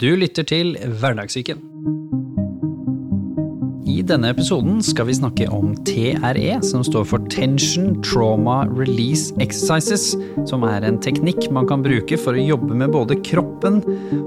Du 0.00 0.06
lytter 0.14 0.42
til 0.42 0.76
Hverdagssyken. 0.78 1.58
Denne 4.08 4.30
episoden 4.32 4.78
skal 4.80 5.04
vi 5.04 5.14
snakke 5.18 5.46
om 5.52 5.74
TRE, 5.84 6.54
som 6.64 6.80
står 6.86 7.04
for 7.10 7.24
Tension 7.28 7.98
Trauma 8.00 8.62
Release 8.64 9.34
Exercises, 9.36 10.14
som 10.48 10.64
er 10.64 10.86
en 10.88 10.96
teknikk 11.04 11.50
man 11.52 11.68
kan 11.68 11.82
bruke 11.84 12.16
for 12.16 12.32
å 12.32 12.40
jobbe 12.40 12.72
med 12.80 12.94
både 12.94 13.18
kroppen 13.26 13.82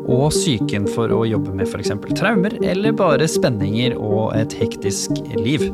og 0.06 0.28
psyken 0.36 0.86
for 0.86 1.10
å 1.16 1.24
jobbe 1.26 1.56
med 1.58 1.66
f.eks. 1.66 1.96
traumer 2.20 2.54
eller 2.62 2.94
bare 2.94 3.26
spenninger 3.26 3.96
og 3.98 4.36
et 4.38 4.54
hektisk 4.60 5.18
liv. 5.40 5.66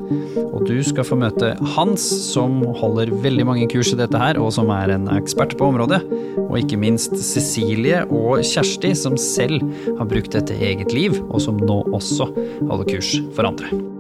Og 0.45 0.63
du 0.71 0.79
skal 0.87 1.07
få 1.09 1.19
møte 1.19 1.51
Hans, 1.75 2.07
som 2.29 2.61
holder 2.79 3.11
veldig 3.25 3.49
mange 3.51 3.67
kurs 3.75 3.91
i 3.91 3.99
dette 3.99 4.23
her, 4.23 4.39
og 4.39 4.55
som 4.55 4.71
er 4.71 4.95
en 4.95 5.11
ekspert 5.17 5.57
på 5.59 5.67
området, 5.73 5.99
og 6.47 6.55
ikke 6.61 6.79
minst 6.79 7.19
Cecilie 7.19 8.05
og 8.07 8.39
Kjersti, 8.39 8.95
som 8.95 9.19
selv 9.19 9.67
har 9.99 10.07
brukt 10.07 10.31
dette 10.37 10.55
i 10.55 10.71
eget 10.71 10.95
liv, 10.95 11.19
og 11.27 11.43
som 11.43 11.59
nå 11.59 11.83
også 11.92 12.32
holder 12.64 12.92
kurs 12.96 13.18
for 13.36 13.51
andre. 13.51 13.96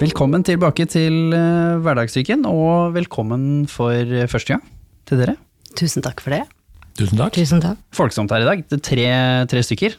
Velkommen 0.00 0.40
tilbake 0.40 0.86
til 0.88 1.34
uh, 1.36 1.76
Hverdagssyken, 1.84 2.46
og 2.48 2.94
velkommen 2.94 3.66
for 3.68 3.92
uh, 3.92 4.22
første 4.32 4.54
gang 4.54 4.62
til 5.04 5.20
dere. 5.20 5.34
Tusen 5.76 6.00
takk 6.00 6.22
for 6.24 6.32
det. 6.32 6.46
Tusen 6.96 7.20
takk. 7.20 7.34
Tusen 7.36 7.60
takk. 7.60 7.82
Folksomt 7.92 8.32
her 8.32 8.40
i 8.40 8.46
dag. 8.48 8.62
Det 8.64 8.78
er 8.78 8.86
tre, 8.86 9.04
tre 9.52 9.60
stykker. 9.60 9.98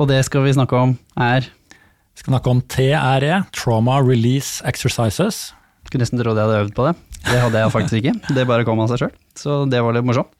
Og 0.00 0.08
det 0.08 0.22
skal 0.24 0.46
vi 0.46 0.54
snakke 0.56 0.80
om 0.80 0.94
er 1.20 1.44
Vi 1.44 2.22
skal 2.22 2.32
snakke 2.32 2.54
om 2.54 2.62
TRE, 2.64 3.42
Trauma 3.52 3.98
Release 4.00 4.64
Exercises. 4.64 5.50
Skulle 5.84 6.06
nesten 6.06 6.22
trodd 6.22 6.40
jeg 6.40 6.48
hadde 6.48 6.64
øvd 6.64 6.72
på 6.78 6.88
det. 6.88 6.96
Det 7.28 7.42
hadde 7.42 7.60
jeg 7.60 7.74
faktisk 7.76 8.00
ikke. 8.00 8.16
Det 8.32 8.48
bare 8.48 8.64
kom 8.64 8.80
av 8.80 8.88
seg 8.88 9.04
sjøl. 9.04 9.14
Så 9.36 9.60
det 9.68 9.84
var 9.84 9.98
litt 9.98 10.08
morsomt. 10.08 10.32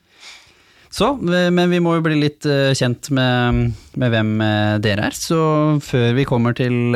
Så, 0.94 1.08
men 1.18 1.72
vi 1.72 1.80
må 1.82 1.96
jo 1.96 2.04
bli 2.04 2.20
litt 2.20 2.46
uh, 2.46 2.70
kjent 2.76 3.08
med, 3.16 3.72
med 3.98 4.12
hvem 4.12 4.28
uh, 4.38 4.76
dere 4.82 5.08
er. 5.08 5.16
Så 5.18 5.38
før 5.82 6.12
vi 6.14 6.26
kommer 6.28 6.54
til 6.54 6.94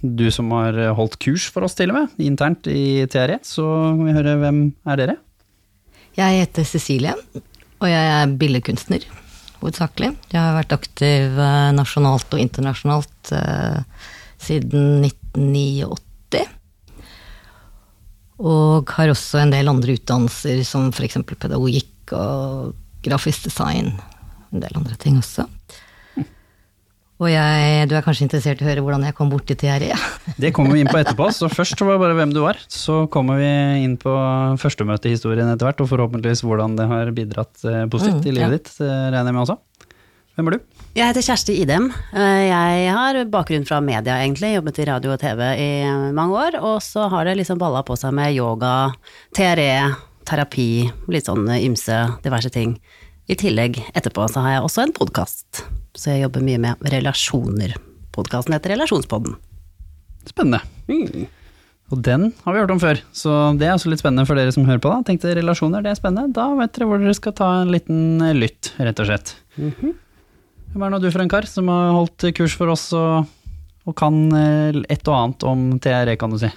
du 0.00 0.24
som 0.32 0.54
har 0.56 0.78
holdt 0.96 1.18
kurs 1.20 1.50
for 1.52 1.66
oss 1.66 1.76
til 1.76 1.92
og 1.92 1.98
med, 1.98 2.14
internt 2.24 2.68
i 2.72 3.04
TRE, 3.12 3.36
så 3.44 3.66
må 3.98 4.08
vi 4.08 4.14
høre 4.16 4.38
hvem 4.40 4.62
er 4.88 5.02
dere? 5.02 5.16
Jeg 6.16 6.40
heter 6.40 6.64
Cecilie, 6.64 7.12
og 7.76 7.90
jeg 7.90 8.06
er 8.14 8.32
billedkunstner, 8.40 9.04
hovedsakelig. 9.60 10.14
Jeg 10.32 10.40
har 10.40 10.56
vært 10.56 10.72
aktiv 10.78 11.36
nasjonalt 11.76 12.32
og 12.32 12.40
internasjonalt 12.40 13.34
siden 14.40 15.04
1989. 15.04 16.46
Og 18.48 18.96
har 18.96 19.12
også 19.12 19.44
en 19.44 19.52
del 19.52 19.68
andre 19.68 20.00
utdannelser, 20.00 20.64
som 20.64 20.88
f.eks. 20.88 21.20
pedagogikk 21.36 22.16
og 22.16 22.72
grafisk 23.06 23.48
design. 23.48 23.94
En 24.52 24.62
del 24.62 24.78
andre 24.78 24.96
ting 25.00 25.18
også. 25.22 25.46
Og 27.16 27.30
jeg, 27.32 27.86
du 27.88 27.94
er 27.96 28.04
kanskje 28.04 28.26
interessert 28.26 28.60
i 28.60 28.66
å 28.66 28.68
høre 28.68 28.82
hvordan 28.84 29.06
jeg 29.06 29.16
kom 29.16 29.30
bort 29.32 29.46
til 29.48 29.56
TRE? 29.56 29.94
Det 30.42 30.50
kommer 30.56 30.76
vi 30.76 30.82
inn 30.84 30.90
på 30.90 30.98
etterpå, 31.00 31.30
så 31.32 31.48
først 31.48 31.80
var 31.80 31.96
det 31.96 32.02
bare 32.02 32.16
hvem 32.18 32.34
du 32.34 32.42
var. 32.44 32.60
Så 32.68 33.06
kommer 33.12 33.40
vi 33.40 33.48
inn 33.86 33.94
på 34.00 34.12
førstemøtehistorien 34.60 35.48
etter 35.48 35.70
hvert, 35.70 35.80
og 35.80 35.88
forhåpentligvis 35.94 36.44
hvordan 36.44 36.76
det 36.76 36.88
har 36.90 37.14
bidratt 37.16 37.64
eh, 37.64 37.86
positivt 37.88 38.20
mm, 38.20 38.28
i 38.28 38.36
livet 38.36 38.50
ja. 38.50 38.58
ditt, 38.58 38.74
regner 38.84 39.30
jeg 39.30 39.38
med 39.38 39.44
også. 39.46 39.56
Hvem 40.36 40.50
er 40.50 40.58
du? 40.58 40.82
Jeg 40.96 41.08
heter 41.08 41.24
Kjersti 41.24 41.54
Idem. 41.62 41.86
Jeg 42.12 42.90
har 42.92 43.18
bakgrunn 43.32 43.64
fra 43.68 43.78
media, 43.84 44.18
egentlig. 44.20 44.52
Jobbet 44.52 44.82
i 44.82 44.86
radio 44.88 45.14
og 45.14 45.20
TV 45.20 45.40
i 45.56 45.70
mange 46.16 46.36
år. 46.36 46.58
Og 46.60 46.76
så 46.84 47.06
har 47.12 47.24
det 47.24 47.38
liksom 47.40 47.60
balla 47.60 47.80
på 47.84 47.96
seg 47.96 48.12
med 48.16 48.36
yoga, 48.36 48.90
TRE, 49.36 49.70
terapi, 50.26 50.86
litt 51.12 51.30
sånn 51.30 51.48
ymse, 51.58 51.96
diverse 52.24 52.50
ting. 52.54 52.76
I 53.26 53.34
tillegg, 53.38 53.80
etterpå, 53.96 54.28
så 54.30 54.44
har 54.44 54.56
jeg 54.56 54.66
også 54.66 54.84
en 54.84 54.94
podkast, 54.94 55.64
så 55.98 56.12
jeg 56.12 56.26
jobber 56.26 56.44
mye 56.46 56.60
med 56.62 56.90
relasjoner. 56.92 57.74
Podkasten 58.14 58.54
heter 58.54 58.76
Relasjonspodden. 58.76 59.34
Spennende. 60.26 60.62
Mm. 60.86 61.26
Og 61.94 62.00
den 62.02 62.30
har 62.42 62.54
vi 62.54 62.62
hørt 62.62 62.72
om 62.74 62.80
før, 62.82 62.98
så 63.14 63.34
det 63.58 63.68
er 63.68 63.76
også 63.76 63.90
litt 63.92 64.02
spennende 64.02 64.26
for 64.26 64.38
dere 64.38 64.54
som 64.54 64.66
hører 64.66 64.82
på. 64.82 64.90
da. 64.90 65.04
Tenkte 65.06 65.34
relasjoner, 65.38 65.84
det 65.84 65.92
er 65.92 65.98
spennende. 65.98 66.34
Da 66.34 66.48
vet 66.58 66.74
dere 66.74 66.88
hvor 66.90 67.02
dere 67.02 67.14
skal 67.14 67.34
ta 67.38 67.50
en 67.60 67.70
liten 67.74 68.24
lytt, 68.38 68.72
rett 68.78 69.02
og 69.02 69.10
slett. 69.10 69.36
Mm 69.56 69.72
-hmm. 69.72 69.94
Hvem 70.72 70.82
er 70.82 70.90
nå 70.90 70.98
du 70.98 71.10
for 71.10 71.22
en 71.22 71.28
kar 71.28 71.46
som 71.46 71.68
har 71.68 71.92
holdt 71.92 72.34
kurs 72.34 72.56
for 72.56 72.68
oss 72.68 72.92
og, 72.92 73.26
og 73.86 73.96
kan 73.96 74.32
eh, 74.34 74.82
et 74.90 75.08
og 75.08 75.14
annet 75.14 75.42
om 75.42 75.78
TRE, 75.78 76.16
kan 76.16 76.30
du 76.30 76.38
si? 76.38 76.50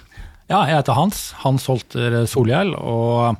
Ja, 0.50 0.64
jeg 0.66 0.80
heter 0.80 0.96
Hans. 0.98 1.18
Hans 1.44 1.68
Holter 1.70 2.24
Solhjell. 2.26 2.72
Og 2.74 3.36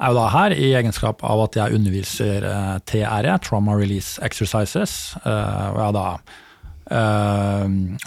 er 0.00 0.10
jo 0.10 0.16
da 0.16 0.26
her 0.32 0.54
i 0.56 0.72
egenskap 0.74 1.22
av 1.22 1.44
at 1.44 1.58
jeg 1.60 1.76
underviser 1.78 2.46
eh, 2.48 2.76
TRE, 2.90 3.36
Trauma 3.44 3.76
Release 3.78 4.18
Exercises. 4.26 5.14
Eh, 5.22 5.66
og 5.70 5.78
jeg 5.78 5.94
da 5.94 6.06
uh, 6.90 7.66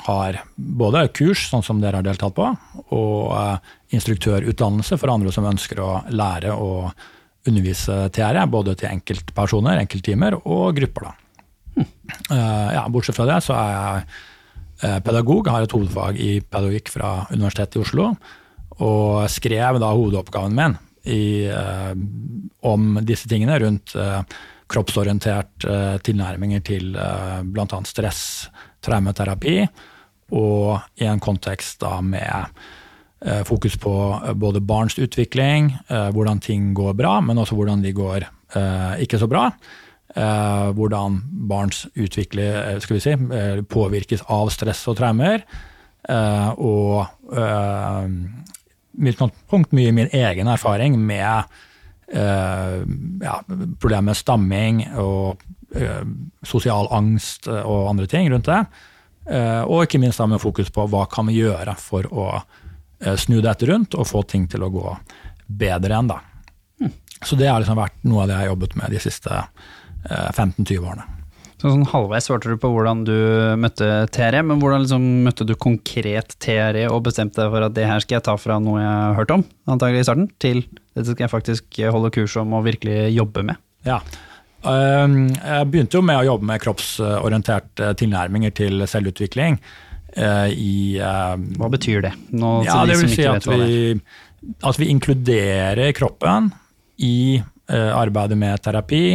har 0.09 0.41
både 0.57 1.05
kurs, 1.15 1.45
sånn 1.53 1.63
som 1.63 1.79
dere 1.79 2.01
har 2.01 2.03
deltatt 2.03 2.35
på, 2.35 2.49
og 2.97 3.31
uh, 3.31 3.71
instruktørutdannelse 3.95 4.99
for 4.99 5.13
andre 5.13 5.31
som 5.31 5.47
ønsker 5.47 5.79
å 5.79 5.91
lære 6.11 6.51
å 6.51 6.89
undervise 7.47 8.09
TRE, 8.11 8.43
både 8.51 8.75
til 8.81 8.91
enkeltpersoner, 8.91 9.79
enkelttimer 9.85 10.35
og 10.41 10.75
grupper. 10.81 11.07
da. 11.07 11.15
Hm. 11.73 11.87
Ja, 12.75 12.83
bortsett 12.91 13.15
fra 13.17 13.25
det 13.27 13.39
så 13.45 13.55
er 13.55 13.71
jeg 13.73 14.05
Eh, 14.83 14.99
pedagog, 14.99 15.47
har 15.47 15.63
et 15.63 15.71
hovedfag 15.71 16.17
i 16.19 16.31
pedagogikk 16.43 16.89
fra 16.91 17.11
Universitetet 17.31 17.79
i 17.79 17.83
Oslo. 17.85 18.09
Og 18.83 19.29
skrev 19.31 19.79
da 19.79 19.93
hovedoppgaven 19.93 20.57
min 20.57 20.75
i, 21.03 21.45
eh, 21.47 21.93
om 22.61 22.99
disse 23.03 23.29
tingene 23.29 23.59
rundt 23.59 23.95
eh, 23.95 24.21
kroppsorientert 24.73 25.65
tilnærminger 26.03 26.63
til 26.65 26.95
eh, 26.97 27.41
bl.a. 27.43 27.79
stress, 27.87 28.21
traumeterapi, 28.83 29.59
og 30.33 30.79
i 30.99 31.07
en 31.07 31.21
kontekst 31.21 31.83
da 31.83 31.99
med 32.01 32.63
fokus 33.47 33.77
på 33.79 33.91
både 34.35 34.59
barns 34.59 34.97
utvikling, 34.99 35.69
hvordan 35.87 36.41
ting 36.43 36.73
går 36.75 36.95
bra, 36.99 37.13
men 37.23 37.37
også 37.39 37.55
hvordan 37.55 37.79
de 37.79 37.93
går 37.95 38.25
ikke 38.99 39.19
så 39.21 39.29
bra. 39.31 39.45
Eh, 40.13 40.67
hvordan 40.77 41.15
barns 41.49 41.87
utvikling 41.97 42.45
eh, 42.45 42.79
skal 42.79 42.99
vi 42.99 43.01
si, 43.01 43.13
eh, 43.13 43.61
påvirkes 43.65 44.21
av 44.29 44.51
stress 44.53 44.85
og 44.87 44.99
traumer. 45.01 45.45
og 46.03 47.07
med 48.93 49.13
utgangspunkt 49.13 49.71
mye 49.71 49.93
min 49.95 50.09
egen 50.11 50.47
erfaring 50.51 50.97
med 50.99 51.45
ja, 52.11 53.35
problemer 53.79 54.09
med 54.09 54.17
stamming 54.17 54.81
og 54.99 55.39
sosial 56.43 56.89
angst 56.91 57.47
og 57.47 57.87
andre 57.89 58.05
ting 58.05 58.27
rundt 58.33 58.49
det. 58.51 58.65
og 59.63 59.85
ikke 59.85 60.01
minst 60.03 60.19
da 60.19 60.27
med 60.27 60.41
fokus 60.41 60.69
på 60.69 60.89
hva 60.91 61.05
kan 61.07 61.31
vi 61.31 61.39
gjøre 61.39 61.77
for 61.79 62.03
å 62.11 62.43
snu 63.15 63.39
dette 63.39 63.65
rundt 63.65 63.95
og 63.95 64.07
få 64.07 64.25
ting 64.27 64.49
til 64.51 64.67
å 64.67 64.69
gå 64.69 64.97
bedre 65.47 65.93
igjen. 65.93 66.11
da. 66.11 66.19
Hm. 66.81 66.91
Så 67.23 67.39
det 67.39 67.47
har 67.47 67.63
liksom 67.63 67.79
vært 67.79 68.03
noe 68.03 68.23
av 68.23 68.27
det 68.27 68.35
jeg 68.35 68.43
har 68.43 68.51
jobbet 68.51 68.75
med 68.75 68.91
de 68.91 68.99
siste 68.99 69.31
årene 69.31 69.79
15-20 70.09 70.73
eh, 70.73 70.83
årene. 70.83 71.09
Så 71.63 71.71
sånn 71.71 71.85
halvveis 71.87 72.25
svarte 72.27 72.51
du 72.51 72.57
på 72.59 72.67
hvordan 72.73 73.05
du 73.07 73.15
møtte 73.55 73.85
TRE, 74.11 74.41
men 74.43 74.59
hvordan 74.59 74.81
liksom 74.83 75.03
møtte 75.23 75.45
du 75.47 75.53
konkret 75.55 76.35
TRE 76.43 76.89
og 76.89 77.05
bestemte 77.05 77.39
deg 77.39 77.53
for 77.53 77.63
at 77.63 77.75
det 77.77 77.85
her 77.87 78.03
skal 78.03 78.17
jeg 78.17 78.25
ta 78.25 78.33
fra 78.35 78.57
noe 78.59 78.81
jeg 78.81 78.89
har 78.91 79.15
hørt 79.15 79.31
om, 79.31 79.45
antagelig 79.71 80.01
i 80.03 80.07
starten, 80.09 80.25
til 80.43 80.59
dette 80.91 81.13
skal 81.13 81.23
jeg 81.23 81.31
faktisk 81.31 81.79
holde 81.95 82.11
kurs 82.17 82.35
om 82.41 82.51
og 82.57 82.65
virkelig 82.67 83.13
jobbe 83.15 83.45
med? 83.47 83.61
Ja, 83.87 84.01
ehm, 84.67 85.15
jeg 85.37 85.69
begynte 85.71 86.01
jo 86.01 86.03
med 86.03 86.19
å 86.19 86.25
jobbe 86.33 86.49
med 86.51 86.65
kroppsorienterte 86.65 87.93
tilnærminger 88.01 88.51
til 88.59 88.83
selvutvikling. 88.83 89.55
Eh, 90.19 90.49
I, 90.51 90.73
Hva 90.99 91.69
betyr 91.71 92.03
det? 92.09 92.11
Nå, 92.35 92.51
ja, 92.67 92.81
det 92.89 92.99
vil 92.99 93.13
si 93.13 93.23
at 93.29 93.47
vi, 93.47 93.95
at 94.67 94.81
vi 94.83 94.91
inkluderer 94.91 95.95
kroppen 95.95 96.51
i 96.99 97.39
eh, 97.39 97.91
arbeidet 97.95 98.35
med 98.37 98.59
terapi 98.67 99.05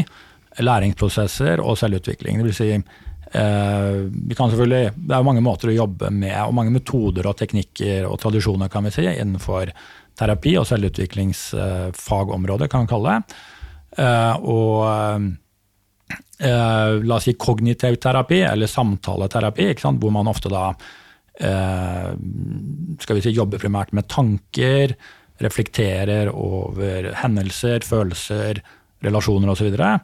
læringsprosesser 0.63 1.61
og 1.63 1.79
selvutvikling. 1.79 2.39
Det 2.39 2.45
vil 2.49 2.55
si, 2.57 2.71
eh, 2.75 2.81
vi 4.11 4.35
kan 4.37 4.51
det 4.51 4.93
er 4.93 5.23
mange 5.27 5.41
måter 5.45 5.69
å 5.71 5.77
jobbe 5.77 6.11
med, 6.11 6.47
og 6.47 6.55
mange 6.55 6.71
metoder 6.75 7.27
og 7.27 7.37
teknikker 7.39 8.07
og 8.09 8.19
tradisjoner 8.23 8.69
kan 8.69 8.85
vi 8.85 8.91
si, 8.95 9.07
innenfor 9.07 9.73
terapi 10.19 10.59
og 10.59 10.67
selvutviklingsfagområdet, 10.67 12.71
kan 12.71 12.81
vi 12.85 12.91
kalle 12.91 13.11
det. 13.15 13.23
Eh, 13.99 14.35
og 14.43 14.85
eh, 16.39 16.93
la 17.03 17.15
oss 17.17 17.25
si 17.29 17.35
kognitiv 17.35 17.95
terapi, 18.03 18.41
eller 18.47 18.67
samtaleterapi, 18.67 19.75
hvor 19.85 20.11
man 20.15 20.29
ofte 20.29 20.49
da 20.53 20.75
skal 21.39 23.15
vi 23.15 23.23
si, 23.23 23.31
jobber 23.31 23.63
primært 23.63 23.93
med 23.95 24.11
tanker, 24.11 24.91
reflekterer 25.39 26.27
over 26.35 27.15
hendelser, 27.23 27.79
følelser, 27.87 28.59
relasjoner 29.05 29.53
osv. 29.53 29.69
Eh, 29.71 29.77
så 29.77 29.99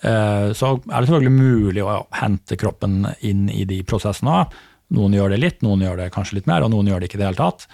er 0.00 0.50
det 0.50 0.56
selvfølgelig 0.56 1.34
mulig 1.36 1.82
å 1.84 2.02
hente 2.16 2.56
kroppen 2.58 3.04
inn 3.20 3.48
i 3.52 3.66
de 3.68 3.82
prosessene. 3.86 4.46
Noen 4.92 5.16
gjør 5.16 5.32
det 5.32 5.40
litt, 5.40 5.62
noen 5.64 5.84
gjør 5.84 6.00
det 6.00 6.12
kanskje 6.14 6.40
litt 6.40 6.48
mer, 6.50 6.64
og 6.64 6.72
noen 6.72 6.90
gjør 6.90 7.02
det 7.02 7.08
ikke 7.08 7.20
i 7.20 7.22
det 7.22 7.28
hele 7.30 7.40
tatt. 7.40 7.66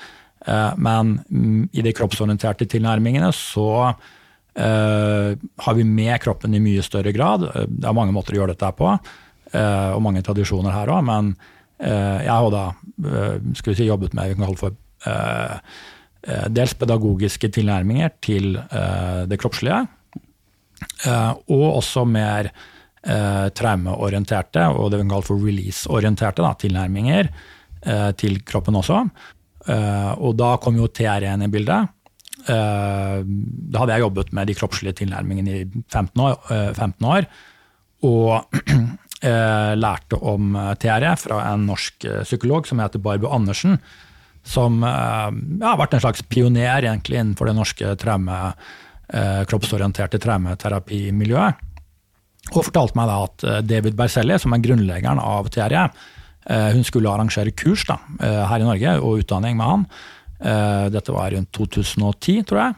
Eh, 0.46 0.72
men 0.78 1.18
mm, 1.26 1.68
i 1.72 1.84
de 1.84 1.94
kroppsorienterte 1.96 2.68
tilnærmingene 2.70 3.30
så 3.34 3.68
eh, 3.88 5.34
har 5.34 5.78
vi 5.78 5.86
med 5.86 6.14
kroppen 6.22 6.54
i 6.54 6.62
mye 6.62 6.84
større 6.86 7.12
grad. 7.16 7.48
Det 7.66 7.88
er 7.88 7.96
mange 7.96 8.14
måter 8.14 8.36
å 8.36 8.42
gjøre 8.42 8.54
dette 8.54 8.72
på. 8.78 8.94
eh, 9.52 9.90
og 9.94 10.02
mange 10.04 10.22
tradisjoner 10.26 10.74
her 10.74 10.94
òg. 10.94 11.04
Men 11.08 11.34
eh, 11.80 12.24
jeg 12.26 12.34
har 12.34 12.50
da 12.54 12.66
skal 13.58 13.72
vi 13.72 13.78
si, 13.78 13.88
jobbet 13.88 14.14
med 14.18 14.30
vi 14.30 14.38
kan 14.38 14.48
kalle 14.48 14.60
for 14.66 14.84
dels 16.50 16.72
pedagogiske 16.74 17.48
tilnærminger 17.54 18.10
til 18.26 18.56
det 19.30 19.36
kroppslige, 19.38 19.84
og 21.08 21.64
også 21.78 22.04
mer 22.08 22.50
traumeorienterte 23.08 24.64
og 24.74 24.90
det 24.90 24.98
vi 24.98 25.04
kan 25.04 25.12
kalle 25.12 25.26
for 25.28 25.42
release-orienterte 25.42 26.48
tilnærminger 26.60 27.30
til 28.18 28.40
kroppen 28.44 28.76
også. 28.76 28.98
Og 30.18 30.34
da 30.36 30.50
kom 30.60 30.76
jo 30.76 30.90
TR1 30.90 31.46
i 31.46 31.50
bildet. 31.52 31.94
Eh, 32.48 33.18
da 33.26 33.82
hadde 33.82 33.96
jeg 33.96 34.04
jobbet 34.06 34.32
med 34.36 34.48
de 34.48 34.56
kroppslige 34.56 34.96
tilnærmingene 35.02 35.56
i 35.58 35.64
15 35.90 36.22
år, 36.22 36.36
15 36.78 36.86
eh, 36.88 37.08
år 37.10 37.26
og 38.08 38.58
eh, 39.28 39.72
lærte 39.76 40.20
om 40.22 40.54
TRE 40.80 41.14
fra 41.18 41.40
en 41.50 41.66
norsk 41.68 42.06
psykolog 42.22 42.68
som 42.68 42.80
heter 42.80 43.02
Barbu 43.02 43.26
Andersen. 43.28 43.80
Som 44.48 44.78
ja, 44.80 45.28
har 45.28 45.76
vært 45.76 45.98
en 45.98 46.00
slags 46.00 46.22
pioner 46.24 46.86
innenfor 46.86 47.50
det 47.50 47.56
norske 47.58 47.90
traume, 48.00 48.36
kroppsorienterte 49.08 50.20
traumeterapimiljøet. 50.20 51.64
Og 52.52 52.64
fortalte 52.66 52.96
meg 52.98 53.08
da 53.08 53.16
at 53.24 53.44
David 53.64 53.96
Berselli, 53.96 54.36
som 54.40 54.52
er 54.52 54.60
grunnleggeren 54.64 55.20
av 55.20 55.48
TRE, 55.52 55.86
hun 56.48 56.84
skulle 56.84 57.08
arrangere 57.12 57.52
kurs 57.56 57.86
da, 57.88 57.96
her 58.20 58.60
i 58.60 58.68
Norge 58.68 58.94
og 59.00 59.24
utdanning 59.24 59.56
med 59.56 59.68
han. 59.68 59.86
Eh, 60.38 60.86
dette 60.94 61.12
var 61.12 61.30
rundt 61.30 61.50
2010, 61.52 62.42
tror 62.46 62.60
jeg. 62.62 62.74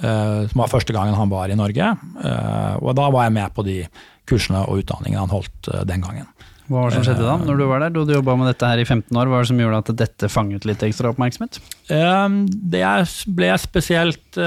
Eh, 0.00 0.42
som 0.50 0.62
var 0.62 0.72
første 0.72 0.96
gangen 0.96 1.16
han 1.16 1.32
var 1.32 1.52
i 1.52 1.58
Norge. 1.58 1.92
Eh, 2.24 2.74
og 2.80 2.94
da 2.96 3.10
var 3.12 3.26
jeg 3.26 3.36
med 3.36 3.56
på 3.56 3.64
de 3.66 3.78
kursene 4.28 4.64
og 4.66 4.82
utdanningene 4.82 5.24
han 5.24 5.34
holdt 5.34 5.70
den 5.88 6.04
gangen. 6.04 6.28
Hva 6.66 6.80
var 6.80 6.90
det 6.90 6.96
som 6.98 7.04
skjedde 7.06 7.24
da, 7.26 7.36
når 7.46 7.58
du 7.60 7.64
var 7.70 7.82
der? 7.84 7.92
Du 7.94 8.00
hadde 8.02 8.16
jobba 8.16 8.34
med 8.40 8.48
dette 8.50 8.68
her 8.70 8.80
i 8.82 8.86
15 8.86 9.14
år. 9.14 9.28
Hva 9.28 9.36
var 9.36 9.44
det 9.44 9.50
som 9.52 9.60
gjorde 9.62 9.80
at 9.82 9.90
dette 10.00 10.30
fanget 10.32 10.66
litt 10.66 10.82
ekstra 10.82 11.12
oppmerksomhet? 11.12 11.60
Det 11.86 12.80
jeg 12.82 13.32
ble 13.38 13.50
spesielt 13.62 14.38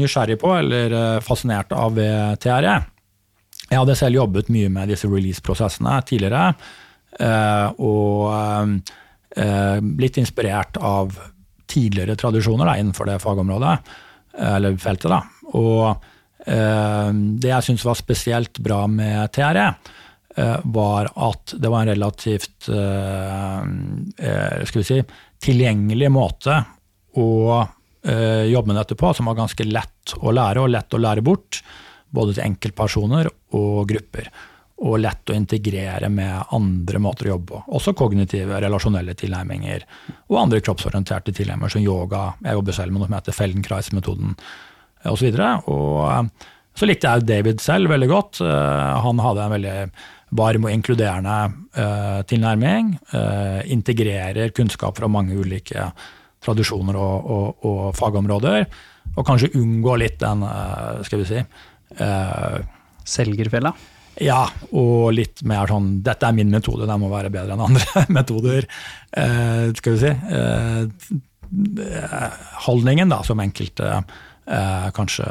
nysgjerrig 0.00 0.38
på, 0.42 0.52
eller 0.60 0.96
fascinert 1.26 1.74
av 1.74 1.96
ved 1.98 2.38
TRE 2.44 2.76
Jeg 3.66 3.80
hadde 3.80 3.98
selv 3.98 4.20
jobbet 4.20 4.52
mye 4.54 4.70
med 4.70 4.94
disse 4.94 5.10
release-prosessene 5.10 5.98
tidligere. 6.06 6.52
og 7.82 8.30
blitt 9.96 10.16
inspirert 10.22 10.78
av 10.78 11.18
tidligere 11.66 12.16
tradisjoner 12.16 12.68
da, 12.68 12.76
innenfor 12.80 13.08
det 13.08 13.20
fagområdet, 13.22 13.76
eller 14.56 14.76
feltet. 14.80 15.10
Da. 15.12 15.20
Og 15.56 16.06
eh, 16.46 17.10
det 17.42 17.52
jeg 17.52 17.68
syns 17.68 17.86
var 17.86 17.98
spesielt 17.98 18.60
bra 18.64 18.84
med 18.90 19.32
TRE, 19.34 19.68
eh, 19.70 20.02
var 20.64 21.08
at 21.14 21.54
det 21.56 21.70
var 21.72 21.82
en 21.82 21.88
relativt 21.94 22.68
eh, 22.68 23.60
eh, 24.18 24.64
skal 24.68 24.82
vi 24.82 24.84
si, 24.84 24.98
tilgjengelig 25.40 26.10
måte 26.12 26.58
å 27.16 27.30
eh, 28.04 28.44
jobbe 28.50 28.72
med 28.72 28.80
dette 28.82 28.98
på, 29.00 29.14
som 29.14 29.30
var 29.30 29.38
ganske 29.38 29.64
lett 29.64 30.16
å 30.20 30.34
lære, 30.34 30.60
og 30.60 30.74
lett 30.74 30.96
å 30.96 31.00
lære 31.00 31.24
bort. 31.24 31.62
Både 32.12 32.36
til 32.36 32.46
enkeltpersoner 32.46 33.30
og 33.56 33.88
grupper 33.88 34.28
og 34.76 34.98
lett 35.00 35.30
å 35.32 35.36
integrere 35.36 36.10
med 36.12 36.52
andre 36.52 37.00
måter 37.00 37.28
å 37.28 37.34
jobbe 37.34 37.48
på. 37.48 37.60
Også 37.78 37.94
kognitive, 37.96 38.58
relasjonelle 38.60 39.14
tilnærminger 39.16 39.86
og 40.28 40.40
andre 40.42 40.60
kroppsorienterte 40.64 41.32
tilnærminger 41.36 41.78
som 41.78 41.84
yoga. 41.84 42.26
Jeg 42.44 42.58
jobber 42.58 42.76
selv 42.76 42.92
med 42.92 43.00
noe 43.00 43.08
som 43.08 43.16
heter 43.16 43.36
Feldenkrais-metoden 43.38 44.36
osv. 45.08 45.30
Og, 45.32 45.70
og 45.72 46.02
eh, 46.10 46.52
så 46.76 46.88
likte 46.88 47.08
jeg 47.08 47.28
David 47.30 47.64
selv 47.64 47.88
veldig 47.94 48.10
godt. 48.10 48.42
Eh, 48.44 48.92
han 49.06 49.24
hadde 49.24 49.46
en 49.46 49.56
veldig 49.56 49.78
varm 50.34 50.66
og 50.66 50.74
inkluderende 50.74 51.36
eh, 51.78 52.20
tilnærming. 52.30 52.94
Eh, 53.14 53.60
integrerer 53.72 54.54
kunnskap 54.56 54.98
fra 54.98 55.10
mange 55.10 55.36
ulike 55.38 55.90
tradisjoner 56.44 56.98
og, 56.98 57.30
og, 57.36 57.66
og 57.66 57.82
fagområder. 57.98 58.66
Og 59.16 59.26
kanskje 59.26 59.54
unngå 59.56 59.94
litt 60.02 60.18
den, 60.20 60.42
uh, 60.44 60.98
skal 61.06 61.22
vi 61.22 61.26
si 61.30 61.38
Selgerfella? 63.06 63.70
Ja, 64.22 64.46
og 64.72 65.10
litt 65.12 65.42
mer 65.44 65.68
sånn 65.68 65.98
Dette 66.04 66.28
er 66.28 66.36
min 66.36 66.52
metode, 66.52 66.86
den 66.88 67.02
må 67.02 67.10
være 67.12 67.32
bedre 67.32 67.56
enn 67.56 67.64
andre 67.66 68.04
metoder. 68.16 68.68
Eh, 69.12 69.66
skal 69.76 69.96
vi 69.96 69.98
si. 70.02 70.12
Eh, 70.36 70.84
holdningen 72.66 73.12
da, 73.12 73.20
som 73.26 73.42
enkelte 73.42 73.92
eh, 73.92 74.88
kanskje 74.96 75.28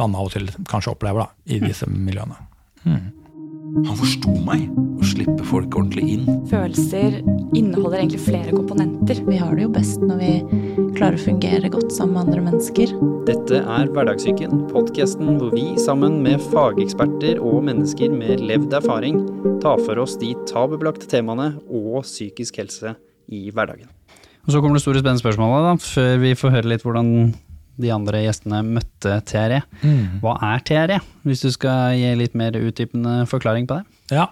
man 0.00 0.16
av 0.18 0.26
og 0.26 0.32
til 0.34 0.48
kanskje 0.66 0.94
opplever 0.94 1.26
da, 1.26 1.28
i 1.54 1.60
disse 1.62 1.86
miljøene. 1.90 2.38
Hmm. 2.82 3.12
Han 3.74 3.96
forsto 3.98 4.30
meg 4.46 4.68
Å 5.02 5.06
slippe 5.08 5.44
folk 5.48 5.74
ordentlig 5.74 6.04
inn. 6.14 6.28
Følelser 6.46 7.16
inneholder 7.58 7.98
egentlig 7.98 8.20
flere 8.22 8.52
komponenter. 8.54 9.18
Vi 9.26 9.38
har 9.40 9.56
det 9.56 9.64
jo 9.64 9.72
best 9.74 10.02
når 10.02 10.20
vi 10.20 10.28
klarer 10.94 11.18
å 11.18 11.24
fungere 11.24 11.70
godt 11.72 11.90
sammen 11.92 12.14
med 12.14 12.22
andre 12.28 12.44
mennesker. 12.46 12.92
Dette 13.26 13.60
er 13.60 13.90
Hverdagssyken, 13.90 14.62
podkasten 14.70 15.40
hvor 15.40 15.50
vi 15.56 15.66
sammen 15.82 16.20
med 16.22 16.42
fageksperter 16.52 17.42
og 17.42 17.64
mennesker 17.66 18.14
med 18.14 18.44
levd 18.46 18.78
erfaring 18.78 19.18
tar 19.64 19.82
for 19.82 19.98
oss 20.04 20.14
de 20.22 20.30
tabubelagte 20.48 21.10
temaene 21.10 21.50
og 21.66 22.04
psykisk 22.06 22.62
helse 22.62 22.94
i 23.26 23.48
hverdagen. 23.50 23.90
Og 24.46 24.54
Så 24.54 24.60
kommer 24.60 24.78
det 24.78 24.84
store 24.84 25.02
spennende 25.02 25.24
spørsmålet, 25.24 25.66
da, 25.66 25.74
før 25.82 26.22
vi 26.22 26.36
får 26.38 26.56
høre 26.60 26.70
litt 26.76 26.86
hvordan 26.86 27.10
de 27.80 27.92
andre 27.94 28.24
gjestene 28.24 28.62
møtte 28.66 29.18
TRE. 29.28 29.62
Mm. 29.82 30.20
Hva 30.22 30.36
er 30.52 30.64
TRE, 30.66 30.98
hvis 31.26 31.44
du 31.44 31.50
skal 31.54 31.96
gi 31.98 32.12
litt 32.18 32.36
mer 32.38 32.56
utdypende 32.58 33.24
forklaring 33.30 33.68
på 33.70 33.78
det? 33.78 33.98
Ja, 34.14 34.28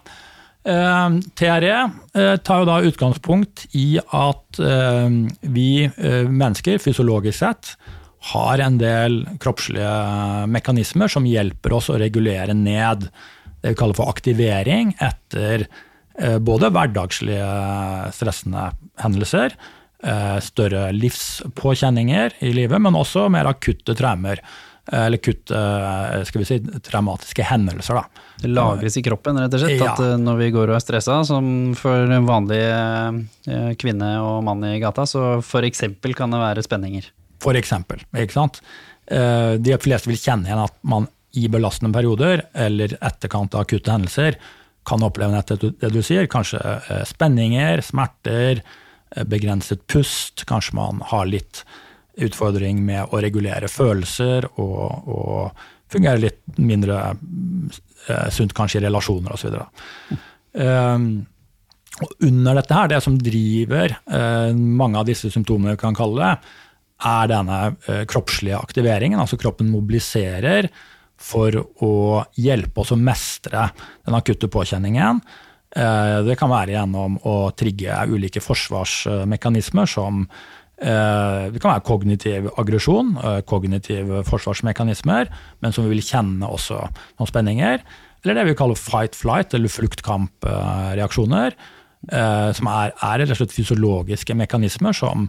eh, 0.69 1.19
TRE 1.39 1.75
eh, 1.79 2.37
tar 2.45 2.63
jo 2.63 2.69
da 2.69 2.79
utgangspunkt 2.87 3.67
i 3.79 3.97
at 4.03 4.63
eh, 4.63 5.19
vi 5.43 5.69
mennesker, 5.99 6.81
fysiologisk 6.83 7.41
sett, 7.43 7.75
har 8.33 8.63
en 8.63 8.77
del 8.79 9.25
kroppslige 9.43 10.47
mekanismer 10.47 11.11
som 11.11 11.27
hjelper 11.27 11.73
oss 11.75 11.91
å 11.91 11.99
regulere 11.99 12.55
ned 12.55 13.09
det 13.63 13.73
vi 13.73 13.79
kaller 13.79 13.99
for 13.99 14.11
aktivering 14.11 14.93
etter 15.03 15.67
både 16.43 16.69
hverdagslige 16.71 17.47
stressende 18.15 18.69
hendelser, 19.01 19.55
Eh, 19.55 19.82
større 20.43 20.89
livspåkjenninger 20.97 22.41
i 22.43 22.51
livet, 22.57 22.81
men 22.83 22.97
også 22.99 23.29
mer 23.31 23.47
akutte 23.51 23.95
traumer. 23.95 24.41
Eh, 24.91 25.07
eller 25.07 25.17
kutte 25.17 25.59
eh, 25.59 26.25
skal 26.25 26.43
vi 26.43 26.45
si, 26.45 26.59
traumatiske 26.83 27.45
hendelser. 27.47 28.01
Da. 28.01 28.25
Det 28.43 28.51
lagres 28.51 28.97
i 28.99 29.03
kroppen, 29.07 29.39
rett 29.39 29.55
og 29.55 29.63
slett. 29.63 29.79
Ja. 29.79 29.93
At 29.95 30.21
når 30.21 30.41
vi 30.41 30.51
går 30.55 30.73
og 30.73 30.79
er 30.79 30.83
stressa, 30.83 31.21
som 31.27 31.47
for 31.79 32.11
en 32.11 32.27
vanlig 32.27 32.63
kvinne 33.79 34.15
og 34.25 34.41
mann 34.47 34.65
i 34.67 34.79
gata, 34.83 35.07
så 35.07 35.37
f.eks. 35.39 35.85
kan 36.19 36.35
det 36.35 36.43
være 36.43 36.65
spenninger. 36.67 37.07
For 37.43 37.59
eksempel, 37.59 38.03
ikke 38.15 38.35
sant. 38.35 38.63
De 39.03 39.79
fleste 39.83 40.09
vil 40.09 40.19
kjenne 40.19 40.47
igjen 40.47 40.63
at 40.63 40.75
man 40.87 41.09
i 41.35 41.49
belastende 41.51 41.95
perioder, 41.95 42.45
eller 42.55 42.95
etterkant 43.01 43.55
av 43.57 43.65
akutte 43.65 43.91
hendelser, 43.91 44.37
kan 44.87 45.03
oppleve 45.07 45.35
nettopp 45.35 45.81
det 45.83 45.91
du 45.95 46.01
sier. 46.07 46.29
Kanskje 46.31 46.61
spenninger, 47.11 47.83
smerter, 47.87 48.63
Eh, 48.63 48.79
begrenset 49.29 49.87
pust, 49.91 50.45
kanskje 50.49 50.77
man 50.79 51.03
har 51.13 51.29
litt 51.29 51.65
utfordring 52.21 52.83
med 52.85 53.13
å 53.13 53.21
regulere 53.25 53.71
følelser 53.73 54.47
og, 54.61 55.09
og 55.09 55.63
fungere 55.93 56.21
litt 56.27 56.41
mindre 56.61 56.99
eh, 57.13 58.29
sunt 58.33 58.55
kanskje 58.57 58.81
i 58.81 58.87
relasjoner 58.87 59.37
osv. 59.37 59.59
Um, 60.53 61.07
og 62.03 62.25
under 62.25 62.57
dette 62.59 62.77
her, 62.77 62.91
det 62.93 63.01
som 63.05 63.19
driver 63.21 63.93
eh, 63.93 64.51
mange 64.57 65.01
av 65.01 65.09
disse 65.09 65.31
symptomene, 65.33 65.77
vi 65.77 65.83
kan 65.83 65.97
kalle 65.97 66.21
det, 66.21 66.57
er 67.13 67.31
denne 67.33 67.61
eh, 67.91 68.05
kroppslige 68.09 68.61
aktiveringen. 68.61 69.21
Altså 69.21 69.39
kroppen 69.41 69.73
mobiliserer 69.73 70.71
for 71.23 71.55
å 71.85 71.95
hjelpe 72.41 72.83
oss 72.83 72.93
å 72.95 72.99
mestre 72.99 73.69
den 74.07 74.17
akutte 74.19 74.51
påkjenningen 74.53 75.21
Eh, 75.23 75.52
det 75.73 76.35
kan 76.37 76.51
være 76.53 76.75
gjennom 76.75 77.15
å 77.29 77.37
trigge 77.57 77.97
ulike 78.13 78.43
forsvarsmekanismer 78.45 79.89
som 79.89 80.27
eh, 80.83 81.49
det 81.53 81.63
kan 81.63 81.73
være 81.73 81.87
kognitiv 81.87 82.51
aggresjon, 82.61 83.15
eh, 83.17 83.39
kognitive 83.49 84.21
forsvarsmekanismer, 84.29 85.31
men 85.65 85.73
som 85.73 85.87
vi 85.87 85.95
vil 85.95 86.05
kjenne 86.05 86.49
også 86.49 86.77
noen 86.83 87.31
spenninger. 87.31 87.85
Eller 88.23 88.39
det 88.39 88.51
vi 88.51 88.59
kaller 88.59 88.79
fight-flight, 88.79 89.57
eller 89.57 89.73
flukt-kamp-reaksjoner. 89.73 91.57
Som 92.03 92.67
er, 92.67 92.93
er 92.99 93.21
rett 93.21 93.31
og 93.31 93.39
slett 93.39 93.53
fysiologiske 93.55 94.35
mekanismer 94.35 94.95
som 94.95 95.29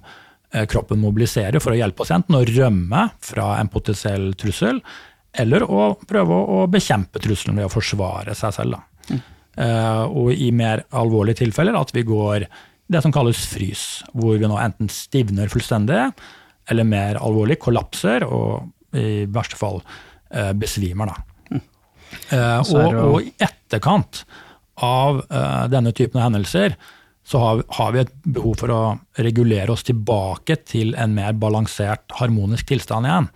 kroppen 0.70 1.02
mobiliserer 1.02 1.62
for 1.62 1.74
å 1.74 1.78
hjelpe 1.78 2.02
oss 2.02 2.14
enten 2.14 2.38
å 2.38 2.42
rømme 2.46 3.04
fra 3.22 3.52
en 3.60 3.70
potensiell 3.74 4.32
trussel, 4.38 4.82
eller 5.38 5.66
å 5.66 5.92
prøve 6.10 6.34
å 6.34 6.64
bekjempe 6.70 7.22
trusselen 7.22 7.58
ved 7.62 7.70
å 7.70 7.74
forsvare 7.74 8.34
seg 8.38 8.58
selv. 8.58 8.78
Da. 8.78 9.18
Mm. 9.54 9.66
Eh, 9.66 10.04
og 10.10 10.32
i 10.34 10.52
mer 10.56 10.86
alvorlige 10.98 11.44
tilfeller 11.44 11.78
at 11.78 11.94
vi 11.96 12.06
går 12.08 12.48
det 12.94 13.02
som 13.04 13.14
kalles 13.16 13.42
frys, 13.48 13.84
hvor 14.14 14.38
vi 14.38 14.50
nå 14.50 14.58
enten 14.60 14.90
stivner 14.92 15.52
fullstendig, 15.52 16.08
eller 16.72 16.88
mer 16.88 17.20
alvorlig 17.22 17.60
kollapser, 17.62 18.26
og 18.28 18.98
i 18.98 19.26
verste 19.34 19.58
fall 19.58 19.80
eh, 20.34 20.52
besvimer. 20.58 21.10
Da. 21.10 21.60
Eh, 22.30 22.38
er 22.38 22.74
og, 22.76 22.98
og 23.16 23.22
i 23.24 23.32
etterkant 23.42 24.24
av 24.86 25.24
eh, 25.24 25.64
denne 25.74 25.94
typen 25.96 26.20
av 26.20 26.30
hendelser, 26.30 26.78
så 27.24 27.40
har, 27.40 27.64
har 27.78 27.94
vi 27.96 28.02
et 28.04 28.14
behov 28.36 28.58
for 28.60 28.74
å 28.74 28.82
regulere 29.24 29.72
oss 29.72 29.86
tilbake 29.88 30.58
til 30.68 30.92
en 31.00 31.14
mer 31.16 31.36
balansert, 31.40 32.04
harmonisk 32.20 32.68
tilstand 32.74 33.08
igjen. 33.08 33.30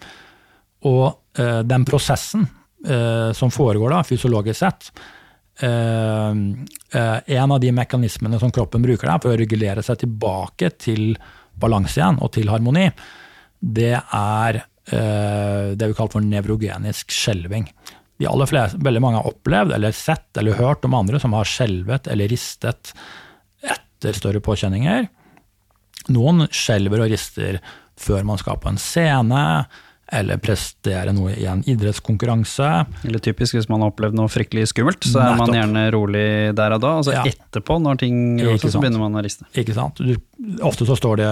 Og 0.92 1.06
eh, 1.40 1.62
den 1.66 1.86
prosessen 1.88 2.50
eh, 2.86 3.32
som 3.38 3.54
foregår 3.54 3.96
da, 3.96 4.04
fysiologisk 4.08 4.60
sett, 4.60 4.92
eh, 4.92 4.98
eh, 4.98 5.14
en 5.66 7.52
av 7.52 7.60
de 7.60 7.72
mekanismene 7.74 8.38
som 8.40 8.52
kroppen 8.54 8.84
bruker 8.86 9.10
der 9.10 9.22
for 9.24 9.34
å 9.34 9.40
regulere 9.40 9.82
seg 9.86 10.04
tilbake 10.04 10.70
til 10.78 11.16
balanse 11.58 12.00
igjen 12.00 12.20
og 12.22 12.32
til 12.36 12.52
harmoni, 12.52 12.88
det 13.60 13.96
er 13.98 14.60
eh, 14.62 15.74
det 15.74 15.90
vi 15.90 15.96
kaller 15.98 16.14
for 16.14 16.26
nevrogenisk 16.26 17.14
skjelving. 17.14 17.66
De 18.18 18.30
aller 18.30 18.50
fleste, 18.50 18.80
veldig 18.82 19.02
mange 19.04 19.22
har 19.22 19.30
opplevd 19.30 19.76
eller 19.78 19.96
sett 19.96 20.38
eller 20.38 20.58
hørt 20.58 20.86
om 20.88 20.98
andre 20.98 21.22
som 21.22 21.36
har 21.38 21.50
skjelvet 21.50 22.10
eller 22.12 22.30
ristet 22.32 22.94
etter 23.66 24.18
større 24.18 24.42
påkjenninger. 24.46 25.10
Noen 26.14 26.48
skjelver 26.54 27.04
og 27.04 27.12
rister 27.12 27.60
før 27.98 28.26
man 28.26 28.40
skal 28.42 28.60
på 28.62 28.70
en 28.72 28.82
scene, 28.82 29.44
eller 30.14 30.40
prestere 30.40 31.12
noe 31.12 31.34
i 31.36 31.46
en 31.52 31.60
idrettskonkurranse. 31.68 32.68
Eller 33.08 33.20
typisk 33.24 33.58
hvis 33.58 33.68
man 33.68 33.82
har 33.84 33.92
opplevd 33.92 34.16
noe 34.16 34.32
fryktelig 34.32 34.70
skummelt, 34.72 35.04
så 35.04 35.20
er 35.20 35.36
man 35.40 35.52
gjerne 35.52 35.84
rolig 35.92 36.56
der 36.56 36.76
og 36.78 36.82
da. 36.82 36.92
Og 37.02 37.06
så 37.08 37.14
Ja. 37.18 37.24
etterpå, 37.28 37.76
når 37.84 38.00
ting 38.00 38.40
roer 38.40 38.58
seg, 38.58 38.72
så 38.72 38.80
begynner 38.80 39.00
man 39.04 39.18
å 39.20 39.24
riste. 39.24 39.44
Ikke 39.54 39.76
sant? 39.76 40.00
Du, 40.00 40.16
ofte 40.64 40.88
så 40.88 40.96
står 40.96 41.18
det 41.18 41.32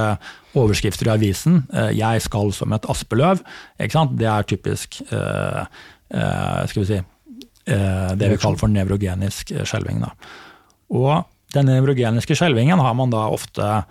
overskrifter 0.55 1.07
i 1.07 1.15
avisen. 1.15 1.63
eh, 1.73 1.91
'Jeg 1.95 2.21
skal 2.21 2.51
som 2.51 2.73
et 2.73 2.81
aspeløv'. 2.81 3.41
Ikke 3.79 3.91
sant? 3.91 4.17
Det 4.17 4.27
er 4.27 4.43
typisk 4.43 5.01
eh, 5.11 5.65
eh, 6.11 6.65
skal 6.67 6.83
vi 6.83 6.85
si, 6.85 7.01
eh, 7.67 8.15
det 8.15 8.29
vi 8.29 8.37
kaller 8.37 8.57
for 8.57 8.67
nevrogenisk 8.67 9.53
skjelving. 9.63 10.01
Da. 10.01 10.11
Og 10.91 11.25
den 11.53 11.67
nevrogeniske 11.67 12.35
skjelvingen 12.35 12.79
har 12.79 12.93
man 12.93 13.09
da 13.09 13.29
ofte 13.29 13.85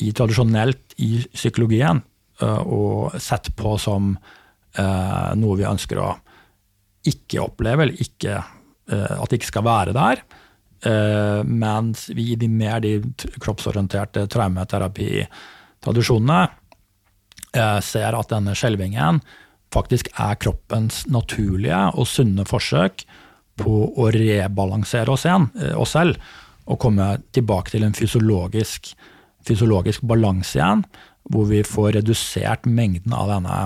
i, 0.00 0.12
tradisjonelt 0.12 0.94
i 0.98 1.26
psykologien 1.34 2.02
og 2.46 3.20
sett 3.20 3.56
på 3.56 3.78
som 3.80 4.18
eh, 4.78 5.34
noe 5.36 5.56
vi 5.58 5.66
ønsker 5.68 5.98
å 6.00 6.14
ikke 7.10 7.40
oppleve, 7.42 7.82
eller 7.86 8.02
ikke, 8.02 8.42
eh, 8.92 9.16
at 9.16 9.30
det 9.30 9.36
ikke 9.40 9.52
skal 9.52 9.66
være 9.66 9.92
der. 9.96 10.16
Eh, 10.80 11.40
mens 11.44 12.08
vi 12.16 12.32
i 12.32 12.38
de 12.40 12.48
mer 12.48 12.80
de 12.80 13.02
kroppsorienterte 13.40 14.26
traumeterapitradisjonene 14.32 16.48
eh, 17.52 17.80
ser 17.84 18.16
at 18.16 18.30
denne 18.32 18.54
skjelvingen 18.56 19.20
faktisk 19.74 20.08
er 20.16 20.40
kroppens 20.40 21.04
naturlige 21.12 21.92
og 21.92 22.06
sunne 22.08 22.44
forsøk 22.48 23.04
på 23.60 23.92
å 23.92 24.08
rebalansere 24.14 25.12
oss 25.12 25.24
igjen, 25.28 25.50
eh, 25.60 25.76
oss 25.76 25.92
selv, 25.98 26.16
og 26.70 26.78
komme 26.80 27.18
tilbake 27.34 27.70
til 27.74 27.82
en 27.84 27.96
fysiologisk, 27.96 28.94
fysiologisk 29.46 30.00
balanse 30.08 30.58
igjen, 30.58 30.82
hvor 31.30 31.48
vi 31.50 31.62
får 31.66 31.94
redusert 32.00 32.66
mengden 32.66 33.14
av 33.16 33.30
denne 33.30 33.56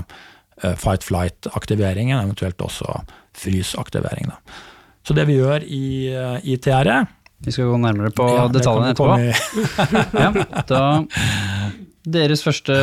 eh, 0.63 0.75
fight-flight-aktiveringen, 0.81 2.19
eventuelt 2.21 2.61
også 2.65 3.01
frysaktiveringen. 3.35 4.35
da. 4.35 4.59
Så 5.05 5.17
det 5.17 5.27
vi 5.29 5.39
gjør 5.39 5.65
i, 5.67 5.85
eh, 6.13 6.39
i 6.45 6.57
TRE 6.57 7.03
Vi 7.45 7.53
skal 7.53 7.69
gå 7.69 7.79
nærmere 7.81 8.13
på 8.15 8.25
Ja, 8.31 8.47
detaljene 8.49 8.95
etterpå. 8.95 9.17
ja, 10.25 10.31
da 10.69 10.85
Deres 12.05 12.45
første 12.45 12.77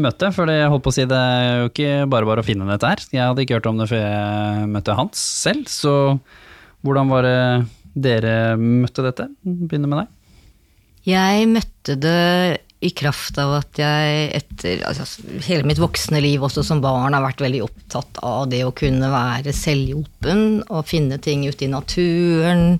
møte, 0.00 0.30
for 0.32 0.48
jeg 0.48 0.68
holdt 0.70 0.84
på 0.84 0.92
å 0.92 0.94
si, 0.96 1.04
det 1.08 1.16
er 1.16 1.62
jo 1.62 1.70
ikke 1.70 1.90
bare 2.12 2.28
bare 2.28 2.44
å 2.44 2.46
finne 2.46 2.68
dette 2.68 2.88
her. 2.88 3.02
Jeg 3.12 3.24
hadde 3.26 3.44
ikke 3.44 3.58
hørt 3.58 3.68
om 3.68 3.80
det 3.80 3.88
før 3.90 4.00
jeg 4.04 4.68
møtte 4.70 4.96
Hans 4.96 5.20
selv, 5.42 5.68
så 5.68 5.94
hvordan 6.86 7.10
var 7.12 7.26
det 7.26 7.40
dere 8.00 8.34
møtte 8.56 9.04
dette? 9.04 9.26
Begynner 9.44 9.90
med 9.90 10.02
deg. 10.02 10.16
Jeg 11.10 11.48
møtte 11.50 11.96
det 12.00 12.60
i 12.80 12.90
kraft 12.96 13.36
av 13.40 13.58
at 13.58 13.78
jeg 13.80 14.28
etter 14.38 14.80
altså, 14.88 15.04
hele 15.44 15.66
mitt 15.68 15.80
voksne 15.80 16.22
liv, 16.24 16.40
også 16.40 16.64
som 16.64 16.80
barn, 16.80 17.12
har 17.12 17.24
vært 17.24 17.42
veldig 17.44 17.60
opptatt 17.66 18.20
av 18.24 18.48
det 18.52 18.62
å 18.64 18.72
kunne 18.76 19.10
være 19.12 19.52
selvhjulpen 19.56 20.62
og 20.64 20.88
finne 20.88 21.20
ting 21.20 21.44
ute 21.44 21.66
i 21.66 21.70
naturen. 21.72 22.78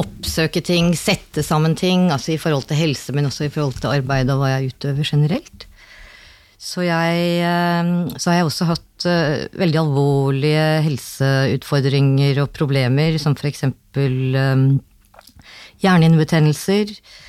Oppsøke 0.00 0.62
ting, 0.64 0.94
sette 0.96 1.44
sammen 1.44 1.76
ting, 1.78 2.08
altså 2.14 2.32
i 2.34 2.40
forhold 2.40 2.64
til 2.70 2.80
helse, 2.80 3.12
men 3.14 3.28
også 3.28 3.46
i 3.46 3.52
forhold 3.52 3.76
til 3.82 3.92
arbeid 3.92 4.32
og 4.32 4.40
hva 4.40 4.54
jeg 4.54 4.72
utøver 4.72 5.12
generelt. 5.12 5.68
Så, 6.64 6.86
jeg, 6.86 7.26
eh, 7.44 7.92
så 8.16 8.30
har 8.30 8.38
jeg 8.38 8.48
også 8.48 8.70
hatt 8.70 9.06
eh, 9.10 9.44
veldig 9.60 9.82
alvorlige 9.82 10.64
helseutfordringer 10.86 12.40
og 12.40 12.54
problemer, 12.56 13.20
som 13.20 13.36
for 13.36 13.50
eksempel 13.50 14.40
eh, 14.40 14.64
hjernehinnebetennelser, 15.84 16.94
eh, 16.94 17.23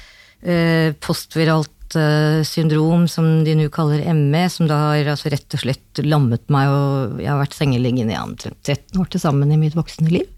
postviralt 1.02 1.98
eh, 1.98 2.44
syndrom, 2.44 3.08
som 3.08 3.44
de 3.46 3.56
nå 3.58 3.68
kaller 3.74 4.04
ME, 4.14 4.46
som 4.50 4.70
da 4.70 4.78
har 4.92 5.12
altså 5.16 5.32
rett 5.34 5.58
og 5.58 5.64
slett 5.64 6.04
lammet 6.06 6.46
meg, 6.54 6.70
og 6.70 7.20
jeg 7.24 7.32
har 7.32 7.42
vært 7.42 7.58
sengeliggende 7.58 8.16
i 8.16 8.22
omtrent 8.22 8.60
13 8.64 9.02
år 9.02 9.12
til 9.12 9.24
sammen 9.24 9.54
i 9.54 9.60
mitt 9.60 9.78
voksne 9.78 10.12
liv, 10.12 10.30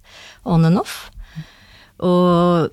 on 0.47 0.67
and 0.67 0.79
off. 0.81 1.07
Og 2.03 2.69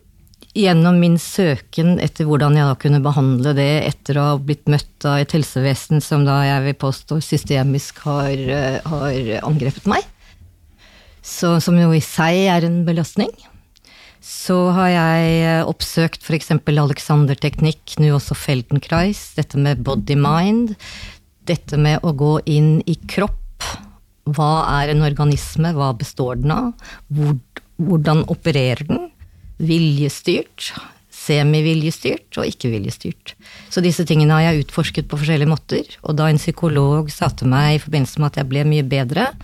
gjennom 0.55 1.01
min 1.03 1.17
søken 1.19 1.97
etter 2.03 2.29
hvordan 2.29 2.55
jeg 2.59 2.69
da 2.69 2.75
kunne 2.79 3.03
behandle 3.03 3.55
det 3.57 3.71
etter 3.89 4.21
å 4.21 4.27
ha 4.29 4.35
blitt 4.39 4.69
møtt 4.71 5.07
av 5.09 5.19
et 5.23 5.35
helsevesen 5.35 6.03
som 6.05 6.23
da 6.27 6.39
jeg 6.47 6.67
vil 6.69 6.77
påstå 6.85 7.19
systemisk 7.25 8.05
har, 8.07 8.35
eh, 8.35 8.79
har 8.85 9.33
angrepet 9.43 9.89
meg, 9.91 10.07
så, 11.25 11.57
som 11.65 11.77
jo 11.81 11.89
i 11.97 12.05
seg 12.05 12.45
er 12.53 12.67
en 12.69 12.83
belastning, 12.87 13.33
så 14.25 14.57
har 14.73 14.89
jeg 14.89 15.33
eh, 15.45 15.67
oppsøkt 15.69 16.25
f.eks. 16.25 16.55
Alexander-teknikk, 16.57 17.99
nå 18.01 18.15
også 18.17 18.37
Feldenkreis, 18.39 19.35
dette 19.37 19.61
med 19.61 19.83
body-mind, 19.85 20.73
dette 21.45 21.77
med 21.77 22.01
å 22.01 22.15
gå 22.17 22.39
inn 22.49 22.79
i 22.89 22.97
kropp. 23.11 23.69
Hva 24.25 24.81
er 24.81 24.95
en 24.95 25.05
organisme, 25.05 25.75
hva 25.77 25.93
består 25.99 26.41
den 26.41 26.55
av? 26.55 26.73
Hvor, 27.13 27.37
hvordan 27.77 28.25
opererer 28.33 28.87
den? 28.89 29.11
Viljestyrt, 29.61 30.73
semiviljestyrt 31.13 32.41
og 32.41 32.49
ikke-viljestyrt. 32.49 33.37
Så 33.69 33.85
disse 33.85 34.09
tingene 34.09 34.39
har 34.39 34.49
jeg 34.49 34.65
utforsket 34.65 35.11
på 35.11 35.21
forskjellige 35.21 35.53
måter, 35.53 35.99
og 36.01 36.17
da 36.17 36.33
en 36.33 36.41
psykolog 36.41 37.13
sa 37.13 37.29
til 37.29 37.53
meg 37.53 37.77
i 37.77 37.83
forbindelse 37.85 38.25
med 38.25 38.33
at 38.33 38.41
jeg 38.41 38.51
ble 38.55 38.65
mye 38.73 38.89
bedre, 38.89 39.35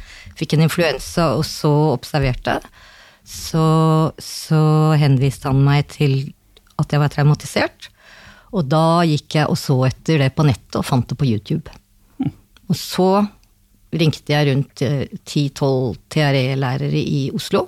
fikk 0.41 0.57
en 0.57 0.65
influensa 0.71 1.35
og 1.37 1.45
så 1.45 1.75
observerte, 1.93 2.63
så, 3.25 4.13
så 4.19 4.63
henviste 5.01 5.51
han 5.51 5.65
meg 5.65 5.89
til 5.93 6.33
at 6.81 6.93
jeg 6.93 7.03
var 7.03 7.13
traumatisert. 7.13 7.91
Og 8.51 8.67
da 8.67 9.03
gikk 9.07 9.37
jeg 9.39 9.51
og 9.51 9.59
så 9.61 9.77
etter 9.87 10.25
det 10.25 10.33
på 10.35 10.47
nettet 10.49 10.81
og 10.81 10.87
fant 10.87 11.07
det 11.11 11.19
på 11.19 11.29
YouTube. 11.29 11.71
Og 12.71 12.79
så 12.79 13.11
ringte 13.91 14.33
jeg 14.33 14.49
rundt 14.51 14.83
eh, 14.87 15.11
10-12 15.27 15.99
TRE-lærere 16.13 17.03
i 17.03 17.29
Oslo. 17.35 17.67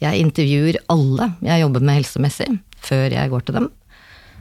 Jeg 0.00 0.22
intervjuer 0.22 0.78
alle 0.90 1.32
jeg 1.44 1.62
jobber 1.64 1.84
med 1.84 2.00
helsemessig, 2.00 2.48
før 2.80 3.12
jeg 3.12 3.32
går 3.32 3.46
til 3.46 3.58
dem. 3.58 3.68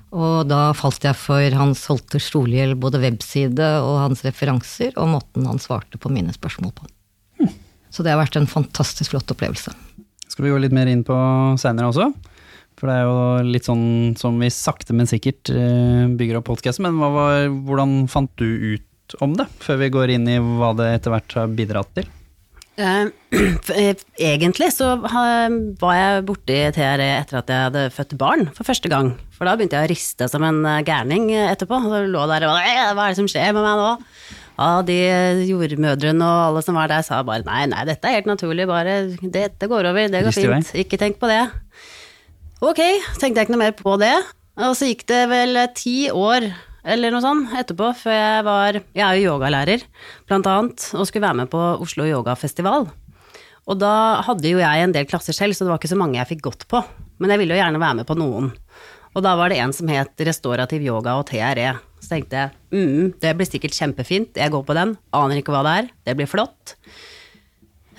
Og 0.10 0.48
da 0.50 0.72
falt 0.74 1.04
jeg 1.06 1.18
for 1.18 1.58
Hans 1.58 1.84
Holter 1.90 2.22
Solhjell, 2.24 2.74
både 2.80 3.02
webside 3.04 3.68
og 3.84 4.00
hans 4.08 4.24
referanser, 4.26 4.96
og 4.98 5.12
måten 5.12 5.46
han 5.46 5.62
svarte 5.62 6.02
på 6.02 6.10
mine 6.14 6.34
spørsmål 6.34 6.74
på. 6.80 6.90
Så 7.94 8.06
det 8.06 8.14
har 8.14 8.22
vært 8.22 8.38
en 8.40 8.50
fantastisk 8.50 9.14
flott 9.14 9.30
opplevelse. 9.34 9.74
Skal 10.40 10.48
vi 10.48 10.52
gå 10.54 10.60
litt 10.64 10.72
mer 10.76 10.88
inn 10.88 11.02
på 11.04 11.16
seinere 11.60 11.90
også. 11.92 12.06
For 12.80 12.88
det 12.88 12.94
er 12.96 13.10
jo 13.10 13.50
litt 13.52 13.66
sånn 13.68 14.14
som 14.16 14.38
vi 14.40 14.48
sakte, 14.56 14.96
men 14.96 15.10
sikkert 15.10 15.52
eh, 15.52 16.06
bygger 16.16 16.40
opp 16.40 16.48
podkasten. 16.48 16.86
Men 16.88 17.02
var, 17.12 17.50
hvordan 17.68 18.06
fant 18.08 18.32
du 18.40 18.48
ut 18.48 19.18
om 19.20 19.34
det, 19.36 19.50
før 19.60 19.82
vi 19.82 19.90
går 19.92 20.14
inn 20.16 20.30
i 20.32 20.38
hva 20.40 20.72
det 20.80 20.88
etter 20.94 21.12
hvert 21.12 21.36
har 21.36 21.52
bidratt 21.58 21.92
til? 21.98 22.08
Eh, 22.80 23.12
Egentlig 24.32 24.70
så 24.72 24.94
var 25.04 25.98
jeg 26.00 26.24
borti 26.30 26.62
TRE 26.78 27.10
etter 27.18 27.42
at 27.42 27.52
jeg 27.52 27.66
hadde 27.68 27.84
født 27.98 28.16
barn 28.22 28.48
for 28.56 28.64
første 28.72 28.88
gang. 28.96 29.12
For 29.36 29.44
da 29.44 29.58
begynte 29.60 29.76
jeg 29.76 29.90
å 29.90 29.92
riste 29.92 30.32
som 30.32 30.48
en 30.48 30.64
eh, 30.64 30.80
gærning 30.88 31.34
etterpå. 31.36 31.84
Og 31.84 31.92
så 31.92 32.06
lå 32.08 32.24
der 32.32 32.48
og 32.48 32.64
«Æ, 32.64 32.94
Hva 32.94 33.10
er 33.10 33.12
det 33.12 33.20
som 33.20 33.28
skjer 33.28 33.52
med 33.52 33.68
meg 33.68 33.84
nå? 33.84 33.92
Ja, 34.60 34.82
de 34.84 34.96
jordmødrene 35.48 36.26
og 36.26 36.40
alle 36.50 36.64
som 36.66 36.76
var 36.76 36.90
der, 36.92 37.04
sa 37.08 37.22
bare 37.24 37.46
nei, 37.48 37.62
nei, 37.72 37.86
dette 37.88 38.10
er 38.10 38.18
helt 38.18 38.28
naturlig, 38.28 38.66
bare 38.68 38.98
dette 39.22 39.70
går 39.72 39.88
over, 39.88 40.10
det 40.12 40.24
går 40.26 40.36
fint, 40.36 40.74
ikke 40.84 41.00
tenk 41.00 41.16
på 41.22 41.30
det. 41.32 41.46
Ok, 42.60 42.82
tenkte 43.22 43.40
jeg 43.40 43.48
ikke 43.48 43.56
noe 43.56 43.62
mer 43.62 43.78
på 43.78 43.96
det. 44.02 44.18
Og 44.60 44.74
så 44.76 44.90
gikk 44.90 45.06
det 45.08 45.22
vel 45.32 45.62
ti 45.78 46.10
år 46.12 46.50
eller 46.90 47.14
noe 47.14 47.24
sånt 47.24 47.54
etterpå, 47.56 47.94
før 48.02 48.16
jeg 48.16 48.44
var 48.48 48.80
Jeg 48.82 49.04
er 49.06 49.20
jo 49.20 49.34
yogalærer, 49.34 49.84
blant 50.28 50.48
annet, 50.52 50.90
og 50.92 51.08
skulle 51.08 51.24
være 51.28 51.40
med 51.42 51.52
på 51.52 51.62
Oslo 51.80 52.08
Yogafestival. 52.08 52.90
Og 53.70 53.78
da 53.80 53.94
hadde 54.26 54.52
jo 54.52 54.60
jeg 54.60 54.84
en 54.84 54.96
del 54.96 55.08
klasser 55.08 55.36
selv, 55.36 55.56
så 55.56 55.64
det 55.64 55.72
var 55.72 55.80
ikke 55.80 55.92
så 55.92 56.00
mange 56.00 56.20
jeg 56.20 56.34
fikk 56.34 56.48
gått 56.50 56.68
på. 56.72 56.82
Men 57.20 57.32
jeg 57.32 57.44
ville 57.44 57.56
jo 57.56 57.62
gjerne 57.62 57.80
være 57.80 58.02
med 58.02 58.10
på 58.10 58.18
noen. 58.20 58.52
Og 59.16 59.24
da 59.26 59.36
var 59.40 59.52
det 59.52 59.60
en 59.62 59.76
som 59.76 59.90
het 59.92 60.24
restaurativ 60.26 60.84
yoga 60.84 61.16
og 61.20 61.28
TRE. 61.30 61.76
Så 62.10 62.16
tenkte 62.16 62.40
jeg 62.42 62.50
mm, 62.74 63.10
det 63.22 63.36
blir 63.38 63.46
sikkert 63.46 63.76
kjempefint, 63.78 64.38
jeg 64.42 64.50
går 64.50 64.64
på 64.66 64.74
den, 64.74 64.96
aner 65.14 65.38
ikke 65.38 65.54
hva 65.54 65.62
det 65.68 65.74
er, 65.78 65.90
det 66.10 66.16
blir 66.18 66.30
flott. 66.30 66.74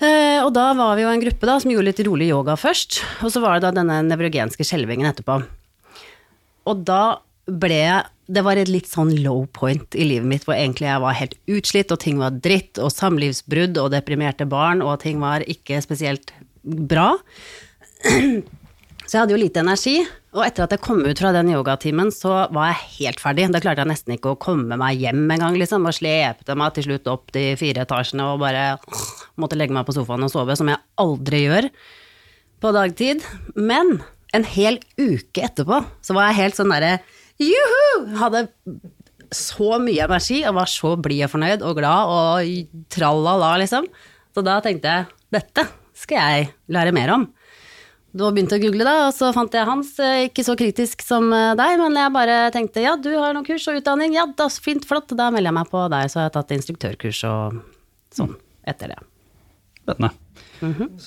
Eh, 0.03 0.41
og 0.43 0.49
da 0.51 0.65
var 0.75 0.97
vi 0.99 1.05
jo 1.05 1.13
en 1.13 1.23
gruppe 1.23 1.47
da, 1.47 1.55
som 1.63 1.71
gjorde 1.71 1.87
litt 1.87 2.01
rolig 2.03 2.27
yoga 2.27 2.57
først, 2.59 2.99
og 3.23 3.31
så 3.31 3.39
var 3.39 3.55
det 3.55 3.69
da 3.69 3.71
denne 3.79 4.01
nevrogenske 4.09 4.67
skjelvingen 4.67 5.07
etterpå. 5.07 5.37
Og 6.67 6.81
da 6.87 7.21
ble 7.47 7.77
jeg 7.77 8.17
Det 8.31 8.45
var 8.45 8.55
et 8.55 8.69
litt 8.71 8.87
sånn 8.87 9.09
low 9.25 9.41
point 9.51 9.95
i 9.99 10.05
livet 10.07 10.27
mitt, 10.29 10.45
hvor 10.47 10.55
egentlig 10.55 10.85
jeg 10.87 11.01
var 11.03 11.17
helt 11.17 11.33
utslitt, 11.51 11.89
og 11.91 11.99
ting 11.99 12.21
var 12.21 12.37
dritt, 12.39 12.79
og 12.79 12.93
samlivsbrudd 12.93 13.75
og 13.81 13.89
deprimerte 13.91 14.47
barn, 14.47 14.79
og 14.79 15.01
ting 15.01 15.19
var 15.19 15.43
ikke 15.51 15.81
spesielt 15.83 16.31
bra. 16.63 17.09
Så 19.03 19.11
jeg 19.11 19.19
hadde 19.19 19.35
jo 19.35 19.41
lite 19.41 19.59
energi, 19.59 19.97
og 20.31 20.45
etter 20.45 20.63
at 20.63 20.71
jeg 20.71 20.83
kom 20.83 21.01
ut 21.03 21.19
fra 21.19 21.33
den 21.35 21.49
yogatimen, 21.51 22.07
så 22.15 22.45
var 22.55 22.69
jeg 22.69 22.83
helt 23.01 23.19
ferdig. 23.19 23.49
Da 23.51 23.59
klarte 23.63 23.83
jeg 23.83 23.91
nesten 23.91 24.15
ikke 24.15 24.31
å 24.31 24.39
komme 24.39 24.77
meg 24.79 25.01
hjem 25.03 25.25
engang, 25.25 25.57
liksom, 25.59 25.83
og 25.87 25.97
slepte 25.97 26.55
meg 26.55 26.71
til 26.77 26.87
slutt 26.87 27.09
opp 27.11 27.33
de 27.35 27.49
fire 27.59 27.83
etasjene 27.83 28.29
og 28.31 28.39
bare 28.43 28.77
måtte 29.41 29.59
legge 29.59 29.75
meg 29.75 29.83
på 29.87 29.95
sofaen 29.97 30.23
og 30.23 30.31
sove, 30.31 30.55
som 30.55 30.71
jeg 30.71 30.79
aldri 31.03 31.43
gjør 31.43 31.67
på 32.63 32.71
dagtid. 32.77 33.25
Men 33.59 33.97
en 34.31 34.47
hel 34.47 34.79
uke 34.95 35.43
etterpå 35.49 35.81
så 35.99 36.15
var 36.15 36.29
jeg 36.29 36.39
helt 36.45 36.59
sånn 36.61 36.71
derre 36.71 36.95
juhu! 37.41 38.15
Hadde 38.21 38.45
så 39.35 39.77
mye 39.83 40.07
energi 40.07 40.41
og 40.47 40.57
var 40.61 40.71
så 40.71 40.95
blid 40.99 41.25
og 41.27 41.33
fornøyd 41.35 41.67
og 41.67 41.75
glad 41.79 42.15
og 42.15 42.79
tralala, 42.91 43.57
liksom. 43.59 43.87
Så 44.31 44.43
da 44.47 44.61
tenkte 44.63 44.95
jeg 44.95 45.11
dette 45.35 45.67
skal 46.01 46.23
jeg 46.23 46.51
lære 46.71 46.95
mer 46.95 47.11
om. 47.19 47.29
Da 48.11 48.27
begynte 48.35 48.57
jeg 48.57 48.65
å 48.65 48.65
google, 48.67 48.83
da, 48.87 48.95
og 49.07 49.13
så 49.15 49.29
fant 49.35 49.53
jeg 49.55 49.67
hans. 49.69 49.93
eh, 50.03 50.25
Ikke 50.27 50.43
så 50.43 50.55
kritisk 50.59 51.03
som 51.05 51.29
eh, 51.31 51.53
deg, 51.55 51.77
men 51.79 51.95
jeg 51.95 52.11
bare 52.15 52.39
tenkte 52.51 52.83
ja, 52.83 52.97
du 52.99 53.07
har 53.15 53.31
noen 53.37 53.45
kurs 53.47 53.67
og 53.71 53.77
utdanning, 53.79 54.15
ja 54.17 54.25
da, 54.27 54.49
fint, 54.51 54.83
flott, 54.89 55.13
da 55.15 55.29
melder 55.31 55.47
jeg 55.51 55.57
meg 55.61 55.69
på 55.71 55.85
der. 55.93 56.09
Så 56.11 56.19
har 56.19 56.27
jeg 56.27 56.35
tatt 56.35 56.51
instruktørkurs 56.57 57.21
og 57.29 57.61
sånn 58.11 58.33
etter 58.67 58.91
det. 58.91 58.99
Spennende. 59.81 60.11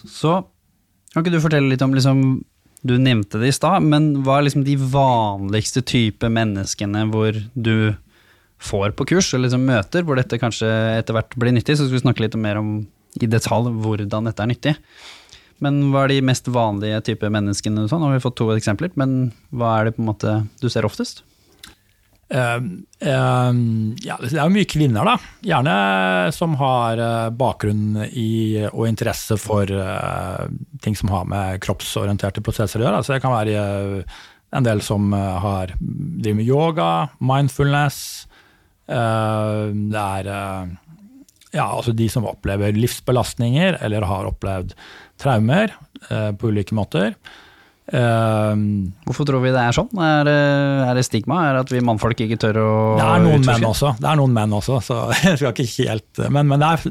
Så 0.08 0.32
kan 1.12 1.22
ikke 1.22 1.34
du 1.36 1.42
fortelle 1.44 1.70
litt 1.70 1.84
om 1.84 1.92
liksom, 1.94 2.22
Du 2.84 2.96
nevnte 3.00 3.38
det 3.40 3.48
i 3.52 3.54
stad, 3.56 3.84
men 3.84 4.10
hva 4.24 4.38
er 4.40 4.48
liksom 4.48 4.64
de 4.66 4.74
vanligste 4.76 5.80
type 5.88 6.28
menneskene 6.28 7.06
hvor 7.12 7.36
du 7.54 7.94
får 8.64 8.92
på 8.96 9.06
kurs, 9.12 9.30
eller 9.32 9.46
liksom 9.48 9.64
møter, 9.68 10.04
hvor 10.04 10.16
dette 10.20 10.36
kanskje 10.40 10.68
etter 10.98 11.16
hvert 11.16 11.36
blir 11.40 11.52
nyttig? 11.56 11.76
Så 11.78 11.86
skal 11.86 11.96
vi 11.96 12.02
snakke 12.02 12.24
litt 12.26 12.36
mer 12.40 12.60
om 12.60 12.74
i 13.20 13.28
detalj 13.30 13.70
hvordan 13.84 14.28
dette 14.28 14.42
er 14.44 14.50
nyttig. 14.50 14.74
Men 15.62 15.78
hva 15.92 16.04
er 16.04 16.14
de 16.14 16.24
mest 16.26 16.48
vanlige 16.50 17.02
type 17.10 17.30
menneskene? 17.30 17.86
Sånn? 17.90 18.02
Har 18.02 18.16
vi 18.16 18.24
fått 18.24 18.38
to 18.40 18.50
eksempler, 18.54 18.90
men 18.98 19.30
hva 19.54 19.78
er 19.78 19.88
det 19.88 19.96
på 19.96 20.02
en 20.02 20.10
måte 20.10 20.34
du 20.60 20.68
ser 20.72 20.86
oftest? 20.88 21.22
Eh, 22.34 22.56
eh, 23.08 23.52
ja, 24.02 24.16
det 24.20 24.32
er 24.34 24.52
mye 24.52 24.68
kvinner, 24.68 25.06
da. 25.06 25.14
Gjerne 25.44 25.74
som 26.34 26.56
har 26.58 27.00
eh, 27.00 27.30
bakgrunn 27.36 28.00
i 28.10 28.64
og 28.70 28.86
interesse 28.88 29.36
for 29.40 29.68
uh, 29.70 30.46
ting 30.82 30.96
som 30.98 31.12
har 31.12 31.28
med 31.30 31.60
kroppsorienterte 31.64 32.42
prosesser 32.44 32.80
å 32.80 32.88
gjøre. 32.88 33.02
Altså, 33.02 33.14
det 33.14 33.22
kan 33.24 33.34
være 33.34 33.58
eh, 33.60 34.22
en 34.54 34.66
del 34.66 34.82
som 34.86 35.12
har, 35.12 35.74
driver 35.80 36.38
med 36.38 36.48
yoga, 36.48 36.90
mindfulness. 37.18 37.98
Uh, 38.88 39.70
det 39.72 40.00
er 40.00 40.28
uh, 40.28 40.74
ja, 41.54 41.68
altså 41.70 41.94
de 41.96 42.08
som 42.10 42.26
opplever 42.28 42.74
livsbelastninger 42.76 43.78
eller 43.84 44.06
har 44.08 44.28
opplevd 44.28 44.74
traumer 45.20 45.74
eh, 46.10 46.30
på 46.38 46.50
ulike 46.52 46.74
måter. 46.76 47.14
Eh, 47.84 48.54
Hvorfor 49.04 49.26
tror 49.28 49.42
vi 49.44 49.50
det 49.52 49.60
er 49.60 49.74
sånn? 49.76 49.90
Er 50.00 50.22
det, 50.24 50.36
er 50.88 50.96
det 50.96 51.02
stigma? 51.04 51.42
Er 51.50 51.58
det 51.58 51.64
at 51.66 51.72
vi 51.74 51.82
mannfolk 51.84 52.22
ikke 52.24 52.38
tør 52.40 52.58
å 52.62 52.68
Det 52.96 53.04
er 53.04 53.24
noen 53.26 53.42
utforske? 53.42 53.58
menn 53.60 53.68
også, 53.68 53.90
det 54.00 54.08
er 54.08 54.20
noen 54.22 54.32
menn 54.38 54.54
også, 54.56 54.78
så 54.86 54.96
jeg 55.26 55.36
skal 55.42 55.52
ikke 55.52 55.66
helt 55.84 56.22
Men, 56.32 56.48
men 56.48 56.64
det 56.64 56.70
er 56.70 56.86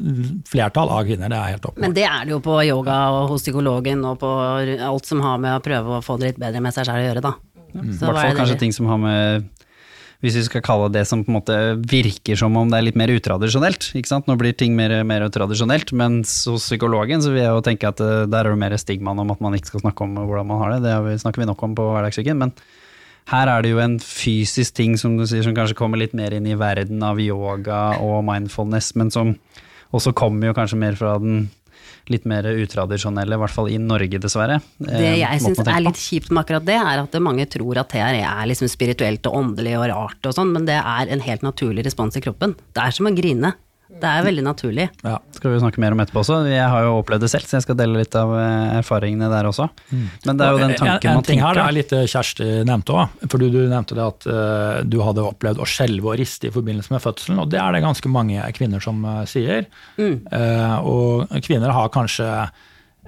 flertall 0.52 0.92
av 0.94 1.02
kvinner, 1.08 1.32
det 1.34 1.40
er 1.40 1.56
helt 1.56 1.66
åpenbart. 1.66 1.82
Men 1.82 1.96
det 1.98 2.06
er 2.06 2.28
det 2.28 2.36
jo 2.36 2.40
på 2.46 2.60
yoga 2.68 3.00
og 3.16 3.32
hos 3.34 3.42
psykologen 3.42 4.06
og 4.06 4.20
på 4.22 4.30
alt 4.86 5.10
som 5.10 5.24
har 5.26 5.42
med 5.42 5.58
å 5.58 5.64
prøve 5.66 5.98
å 5.98 6.04
få 6.04 6.16
det 6.22 6.30
litt 6.32 6.40
bedre 6.46 6.62
med 6.62 6.76
seg 6.78 6.86
selv 6.86 7.02
å 7.02 7.08
gjøre, 7.08 7.24
da. 7.26 7.34
I 7.74 7.90
Så 7.98 8.06
hvert 8.06 8.14
hva 8.14 8.14
er 8.14 8.20
fall 8.22 8.30
det 8.30 8.38
kanskje 8.44 8.60
ting 8.62 8.72
som 8.76 8.86
har 8.92 9.00
med 9.02 9.50
Hvis 10.24 10.38
vi 10.38 10.42
skal 10.46 10.62
kalle 10.64 10.86
det 10.88 11.02
som 11.04 11.20
på 11.20 11.28
en 11.28 11.36
måte 11.36 11.56
virker 11.84 12.38
som 12.40 12.54
om 12.56 12.70
det 12.72 12.78
er 12.78 12.86
litt 12.86 12.96
mer 12.96 13.10
utradisjonelt. 13.12 13.90
ikke 13.92 14.08
sant? 14.08 14.28
Nå 14.30 14.38
blir 14.40 14.54
ting 14.56 14.72
mer, 14.72 14.94
mer 15.04 15.26
tradisjonelt, 15.28 15.92
mens 15.92 16.32
hos 16.48 16.64
psykologen 16.64 17.20
så 17.20 17.34
vil 17.34 17.42
jeg 17.42 17.52
jo 17.52 17.64
tenke 17.66 17.90
at 17.90 18.00
eh, 18.00 18.22
der 18.24 18.46
er 18.46 18.54
det 18.54 18.60
mer 18.62 18.76
stigmaen 18.80 19.20
om 19.20 19.34
at 19.34 19.42
man 19.44 19.58
ikke 19.58 19.74
skal 19.74 19.84
snakke 19.84 20.06
om 20.06 20.16
hvordan 20.16 20.48
man 20.48 20.62
har 20.62 20.72
det. 20.78 20.94
Det 21.10 21.18
snakker 21.20 21.44
vi 21.44 21.50
nok 21.50 21.66
om 21.68 21.76
på 21.76 21.90
hverdagssyken. 21.90 22.40
Men 22.40 22.54
her 23.34 23.52
er 23.52 23.66
det 23.66 23.74
jo 23.74 23.82
en 23.84 23.98
fysisk 24.00 24.78
ting 24.80 24.96
som 25.00 25.18
du 25.20 25.26
sier 25.28 25.44
som 25.44 25.56
kanskje 25.56 25.76
kommer 25.76 26.00
litt 26.00 26.16
mer 26.16 26.32
inn 26.32 26.48
i 26.48 26.56
verden 26.56 27.04
av 27.04 27.20
yoga 27.20 27.98
og 28.00 28.24
mindfulness, 28.24 28.94
men 28.96 29.12
som 29.12 29.36
også 29.94 30.16
kommer 30.16 30.48
jo 30.48 30.56
kanskje 30.56 30.80
mer 30.80 30.96
fra 30.96 31.18
den 31.20 31.50
litt 32.12 32.26
mer 32.28 32.46
utradisjonelle, 32.50 33.36
i 33.36 33.40
hvert 33.40 33.54
fall 33.54 33.70
i 33.72 33.78
Norge, 33.80 34.20
dessverre. 34.20 34.58
Det 34.78 34.98
eh, 34.98 35.18
jeg 35.22 35.42
syns 35.44 35.62
er 35.64 35.84
litt 35.84 36.00
kjipt 36.00 36.32
med 36.32 36.44
akkurat 36.44 36.66
det, 36.66 36.76
er 36.76 37.02
at 37.04 37.18
mange 37.24 37.46
tror 37.50 37.80
at 37.80 37.92
TRE 37.92 38.20
er 38.20 38.48
liksom 38.50 38.70
spirituelt 38.72 39.24
og 39.30 39.38
åndelig 39.40 39.76
og 39.80 39.86
rart 39.92 40.28
og 40.28 40.36
sånn, 40.36 40.52
men 40.54 40.68
det 40.68 40.76
er 40.80 41.12
en 41.14 41.24
helt 41.24 41.46
naturlig 41.46 41.86
respons 41.86 42.18
i 42.20 42.24
kroppen. 42.24 42.56
Det 42.76 42.84
er 42.84 42.96
som 42.96 43.08
å 43.08 43.14
grine. 43.16 43.54
Det 44.00 44.10
er 44.10 44.24
veldig 44.26 44.42
naturlig. 44.44 44.88
Ja. 45.06 45.18
skal 45.36 45.52
vi 45.54 45.60
snakke 45.62 45.80
mer 45.82 45.94
om 45.94 46.02
etterpå 46.02 46.20
også. 46.22 46.40
Jeg 46.50 46.66
har 46.72 46.84
jo 46.86 46.96
opplevd 46.98 47.24
det 47.24 47.30
selv, 47.32 47.46
så 47.48 47.58
jeg 47.58 47.66
skal 47.66 47.78
dele 47.78 48.02
litt 48.02 48.16
av 48.18 48.32
eh, 48.36 48.74
erfaringene 48.80 49.30
der 49.32 49.48
også. 49.48 49.68
Men 49.92 50.40
det 50.40 50.46
er 50.46 50.56
jo 50.56 50.62
den 50.62 50.74
tanken 50.80 50.90
man 50.90 50.98
tenker. 50.98 51.22
en, 51.22 51.28
ting 51.28 51.44
her 51.44 51.58
det 51.58 51.64
er 51.64 51.76
litt 51.78 51.94
eh, 51.96 52.04
Kjersti 52.10 52.50
nevnte 52.68 52.98
òg. 52.98 53.16
For 53.30 53.40
du, 53.40 53.48
du 53.54 53.62
nevnte 53.70 53.96
det 53.96 54.04
at 54.04 54.28
uh, 54.28 54.82
du 54.84 54.98
hadde 55.04 55.24
opplevd 55.24 55.62
å 55.62 55.68
skjelve 55.68 56.12
og 56.12 56.18
riste 56.20 56.50
i 56.50 56.54
forbindelse 56.54 56.94
med 56.94 57.02
fødselen, 57.04 57.40
og 57.42 57.50
det 57.54 57.62
er 57.62 57.76
det 57.76 57.84
ganske 57.86 58.12
mange 58.12 58.44
kvinner 58.58 58.82
som 58.84 59.00
uh, 59.06 59.22
sier. 59.30 59.66
Eh, 59.98 60.76
og 60.84 61.30
kvinner 61.44 61.72
har 61.74 61.92
kanskje 61.94 62.28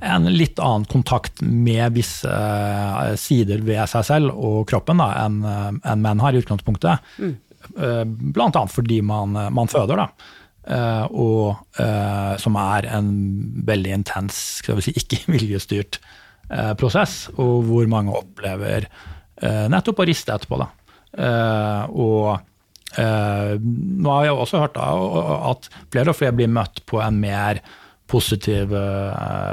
en 0.00 0.26
litt 0.28 0.58
annen 0.58 0.84
kontakt 0.84 1.40
med 1.40 1.92
visse 1.96 2.28
eh, 2.30 3.14
sider 3.16 3.62
ved 3.64 3.86
seg 3.88 4.04
selv 4.04 4.34
og 4.36 4.66
kroppen 4.68 5.00
enn 5.00 5.38
eh, 5.40 5.68
enn 5.92 6.02
menn 6.04 6.20
har 6.20 6.36
i 6.36 6.42
utgangspunktet. 6.42 7.06
Eh, 7.22 8.02
Blant 8.04 8.58
annet 8.58 8.74
fordi 8.74 9.00
man, 9.02 9.36
man 9.56 9.72
føder, 9.72 10.04
da. 10.04 10.10
Eh, 10.66 11.04
og 11.14 11.78
eh, 11.78 12.32
som 12.42 12.56
er 12.58 12.88
en 12.90 13.10
veldig 13.68 13.92
intens, 14.00 14.38
skal 14.62 14.80
vi 14.80 14.88
si, 14.88 14.96
ikke 15.00 15.22
viljestyrt 15.36 16.00
eh, 16.50 16.72
prosess, 16.78 17.26
og 17.36 17.68
hvor 17.70 17.86
mange 17.90 18.14
opplever 18.16 18.90
nettopp 19.36 19.98
å 20.00 20.04
riste 20.08 20.32
etterpå. 20.32 20.56
Da. 20.56 20.66
Og 21.92 22.38
nå 22.96 24.14
har 24.14 24.22
jeg 24.24 24.32
også 24.32 24.62
hørt 24.62 24.78
da, 24.78 24.86
at 25.50 25.66
flere 25.92 26.14
og 26.14 26.16
flere 26.16 26.32
blir 26.38 26.48
møtt 26.48 26.80
på 26.88 27.02
en 27.04 27.18
mer 27.20 27.60
positiv 28.08 28.72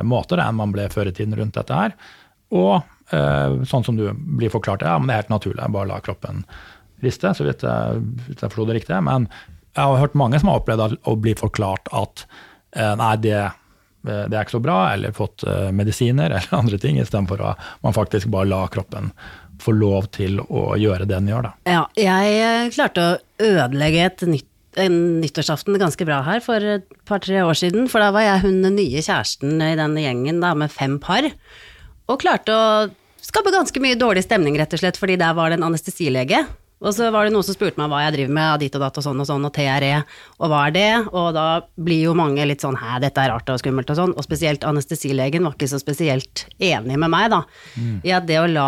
måte 0.08 0.40
da, 0.40 0.46
enn 0.46 0.62
man 0.62 0.72
ble 0.72 0.86
før 0.94 1.12
i 1.12 1.14
tiden 1.18 1.36
rundt 1.36 1.60
dette 1.60 1.82
her. 1.82 1.98
Og 2.56 2.80
sånn 3.12 3.84
som 3.84 4.00
du 4.00 4.06
blir 4.16 4.54
forklart, 4.56 4.88
ja, 4.88 4.96
men 4.96 5.12
det 5.12 5.18
er 5.18 5.26
helt 5.26 5.36
naturlig, 5.36 5.68
bare 5.76 5.92
la 5.92 6.00
kroppen 6.06 6.46
riste, 7.04 7.36
så 7.36 7.44
vidt 7.44 7.68
jeg, 7.68 8.08
jeg 8.32 8.40
forsto 8.46 8.70
det 8.72 8.80
riktig. 8.80 9.04
Men 9.04 9.28
jeg 9.74 9.90
har 9.90 10.02
hørt 10.02 10.18
mange 10.18 10.40
som 10.40 10.52
har 10.52 10.62
opplevd 10.62 10.98
å 11.10 11.16
bli 11.20 11.34
forklart 11.38 11.90
at 11.96 12.26
eh, 12.78 12.94
nei, 13.00 13.14
det, 13.24 13.40
eh, 13.42 14.24
det 14.30 14.38
er 14.38 14.42
ikke 14.44 14.58
så 14.60 14.64
bra, 14.64 14.78
eller 14.94 15.16
fått 15.18 15.46
eh, 15.50 15.70
medisiner 15.76 16.34
eller 16.38 16.60
andre 16.60 16.80
ting, 16.82 17.00
istedenfor 17.02 17.42
at 17.54 17.68
man 17.86 17.96
faktisk 17.98 18.30
bare 18.34 18.52
la 18.52 18.66
kroppen 18.74 19.12
få 19.64 19.76
lov 19.78 20.10
til 20.16 20.42
å 20.44 20.74
gjøre 20.80 21.06
det 21.06 21.14
den 21.14 21.30
gjør. 21.30 21.48
Da. 21.48 21.54
Ja, 21.70 21.84
jeg 21.98 22.74
klarte 22.76 23.04
å 23.06 23.20
ødelegge 23.44 24.08
et 24.10 24.26
nytt, 24.28 24.50
en 24.82 24.98
nyttårsaften 25.22 25.78
ganske 25.78 26.06
bra 26.10 26.24
her 26.26 26.42
for 26.44 26.58
et 26.58 26.88
par-tre 27.08 27.44
år 27.46 27.58
siden, 27.58 27.86
for 27.92 28.02
da 28.02 28.10
var 28.16 28.26
jeg 28.26 28.44
hun 28.48 28.66
nye 28.74 29.04
kjæresten 29.06 29.62
i 29.62 29.76
den 29.80 29.96
gjengen 30.02 30.42
da, 30.42 30.56
med 30.58 30.74
fem 30.74 30.98
par, 31.02 31.30
og 32.10 32.20
klarte 32.20 32.58
å 32.58 32.66
skape 33.24 33.54
ganske 33.54 33.80
mye 33.80 33.98
dårlig 34.00 34.26
stemning, 34.26 34.58
rett 34.60 34.74
og 34.76 34.82
slett, 34.82 35.00
fordi 35.00 35.16
der 35.22 35.38
var 35.38 35.54
det 35.54 35.62
en 35.62 35.70
anestesilege. 35.70 36.42
Og 36.84 36.92
så 36.92 37.08
var 37.16 37.26
det 37.26 37.32
noen 37.34 37.46
som 37.48 37.56
spurte 37.56 37.80
meg 37.80 37.88
hva 37.92 38.02
jeg 38.04 38.14
driver 38.18 38.34
med, 38.36 38.48
av 38.52 38.60
ditt 38.60 38.74
og 38.76 38.82
datt 38.84 38.98
og 39.00 39.06
sånn 39.06 39.22
og 39.24 39.28
sånn, 39.30 39.48
og 39.48 39.54
TRE, 39.56 39.92
og 40.40 40.52
hva 40.52 40.62
er 40.68 40.74
det? 40.76 40.90
Og 41.16 41.30
da 41.36 41.46
blir 41.80 42.02
jo 42.10 42.16
mange 42.18 42.44
litt 42.50 42.64
sånn 42.66 42.76
hæ, 42.80 42.98
dette 43.04 43.24
er 43.24 43.32
rart 43.32 43.52
og 43.54 43.62
skummelt 43.62 43.94
og 43.94 44.00
sånn, 44.00 44.16
og 44.18 44.26
spesielt 44.26 44.66
anestesilegen 44.68 45.48
var 45.48 45.56
ikke 45.56 45.70
så 45.72 45.80
spesielt 45.80 46.46
enig 46.60 46.98
med 47.00 47.12
meg, 47.14 47.30
da, 47.32 47.40
i 48.04 48.12
at 48.16 48.28
det 48.28 48.42
å 48.42 48.50
la 48.52 48.68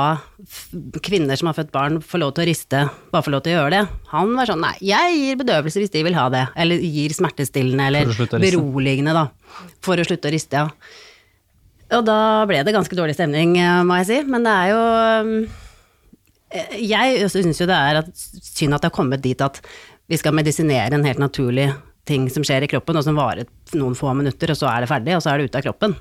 kvinner 1.03 1.35
som 1.39 1.51
har 1.51 1.57
født 1.57 1.73
barn 1.75 1.99
få 2.03 2.21
lov 2.23 2.35
til 2.37 2.45
å 2.45 2.47
riste, 2.47 2.85
bare 3.11 3.25
få 3.25 3.33
lov 3.35 3.43
til 3.45 3.55
å 3.55 3.57
gjøre 3.59 3.73
det. 3.75 3.83
Han 4.13 4.31
var 4.39 4.47
sånn, 4.51 4.63
nei, 4.63 4.75
jeg 4.85 5.19
gir 5.19 5.41
bedøvelse 5.43 5.83
hvis 5.83 5.93
de 5.93 6.05
vil 6.07 6.15
ha 6.15 6.29
det, 6.31 6.45
eller 6.55 6.87
gir 6.87 7.15
smertestillende, 7.17 7.89
eller 7.91 8.15
beroligende, 8.39 9.15
da, 9.17 9.27
for 9.83 9.99
å 9.99 10.07
slutte 10.07 10.31
å 10.31 10.35
riste, 10.35 10.63
ja. 10.63 10.71
Og 11.93 12.01
da 12.01 12.17
ble 12.49 12.63
det 12.65 12.73
ganske 12.73 12.95
dårlig 12.97 13.13
stemning, 13.13 13.59
eh, 13.61 13.83
må 13.85 13.99
jeg 13.99 14.07
si, 14.09 14.15
men 14.25 14.41
det 14.47 14.53
er 14.57 14.71
jo 14.71 14.79
eh, 14.89 15.59
Jeg 16.53 17.29
syns 17.33 17.59
jo 17.61 17.67
det 17.67 17.75
er 17.75 18.01
at, 18.03 18.09
synd 18.15 18.75
at 18.75 18.83
det 18.83 18.89
har 18.91 18.95
kommet 18.95 19.23
dit 19.23 19.41
at 19.41 19.59
vi 20.07 20.17
skal 20.21 20.35
medisinere 20.37 20.93
en 20.93 21.05
helt 21.07 21.19
naturlig 21.19 21.71
ting 22.05 22.27
som 22.29 22.43
skjer 22.45 22.67
i 22.67 22.69
kroppen, 22.69 22.99
og 22.99 23.03
som 23.03 23.17
varer 23.17 23.47
noen 23.73 23.95
få 23.97 24.13
minutter, 24.13 24.53
og 24.53 24.59
så 24.59 24.69
er 24.69 24.83
det 24.85 24.91
ferdig, 24.91 25.15
og 25.17 25.23
så 25.25 25.31
er 25.33 25.41
det 25.41 25.49
ute 25.49 25.57
av 25.57 25.65
kroppen. 25.65 25.95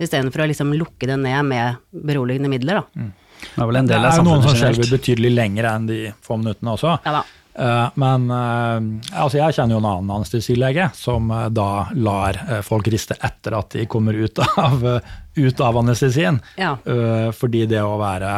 Istedenfor 0.00 0.44
å 0.44 0.48
liksom 0.48 0.72
lukke 0.78 1.08
det 1.10 1.18
ned 1.20 1.44
med 1.50 1.76
beroligende 1.92 2.48
midler, 2.48 2.80
da. 2.80 3.10
Det 3.42 3.60
er 3.60 3.68
vel 3.68 3.80
en 3.82 3.90
del 3.90 4.06
av 4.06 4.16
jo 4.16 4.24
noen 4.24 4.40
som 4.40 4.52
samfunnet 4.52 4.62
skjelver 4.62 4.96
betydelig 4.96 5.32
lenger 5.34 5.68
enn 5.74 5.86
de 5.90 6.00
få 6.24 6.38
minuttene 6.40 6.72
også. 6.76 6.96
Ja 7.04 7.14
da. 7.18 7.22
Eh, 7.52 7.88
Men 8.00 8.30
eh, 8.32 9.16
altså 9.20 9.42
jeg 9.42 9.56
kjenner 9.58 9.76
jo 9.76 9.80
en 9.82 9.88
annen 9.90 10.12
anestesilege 10.16 10.86
som 10.96 11.26
eh, 11.34 11.48
da 11.52 11.88
lar 12.00 12.38
folk 12.64 12.88
riste 12.92 13.18
etter 13.20 13.58
at 13.58 13.74
de 13.76 13.84
kommer 13.90 14.16
ut 14.16 14.40
av, 14.40 14.86
ut 15.36 15.60
av 15.60 15.80
anestesien. 15.82 16.40
Ja. 16.56 16.78
Eh, 16.86 17.28
Fordi 17.36 17.66
det 17.68 17.82
å 17.84 17.98
være 18.00 18.32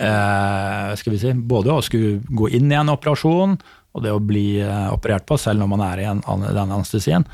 skal 0.00 1.12
vi 1.12 1.18
si, 1.20 1.32
Både 1.36 1.74
å 1.74 1.82
skulle 1.84 2.22
gå 2.24 2.48
inn 2.56 2.70
i 2.72 2.76
en 2.78 2.88
operasjon 2.88 3.58
og 3.90 4.04
det 4.04 4.12
å 4.14 4.20
bli 4.22 4.60
eh, 4.62 4.88
operert 4.92 5.26
på 5.26 5.38
selv 5.40 5.62
når 5.62 5.70
man 5.72 5.82
er 5.88 6.02
i 6.02 6.10
en, 6.10 6.20
den 6.22 6.60
anestesien, 6.76 7.26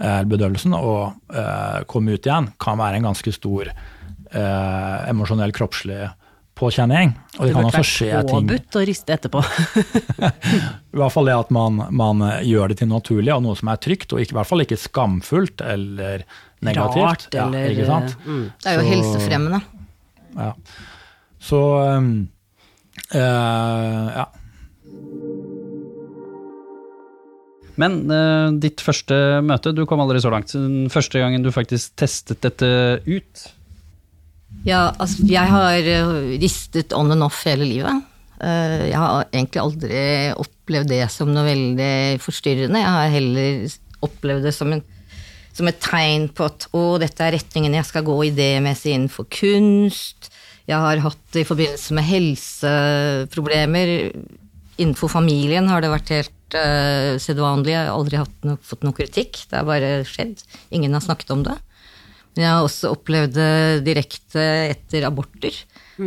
eh, 0.00 0.22
bedøvelsen, 0.28 0.76
og 0.76 1.34
eh, 1.34 1.82
komme 1.90 2.16
ut 2.16 2.28
igjen, 2.28 2.52
kan 2.60 2.80
være 2.80 3.00
en 3.00 3.10
ganske 3.10 3.34
stor 3.36 3.68
eh, 3.68 4.96
emosjonell, 5.10 5.52
kroppslig 5.56 6.08
påkjenning. 6.58 7.12
Og 7.36 7.44
det, 7.44 7.52
kan 7.54 7.68
burde 7.68 7.68
også 7.68 7.82
vært 7.82 7.92
skje 7.92 8.22
ting 8.26 8.48
påbudt 8.48 8.78
å 8.80 8.84
riste 8.88 9.14
etterpå. 9.14 9.44
i 10.96 10.98
hvert 10.98 11.14
fall 11.14 11.30
det 11.30 11.36
at 11.44 11.52
man, 11.54 11.84
man 11.94 12.24
gjør 12.42 12.72
det 12.72 12.80
til 12.80 12.90
naturlig 12.90 13.34
og 13.36 13.44
noe 13.44 13.58
som 13.60 13.70
er 13.70 13.82
trygt, 13.84 14.14
og 14.16 14.24
i 14.24 14.30
hvert 14.32 14.48
fall 14.48 14.64
ikke 14.64 14.80
skamfullt 14.80 15.62
eller 15.62 16.24
negativt. 16.64 17.04
Rart, 17.04 17.28
eller 17.36 17.76
ja, 17.76 18.00
mm. 18.24 18.46
Det 18.64 18.72
er 18.72 18.80
jo 18.80 18.86
Så- 18.86 18.94
helsefremmende. 18.94 19.60
Ja. 20.38 20.54
Så 21.48 21.60
um, 21.96 22.28
eh, 23.14 24.08
ja. 24.18 24.26
Men 27.78 28.00
eh, 28.10 28.48
ditt 28.58 28.82
første 28.82 29.38
møte, 29.46 29.72
du 29.72 29.84
kom 29.88 30.02
aldri 30.02 30.20
så 30.22 30.32
langt. 30.34 30.52
Den 30.52 30.90
første 30.92 31.22
gangen 31.22 31.46
du 31.46 31.52
faktisk 31.54 31.94
testet 32.00 32.42
dette 32.44 32.68
ut. 33.06 33.46
Ja, 34.66 34.88
altså, 34.98 35.22
jeg 35.28 35.46
har 35.52 35.78
eh, 35.78 36.14
ristet 36.42 36.94
on 36.96 37.14
and 37.14 37.24
off 37.24 37.44
hele 37.46 37.68
livet. 37.68 38.02
Eh, 38.42 38.88
Jeg 38.90 38.98
har 38.98 39.28
egentlig 39.30 39.62
aldri 39.62 40.02
opplevd 40.34 40.90
det 40.90 41.04
som 41.14 41.30
noe 41.32 41.46
veldig 41.46 42.18
forstyrrende. 42.22 42.82
Jeg 42.82 42.96
har 42.96 43.14
heller 43.14 43.78
opplevd 44.08 44.48
det 44.48 44.54
som, 44.56 44.74
en, 44.74 44.82
som 45.54 45.70
et 45.70 45.80
tegn 45.82 46.28
på 46.34 46.48
at 46.50 46.68
å, 46.74 46.82
dette 47.02 47.24
er 47.24 47.38
retningen 47.38 47.78
jeg 47.78 47.88
skal 47.88 48.06
gå 48.06 48.18
idémessig 48.32 48.96
innenfor 48.96 49.30
kunst. 49.38 50.32
Jeg 50.68 50.84
har 50.84 51.00
hatt 51.00 51.38
i 51.40 51.46
forbindelse 51.48 51.94
med 51.96 52.04
helseproblemer. 52.04 53.92
Innenfor 54.78 55.10
familien 55.10 55.70
har 55.70 55.82
det 55.82 55.92
vært 55.92 56.12
helt 56.12 56.56
uh, 56.58 57.16
sedvanlig. 57.22 57.72
Jeg 57.72 57.86
har 57.86 57.94
aldri 57.94 58.20
noe, 58.44 58.60
fått 58.60 58.84
noe 58.84 58.96
kritikk. 58.96 59.40
Det 59.48 59.56
har 59.56 59.68
bare 59.68 60.02
skjedd. 60.08 60.44
Ingen 60.76 60.92
har 60.96 61.04
snakket 61.04 61.32
om 61.34 61.46
det. 61.46 61.56
Men 62.34 62.44
jeg 62.44 62.52
har 62.52 62.66
også 62.66 62.92
opplevd 62.94 63.34
det 63.34 63.86
direkte 63.88 64.44
etter 64.74 65.08
aborter. 65.08 65.56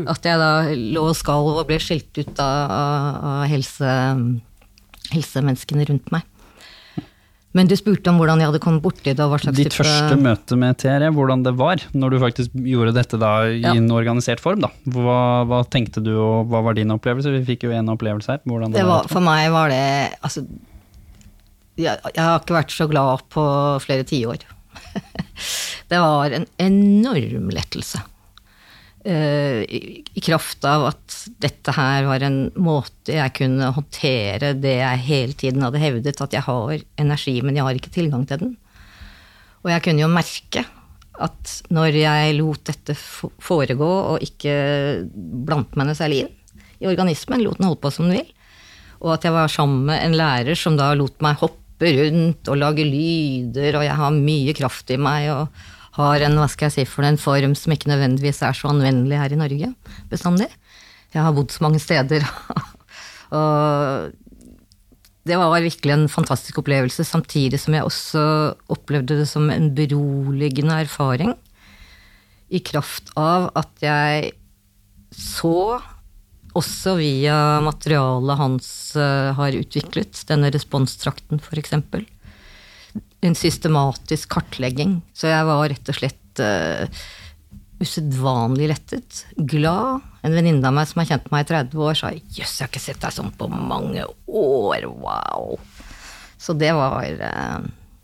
At 0.08 0.24
jeg 0.24 0.40
da 0.40 0.52
lå 0.72 1.10
og 1.10 1.18
skalv 1.20 1.58
og 1.58 1.66
ble 1.68 1.82
skjelt 1.84 2.16
ut 2.22 2.38
av, 2.40 2.72
av 2.72 3.42
helse, 3.52 3.96
helsemenneskene 5.12 5.90
rundt 5.90 6.14
meg. 6.14 6.24
Men 7.58 7.68
du 7.68 7.76
spurte 7.76 8.08
om 8.08 8.20
hvordan 8.22 8.40
jeg 8.40 8.48
hadde 8.48 8.62
kommet 8.64 8.84
borti 8.84 9.12
det, 9.12 9.20
og 9.20 9.34
hva 9.34 9.40
slags 9.44 9.58
Ditt 9.60 9.76
første 9.76 10.16
møte 10.20 10.56
med 10.60 10.78
TRE, 10.80 11.10
hvordan 11.12 11.44
det 11.44 11.52
var 11.60 11.84
når 11.92 12.14
du 12.14 12.18
faktisk 12.24 12.54
gjorde 12.56 12.94
dette 12.96 13.20
da 13.20 13.32
i 13.52 13.60
Ja. 13.60 13.74
en 13.76 13.92
organisert 13.92 14.40
form. 14.40 14.64
Hva, 14.88 15.20
hva 15.50 15.60
tenkte 15.68 16.04
du, 16.04 16.14
og 16.16 16.48
hva 16.52 16.64
var 16.64 16.78
din 16.80 16.94
opplevelse? 16.96 17.34
Vi 17.36 17.44
fikk 17.50 17.68
jo 17.68 17.74
en 17.76 17.92
opplevelse 17.92 18.38
her. 18.38 18.40
Det, 18.46 18.72
det 18.78 18.86
var. 18.86 19.04
var, 19.04 19.12
For 19.12 19.20
meg 19.26 19.52
var 19.52 19.74
det 19.74 19.84
Altså, 20.24 20.46
jeg, 21.76 21.98
jeg 22.16 22.24
har 22.24 22.40
ikke 22.40 22.56
vært 22.56 22.72
så 22.76 22.88
glad 22.92 23.28
på 23.34 23.44
flere 23.84 24.08
tiår. 24.08 24.48
det 25.92 26.00
var 26.00 26.32
en 26.36 26.48
enorm 26.62 27.52
lettelse. 27.52 28.00
Eh, 29.02 29.64
i, 29.66 30.22
kraft 30.22 30.66
av 30.70 30.84
at 30.92 31.16
dette 31.42 31.74
her 31.74 32.06
var 32.06 32.22
en 32.22 32.52
måte 32.62 33.16
jeg 33.16 33.34
kunne 33.34 33.72
håndtere 33.74 34.52
det 34.54 34.76
jeg 34.78 35.06
hele 35.08 35.34
tiden 35.34 35.66
hadde 35.66 35.82
hevdet, 35.82 36.22
at 36.22 36.36
jeg 36.36 36.46
har 36.46 36.84
energi, 37.02 37.40
men 37.42 37.58
jeg 37.58 37.66
har 37.66 37.80
ikke 37.80 37.94
tilgang 37.96 38.28
til 38.30 38.44
den. 38.44 38.52
Og 39.66 39.72
jeg 39.74 39.84
kunne 39.88 40.04
jo 40.04 40.12
merke 40.12 40.66
at 41.22 41.56
når 41.74 41.98
jeg 41.98 42.38
lot 42.38 42.62
dette 42.70 42.94
foregå 42.98 43.90
og 43.90 44.26
ikke 44.26 44.54
blandet 45.10 45.76
meg 45.78 45.90
noe 45.90 45.98
særlig 45.98 46.24
inn 46.26 46.62
i 46.82 46.90
organismen, 46.90 47.42
lot 47.42 47.58
den 47.58 47.70
holde 47.72 47.82
på 47.82 47.94
som 47.94 48.06
den 48.06 48.20
vil, 48.22 48.32
og 49.02 49.16
at 49.16 49.26
jeg 49.26 49.34
var 49.34 49.50
sammen 49.50 49.88
med 49.90 49.98
en 50.06 50.18
lærer 50.18 50.58
som 50.58 50.78
da 50.78 50.94
lot 50.98 51.18
meg 51.26 51.42
hoppe 51.42 51.90
rundt 51.98 52.50
og 52.54 52.62
lage 52.62 52.86
lyder, 52.86 53.80
og 53.80 53.86
jeg 53.88 53.98
har 53.98 54.18
mye 54.30 54.54
kraft 54.58 54.94
i 54.94 55.02
meg 55.02 55.32
og 55.34 55.64
har 55.98 56.24
en, 56.24 56.38
hva 56.40 56.48
skal 56.52 56.70
jeg 56.70 56.76
si 56.76 56.88
for 56.90 57.08
en 57.08 57.20
form 57.20 57.56
som 57.58 57.74
ikke 57.74 57.92
nødvendigvis 57.92 58.42
er 58.48 58.56
så 58.56 58.72
anvendelig 58.72 59.20
her 59.20 59.36
i 59.36 59.40
Norge 59.40 59.72
bestandig. 60.12 60.48
Jeg 61.12 61.26
har 61.26 61.36
bodd 61.36 61.52
så 61.52 61.66
mange 61.66 61.82
steder. 61.84 62.24
og 63.38 64.14
det 65.28 65.38
var 65.38 65.54
virkelig 65.54 65.94
en 65.94 66.08
fantastisk 66.10 66.62
opplevelse, 66.64 67.06
samtidig 67.06 67.60
som 67.62 67.76
jeg 67.76 67.86
også 67.86 68.22
opplevde 68.74 69.20
det 69.20 69.28
som 69.30 69.50
en 69.54 69.70
beroligende 69.76 70.80
erfaring. 70.88 71.36
I 72.50 72.64
kraft 72.66 73.12
av 73.20 73.52
at 73.60 73.84
jeg 73.84 74.32
så, 75.12 75.80
også 76.58 76.96
via 77.00 77.60
materialet 77.64 78.40
Hans 78.40 78.72
eh, 79.00 79.30
har 79.38 79.56
utviklet, 79.60 80.24
denne 80.28 80.50
responstrakten 80.52 81.40
f.eks., 81.40 81.76
en 83.22 83.38
systematisk 83.38 84.30
kartlegging. 84.34 85.00
Så 85.14 85.30
jeg 85.30 85.48
var 85.48 85.68
rett 85.70 85.92
og 85.92 85.98
slett 85.98 86.42
uh, 86.42 87.02
usedvanlig 87.82 88.70
lettet. 88.72 89.26
Glad. 89.38 90.08
En 90.26 90.36
venninne 90.38 90.66
av 90.68 90.76
meg 90.76 90.90
som 90.90 91.02
har 91.02 91.12
kjent 91.14 91.30
meg 91.34 91.46
i 91.46 91.52
30 91.54 91.84
år, 91.86 91.98
sa 91.98 92.12
'jøss, 92.14 92.56
jeg 92.58 92.66
har 92.66 92.72
ikke 92.72 92.84
sett 92.84 93.04
deg 93.04 93.14
sånn 93.16 93.32
på 93.38 93.50
mange 93.52 94.06
år', 94.28 94.90
wow. 94.90 95.60
Så 96.42 96.58
det 96.58 96.74
var 96.74 97.06
uh, 97.06 97.62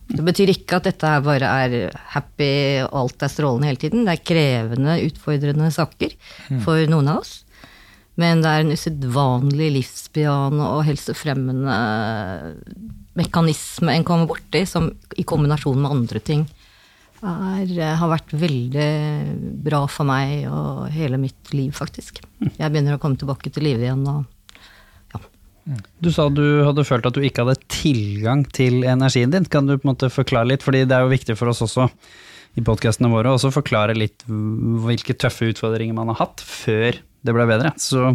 Det 0.07 0.23
betyr 0.23 0.53
ikke 0.53 0.77
at 0.77 0.85
dette 0.87 1.09
her 1.09 1.25
bare 1.25 1.49
er 1.65 1.97
happy 2.13 2.79
og 2.85 2.93
alt 3.01 3.25
er 3.25 3.31
strålende 3.33 3.67
hele 3.67 3.81
tiden. 3.81 4.05
Det 4.07 4.13
er 4.13 4.27
krevende, 4.29 5.01
utfordrende 5.03 5.67
saker 5.73 6.13
for 6.63 6.79
noen 6.87 7.11
av 7.11 7.25
oss. 7.25 7.41
Men 8.17 8.39
det 8.41 8.49
er 8.49 8.63
en 8.63 8.71
usedvanlig 8.71 9.67
livsbejaende 9.75 10.69
og 10.77 10.85
helsefremmende 10.87 11.75
mekanisme 13.17 13.93
en 13.95 14.05
kommer 14.07 14.29
borti, 14.29 14.63
som 14.69 14.91
i 15.17 15.25
kombinasjon 15.27 15.81
med 15.81 15.91
andre 15.91 16.21
ting 16.23 16.45
er, 17.23 17.79
eh, 17.79 17.95
har 17.97 18.09
vært 18.11 18.33
veldig 18.33 18.89
bra 19.65 19.85
for 19.89 20.05
meg 20.05 20.45
og 20.51 20.87
hele 20.93 21.17
mitt 21.17 21.53
liv, 21.53 21.71
faktisk. 21.73 22.21
Jeg 22.41 22.71
begynner 22.71 22.97
å 22.97 23.01
komme 23.01 23.17
tilbake 23.17 23.51
til 23.51 23.63
live 23.63 23.85
igjen 23.85 24.07
og 24.07 24.25
Du 25.99 26.07
sa 26.15 26.29
du 26.29 26.63
hadde 26.63 26.85
følt 26.87 27.05
at 27.05 27.11
du 27.11 27.19
ikke 27.19 27.43
hadde 27.43 27.59
tilgang 27.67 28.45
til 28.55 28.85
energien 28.87 29.33
din. 29.33 29.43
Kan 29.43 29.67
du 29.67 29.73
på 29.75 29.83
en 29.83 29.91
måte 29.91 30.07
forklare 30.07 30.47
litt, 30.47 30.63
fordi 30.63 30.85
det 30.87 30.95
er 30.95 31.03
jo 31.03 31.11
viktig 31.11 31.35
for 31.35 31.51
oss 31.51 31.59
også 31.59 31.89
i 32.55 32.63
podkastene 32.63 33.11
våre 33.11 33.33
også 33.35 33.51
forklare 33.51 33.97
litt 33.97 34.23
hvilke 34.27 35.13
tøffe 35.19 35.49
utfordringer 35.51 35.97
man 35.97 36.07
har 36.13 36.21
hatt 36.21 36.39
før 36.39 36.95
det 36.95 37.35
ble 37.35 37.47
bedre. 37.49 37.73
Så 37.75 38.13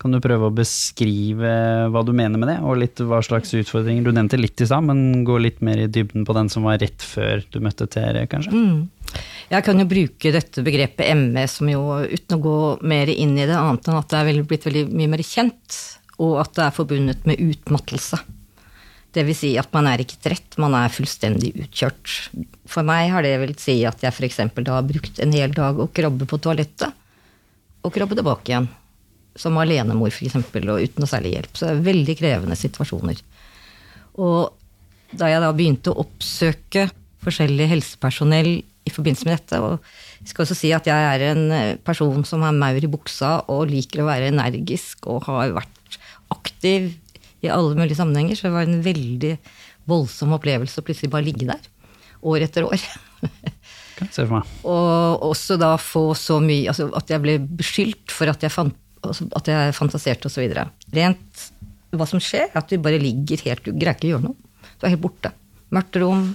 kan 0.00 0.12
du 0.12 0.20
prøve 0.20 0.48
å 0.48 0.54
beskrive 0.54 1.50
hva 1.92 2.02
du 2.04 2.12
mener 2.16 2.40
med 2.40 2.50
det, 2.50 2.56
og 2.60 2.78
litt 2.82 3.00
hva 3.00 3.22
slags 3.24 3.54
utfordringer 3.56 4.04
Du 4.04 4.12
nevnte 4.12 4.38
litt 4.40 4.60
i 4.60 4.68
stad, 4.68 4.84
men 4.84 5.24
gå 5.24 5.38
litt 5.40 5.62
mer 5.64 5.80
i 5.80 5.88
dybden 5.88 6.26
på 6.28 6.36
den 6.36 6.50
som 6.52 6.66
var 6.68 6.80
rett 6.82 7.02
før 7.02 7.44
du 7.52 7.58
møtte 7.64 7.88
Tere, 7.90 8.26
kanskje? 8.30 8.52
Jeg 9.48 9.64
kan 9.64 9.80
jo 9.80 9.88
bruke 9.88 10.32
dette 10.34 10.64
begrepet 10.66 11.16
ME 11.16 11.46
som 11.48 11.70
jo, 11.70 11.82
uten 12.04 12.36
å 12.36 12.42
gå 12.42 12.56
mer 12.84 13.12
inn 13.12 13.36
i 13.38 13.46
det, 13.46 13.56
annet 13.56 13.88
enn 13.88 14.00
at 14.00 14.12
det 14.12 14.20
er 14.20 14.46
blitt 14.46 14.66
veldig 14.68 14.86
mye 14.92 15.12
mer 15.16 15.24
kjent, 15.24 15.80
og 16.20 16.40
at 16.42 16.56
det 16.58 16.66
er 16.66 16.76
forbundet 16.76 17.28
med 17.28 17.40
utmattelse. 17.40 18.20
Det 19.16 19.24
vil 19.24 19.36
si 19.38 19.54
at 19.56 19.70
man 19.72 19.86
er 19.88 20.02
ikke 20.02 20.18
trett, 20.20 20.58
man 20.60 20.74
er 20.76 20.92
fullstendig 20.92 21.54
utkjørt. 21.56 22.16
For 22.68 22.84
meg 22.84 23.14
har 23.14 23.24
det 23.24 23.36
vel 23.40 23.54
si 23.60 23.78
at 23.88 24.02
jeg 24.04 24.12
f.eks. 24.12 24.42
da 24.60 24.74
har 24.76 24.84
brukt 24.84 25.22
en 25.24 25.32
hel 25.32 25.54
dag 25.56 25.78
å 25.80 25.88
krabbe 25.88 26.28
på 26.28 26.40
toalettet, 26.44 26.92
og 27.80 27.94
krabbe 27.94 28.18
tilbake 28.18 28.52
igjen. 28.52 28.68
Som 29.36 29.58
alenemor, 29.60 30.12
f.eks., 30.12 30.36
og 30.38 30.52
uten 30.52 31.02
noe 31.02 31.10
særlig 31.10 31.34
hjelp. 31.34 31.56
Så 31.56 31.66
det 31.66 31.74
er 31.74 31.88
veldig 31.90 32.16
krevende 32.18 32.56
situasjoner. 32.58 33.20
Og 34.22 34.54
da 35.16 35.28
jeg 35.30 35.42
da 35.42 35.52
begynte 35.54 35.92
å 35.92 36.00
oppsøke 36.06 36.88
forskjellig 37.26 37.68
helsepersonell 37.70 38.50
i 38.86 38.92
forbindelse 38.94 39.26
med 39.26 39.40
dette, 39.40 39.60
og 39.60 40.22
jeg 40.22 40.30
skal 40.30 40.44
også 40.44 40.56
si 40.58 40.70
at 40.74 40.86
jeg 40.86 41.06
er 41.10 41.24
en 41.32 41.42
eh, 41.54 41.78
person 41.82 42.22
som 42.26 42.44
har 42.46 42.54
maur 42.54 42.78
i 42.78 42.90
buksa 42.90 43.32
og 43.52 43.66
liker 43.70 44.02
å 44.02 44.08
være 44.08 44.30
energisk 44.30 45.08
og 45.10 45.26
har 45.26 45.56
vært 45.56 45.98
aktiv 46.34 46.92
i 47.42 47.50
alle 47.52 47.74
mulige 47.78 47.98
sammenhenger, 47.98 48.38
så 48.38 48.48
det 48.48 48.54
var 48.54 48.68
en 48.68 48.84
veldig 48.84 49.32
voldsom 49.90 50.34
opplevelse 50.38 50.80
å 50.80 50.86
plutselig 50.86 51.12
bare 51.12 51.26
ligge 51.26 51.48
der, 51.50 51.68
år 52.26 52.46
etter 52.46 52.66
år. 52.66 52.82
Og 54.68 55.22
også 55.24 55.56
da 55.60 55.70
få 55.80 56.10
så 56.18 56.36
mye 56.44 56.68
altså 56.68 56.90
At 56.98 57.08
jeg 57.08 57.22
ble 57.22 57.38
beskyldt 57.40 58.12
for 58.12 58.28
at 58.28 58.42
jeg, 58.44 58.52
fant, 58.52 58.74
at 59.12 59.50
jeg 59.50 59.76
fantaserte 59.76 60.30
osv. 60.30 60.48
Rent 60.96 61.46
hva 61.96 62.08
som 62.08 62.20
skjer, 62.22 62.50
er 62.50 62.60
at 62.60 62.70
du 62.70 62.80
bare 62.82 63.00
ligger 63.00 63.40
helt 63.46 63.64
Du 63.64 63.72
greier 63.72 63.96
ikke 63.96 64.08
å 64.08 64.14
gjøre 64.16 64.28
noe. 64.28 64.36
Du 64.76 64.86
er 64.86 64.92
helt 64.94 65.04
borte. 65.04 65.32
Mørkt 65.74 65.98
rom. 66.02 66.28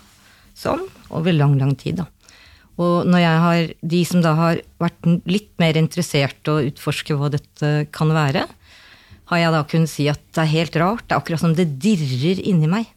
Sånn. 0.58 0.84
Over 1.14 1.36
lang, 1.36 1.58
lang 1.60 1.76
tid, 1.80 2.02
da. 2.02 2.08
Og 2.82 3.08
når 3.10 3.22
jeg 3.22 3.42
har 3.46 3.74
De 3.94 4.00
som 4.08 4.24
da 4.24 4.32
har 4.38 4.62
vært 4.82 5.12
litt 5.30 5.52
mer 5.62 5.78
interessert 5.80 6.50
å 6.50 6.62
utforske 6.64 7.18
hva 7.18 7.30
dette 7.34 7.72
kan 7.94 8.14
være, 8.16 8.48
har 9.32 9.40
jeg 9.40 9.54
da 9.56 9.62
kunnet 9.68 9.92
si 9.92 10.08
at 10.12 10.22
det 10.36 10.44
er 10.44 10.56
helt 10.56 10.76
rart. 10.82 11.06
Det 11.06 11.16
er 11.16 11.22
akkurat 11.22 11.44
som 11.44 11.54
det 11.56 11.70
dirrer 11.84 12.42
inni 12.44 12.68
meg. 12.72 12.90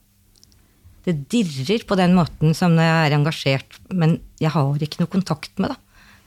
Det 1.04 1.14
dirrer 1.30 1.84
på 1.86 1.98
den 2.00 2.14
måten 2.16 2.56
som 2.56 2.74
når 2.74 2.88
jeg 2.88 3.04
er 3.04 3.16
engasjert, 3.18 3.78
men 3.92 4.16
jeg 4.40 4.50
har 4.54 4.84
ikke 4.86 5.02
noe 5.02 5.12
kontakt 5.12 5.60
med 5.62 5.74
det. 5.74 5.78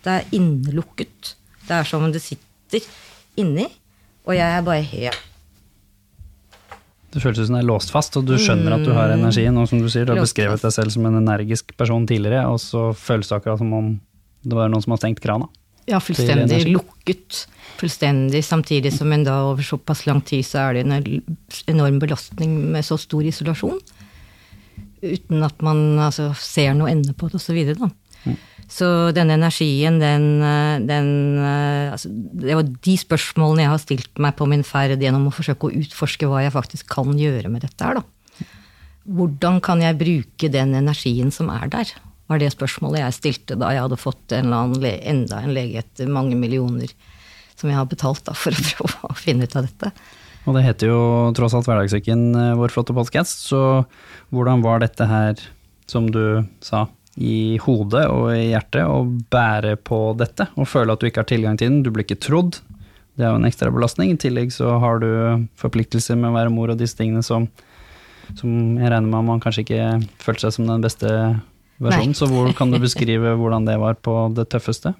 Det 0.05 0.13
er 0.13 0.37
innelukket. 0.37 1.33
Det 1.67 1.75
er 1.75 1.89
som 1.89 2.05
om 2.05 2.13
det 2.13 2.21
sitter 2.23 2.85
inni, 3.39 3.67
og 4.27 4.35
jeg 4.35 4.57
er 4.57 4.65
bare 4.65 4.83
helt 4.83 5.25
Det 7.13 7.21
føles 7.23 7.39
ut 7.39 7.47
som 7.47 7.55
det 7.55 7.61
er 7.63 7.69
låst 7.69 7.93
fast, 7.93 8.17
og 8.19 8.25
du 8.27 8.35
skjønner 8.37 8.75
at 8.75 8.83
du 8.83 8.91
har 8.93 9.13
energien. 9.13 9.55
Og 9.57 9.69
som 9.69 9.79
du 9.81 9.87
sier, 9.89 10.05
du 10.05 10.11
har 10.11 10.19
beskrevet 10.21 10.61
deg 10.61 10.73
selv 10.75 10.91
som 10.93 11.05
en 11.07 11.21
energisk 11.21 11.71
person 11.79 12.03
tidligere, 12.05 12.43
og 12.51 12.59
så 12.61 12.89
føles 12.93 13.29
det 13.29 13.37
akkurat 13.39 13.61
som 13.61 13.71
om 13.73 13.93
det 14.43 14.57
var 14.57 14.69
noen 14.69 14.83
som 14.83 14.93
har 14.93 14.99
stengt 15.01 15.23
krana. 15.23 15.47
Ja, 15.87 16.01
fullstendig 16.03 16.65
lukket. 16.67 17.45
Fullstendig, 17.79 18.41
samtidig 18.43 18.91
som 18.93 19.11
en 19.13 19.23
da 19.23 19.37
over 19.47 19.63
såpass 19.63 20.03
lang 20.07 20.19
tid 20.25 20.43
så 20.45 20.65
er 20.65 20.75
det 20.75 20.83
en 20.83 21.21
enorm 21.71 21.99
belastning 22.01 22.57
med 22.73 22.85
så 22.85 22.97
stor 22.99 23.23
isolasjon. 23.23 23.79
Uten 25.05 25.45
at 25.45 25.61
man 25.63 25.99
altså, 26.01 26.31
ser 26.41 26.73
noe 26.75 26.91
ende 26.91 27.15
på 27.15 27.29
det, 27.29 27.39
osv. 27.39 27.47
Så, 27.47 27.55
videre, 27.55 27.87
da. 27.87 28.35
Så 28.67 28.87
denne 29.15 29.37
energien, 29.39 29.99
den, 30.01 30.25
eh, 30.43 30.79
den 30.83 31.09
eh, 31.39 31.93
altså, 31.93 32.09
Det 32.11 32.57
var 32.59 32.67
de 32.87 32.95
spørsmålene 32.99 33.63
jeg 33.63 33.71
har 33.71 33.83
stilt 33.83 34.19
meg 34.19 34.35
på 34.35 34.47
min 34.49 34.65
ferd 34.67 34.99
gjennom 34.99 35.29
å 35.29 35.35
forsøke 35.35 35.69
å 35.69 35.83
utforske 35.83 36.27
hva 36.27 36.43
jeg 36.43 36.55
faktisk 36.55 36.91
kan 36.91 37.15
gjøre 37.15 37.51
med 37.53 37.63
dette 37.63 37.87
her, 37.87 38.01
da. 38.01 38.47
Hvordan 39.07 39.61
kan 39.63 39.79
jeg 39.79 39.95
bruke 39.95 40.51
den 40.51 40.75
energien 40.75 41.31
som 41.31 41.47
er 41.53 41.71
der? 41.71 41.95
var 42.27 42.41
det 42.41 42.51
spørsmålet 42.53 43.03
jeg 43.05 43.15
stilte 43.15 43.57
da 43.59 43.71
jeg 43.73 43.85
hadde 43.85 43.99
fått 43.99 44.35
en 44.35 44.51
enda 44.51 45.41
en 45.41 45.53
lege 45.55 45.81
etter 45.83 46.09
mange 46.11 46.35
millioner 46.39 46.91
som 47.57 47.71
jeg 47.71 47.79
har 47.79 47.87
betalt 47.89 48.23
da, 48.27 48.35
for 48.37 48.53
å 48.53 48.65
prøve 48.67 49.09
å 49.09 49.17
finne 49.17 49.47
ut 49.47 49.55
av 49.57 49.65
dette. 49.65 49.91
Og 50.47 50.55
det 50.55 50.63
heter 50.63 50.91
jo 50.91 50.99
tross 51.35 51.55
alt 51.57 51.67
Hverdagssyken, 51.67 52.27
eh, 52.37 52.55
vår 52.59 52.71
flotte 52.71 52.95
podkast, 52.95 53.41
så 53.49 53.61
hvordan 54.31 54.61
var 54.63 54.83
dette 54.83 55.07
her, 55.09 55.41
som 55.89 56.07
du 56.11 56.45
sa, 56.63 56.85
i 57.17 57.57
hodet 57.63 58.05
og 58.13 58.29
i 58.35 58.51
hjertet, 58.51 58.85
og 58.85 59.17
bære 59.33 59.75
på 59.81 60.13
dette 60.19 60.49
og 60.55 60.69
føle 60.69 60.93
at 60.93 61.01
du 61.01 61.09
ikke 61.09 61.23
har 61.23 61.29
tilgang 61.29 61.57
til 61.57 61.71
den, 61.71 61.83
du 61.85 61.91
blir 61.93 62.05
ikke 62.05 62.19
trodd. 62.21 62.59
Det 63.17 63.25
er 63.25 63.33
jo 63.33 63.39
en 63.39 63.49
ekstra 63.49 63.71
belastning. 63.73 64.13
I 64.13 64.21
tillegg 64.21 64.53
så 64.53 64.75
har 64.81 65.01
du 65.01 65.09
forpliktelser 65.57 66.19
med 66.19 66.29
å 66.29 66.37
være 66.37 66.53
mor 66.53 66.73
og 66.73 66.77
disse 66.77 66.99
tingene 66.99 67.25
som, 67.25 67.47
som 68.37 68.77
jeg 68.77 68.93
regner 68.93 69.09
med 69.09 69.29
man 69.31 69.41
kanskje 69.41 69.65
ikke 69.65 69.89
følte 70.21 70.45
seg 70.45 70.59
som 70.59 70.69
den 70.69 70.85
beste 70.85 71.09
versjonen. 71.81 72.13
Nei. 72.13 72.19
Så 72.19 72.29
hvor 72.29 72.51
kan 72.57 72.73
du 72.73 72.77
beskrive 72.81 73.33
hvordan 73.39 73.65
det 73.65 73.79
var 73.81 73.97
på 73.97 74.19
det 74.37 74.49
tøffeste? 74.53 74.93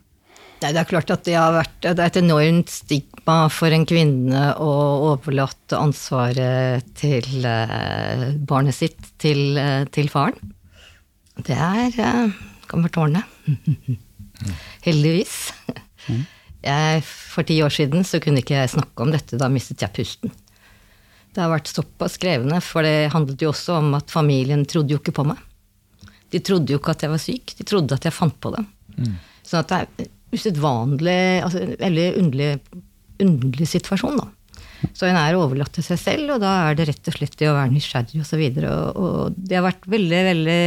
Nei, 0.58 0.72
det 0.74 0.82
er 0.82 0.90
klart 0.90 1.12
at 1.14 1.22
det 1.28 1.36
har 1.38 1.54
vært 1.54 1.76
det 1.86 1.94
er 1.94 2.08
et 2.08 2.20
enormt 2.24 2.72
stigma 2.74 3.44
for 3.54 3.70
en 3.70 3.86
kvinne 3.86 4.48
å 4.58 4.72
overlate 5.12 5.78
ansvaret 5.78 6.88
til 6.98 7.46
eh, 7.46 8.24
barnet 8.50 8.74
sitt 8.74 9.12
til, 9.22 9.52
eh, 9.62 9.84
til 9.94 10.10
faren. 10.10 10.56
Det 11.46 11.56
er 11.56 11.94
uh, 12.02 12.34
være 12.74 12.94
tårnet. 12.94 13.38
Heldigvis. 14.86 15.36
Jeg, 16.66 17.04
for 17.06 17.48
ti 17.48 17.60
år 17.64 17.74
siden 17.74 18.06
så 18.08 18.20
kunne 18.24 18.42
ikke 18.42 18.58
jeg 18.58 18.74
snakke 18.74 19.06
om 19.06 19.14
dette, 19.14 19.40
da 19.40 19.50
mistet 19.52 19.84
jeg 19.86 19.94
pusten. 19.96 20.34
Det 21.34 21.44
har 21.44 21.52
vært 21.52 21.70
såpass 21.70 22.18
krevende, 22.22 22.60
for 22.66 22.86
det 22.86 23.12
handlet 23.14 23.44
jo 23.44 23.52
også 23.52 23.78
om 23.78 23.94
at 24.00 24.12
familien 24.12 24.66
trodde 24.70 24.96
jo 24.96 25.02
ikke 25.02 25.16
på 25.20 25.28
meg. 25.28 25.40
De 26.34 26.42
trodde 26.44 26.74
jo 26.74 26.80
ikke 26.82 26.96
at 26.96 27.06
jeg 27.06 27.14
var 27.14 27.22
syk, 27.24 27.54
de 27.60 27.68
trodde 27.68 27.96
at 27.96 28.08
jeg 28.08 28.16
fant 28.16 28.36
på 28.42 28.52
det. 28.56 28.64
Sånn 29.48 29.62
at 29.62 29.70
det 29.70 30.08
er 30.08 30.10
usedvanlig, 30.34 31.20
altså 31.46 31.62
veldig 31.80 32.08
underlig, 32.24 32.50
underlig 33.24 33.70
situasjon, 33.70 34.18
da. 34.20 34.28
Så 34.94 35.08
en 35.08 35.18
er 35.18 35.38
overlatt 35.38 35.74
til 35.74 35.86
seg 35.86 36.00
selv, 36.02 36.36
og 36.36 36.42
da 36.44 36.52
er 36.68 36.78
det 36.78 36.88
rett 36.90 37.10
og 37.10 37.16
slett 37.16 37.38
det 37.40 37.48
å 37.50 37.56
være 37.56 37.74
nysgjerrig 37.74 38.22
osv. 38.22 38.42
Og, 38.42 38.58
så 38.58 38.74
og, 38.74 39.00
og 39.02 39.38
det 39.38 39.58
har 39.58 39.66
vært 39.66 39.88
veldig, 39.90 40.20
veldig 40.28 40.62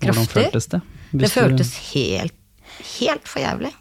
kraftig. 0.00 0.14
Hvordan 0.14 0.30
føltes 0.34 0.70
det? 0.72 0.80
Det 1.14 1.30
føltes 1.30 1.72
helt, 1.92 2.36
helt 2.98 3.30
for 3.30 3.44
jævlig. 3.44 3.72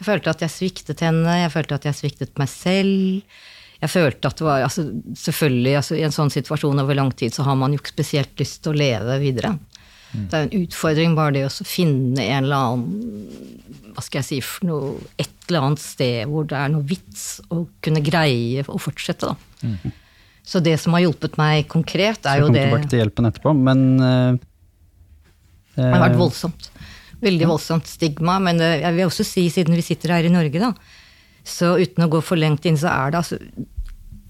Jeg 0.00 0.08
følte 0.08 0.32
at 0.32 0.44
jeg 0.44 0.52
sviktet 0.54 1.02
henne, 1.04 1.40
jeg 1.42 1.52
følte 1.52 1.76
at 1.76 1.88
jeg 1.88 1.98
sviktet 1.98 2.38
meg 2.40 2.48
selv. 2.48 3.40
Jeg 3.80 3.92
følte 3.92 4.28
at 4.28 4.40
det 4.40 4.44
var 4.44 4.64
altså, 4.64 4.86
Selvfølgelig, 5.16 5.74
altså, 5.80 5.96
i 5.96 6.04
en 6.04 6.14
sånn 6.14 6.32
situasjon 6.32 6.82
over 6.82 6.96
lang 6.96 7.12
tid 7.16 7.36
så 7.36 7.44
har 7.46 7.56
man 7.60 7.72
jo 7.72 7.80
ikke 7.80 7.94
spesielt 7.94 8.32
lyst 8.40 8.62
til 8.64 8.74
å 8.74 8.80
leve 8.80 9.18
videre. 9.22 9.54
Det 10.10 10.34
er 10.34 10.46
en 10.48 10.64
utfordring 10.64 11.12
bare 11.14 11.36
det 11.36 11.44
å 11.46 11.66
finne 11.68 12.24
en 12.24 12.48
eller 12.48 12.64
annen 12.66 13.92
Hva 13.94 14.02
skal 14.02 14.18
jeg 14.18 14.26
si 14.26 14.38
for 14.42 14.66
noe 14.66 14.88
Et 15.22 15.46
eller 15.46 15.68
annet 15.68 15.82
sted 15.84 16.24
hvor 16.26 16.48
det 16.50 16.56
er 16.58 16.72
noe 16.72 16.82
vits 16.82 17.26
å 17.54 17.60
kunne 17.84 18.02
greie 18.02 18.64
å 18.66 18.80
fortsette, 18.82 19.30
da. 19.30 19.60
Så 20.42 20.58
det 20.64 20.74
som 20.82 20.96
har 20.96 21.04
hjulpet 21.04 21.36
meg 21.38 21.68
konkret, 21.70 22.26
er 22.26 22.40
jo 22.40 22.48
det... 22.50 22.50
Så 22.50 22.56
det 22.56 22.64
tilbake 22.64 22.90
til 22.90 23.02
hjelpen 23.04 23.28
etterpå, 23.28 23.52
men 23.54 23.82
eh, 24.02 24.38
Det 25.76 25.86
har 25.86 26.02
vært 26.02 26.16
eh, 26.16 26.22
voldsomt. 26.22 26.70
Veldig 27.20 27.48
voldsomt 27.50 27.90
stigma. 27.90 28.38
Men 28.42 28.62
jeg 28.62 28.94
vil 28.96 29.06
også 29.06 29.26
si, 29.26 29.48
siden 29.52 29.76
vi 29.78 29.84
sitter 29.84 30.16
her 30.16 30.28
i 30.28 30.32
Norge, 30.32 30.62
da, 30.62 30.72
så 31.46 31.74
uten 31.80 32.06
å 32.06 32.10
gå 32.12 32.22
for 32.24 32.40
lengt 32.40 32.66
inn, 32.68 32.78
så 32.80 32.92
er 32.92 33.12
det 33.12 33.22
altså 33.22 33.40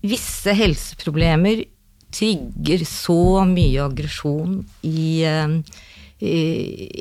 Visse 0.00 0.54
helseproblemer 0.56 1.66
trigger 2.14 2.84
så 2.88 3.44
mye 3.44 3.84
aggresjon 3.84 4.62
i, 4.86 5.22
eh, 5.28 5.52
i 6.24 6.36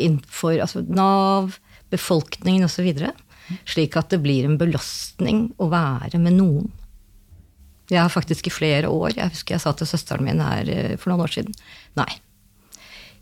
innenfor 0.05 0.59
altså 0.59 0.83
Nav, 0.83 1.55
befolkningen 1.93 2.67
osv. 2.67 2.91
Slik 3.65 3.97
at 3.97 4.11
det 4.13 4.21
blir 4.21 4.45
en 4.45 4.59
belastning 4.59 5.47
å 5.57 5.69
være 5.71 6.21
med 6.21 6.37
noen. 6.37 6.69
Jeg 7.89 8.03
har 8.03 8.11
faktisk 8.13 8.45
i 8.45 8.53
flere 8.53 8.89
år 8.93 9.15
Jeg 9.15 9.31
husker 9.33 9.55
jeg 9.55 9.63
sa 9.63 9.71
til 9.73 9.87
søsteren 9.89 10.27
min 10.27 10.41
her 10.43 10.67
eh, 10.69 10.91
for 11.01 11.09
noen 11.09 11.23
år 11.25 11.31
siden 11.33 11.55
Nei, 11.97 12.11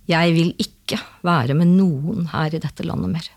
jeg 0.08 0.34
vil 0.36 0.54
ikke 0.64 1.00
være 1.28 1.56
med 1.58 1.74
noen 1.76 2.28
her 2.32 2.54
i 2.56 2.62
dette 2.64 2.86
landet 2.88 3.12
mer. 3.18 3.28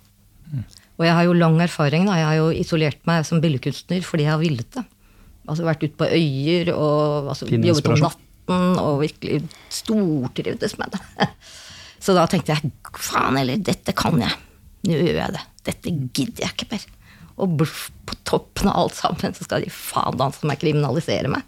Og 1.01 1.07
jeg 1.07 1.15
har 1.17 1.25
jo 1.25 1.33
lang 1.39 1.57
erfaring, 1.65 2.05
da. 2.07 2.17
Jeg 2.19 2.27
har 2.29 2.37
jo 2.39 2.49
isolert 2.53 3.01
meg 3.09 3.25
som 3.27 3.41
billedkunstner 3.43 4.03
fordi 4.05 4.27
jeg 4.27 4.35
har 4.35 4.43
villet 4.43 4.69
det. 4.77 4.85
Altså 5.49 5.65
vært 5.67 5.83
ute 5.87 5.97
på 5.99 6.07
øyer 6.13 6.71
og 6.75 7.31
altså, 7.33 7.49
jobbet 7.49 7.89
om 7.91 8.03
natten 8.05 8.79
og 8.83 9.01
virkelig 9.03 9.41
stortrivdes 9.73 10.77
med 10.79 10.93
det. 10.95 11.29
Så 12.05 12.15
da 12.17 12.27
tenkte 12.31 12.55
jeg 12.55 12.71
faen 12.97 13.37
heller, 13.37 13.59
dette 13.61 13.93
kan 13.97 14.21
jeg. 14.23 14.33
Nå 14.89 14.97
gjør 14.97 15.19
jeg 15.19 15.35
det. 15.37 15.43
Dette 15.69 15.93
gidder 16.17 16.45
jeg 16.47 16.55
ikke 16.55 16.69
mer. 16.71 16.87
Og 17.41 17.57
bluff, 17.61 17.89
på 18.09 18.17
toppen 18.29 18.71
av 18.71 18.85
alt 18.87 18.97
sammen 18.97 19.35
så 19.37 19.45
skal 19.45 19.65
de 19.65 19.73
faen 19.73 20.17
danse 20.21 20.47
meg 20.49 20.61
kriminalisere 20.63 21.29
meg. 21.33 21.45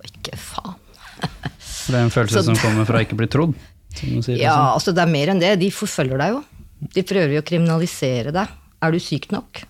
Og 0.00 0.08
ikke 0.08 0.36
faen. 0.40 0.78
Det 1.90 1.96
er 1.96 2.04
en 2.04 2.12
følelse 2.12 2.40
Så- 2.40 2.46
som 2.52 2.60
kommer 2.60 2.86
fra 2.88 3.00
å 3.00 3.04
ikke 3.04 3.18
bli 3.18 3.28
trodd. 3.32 3.56
Ja, 3.98 4.16
liksom. 4.16 4.66
altså 4.76 4.94
det 4.94 5.02
er 5.04 5.12
mer 5.12 5.32
enn 5.32 5.42
det. 5.42 5.54
De 5.60 5.70
forfølger 5.74 6.20
deg 6.20 6.36
jo. 6.36 6.40
De 6.94 7.04
prøver 7.06 7.36
jo 7.36 7.42
å 7.42 7.46
kriminalisere 7.46 8.32
deg. 8.34 8.52
Er 8.80 8.94
du 8.94 9.00
syk 9.02 9.28
nok? 9.34 9.64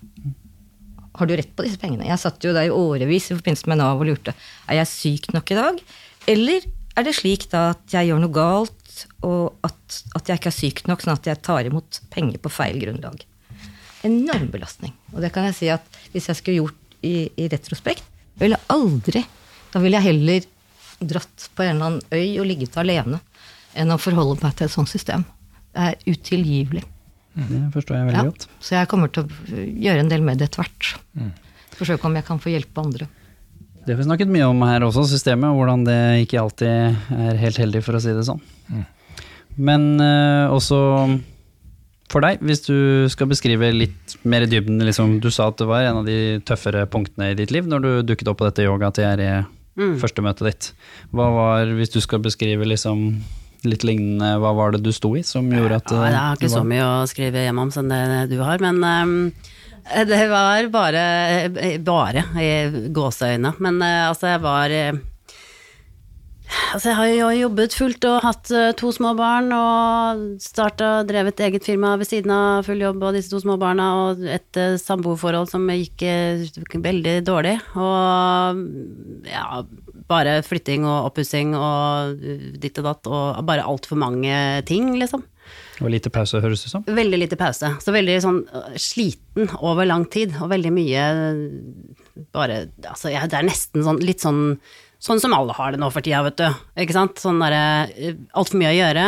Har 1.19 1.29
du 1.29 1.35
rett 1.37 1.51
på 1.57 1.65
disse 1.67 1.81
pengene? 1.81 2.07
Jeg 2.09 2.23
satt 2.23 2.45
jo 2.45 2.53
der 2.57 2.69
i 2.69 2.75
årevis 2.75 3.31
i 3.31 3.37
forbindelse 3.37 3.71
med 3.71 3.81
Nav 3.81 4.01
og 4.01 4.09
lurte. 4.09 4.35
Er 4.71 4.81
jeg 4.81 4.91
syk 4.93 5.33
nok 5.35 5.51
i 5.53 5.59
dag? 5.59 5.81
Eller 6.31 6.69
er 6.97 7.07
det 7.07 7.17
slik 7.19 7.49
da 7.53 7.71
at 7.73 7.97
jeg 7.97 8.11
gjør 8.11 8.23
noe 8.23 8.35
galt, 8.35 8.77
og 9.27 9.67
at, 9.67 9.99
at 10.17 10.31
jeg 10.31 10.41
ikke 10.41 10.51
er 10.53 10.57
syk 10.57 10.85
nok, 10.89 11.03
sånn 11.05 11.17
at 11.17 11.29
jeg 11.29 11.43
tar 11.45 11.67
imot 11.67 12.01
penger 12.13 12.41
på 12.43 12.53
feil 12.53 12.79
grunnlag? 12.83 13.25
Enorm 14.07 14.49
belastning. 14.53 14.95
Og 15.15 15.21
det 15.25 15.33
kan 15.35 15.49
jeg 15.49 15.59
si 15.59 15.69
at 15.73 16.01
hvis 16.15 16.31
jeg 16.31 16.39
skulle 16.39 16.63
gjort 16.63 16.97
i, 17.05 17.31
i 17.37 17.49
retrospekt, 17.53 18.07
ville 18.41 18.57
jeg 18.57 18.73
aldri 18.73 19.21
Da 19.71 19.81
ville 19.83 19.99
jeg 19.99 20.07
heller 20.15 20.47
dratt 21.01 21.45
på 21.55 21.65
en 21.65 21.75
eller 21.75 21.87
annen 21.87 22.15
øy 22.17 22.41
og 22.41 22.47
ligget 22.49 22.79
alene 22.81 23.21
enn 23.75 23.93
å 23.95 23.99
forholde 24.01 24.41
meg 24.43 24.57
til 24.59 24.67
et 24.67 24.75
sånt 24.75 24.91
system. 24.91 25.25
Det 25.75 25.87
er 25.93 26.11
utilgivelig. 26.11 26.83
Det 27.37 27.61
forstår 27.73 27.97
jeg 27.97 28.07
veldig 28.09 28.19
Ja. 28.19 28.25
godt. 28.27 28.47
Så 28.61 28.75
jeg 28.75 28.89
kommer 28.89 29.09
til 29.13 29.25
å 29.25 29.29
gjøre 29.87 30.01
en 30.01 30.09
del 30.09 30.23
med 30.23 30.39
det 30.39 30.51
etter 30.51 30.65
hvert. 30.65 30.95
Forsøke 31.79 32.05
om 32.05 32.15
jeg 32.15 32.25
kan 32.27 32.39
få 32.43 32.51
hjelpe 32.51 32.83
andre. 32.83 33.07
Det 33.87 33.95
har 33.95 34.03
vi 34.03 34.09
snakket 34.09 34.29
mye 34.29 34.49
om 34.51 34.61
her 34.63 34.81
også, 34.85 35.07
systemet, 35.09 35.49
og 35.49 35.57
hvordan 35.63 35.85
det 35.87 36.27
ikke 36.27 36.41
alltid 36.43 36.97
er 37.17 37.37
helt 37.41 37.57
heldig, 37.57 37.83
for 37.83 37.97
å 37.97 38.01
si 38.03 38.13
det 38.13 38.27
sånn. 38.27 38.41
Men 39.57 40.01
uh, 40.01 40.51
også 40.53 41.21
for 42.11 42.21
deg, 42.21 42.41
hvis 42.43 42.65
du 42.67 43.09
skal 43.13 43.29
beskrive 43.31 43.71
litt 43.73 44.17
mer 44.27 44.43
i 44.43 44.51
dybden, 44.51 44.83
liksom, 44.83 45.21
du 45.23 45.31
sa 45.31 45.49
at 45.49 45.59
det 45.63 45.69
var 45.71 45.87
en 45.87 46.01
av 46.03 46.07
de 46.09 46.41
tøffere 46.45 46.85
punktene 46.91 47.31
i 47.31 47.37
ditt 47.39 47.53
liv 47.55 47.69
når 47.71 47.81
du 47.85 47.91
dukket 48.11 48.29
opp 48.33 48.41
på 48.43 48.49
dette 48.49 48.67
yoga 48.67 48.91
TRE, 48.91 49.45
første 50.03 50.25
møtet 50.25 50.49
ditt. 50.51 50.71
Hva 51.15 51.29
var, 51.33 51.71
hvis 51.79 51.93
du 51.95 52.01
skal 52.03 52.19
beskrive 52.25 52.67
liksom 52.67 53.23
litt 53.69 53.85
lignende, 53.87 54.35
hva 54.43 54.53
var 54.57 54.75
det 54.75 54.83
du 54.85 54.93
sto 54.95 55.15
i 55.19 55.25
som 55.27 55.49
gjorde 55.53 55.81
at 55.83 55.95
Ja, 55.95 56.03
jeg 56.07 56.19
har 56.19 56.29
eh, 56.31 56.39
ikke 56.39 56.49
var... 56.49 56.57
så 56.57 56.67
mye 56.73 56.89
å 56.89 57.09
skrive 57.11 57.47
hjem 57.47 57.63
om 57.65 57.73
som 57.75 57.91
det 57.91 58.03
du 58.33 58.39
har, 58.43 58.63
men 58.63 58.81
um, 58.85 59.17
det 60.11 60.25
var 60.31 60.69
bare 60.73 61.05
Bare 61.85 62.25
i 62.41 62.51
gåseøyne. 62.95 63.55
Men 63.59 63.81
uh, 63.83 64.09
altså, 64.11 64.35
jeg 64.35 64.43
var 64.45 64.75
eh, 64.75 64.99
altså 66.75 66.91
jeg 66.91 66.99
har 66.99 67.11
jo 67.11 67.29
jobbet 67.41 67.77
fullt 67.77 68.07
og 68.11 68.25
hatt 68.25 68.51
eh, 68.55 68.71
to 68.79 68.91
små 68.95 69.13
barn 69.19 69.51
og 69.55 70.23
starta 70.43 70.91
drevet 71.09 71.41
eget 71.47 71.67
firma 71.67 71.95
ved 72.01 72.11
siden 72.11 72.33
av 72.35 72.67
full 72.67 72.83
jobb 72.83 73.03
og 73.03 73.17
disse 73.17 73.33
to 73.33 73.41
små 73.43 73.57
barna 73.61 73.91
og 74.05 74.25
et 74.25 74.61
samboerforhold 74.83 75.51
som 75.51 75.67
gikk 75.71 76.05
eh, 76.07 76.47
veldig 76.75 77.17
dårlig. 77.27 77.57
Og 77.79 78.65
ja, 79.31 79.47
bare 80.11 80.41
flytting 80.47 80.85
og 80.89 81.11
oppussing 81.11 81.55
og 81.57 82.21
uh, 82.21 82.49
ditt 82.61 82.79
og 82.83 82.89
datt 82.91 83.11
og 83.11 83.45
bare 83.49 83.67
altfor 83.67 84.01
mange 84.01 84.35
ting, 84.69 84.93
liksom. 85.01 85.25
Og 85.81 85.89
lite 85.93 86.13
pause, 86.13 86.41
høres 86.43 86.63
det 86.63 86.69
ut 86.69 86.75
som. 86.75 86.85
Veldig 86.87 87.19
lite 87.23 87.39
pause. 87.41 87.73
Så 87.83 87.95
veldig 87.95 88.17
sånn 88.23 88.43
øh, 88.45 88.77
sliten 88.81 89.49
over 89.65 89.89
lang 89.89 90.05
tid, 90.13 90.35
og 90.39 90.53
veldig 90.53 90.73
mye 90.77 91.07
øh, 91.17 91.43
bare 92.37 92.67
Altså, 92.85 93.11
ja, 93.15 93.25
det 93.31 93.39
er 93.39 93.49
nesten 93.49 93.85
sånn 93.87 94.03
litt 94.05 94.23
sånn 94.25 94.61
Sånn 95.01 95.17
som 95.17 95.33
alle 95.33 95.55
har 95.57 95.73
det 95.73 95.79
nå 95.81 95.87
for 95.89 96.05
tida, 96.05 96.19
vet 96.27 96.37
du. 96.37 96.59
Ikke 96.83 96.93
sant? 96.93 97.17
Sånn 97.23 97.39
derre 97.41 97.89
Altfor 98.37 98.61
mye 98.61 98.75
å 98.75 98.77
gjøre. 98.77 99.05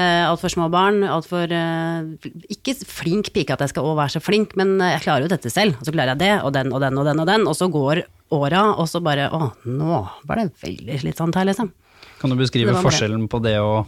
Uh, 0.00 0.30
Altfor 0.30 0.52
små 0.52 0.70
barn. 0.72 1.02
Altfor 1.04 1.50
uh, 1.52 2.30
Ikke 2.48 2.72
flink 2.88 3.32
pike 3.34 3.52
at 3.52 3.64
jeg 3.66 3.74
skal 3.74 3.84
også 3.84 3.98
være 3.98 4.14
så 4.14 4.22
flink, 4.24 4.54
men 4.56 4.78
øh, 4.78 4.94
jeg 4.94 5.04
klarer 5.04 5.26
jo 5.26 5.32
dette 5.32 5.52
selv. 5.52 5.76
Og 5.76 5.84
så 5.84 5.92
klarer 5.92 6.14
jeg 6.14 6.22
det, 6.22 6.32
og 6.46 6.54
den 6.56 6.72
og 6.72 6.80
den 6.80 6.96
og 6.96 7.08
den 7.10 7.20
og 7.20 7.28
den. 7.28 7.46
Og 7.50 7.56
så 7.58 7.68
går 7.68 8.04
åra, 8.32 8.64
og 8.80 8.88
så 8.88 9.02
bare 9.04 9.28
Å, 9.28 9.50
nå 9.68 10.02
var 10.24 10.40
det 10.40 10.50
veldig 10.62 11.00
slitsomt 11.04 11.36
her, 11.36 11.48
liksom. 11.50 11.72
Kan 12.20 12.32
du 12.32 12.38
beskrive 12.40 12.76
forskjellen 12.80 13.26
på 13.32 13.40
det 13.44 13.58
å 13.60 13.82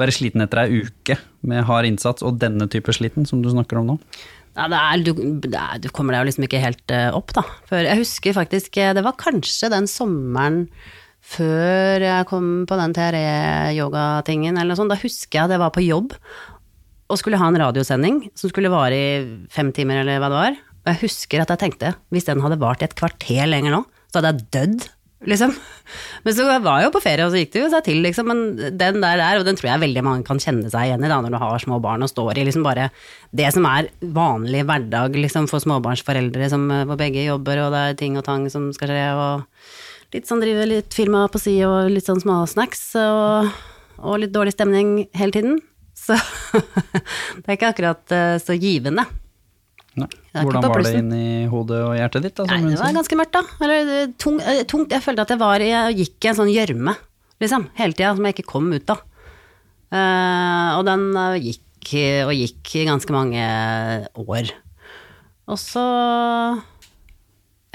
være 0.00 0.14
sliten 0.14 0.44
etter 0.44 0.64
ei 0.64 0.82
uke 0.84 1.16
med 1.46 1.64
hard 1.68 1.88
innsats, 1.88 2.24
og 2.26 2.40
denne 2.42 2.68
type 2.72 2.92
sliten 2.94 3.28
som 3.28 3.42
du 3.44 3.50
snakker 3.52 3.80
om 3.80 3.92
nå? 3.92 3.96
Ja, 4.56 4.68
det 4.72 4.80
er, 4.80 5.02
du, 5.04 5.10
er, 5.52 5.80
du 5.84 5.90
kommer 5.92 6.16
deg 6.16 6.24
jo 6.24 6.28
liksom 6.30 6.46
ikke 6.46 6.62
helt 6.62 6.92
eh, 6.94 7.10
opp, 7.12 7.34
da. 7.36 7.44
For 7.68 7.84
jeg 7.84 8.00
husker 8.00 8.36
faktisk 8.38 8.78
eh, 8.80 8.94
Det 8.96 9.04
var 9.04 9.18
kanskje 9.20 9.68
den 9.72 9.88
sommeren 9.90 10.62
før 11.26 12.04
jeg 12.04 12.28
kom 12.30 12.50
på 12.68 12.78
den 12.78 12.94
TRE-yogatingen 12.96 14.54
eller 14.54 14.74
noe 14.74 14.78
sånt. 14.78 14.92
Da 14.94 15.00
husker 15.00 15.40
jeg 15.40 15.48
at 15.48 15.56
jeg 15.56 15.62
var 15.64 15.74
på 15.74 15.84
jobb 15.84 16.14
og 17.06 17.20
skulle 17.20 17.38
ha 17.38 17.50
en 17.50 17.58
radiosending 17.60 18.24
som 18.38 18.50
skulle 18.50 18.72
vare 18.72 18.96
i 18.96 19.08
fem 19.52 19.70
timer, 19.74 20.02
eller 20.02 20.18
hva 20.22 20.30
det 20.30 20.40
var. 20.40 20.58
Og 20.86 20.92
jeg 20.92 21.02
husker 21.04 21.42
at 21.42 21.52
jeg 21.54 21.62
tenkte, 21.62 21.94
hvis 22.14 22.26
den 22.28 22.42
hadde 22.42 22.60
vart 22.62 22.82
i 22.82 22.86
et 22.88 22.98
kvarter 22.98 23.46
lenger 23.50 23.74
nå, 23.74 23.82
så 24.10 24.18
hadde 24.18 24.32
jeg 24.32 24.46
dødd, 24.54 24.86
liksom. 25.30 25.54
Men 26.26 26.34
så 26.34 26.46
var 26.50 26.80
jeg 26.80 26.88
jo 26.88 26.92
på 26.96 27.02
ferie, 27.04 27.26
og 27.26 27.34
så 27.34 27.40
gikk 27.42 27.52
det 27.54 27.62
jo 27.62 27.70
seg 27.72 27.86
til, 27.86 28.02
liksom. 28.06 28.30
Men 28.30 28.42
den 28.78 29.00
der 29.02 29.22
der, 29.22 29.38
og 29.38 29.46
den 29.46 29.58
tror 29.58 29.72
jeg 29.72 29.82
veldig 29.82 30.04
mange 30.06 30.26
kan 30.26 30.42
kjenne 30.42 30.70
seg 30.72 30.90
igjen 30.90 31.06
i, 31.06 31.10
da, 31.10 31.20
når 31.22 31.34
du 31.34 31.40
har 31.42 31.62
små 31.62 31.78
barn 31.82 32.06
og 32.06 32.10
står 32.10 32.38
i 32.38 32.46
liksom 32.46 32.66
bare 32.66 32.88
det 33.38 33.50
som 33.54 33.66
er 33.70 33.90
vanlig 34.02 34.62
hverdag, 34.66 35.18
liksom, 35.26 35.50
for 35.50 35.62
småbarnsforeldre 35.62 36.50
som 36.50 36.66
eh, 36.70 36.86
hvor 36.86 36.98
begge 36.98 37.26
jobber, 37.26 37.66
og 37.66 37.74
det 37.74 37.82
er 37.82 38.00
ting 38.02 38.18
og 38.18 38.26
tang 38.26 38.46
som 38.50 38.70
skal 38.74 38.94
skje, 38.94 39.06
og 39.14 39.85
litt 40.14 40.28
sånn 40.28 40.42
drive 40.42 40.66
litt 40.68 40.94
firma 40.94 41.24
på 41.32 41.40
si, 41.42 41.56
og 41.66 41.90
litt 41.92 42.06
sånn 42.06 42.22
småsnacks, 42.22 42.84
og, 43.00 43.50
og 43.98 44.20
litt 44.22 44.34
dårlig 44.34 44.54
stemning 44.54 45.06
hele 45.16 45.34
tiden. 45.34 45.58
Så 45.96 46.16
det 47.40 47.46
er 47.46 47.56
ikke 47.56 47.72
akkurat 47.72 48.14
eh, 48.14 48.36
så 48.42 48.56
givende. 48.56 49.06
Nei. 49.96 50.10
Hvordan 50.36 50.66
var 50.68 50.82
det 50.84 50.92
inni 50.98 51.26
hodet 51.48 51.78
og 51.86 51.94
hjertet 51.96 52.26
ditt? 52.26 52.36
Da, 52.36 52.44
Nei, 52.50 52.74
det 52.74 52.80
var 52.82 52.96
ganske 52.98 53.16
mørkt, 53.16 53.38
da. 53.38 53.64
Eller 53.64 53.92
eh, 53.94 54.10
tung, 54.20 54.36
eh, 54.44 54.62
tungt. 54.68 54.92
Jeg 54.92 55.04
følte 55.04 55.24
at 55.24 55.32
jeg 55.32 55.40
var 55.40 55.64
i, 55.64 55.70
jeg 55.72 56.00
gikk 56.02 56.26
i 56.26 56.30
en 56.32 56.38
sånn 56.42 56.52
gjørme, 56.52 56.96
liksom, 57.42 57.70
hele 57.80 57.96
tida, 57.96 58.12
som 58.18 58.28
jeg 58.28 58.36
ikke 58.36 58.50
kom 58.52 58.68
ut 58.74 58.92
av. 58.92 59.04
Uh, 59.86 60.80
og 60.80 60.82
den 60.88 61.04
gikk 61.38 61.62
og 62.26 62.32
gikk 62.34 62.72
i 62.80 62.86
ganske 62.88 63.14
mange 63.14 63.42
år. 64.18 64.48
Og 65.46 65.58
så 65.62 65.84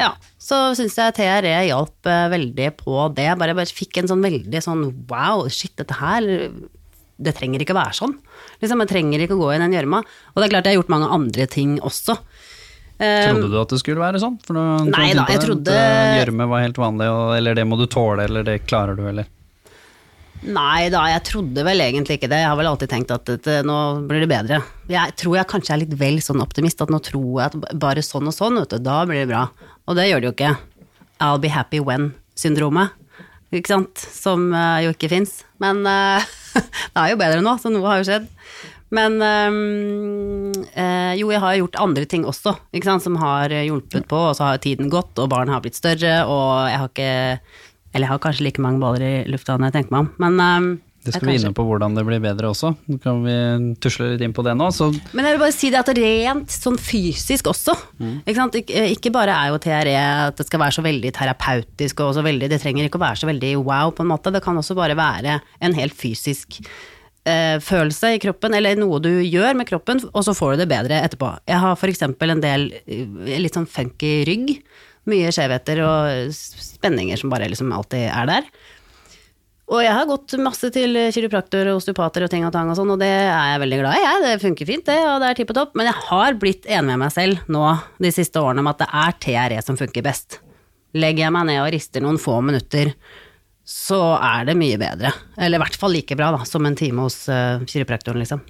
ja, 0.01 0.11
så 0.41 0.59
syns 0.77 0.95
jeg 0.97 1.13
TRE 1.17 1.55
hjalp 1.69 2.09
eh, 2.09 2.27
veldig 2.33 2.69
på 2.81 3.07
det. 3.15 3.29
Bare, 3.39 3.55
bare 3.57 3.69
fikk 3.69 4.01
en 4.01 4.09
sånn 4.11 4.23
veldig 4.25 4.61
sånn 4.65 4.83
wow, 5.11 5.45
shit, 5.53 5.75
dette 5.79 5.97
her 6.01 6.25
Det 7.21 7.35
trenger 7.37 7.61
ikke 7.61 7.75
å 7.75 7.81
være 7.81 7.93
sånn. 7.93 8.15
Liksom, 8.63 8.81
jeg 8.81 8.89
trenger 8.89 9.21
ikke 9.21 9.35
å 9.37 9.41
gå 9.43 9.51
i 9.53 9.59
den 9.61 9.75
gjørma. 9.77 9.99
Og 10.33 10.41
det 10.41 10.47
er 10.47 10.53
klart 10.55 10.65
jeg 10.69 10.73
har 10.75 10.81
gjort 10.81 10.93
mange 10.95 11.09
andre 11.13 11.45
ting 11.53 11.75
også. 11.85 12.15
Eh, 13.01 13.27
Trodde 13.29 13.49
du 13.51 13.59
at 13.61 13.69
det 13.73 13.79
skulle 13.81 14.01
være 14.01 14.21
sånn? 14.21 14.39
For 14.45 14.57
Nei 14.57 15.11
da, 15.17 15.27
jeg 15.29 15.41
trodde- 15.45 15.73
at, 15.73 16.17
eh, 16.17 16.17
Gjørme 16.23 16.47
var 16.49 16.65
helt 16.65 16.81
vanlig, 16.81 17.07
eller 17.37 17.55
det 17.57 17.67
må 17.69 17.77
du 17.77 17.85
tåle, 17.89 18.25
eller 18.25 18.43
det 18.45 18.65
klarer 18.65 18.97
du, 18.97 19.05
eller 19.09 19.29
Nei 20.41 20.89
da, 20.89 21.03
jeg 21.11 21.21
trodde 21.27 21.63
vel 21.65 21.83
egentlig 21.85 22.15
ikke 22.17 22.29
det. 22.31 22.39
Jeg 22.41 22.49
har 22.49 22.57
vel 22.57 22.65
alltid 22.71 22.89
tenkt 22.89 23.11
at 23.13 23.27
dette, 23.29 23.59
nå 23.67 23.75
blir 24.09 24.23
det 24.23 24.29
bedre. 24.31 24.57
Jeg 24.89 25.13
tror 25.21 25.35
jeg 25.37 25.49
kanskje 25.51 25.75
er 25.75 25.81
litt 25.83 25.93
vel 25.99 26.17
sånn 26.17 26.41
optimist, 26.41 26.81
at 26.81 26.89
nå 26.89 26.97
tror 27.05 27.27
jeg 27.37 27.51
at 27.51 27.77
bare 27.77 28.01
sånn 28.01 28.25
og 28.25 28.33
sånn, 28.33 28.57
vet 28.57 28.73
du, 28.73 28.79
da 28.81 29.03
blir 29.05 29.21
det 29.21 29.29
bra. 29.29 29.43
Og 29.89 29.97
det 29.97 30.09
gjør 30.09 30.21
det 30.21 30.29
jo 30.29 30.35
ikke. 30.35 30.51
I'll 31.21 31.41
be 31.41 31.51
happy 31.53 31.79
when-syndromet, 31.83 32.97
ikke 33.53 33.73
sant, 33.73 33.99
som 33.99 34.49
eh, 34.55 34.85
jo 34.87 34.93
ikke 34.95 35.11
fins. 35.11 35.41
Men 35.61 35.83
eh, 35.87 36.27
det 36.93 37.01
er 37.03 37.13
jo 37.13 37.19
bedre 37.21 37.41
nå, 37.45 37.57
så 37.61 37.71
noe 37.71 37.89
har 37.89 38.01
jo 38.01 38.07
skjedd. 38.09 38.29
Men 38.91 39.17
eh, 39.23 41.13
jo, 41.19 41.29
jeg 41.31 41.41
har 41.43 41.57
gjort 41.59 41.81
andre 41.83 42.05
ting 42.09 42.25
også, 42.27 42.55
sant, 42.83 43.05
som 43.05 43.19
har 43.21 43.53
hjulpet 43.61 44.07
på, 44.09 44.21
og 44.31 44.37
så 44.37 44.49
har 44.49 44.63
tiden 44.63 44.91
gått, 44.91 45.13
og 45.19 45.31
barn 45.31 45.51
har 45.51 45.63
blitt 45.63 45.79
større, 45.79 46.21
og 46.27 46.71
jeg 46.71 46.79
har 46.81 46.89
ikke 46.91 47.11
Eller 47.91 48.05
jeg 48.05 48.11
har 48.13 48.19
kanskje 48.23 48.45
like 48.45 48.63
mange 48.63 48.79
baller 48.79 49.03
i 49.03 49.15
lufta 49.27 49.57
når 49.57 49.67
jeg 49.67 49.73
tenker 49.77 49.93
meg 49.95 50.05
om, 50.05 50.09
men 50.23 50.37
ehm, 50.39 50.67
Det 51.01 51.15
skal 51.15 51.31
vi 51.31 51.35
inne 51.39 51.49
på 51.57 51.63
hvordan 51.65 51.95
det 51.97 52.03
blir 52.05 52.21
bedre 52.21 52.51
også. 52.51 52.75
Nå 52.91 52.99
kan 53.01 53.23
vi 53.25 53.33
tusle 53.81 54.11
litt 54.11 54.21
inn 54.21 54.35
på 54.37 54.43
det 54.45 54.53
nå. 54.57 54.67
Så 54.75 54.91
Men 55.17 55.25
jeg 55.25 55.35
vil 55.35 55.41
bare 55.41 55.55
si 55.55 55.71
det 55.73 55.81
at 55.81 55.89
rent 55.97 56.53
sånn 56.53 56.77
fysisk 56.77 57.49
også. 57.49 57.73
Ikke, 58.21 58.37
sant? 58.37 58.57
Ik 58.59 58.69
ikke 58.69 59.13
bare 59.15 59.33
er 59.33 59.49
jo 59.49 59.59
TRE 59.63 59.97
at 59.97 60.37
det 60.37 60.45
skal 60.45 60.61
være 60.61 60.77
så 60.77 60.85
veldig 60.85 61.13
terapeutisk 61.17 62.03
og 62.05 62.13
så 62.17 62.25
veldig 62.25 62.51
Det 62.51 62.61
trenger 62.61 62.85
ikke 62.85 63.01
å 63.01 63.05
være 63.07 63.21
så 63.23 63.29
veldig 63.31 63.53
wow, 63.65 63.93
på 63.97 64.05
en 64.05 64.11
måte. 64.11 64.33
Det 64.33 64.43
kan 64.45 64.57
også 64.61 64.77
bare 64.77 64.97
være 64.99 65.39
en 65.41 65.77
helt 65.77 65.97
fysisk 65.97 66.59
eh, 67.25 67.57
følelse 67.63 68.15
i 68.15 68.21
kroppen, 68.21 68.53
eller 68.57 68.77
noe 68.79 69.01
du 69.01 69.11
gjør 69.25 69.57
med 69.57 69.69
kroppen, 69.69 70.03
og 70.11 70.25
så 70.27 70.35
får 70.37 70.53
du 70.53 70.63
det 70.63 70.69
bedre 70.71 71.01
etterpå. 71.01 71.33
Jeg 71.49 71.63
har 71.65 71.79
for 71.81 71.91
eksempel 71.91 72.35
en 72.35 72.43
del 72.43 72.69
eh, 72.85 73.39
litt 73.41 73.57
sånn 73.57 73.69
funky 73.69 74.19
rygg. 74.29 74.53
Mye 75.09 75.33
skjevheter 75.33 75.81
og 75.81 76.35
spenninger 76.37 77.17
som 77.17 77.33
bare 77.33 77.49
liksom 77.49 77.73
alltid 77.73 78.05
er 78.11 78.29
der. 78.29 78.51
Og 79.71 79.79
jeg 79.79 79.95
har 79.95 80.07
gått 80.09 80.35
masse 80.43 80.67
til 80.75 80.97
kiropraktor 81.15 81.69
og 81.71 81.79
osteopater 81.79 82.25
og 82.25 82.31
ting 82.33 82.43
og 82.43 82.51
tang 82.51 82.67
og 82.67 82.75
sånn, 82.75 82.91
og 82.91 82.99
det 82.99 83.07
er 83.07 83.53
jeg 83.53 83.61
veldig 83.63 83.79
glad 83.79 83.95
i, 83.95 84.03
jeg. 84.03 84.23
Det 84.25 84.43
funker 84.43 84.67
fint, 84.67 84.85
det, 84.89 84.97
og 85.07 85.21
det 85.23 85.29
er 85.29 85.37
tipp 85.39 85.53
og 85.53 85.59
topp. 85.61 85.77
Men 85.79 85.87
jeg 85.87 86.03
har 86.09 86.39
blitt 86.41 86.67
enig 86.67 86.89
med 86.89 87.03
meg 87.05 87.13
selv 87.15 87.51
nå 87.51 87.63
de 88.03 88.11
siste 88.11 88.41
årene 88.43 88.65
om 88.65 88.71
at 88.73 88.81
det 88.83 88.89
er 88.91 89.19
TRE 89.23 89.61
som 89.63 89.79
funker 89.79 90.03
best. 90.03 90.41
Legger 90.99 91.23
jeg 91.23 91.35
meg 91.37 91.47
ned 91.47 91.61
og 91.63 91.71
rister 91.71 92.03
noen 92.03 92.19
få 92.19 92.41
minutter, 92.43 92.91
så 93.63 94.01
er 94.19 94.49
det 94.49 94.57
mye 94.59 94.79
bedre. 94.81 95.13
Eller 95.39 95.55
i 95.55 95.63
hvert 95.63 95.79
fall 95.79 95.95
like 95.95 96.17
bra 96.19 96.33
da, 96.35 96.43
som 96.49 96.67
en 96.67 96.75
time 96.75 97.05
hos 97.07 97.21
uh, 97.31 97.63
kiropraktoren, 97.63 98.19
liksom. 98.19 98.43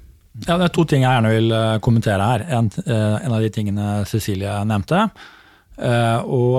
Ja, 0.48 0.56
det 0.56 0.72
er 0.72 0.74
to 0.74 0.88
ting 0.88 1.04
jeg 1.04 1.12
gjerne 1.12 1.32
vil 1.34 1.52
eh, 1.52 1.78
kommentere 1.84 2.24
her. 2.24 2.44
En, 2.56 2.70
eh, 2.86 3.16
en 3.20 3.34
av 3.36 3.42
de 3.44 3.50
tingene 3.52 3.88
Cecilie 4.08 4.54
nevnte. 4.64 5.10
Uh, 5.76 6.24
og, 6.24 6.56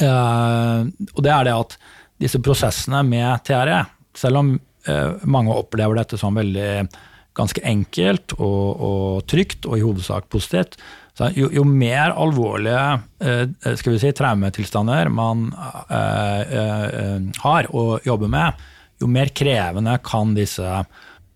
uh, 0.00 0.80
og 1.12 1.20
det 1.26 1.34
er 1.34 1.44
det 1.44 1.52
at 1.52 1.76
disse 2.20 2.40
prosessene 2.42 3.02
med 3.06 3.44
TRE, 3.46 3.82
selv 4.16 4.40
om 4.40 4.54
eh, 4.88 5.26
mange 5.28 5.54
opplever 5.54 5.98
dette 5.98 6.18
som 6.20 6.36
veldig 6.36 6.86
ganske 7.36 7.60
enkelt 7.68 8.32
og, 8.38 8.84
og 8.86 9.26
trygt, 9.28 9.66
og 9.68 9.76
i 9.76 9.84
hovedsak 9.84 10.30
positivt, 10.32 10.78
så 11.16 11.30
jo, 11.36 11.48
jo 11.52 11.64
mer 11.68 12.14
alvorlige 12.16 12.84
eh, 13.20 13.74
skal 13.76 13.96
vi 13.96 14.00
si, 14.00 14.12
traumetilstander 14.16 15.10
man 15.12 15.50
eh, 15.92 17.20
har 17.44 17.68
å 17.72 17.84
jobbe 18.04 18.30
med, 18.32 18.64
jo 19.00 19.08
mer 19.12 19.32
krevende 19.36 19.98
kan 20.04 20.32
disse 20.36 20.80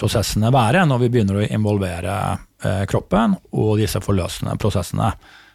prosessene 0.01 0.49
være 0.53 0.87
når 0.89 1.03
vi 1.03 1.11
begynner 1.13 1.43
å 1.43 1.49
involvere 1.49 2.15
kroppen 2.89 3.35
og 3.57 3.79
disse 3.81 4.01
forløsende 4.05 4.53
prosessene. 4.61 5.11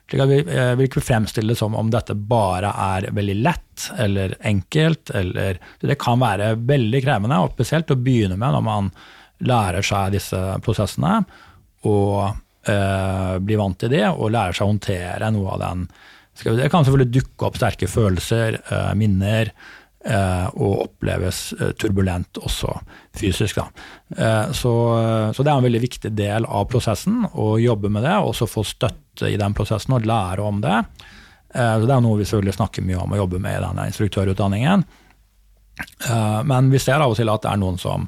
Slik 0.05 0.21
at 0.21 0.29
vi 0.29 0.39
eh, 0.43 0.71
vil 0.77 0.87
ikke 0.87 1.01
fremstille 1.01 1.53
det 1.53 1.59
som 1.59 1.75
om 1.77 1.89
dette 1.93 2.13
bare 2.13 2.69
er 2.69 3.09
veldig 3.15 3.35
lett 3.41 3.87
eller 3.97 4.35
enkelt. 4.45 5.09
Eller, 5.17 5.59
det 5.81 5.97
kan 6.01 6.21
være 6.21 6.53
veldig 6.61 7.01
krevende, 7.05 7.41
og 7.41 7.55
spesielt 7.55 7.93
å 7.93 7.97
begynne 7.99 8.37
med 8.37 8.53
når 8.53 8.65
man 8.65 8.91
lærer 9.45 9.83
seg 9.83 10.13
disse 10.15 10.39
prosessene 10.63 11.17
og 11.85 12.35
eh, 12.69 13.33
blir 13.41 13.59
vant 13.59 13.77
til 13.81 13.91
det 13.91 14.05
og 14.09 14.31
lærer 14.33 14.55
seg 14.55 14.67
å 14.67 14.71
håndtere 14.71 15.31
noe 15.35 15.57
av 15.57 15.63
den 15.65 15.87
Det 16.35 16.69
kan 16.71 16.85
selvfølgelig 16.85 17.15
dukke 17.17 17.49
opp 17.49 17.57
sterke 17.59 17.89
følelser, 17.89 18.61
eh, 18.63 18.93
minner, 18.99 19.51
og 20.05 20.83
oppleves 20.83 21.39
eh, 21.59 21.71
turbulent 21.81 22.37
også 22.37 22.69
fysisk. 23.17 23.57
Eh, 23.57 24.51
så, 24.53 24.73
så 25.33 25.43
det 25.43 25.51
er 25.51 25.57
en 25.57 25.65
veldig 25.65 25.81
viktig 25.81 26.11
del 26.13 26.45
av 26.45 26.67
prosessen 26.69 27.23
å 27.33 27.55
jobbe 27.61 27.89
med 27.89 28.05
det, 28.05 28.13
og 28.19 28.33
også 28.33 28.49
få 28.49 28.65
støtte 28.67 29.31
i 29.31 29.39
den 29.41 29.55
prosessen 29.57 29.97
og 29.97 30.05
lære 30.05 30.45
om 30.45 30.61
det. 30.61 30.77
Eh, 31.55 31.75
så 31.79 31.87
det 31.87 31.95
er 31.95 32.03
noe 32.03 32.19
vi 32.19 32.27
selvfølgelig 32.27 32.57
snakker 32.59 32.85
mye 32.85 33.01
om 33.01 33.15
å 33.15 33.21
jobbe 33.23 33.41
med 33.41 33.57
i 33.57 33.65
denne 33.65 33.89
instruktørutdanningen. 33.89 34.85
Eh, 36.09 36.41
men 36.51 36.71
vi 36.71 36.81
ser 36.83 37.01
av 37.01 37.13
og 37.13 37.19
til 37.19 37.31
at 37.31 37.45
det 37.45 37.51
er 37.51 37.61
noen 37.61 37.79
som 37.81 38.07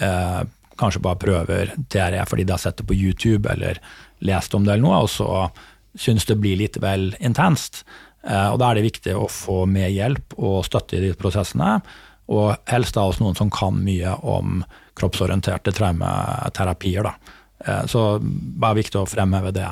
eh, 0.00 0.42
kanskje 0.78 1.02
bare 1.02 1.20
prøver 1.20 1.72
TRE 1.92 2.24
fordi 2.28 2.44
de 2.46 2.54
har 2.54 2.62
sett 2.62 2.80
det 2.80 2.88
på 2.88 2.96
YouTube 2.96 3.50
eller 3.52 3.80
lest 4.24 4.54
om 4.54 4.64
det 4.64 4.76
eller 4.76 4.86
noe, 4.86 5.04
og 5.04 5.10
så 5.12 5.48
syns 5.96 6.28
det 6.28 6.38
blir 6.40 6.58
litt 6.60 6.76
vel 6.82 7.10
intenst. 7.24 7.82
Eh, 8.26 8.48
og 8.52 8.58
Da 8.58 8.70
er 8.70 8.78
det 8.78 8.88
viktig 8.88 9.14
å 9.16 9.30
få 9.30 9.64
med 9.70 9.94
hjelp 9.94 10.36
og 10.38 10.64
støtte 10.66 10.98
i 10.98 11.04
de 11.06 11.14
prosessene, 11.14 11.80
og 12.26 12.56
helst 12.66 12.96
da 12.96 13.06
hos 13.06 13.20
noen 13.22 13.36
som 13.38 13.50
kan 13.54 13.76
mye 13.78 14.16
om 14.26 14.64
kroppsorienterte 14.98 15.70
traumeterapier. 15.76 17.06
da. 17.06 17.84
Så 17.86 18.18
det 18.18 18.66
er 18.66 18.78
viktig 18.80 18.98
å 18.98 19.06
fremheve 19.06 19.52
det, 19.54 19.68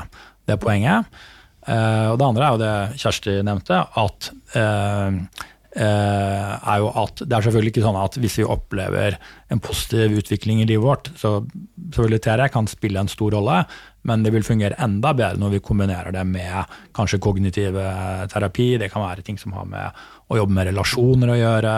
det 0.46 0.61
poenget. 0.62 1.09
Eh, 1.66 2.07
og 2.12 2.18
det 2.20 2.26
andre 2.26 2.44
er 2.44 2.52
jo 2.55 2.61
det 2.61 3.00
Kjersti 3.00 3.38
nevnte, 3.46 3.80
at 3.96 4.30
eh, 4.59 5.44
er 5.74 6.78
jo 6.78 6.90
at 7.02 7.22
det 7.24 7.34
er 7.34 7.44
selvfølgelig 7.46 7.72
ikke 7.72 7.82
sånn 7.82 7.98
at 7.98 8.18
hvis 8.22 8.36
vi 8.38 8.46
opplever 8.46 9.16
en 9.50 9.62
positiv 9.62 10.14
utvikling 10.20 10.60
i 10.62 10.68
livet 10.68 10.84
vårt, 10.84 11.10
så 11.18 11.40
selvfølgelig 11.88 12.22
TRE 12.22 12.48
kan 12.54 12.68
spille 12.70 13.02
en 13.02 13.10
stor 13.10 13.34
rolle, 13.34 13.56
men 14.06 14.22
det 14.22 14.30
vil 14.34 14.46
fungere 14.46 14.78
enda 14.84 15.14
bedre 15.16 15.40
når 15.42 15.56
vi 15.56 15.62
kombinerer 15.66 16.14
det 16.14 16.22
med 16.28 16.76
kanskje 16.94 17.22
kognitiv 17.24 17.78
terapi. 18.30 18.74
Det 18.78 18.90
kan 18.92 19.02
være 19.02 19.24
ting 19.26 19.40
som 19.40 19.56
har 19.56 19.66
med 19.66 20.04
å 20.30 20.38
jobbe 20.38 20.54
med 20.54 20.70
relasjoner 20.70 21.34
å 21.34 21.40
gjøre. 21.40 21.76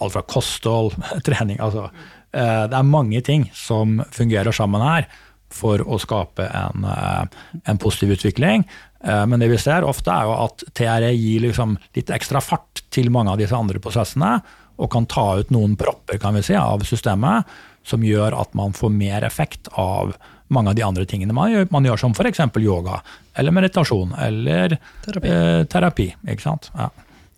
Alt 0.00 0.14
fra 0.16 0.24
kosthold, 0.24 0.96
trening 1.26 1.60
altså. 1.60 1.90
Det 2.30 2.78
er 2.78 2.86
mange 2.86 3.20
ting 3.26 3.48
som 3.56 3.98
fungerer 4.14 4.54
sammen 4.54 4.84
her 4.86 5.10
for 5.50 5.82
å 5.82 5.98
skape 5.98 6.46
en, 6.46 6.86
en 6.86 7.80
positiv 7.82 8.14
utvikling. 8.14 8.64
Eh, 9.04 9.26
men 9.26 9.40
det 9.40 9.50
vi 9.52 9.58
ser 9.60 9.86
ofte 9.86 10.12
er 10.12 10.28
jo 10.28 10.36
at 10.46 10.64
TRE 10.76 11.12
gir 11.14 11.44
liksom 11.46 11.76
litt 11.96 12.12
ekstra 12.12 12.42
fart 12.44 12.84
til 12.92 13.10
mange 13.14 13.32
av 13.32 13.40
disse 13.40 13.56
andre 13.56 13.80
prosessene, 13.82 14.38
og 14.80 14.88
kan 14.92 15.06
ta 15.10 15.26
ut 15.40 15.50
noen 15.52 15.76
propper 15.76 16.20
kan 16.20 16.36
vi 16.36 16.44
si, 16.44 16.56
av 16.56 16.84
systemet, 16.88 17.48
som 17.84 18.04
gjør 18.04 18.36
at 18.36 18.52
man 18.56 18.72
får 18.76 18.92
mer 18.92 19.24
effekt 19.26 19.68
av 19.80 20.14
mange 20.52 20.72
av 20.72 20.76
de 20.76 20.84
andre 20.84 21.06
tingene 21.08 21.34
man 21.36 21.52
gjør, 21.52 21.68
man 21.72 21.86
gjør 21.86 22.00
som 22.00 22.14
f.eks. 22.16 22.42
yoga, 22.60 23.00
eller 23.38 23.54
meditasjon, 23.54 24.14
eller 24.18 24.76
terapi. 25.04 25.30
Eh, 25.30 25.62
terapi 25.70 26.08
ikke 26.26 26.44
sant? 26.44 26.70
Ja. 26.76 26.90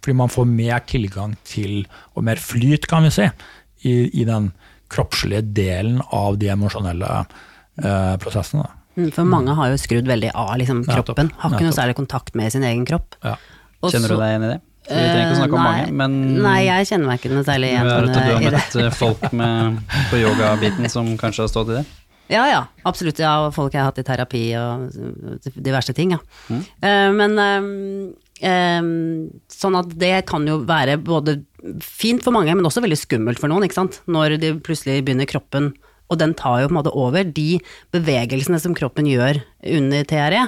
Fordi 0.03 0.17
man 0.19 0.33
får 0.33 0.49
mer 0.51 0.83
tilgang 0.89 1.37
til, 1.47 1.85
og 2.17 2.27
mer 2.27 2.41
flyt, 2.43 2.89
kan 2.91 3.07
vi 3.07 3.13
si, 3.15 3.29
i, 3.87 3.95
i 4.23 4.27
den 4.27 4.51
kroppslige 4.93 5.45
delen 5.55 6.01
av 6.13 6.39
de 6.41 6.51
emosjonelle 6.53 7.11
eh, 7.23 8.15
prosessene. 8.23 8.67
Mm, 8.97 9.09
for 9.15 9.29
mange 9.29 9.55
har 9.57 9.73
jo 9.73 9.79
skrudd 9.81 10.11
veldig 10.11 10.35
av 10.37 10.53
liksom, 10.61 10.83
kroppen. 10.89 11.33
Har 11.41 11.55
ikke 11.55 11.69
noe 11.69 11.77
særlig 11.77 11.97
kontakt 11.99 12.37
med 12.39 12.53
sin 12.55 12.67
egen 12.67 12.85
kropp. 12.89 13.17
Ja. 13.25 13.39
Kjenner 13.89 14.13
du 14.13 14.19
deg 14.19 14.29
igjen 14.35 14.47
i 14.47 14.53
det? 14.53 14.61
Vi 14.83 14.99
trenger 14.99 15.21
ikke 15.23 15.35
å 15.35 15.39
snakke 15.39 15.55
om 15.57 15.63
nei, 15.63 15.73
mange, 15.73 15.93
men 16.01 16.15
Nei, 16.43 16.59
jeg 16.67 16.87
kjenner 16.91 17.11
meg 17.13 17.21
ikke 17.21 17.31
noe 17.31 17.47
særlig 17.47 17.69
igjen 17.71 17.87
du 17.87 17.93
har, 17.93 18.07
du 18.09 18.17
har 18.19 18.47
møtt 18.57 18.77
eh, 18.83 18.95
folk 18.99 19.27
med, 19.39 19.77
på 20.11 20.19
yogabiten 20.19 20.91
som 20.91 21.13
kanskje 21.21 21.45
har 21.45 21.53
stått 21.53 21.71
i 21.71 21.77
det? 21.77 21.85
Ja, 22.33 22.43
ja, 22.49 22.61
absolutt. 22.89 23.21
Ja, 23.21 23.37
og 23.45 23.55
folk 23.55 23.75
jeg 23.75 23.83
har 23.83 23.91
hatt 23.91 24.01
i 24.01 24.07
terapi 24.07 24.43
og 24.59 25.47
diverse 25.55 25.95
ting, 25.97 26.15
ja. 26.17 26.21
Mm. 26.49 26.63
Uh, 26.83 27.09
men 27.19 27.39
uh, 27.39 27.71
uh, 28.49 28.91
sånn 29.53 29.79
at 29.79 29.95
det 30.01 30.15
kan 30.31 30.47
jo 30.49 30.61
være 30.67 30.99
både 31.03 31.39
fint 31.85 32.25
for 32.25 32.35
mange, 32.35 32.55
men 32.57 32.67
også 32.67 32.83
veldig 32.83 32.99
skummelt 32.99 33.43
for 33.43 33.53
noen, 33.53 33.67
ikke 33.69 33.81
sant. 33.83 34.01
Når 34.11 34.39
de 34.43 34.55
plutselig 34.65 35.03
begynner 35.05 35.31
kroppen 35.31 35.73
og 36.13 36.21
den 36.21 36.37
tar 36.39 36.61
jo 36.61 36.69
på 36.69 36.75
en 36.75 36.81
måte 36.83 36.93
over. 36.93 37.25
De 37.25 37.57
bevegelsene 37.95 38.61
som 38.61 38.77
kroppen 38.77 39.09
gjør 39.09 39.41
under 39.81 40.07
TRE, 40.09 40.45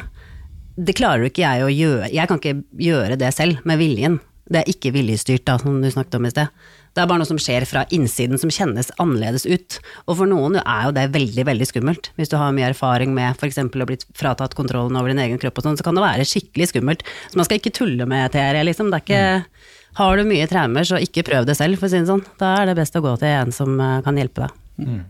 det 0.74 0.96
klarer 0.98 1.24
jo 1.24 1.32
ikke 1.32 1.44
jeg 1.44 1.64
å 1.64 1.72
gjøre. 1.72 2.12
Jeg 2.12 2.30
kan 2.30 2.40
ikke 2.40 2.56
gjøre 2.82 3.18
det 3.18 3.32
selv, 3.34 3.60
med 3.64 3.80
viljen. 3.80 4.20
Det 4.44 4.60
er 4.60 4.68
ikke 4.68 4.92
viljestyrt, 4.92 5.46
da, 5.48 5.56
som 5.60 5.78
du 5.80 5.88
snakket 5.88 6.18
om 6.18 6.26
i 6.28 6.32
sted. 6.32 6.64
Det 6.94 7.02
er 7.02 7.08
bare 7.10 7.22
noe 7.22 7.28
som 7.28 7.40
skjer 7.40 7.64
fra 7.66 7.82
innsiden 7.94 8.38
som 8.38 8.52
kjennes 8.52 8.92
annerledes 9.02 9.46
ut. 9.48 9.78
Og 10.06 10.18
for 10.20 10.30
noen 10.30 10.60
er 10.60 10.82
jo 10.86 10.92
det 10.94 11.08
veldig, 11.14 11.46
veldig 11.48 11.66
skummelt. 11.66 12.10
Hvis 12.18 12.30
du 12.30 12.36
har 12.38 12.52
mye 12.54 12.68
erfaring 12.70 13.14
med 13.16 13.34
f.eks. 13.34 13.58
å 13.64 13.88
bli 13.88 13.96
fratatt 14.14 14.54
kontrollen 14.58 14.98
over 15.00 15.10
din 15.10 15.22
egen 15.24 15.40
kropp 15.42 15.58
og 15.58 15.66
sånn, 15.66 15.78
så 15.80 15.86
kan 15.86 15.98
det 15.98 16.04
være 16.04 16.28
skikkelig 16.28 16.70
skummelt. 16.70 17.06
Så 17.32 17.40
man 17.40 17.48
skal 17.48 17.58
ikke 17.58 17.74
tulle 17.74 18.06
med 18.10 18.30
TRE, 18.34 18.62
liksom. 18.68 18.92
Det 18.92 19.00
er 19.00 19.06
ikke 19.08 19.72
Har 19.94 20.18
du 20.18 20.26
mye 20.26 20.46
traumer, 20.50 20.86
så 20.86 20.98
ikke 20.98 21.22
prøv 21.26 21.44
det 21.46 21.54
selv, 21.54 21.78
for 21.78 21.86
å 21.86 21.90
si 21.90 22.02
det 22.02 22.10
sånn. 22.10 22.22
Da 22.38 22.56
er 22.60 22.70
det 22.70 22.78
best 22.78 22.96
å 22.98 23.02
gå 23.02 23.16
til 23.18 23.30
en 23.30 23.54
som 23.54 23.74
eh, 23.78 24.00
kan 24.02 24.18
hjelpe 24.18 24.42
deg. 24.42 24.62
Mm. 24.82 25.02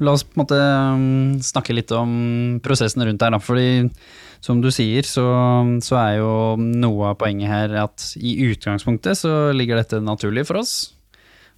La 0.00 0.14
oss 0.16 0.24
på 0.24 0.38
en 0.38 0.42
måte 0.44 0.58
um, 0.58 1.40
snakke 1.44 1.76
litt 1.76 1.92
om 1.92 2.12
prosessen 2.64 3.04
rundt 3.04 3.22
her, 3.24 3.34
da. 3.34 3.40
Fordi 3.42 3.90
som 4.40 4.62
du 4.64 4.70
sier, 4.72 5.04
så, 5.04 5.26
så, 5.84 5.98
er 6.00 6.14
jo 6.22 6.30
noe 6.56 7.12
av 7.12 7.18
poenget 7.20 7.52
her 7.52 7.76
at 7.82 8.14
i 8.16 8.38
utgangspunktet 8.48 9.20
så 9.20 9.34
ligger 9.52 9.80
dette 9.80 10.00
naturlig 10.00 10.46
for 10.48 10.62
oss. 10.62 10.74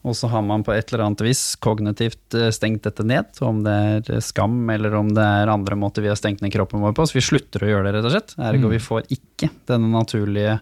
Og 0.03 0.17
så 0.19 0.27
har 0.33 0.43
man 0.43 0.65
på 0.67 0.73
et 0.75 0.89
eller 0.91 1.05
annet 1.07 1.23
vis 1.23 1.41
kognitivt 1.63 2.35
eh, 2.35 2.51
stengt 2.55 2.83
dette 2.83 3.05
ned, 3.07 3.29
om 3.47 3.61
det 3.63 3.75
er 4.11 4.25
skam 4.25 4.67
eller 4.75 4.97
om 4.99 5.13
det 5.15 5.23
er 5.23 5.53
andre 5.53 5.79
måter 5.79 6.03
vi 6.03 6.11
har 6.11 6.19
stengt 6.19 6.43
ned 6.43 6.51
kroppen 6.55 6.83
vår 6.83 6.97
på. 6.99 7.07
Så 7.07 7.21
vi 7.21 7.23
slutter 7.23 7.63
å 7.63 7.71
gjøre 7.71 7.87
det, 7.87 7.93
rett 7.95 8.09
og 8.09 8.15
slett. 8.17 8.35
Ergo 8.43 8.67
mm. 8.67 8.73
vi 8.75 8.81
får 8.83 9.07
ikke 9.15 9.53
denne 9.71 9.93
naturlige 9.95 10.57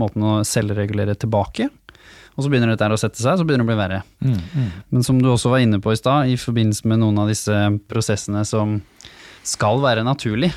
måten 0.00 0.26
å 0.26 0.32
selvregulere 0.46 1.14
tilbake. 1.22 1.68
Og 2.40 2.46
så 2.46 2.48
begynner 2.48 2.72
dette 2.72 2.88
å 2.88 2.96
sette 2.96 3.20
seg, 3.20 3.36
så 3.36 3.44
begynner 3.44 3.66
det 3.66 3.68
å 3.68 3.70
bli 3.74 3.76
verre. 3.76 4.00
Mm, 4.24 4.38
mm. 4.40 4.68
Men 4.96 5.04
som 5.04 5.18
du 5.20 5.28
også 5.28 5.52
var 5.52 5.60
inne 5.60 5.76
på 5.84 5.92
i 5.92 5.98
stad, 6.00 6.32
i 6.32 6.38
forbindelse 6.40 6.88
med 6.88 7.02
noen 7.02 7.20
av 7.20 7.28
disse 7.28 7.52
prosessene 7.90 8.46
som 8.48 8.78
skal 9.44 9.82
være 9.84 10.06
naturlig, 10.06 10.48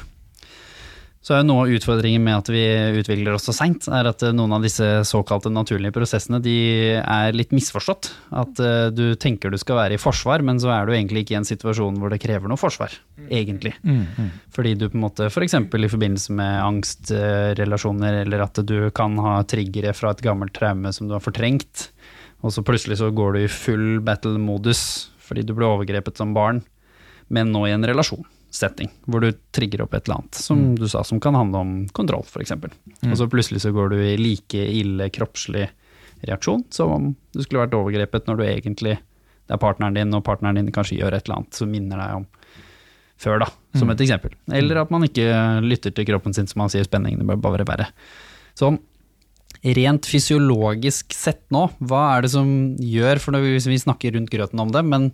så 1.24 1.38
er 1.38 1.40
jo 1.40 1.48
noe 1.48 1.64
av 1.64 1.72
utfordringen 1.72 2.24
med 2.26 2.36
at 2.42 2.50
vi 2.52 2.62
utvikler 3.00 3.38
oss 3.38 3.46
så 3.48 3.54
seint, 3.56 3.86
er 3.88 4.10
at 4.10 4.26
eh, 4.28 4.34
noen 4.36 4.58
av 4.58 4.66
disse 4.66 4.84
såkalte 5.08 5.48
naturlige 5.54 5.96
prosessene 5.96 6.42
de 6.44 6.56
er 7.00 7.36
litt 7.36 7.54
misforstått. 7.56 8.10
At 8.44 8.60
uh, 8.60 8.90
du 8.92 9.16
tenker 9.16 9.54
du 9.54 9.56
skal 9.62 9.80
være 9.80 9.96
i 9.96 10.02
forsvar, 10.02 10.44
men 10.44 10.60
så 10.60 10.74
er 10.76 10.84
du 10.84 10.92
egentlig 10.92 11.24
ikke 11.24 11.38
i 11.38 11.40
en 11.40 11.48
situasjon 11.48 12.02
hvor 12.02 12.12
det 12.12 12.20
krever 12.24 12.52
noe 12.52 12.60
forsvar, 12.60 12.92
egentlig. 13.30 13.72
Mm, 13.88 14.04
mm. 14.18 14.30
Fordi 14.58 14.76
du 14.76 14.90
på 14.90 15.00
en 15.00 15.06
måte 15.06 15.30
f.eks. 15.32 15.56
For 15.72 15.88
i 15.88 15.92
forbindelse 15.96 16.36
med 16.36 16.60
angstrelasjoner, 16.66 18.20
eller 18.26 18.44
at 18.44 18.60
du 18.68 18.76
kan 18.96 19.16
ha 19.24 19.38
triggere 19.48 19.96
fra 19.96 20.12
et 20.12 20.26
gammelt 20.28 20.56
traume 20.58 20.92
som 20.92 21.08
du 21.08 21.16
har 21.16 21.24
fortrengt, 21.24 21.88
og 22.44 22.52
så 22.52 22.68
plutselig 22.68 23.00
så 23.00 23.14
går 23.16 23.38
du 23.38 23.46
i 23.46 23.52
full 23.52 24.04
battle-modus 24.04 24.86
fordi 25.24 25.46
du 25.48 25.56
ble 25.56 25.70
overgrepet 25.72 26.20
som 26.20 26.36
barn, 26.36 26.60
men 27.32 27.56
nå 27.56 27.64
i 27.70 27.72
en 27.72 27.88
relasjon 27.88 28.26
setting, 28.54 28.92
hvor 29.10 29.24
du 29.24 29.32
trigger 29.56 29.82
opp 29.86 29.96
et 29.98 30.06
eller 30.06 30.22
annet 30.22 30.38
som 30.38 30.60
mm. 30.60 30.76
du 30.78 30.86
sa, 30.90 31.02
som 31.08 31.20
kan 31.22 31.36
handle 31.36 31.62
om 31.64 31.72
kontroll, 31.96 32.26
f.eks. 32.28 32.54
Mm. 32.54 33.10
Og 33.10 33.18
så 33.18 33.28
plutselig 33.32 33.64
så 33.64 33.74
går 33.74 33.96
du 33.96 33.98
i 33.98 34.18
like 34.20 34.68
ille 34.78 35.10
kroppslig 35.14 35.66
reaksjon 36.24 36.64
som 36.72 36.94
om 36.94 37.10
du 37.34 37.42
skulle 37.42 37.64
vært 37.66 37.76
overgrepet 37.78 38.30
når 38.30 38.40
du 38.40 38.46
egentlig 38.46 39.00
det 39.44 39.58
er 39.58 39.60
partneren 39.60 39.98
din, 39.98 40.14
og 40.16 40.24
partneren 40.24 40.56
din 40.56 40.72
kanskje 40.72 41.02
gjør 41.02 41.18
et 41.18 41.26
eller 41.26 41.42
annet 41.42 41.58
som 41.58 41.72
minner 41.72 42.00
deg 42.00 42.22
om 42.22 42.28
før, 43.24 43.42
da, 43.44 43.50
som 43.76 43.90
mm. 43.90 43.94
et 43.94 44.04
eksempel. 44.06 44.38
Eller 44.56 44.80
at 44.82 44.92
man 44.94 45.04
ikke 45.08 45.28
lytter 45.66 45.94
til 45.96 46.08
kroppen 46.08 46.36
sin 46.36 46.48
som 46.50 46.64
man 46.64 46.72
sier 46.72 46.86
spenningen 46.88 47.28
bør 47.28 47.42
bare 47.44 47.68
være. 47.68 47.90
Sånn 48.60 48.80
rent 49.64 50.08
fysiologisk 50.10 51.14
sett 51.16 51.46
nå, 51.54 51.68
hva 51.88 52.02
er 52.16 52.26
det 52.26 52.34
som 52.34 52.48
gjør, 52.84 53.22
for 53.24 53.38
vi 53.40 53.80
snakker 53.80 54.16
rundt 54.18 54.32
grøten 54.32 54.60
om 54.60 54.72
det, 54.74 54.82
men 54.88 55.12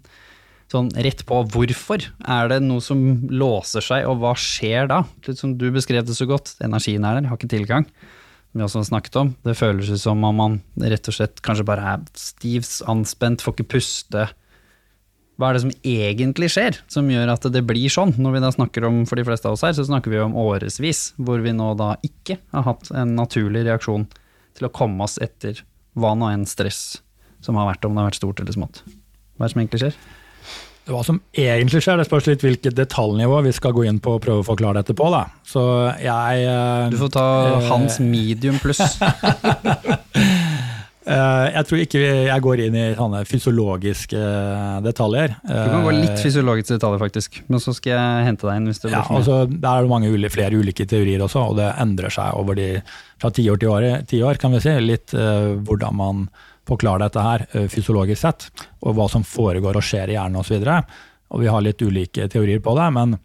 sånn 0.72 0.92
rett 0.94 1.24
på 1.28 1.42
hvorfor. 1.54 2.06
Er 2.30 2.50
det 2.52 2.62
noe 2.66 2.84
som 2.84 3.02
låser 3.32 3.84
seg, 3.86 4.08
og 4.10 4.22
hva 4.22 4.36
skjer 4.38 4.90
da? 4.92 5.04
Litt 5.28 5.42
som 5.42 5.56
du 5.58 5.70
beskrev 5.74 6.06
det 6.06 6.18
så 6.18 6.28
godt, 6.30 6.56
energien 6.66 7.06
er 7.08 7.20
der, 7.20 7.30
har 7.30 7.40
ikke 7.40 7.52
tilgang. 7.52 7.88
Vi 8.54 8.66
også 8.66 8.82
har 8.82 8.90
snakket 8.90 9.18
om. 9.22 9.32
Det 9.46 9.58
føles 9.58 9.92
som 10.02 10.24
om 10.26 10.38
man 10.42 10.60
rett 10.82 11.10
og 11.10 11.16
slett 11.16 11.42
kanskje 11.46 11.68
bare 11.70 11.96
er 11.96 12.06
stiv, 12.18 12.66
anspent, 12.90 13.44
får 13.46 13.58
ikke 13.58 13.72
puste. 13.76 14.28
Hva 15.40 15.50
er 15.50 15.56
det 15.56 15.64
som 15.64 15.76
egentlig 15.88 16.50
skjer, 16.52 16.80
som 16.92 17.10
gjør 17.10 17.30
at 17.32 17.46
det 17.54 17.62
blir 17.68 17.94
sånn? 17.94 18.16
Når 18.20 18.36
vi 18.36 18.42
da 18.44 18.50
snakker 18.52 18.88
om, 18.90 19.04
for 19.10 19.20
de 19.20 19.26
fleste 19.28 19.48
av 19.48 19.56
oss 19.56 19.64
her, 19.64 19.76
så 19.78 19.86
snakker 19.88 20.12
vi 20.12 20.22
om 20.24 20.38
årevis, 20.38 21.14
hvor 21.22 21.46
vi 21.46 21.54
nå 21.56 21.72
da 21.80 21.94
ikke 22.06 22.40
har 22.56 22.66
hatt 22.66 22.90
en 22.92 23.14
naturlig 23.16 23.64
reaksjon 23.70 24.10
til 24.58 24.68
å 24.68 24.74
komme 24.74 25.06
oss 25.06 25.20
etter 25.24 25.62
hva 26.00 26.16
nå 26.18 26.34
enn 26.34 26.48
stress 26.50 27.00
som 27.46 27.56
har 27.56 27.70
vært, 27.70 27.86
om 27.88 27.96
det 27.96 28.04
har 28.04 28.10
vært 28.10 28.20
stort 28.20 28.42
eller 28.44 28.58
smått. 28.58 28.82
Hva 29.38 29.46
er 29.46 29.48
det 29.48 29.54
som 29.54 29.62
egentlig 29.62 29.84
skjer? 29.86 30.02
Hva 30.90 31.04
som 31.06 31.20
egentlig 31.38 31.84
skjer, 31.86 32.00
det 32.00 32.08
spørs 32.08 32.30
litt 32.32 32.44
hvilket 32.46 32.78
detaljnivå 32.78 33.44
vi 33.46 33.54
skal 33.56 33.76
gå 33.76 33.86
inn 33.90 34.02
på 34.02 34.16
og 34.18 34.24
prøve 34.24 34.44
å 34.44 34.48
forklare 34.48 34.82
dette 34.82 34.96
på. 34.98 35.10
Da. 35.14 35.28
Så 35.48 35.64
jeg 36.02 36.46
eh, 36.50 36.90
Du 36.94 36.98
får 37.02 37.14
ta 37.14 37.28
øh, 37.52 37.70
hans 37.70 38.02
medium 38.04 38.60
pluss. 38.62 38.82
Eh, 41.10 41.46
jeg 41.56 41.66
tror 41.66 41.80
ikke 41.82 42.00
jeg 42.04 42.42
går 42.46 42.60
inn 42.68 42.76
i 42.78 42.84
sånne 42.94 43.24
fysiologiske 43.26 44.20
detaljer. 44.86 45.32
Du 45.42 45.56
kan 45.56 45.88
gå 45.88 45.94
litt 45.96 46.20
fysiologiske 46.22 46.76
detaljer, 46.76 47.02
faktisk. 47.02 47.40
Men 47.50 47.64
så 47.64 47.74
skal 47.74 47.96
jeg 47.96 48.28
hente 48.28 48.46
deg 48.46 48.60
inn. 48.60 48.68
hvis 48.70 48.84
det 48.84 48.92
blir 48.92 49.00
ja, 49.00 49.16
altså, 49.18 49.40
Der 49.50 49.70
er 49.72 49.88
det 49.88 49.90
mange 49.90 50.30
flere 50.30 50.60
ulike 50.60 50.86
teorier 50.86 51.24
også, 51.26 51.48
og 51.50 51.58
det 51.58 51.72
endrer 51.82 52.14
seg 52.14 52.38
over 52.38 52.60
de, 52.60 52.68
fra 53.18 53.34
tiår 53.34 53.58
til 53.58 53.74
år, 53.74 53.88
ti 54.12 54.22
år, 54.22 54.38
kan 54.38 54.54
vi 54.54 54.62
si. 54.62 54.76
Litt 54.86 55.16
uh, 55.18 55.58
hvordan 55.66 55.98
man 55.98 56.22
forklare 56.70 57.08
dette 57.08 57.26
her 57.26 57.46
eh, 57.52 57.68
fysiologisk 57.72 58.22
sett, 58.22 58.50
og 58.86 58.98
hva 58.98 59.10
som 59.12 59.26
foregår 59.26 59.80
og 59.80 59.86
skjer 59.86 60.14
i 60.14 60.18
hjernen 60.18 60.42
osv. 60.42 60.62
Vi 61.40 61.52
har 61.52 61.66
litt 61.66 61.82
ulike 61.82 62.30
teorier 62.32 62.62
på 62.64 62.76
det, 62.78 62.88
men 62.96 63.18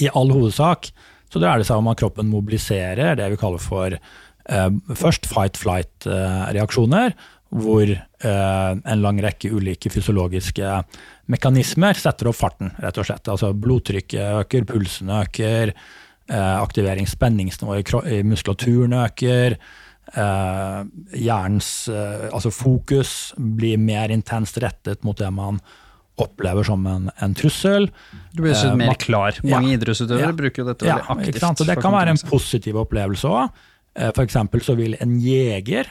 i 0.00 0.10
all 0.12 0.32
hovedsak 0.34 0.90
så 1.32 1.40
dreier 1.40 1.60
det 1.60 1.68
seg 1.68 1.80
om 1.80 1.88
at 1.90 2.00
kroppen 2.00 2.28
mobiliserer 2.32 3.16
det 3.18 3.30
vi 3.32 3.40
kaller 3.40 3.62
for 3.62 3.96
eh, 3.96 4.70
først 4.96 5.28
fight-flight-reaksjoner, 5.28 7.16
hvor 7.48 7.88
eh, 7.88 8.72
en 8.76 9.02
lang 9.04 9.20
rekke 9.24 9.50
ulike 9.52 9.92
fysiologiske 9.92 10.82
mekanismer 11.32 11.96
setter 11.96 12.28
opp 12.30 12.36
farten, 12.36 12.74
rett 12.82 13.00
og 13.00 13.08
slett. 13.08 13.28
Altså 13.28 13.54
blodtrykket 13.56 14.42
øker, 14.42 14.66
pulsen 14.68 15.12
øker, 15.12 15.72
eh, 15.72 16.56
aktivering. 16.60 17.08
Spenningsnivået 17.08 17.94
i 18.12 18.22
muskulaturen 18.22 18.96
øker. 19.00 19.56
Eh, 20.16 20.78
hjernens 21.20 21.88
eh, 21.92 22.28
altså 22.32 22.50
fokus 22.54 23.34
blir 23.36 23.76
mer 23.78 24.08
intenst 24.14 24.56
rettet 24.62 25.04
mot 25.04 25.18
det 25.20 25.28
man 25.34 25.60
opplever 26.18 26.64
som 26.66 26.86
en, 26.90 27.10
en 27.22 27.34
trussel. 27.38 27.90
Du 28.32 28.40
blir 28.42 28.54
Eh, 28.56 28.74
mer 28.74 28.94
klar. 28.98 29.36
Mange 29.44 29.68
Ja. 29.70 29.76
idrettsutøvere 29.78 30.30
Ja. 30.30 30.32
bruker 30.32 30.62
jo 30.64 30.68
dette 30.72 30.86
Ja, 30.88 30.96
veldig 30.98 31.28
aktivt. 31.36 31.60
Og 31.60 31.66
det 31.66 31.76
kan 31.82 31.92
være 31.92 32.08
en 32.16 32.22
positiv 32.30 32.74
opplevelse 32.80 33.28
òg. 33.28 33.50
For 34.14 34.24
eksempel 34.24 34.60
så 34.62 34.76
vil 34.76 34.96
en 35.00 35.18
jeger 35.20 35.86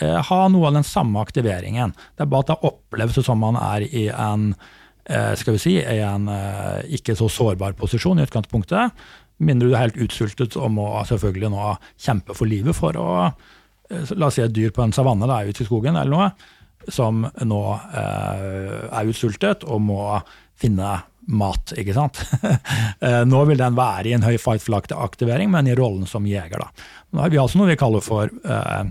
eh, 0.00 0.22
ha 0.22 0.48
noe 0.48 0.66
av 0.68 0.72
den 0.74 0.82
samme 0.84 1.20
aktiveringen. 1.20 1.92
Det 2.16 2.20
er 2.24 2.26
bare 2.26 2.40
at 2.40 2.46
det 2.54 2.70
oppleves 2.70 3.24
som 3.24 3.38
man 3.38 3.56
er 3.56 3.82
i 3.84 4.08
en 4.08 4.54
eh, 5.06 5.34
skal 5.34 5.54
vi 5.54 5.58
si, 5.58 5.74
i 5.80 5.98
en 6.00 6.28
eh, 6.28 6.82
ikke 6.96 7.16
så 7.18 7.28
sårbar 7.28 7.72
posisjon 7.76 8.18
i 8.20 8.24
utgangspunktet. 8.24 8.92
Mindre 9.40 9.70
du 9.70 9.74
er 9.74 9.86
helt 9.86 10.00
utsultet 10.04 10.56
og 10.60 10.72
må 10.76 10.86
selvfølgelig 11.08 11.50
nå 11.52 11.74
kjempe 12.00 12.36
for 12.36 12.50
livet 12.50 12.76
for 12.76 12.96
å 13.00 13.10
eh, 13.24 14.14
La 14.16 14.28
oss 14.28 14.38
si 14.38 14.44
et 14.44 14.54
dyr 14.54 14.72
på 14.74 14.84
en 14.84 14.94
savanne 14.94 15.26
da, 15.26 15.40
ute 15.42 15.64
i 15.64 15.68
skogen 15.68 15.96
eller 15.98 16.12
noe, 16.12 16.28
som 16.92 17.24
nå 17.26 17.62
eh, 17.90 18.76
er 18.86 19.10
utsultet 19.10 19.64
og 19.66 19.82
må 19.82 20.02
finne 20.60 20.98
mat, 21.30 21.74
ikke 21.78 21.96
sant. 21.96 22.22
Eh, 23.00 23.22
nå 23.24 23.38
vil 23.48 23.56
den 23.56 23.76
være 23.78 24.10
i 24.10 24.12
en 24.12 24.24
høy 24.26 24.34
fight 24.36 24.60
flight-aktivering, 24.60 25.48
men 25.48 25.70
i 25.70 25.74
rollen 25.78 26.04
som 26.08 26.26
jeger. 26.28 26.60
da. 26.60 26.66
Nå 27.14 27.22
har 27.22 27.32
vi 27.32 27.38
altså 27.40 27.56
noe 27.56 27.70
vi 27.70 27.78
kaller 27.80 28.04
for 28.04 28.28
eh, 28.28 28.82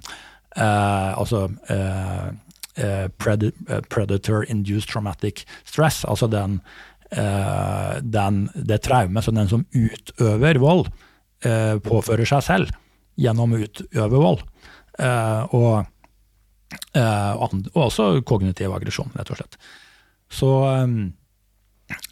eh, 0.58 1.12
altså 1.14 1.43
eh, 1.70 2.32
pred 3.22 3.45
predator-induced 3.91 4.89
traumatic 4.89 5.43
stress, 5.68 6.02
altså 6.10 6.30
den, 6.32 6.58
den, 7.10 8.36
det 8.53 8.84
traumet 8.86 9.26
som 9.26 9.34
den 9.34 9.47
som 9.49 9.64
utøver 9.74 10.60
vold, 10.62 10.91
eh, 11.41 11.80
påfører 11.82 12.28
seg 12.30 12.43
selv 12.45 12.76
gjennom 13.20 13.55
å 13.55 13.62
utøve 13.64 14.22
vold. 14.22 14.43
Eh, 14.99 15.55
og, 15.57 15.89
eh, 16.93 17.32
og 17.34 17.82
også 17.88 18.12
kognitiv 18.30 18.76
aggresjon, 18.76 19.10
rett 19.18 19.34
og 19.34 19.41
slett. 19.41 19.57
Så 20.30 20.51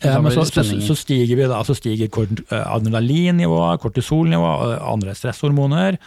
Eh, 0.02 0.22
men 0.22 0.32
så, 0.34 0.46
så, 0.46 0.64
så 0.64 0.96
stiger 0.98 1.38
vi 1.38 1.50
da, 1.50 1.60
så 1.66 1.76
stiger 1.78 2.10
eh, 2.10 2.64
adrenalinnivået, 2.64 3.82
kortisolnivået, 3.82 4.80
og 4.80 4.94
andre 4.94 5.14
stresshormoner. 5.18 6.00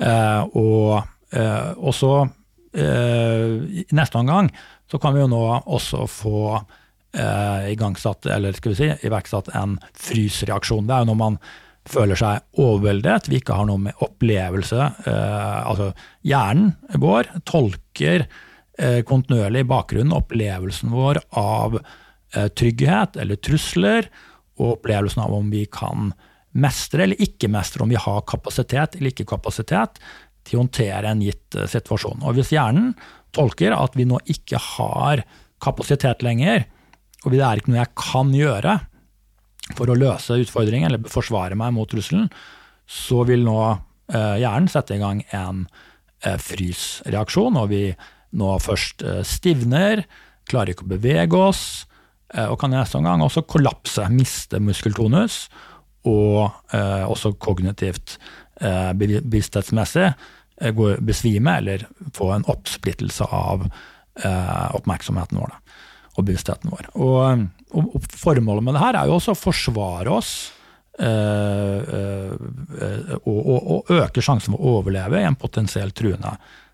Eh, 0.00 0.56
og, 0.58 1.06
eh, 1.32 1.70
og 1.76 1.94
så, 1.94 2.14
eh, 2.74 3.54
i 3.82 3.86
neste 3.94 4.18
omgang, 4.18 4.50
så 4.90 4.98
kan 5.02 5.14
vi 5.14 5.22
jo 5.22 5.30
nå 5.30 5.44
også 5.62 6.06
få 6.10 6.58
eh, 7.14 7.70
igangsatt, 7.72 8.26
eller 8.26 8.56
skal 8.56 8.74
vi 8.74 8.80
si, 8.80 8.90
iverksatt 9.06 9.52
en 9.54 9.78
frysreaksjon. 9.94 10.88
Det 10.88 10.96
er 10.96 11.04
jo 11.04 11.10
når 11.12 11.20
man 11.22 11.38
føler 11.86 12.18
seg 12.18 12.62
overveldet, 12.62 13.30
vi 13.30 13.40
ikke 13.40 13.56
har 13.60 13.68
noe 13.68 13.78
med 13.84 14.02
opplevelse 14.02 14.88
eh, 15.06 15.58
Altså 15.70 15.92
hjernen 16.26 16.72
vår 16.98 17.30
tolker 17.46 18.26
eh, 18.26 19.02
kontinuerlig 19.06 19.62
i 19.62 19.70
bakgrunnen 19.70 20.16
opplevelsen 20.16 20.94
vår 20.94 21.22
av 21.38 21.78
eh, 21.78 22.48
trygghet 22.48 23.20
eller 23.22 23.38
trusler, 23.38 24.10
og 24.56 24.78
opplevelsen 24.78 25.22
av 25.22 25.34
om 25.36 25.50
vi 25.52 25.66
kan 25.70 26.10
mestre 26.56 27.04
eller 27.04 27.20
ikke 27.20 27.50
mestre, 27.52 27.84
om 27.84 27.92
vi 27.92 28.00
har 28.00 28.22
kapasitet 28.28 28.96
eller 28.96 29.12
ikke 29.12 29.28
kapasitet 29.28 30.00
til 30.46 30.58
å 30.58 30.64
håndtere 30.64 31.10
en 31.10 31.24
gitt 31.24 31.58
eh, 31.58 31.68
situasjon. 31.70 32.24
Og 32.24 32.38
hvis 32.38 32.54
hjernen 32.54 32.94
tolker 33.36 33.76
at 33.76 33.98
vi 33.98 34.08
nå 34.08 34.20
ikke 34.32 34.60
har 34.76 35.26
kapasitet 35.62 36.24
lenger, 36.24 36.66
og 37.26 37.34
det 37.34 37.42
er 37.42 37.58
ikke 37.58 37.72
noe 37.72 37.82
jeg 37.82 37.96
kan 37.98 38.30
gjøre 38.34 38.76
for 39.74 39.90
å 39.90 39.98
løse 39.98 40.38
utfordringen 40.38 40.92
eller 40.92 41.10
forsvare 41.10 41.58
meg 41.58 41.74
mot 41.74 41.90
trusselen, 41.90 42.28
så 42.86 43.24
vil 43.26 43.42
nå 43.46 43.58
eh, 43.66 44.36
hjernen 44.38 44.70
sette 44.70 44.94
i 44.94 45.02
gang 45.02 45.24
en 45.34 45.64
eh, 46.22 46.38
frysreaksjon, 46.38 47.58
og 47.58 47.72
vi 47.72 47.82
nå 48.38 48.52
først 48.62 49.02
eh, 49.02 49.24
stivner, 49.26 50.04
klarer 50.46 50.74
ikke 50.74 50.86
å 50.86 50.92
bevege 50.94 51.40
oss, 51.48 51.64
og 52.36 52.56
kan 52.58 52.72
i 52.74 52.76
neste 52.76 52.98
omgang 52.98 53.22
også 53.22 53.44
kollapse, 53.46 54.02
miste 54.10 54.58
muskeltonus, 54.60 55.44
og 56.10 56.50
også 56.74 57.30
kognitivt, 57.42 58.16
bevissthetsmessig, 58.98 60.08
besvime 61.06 61.54
eller 61.62 61.86
få 62.18 62.32
en 62.34 62.46
oppsplittelse 62.50 63.30
av 63.30 63.62
oppmerksomheten 64.74 65.38
vår. 65.38 65.54
Og 66.16 66.24
bevisstheten 66.24 66.72
vår. 66.72 66.90
Og, 66.96 67.46
og, 67.76 67.96
og 67.98 68.10
Formålet 68.16 68.64
med 68.64 68.76
det 68.76 68.84
her 68.84 69.00
er 69.00 69.10
jo 69.10 69.18
også 69.18 69.34
å 69.36 69.40
forsvare 69.40 70.14
oss 70.16 70.36
Øh, 70.96 71.82
øh, 71.92 73.16
og, 73.28 73.48
og, 73.70 73.90
øke 73.92 74.22
sjansen 74.24 74.54
for 74.54 74.62
å 74.62 74.76
overleve 74.78 75.20
i 75.20 75.26
en 75.28 75.36
potensielt 75.36 75.92
truende 75.96 76.30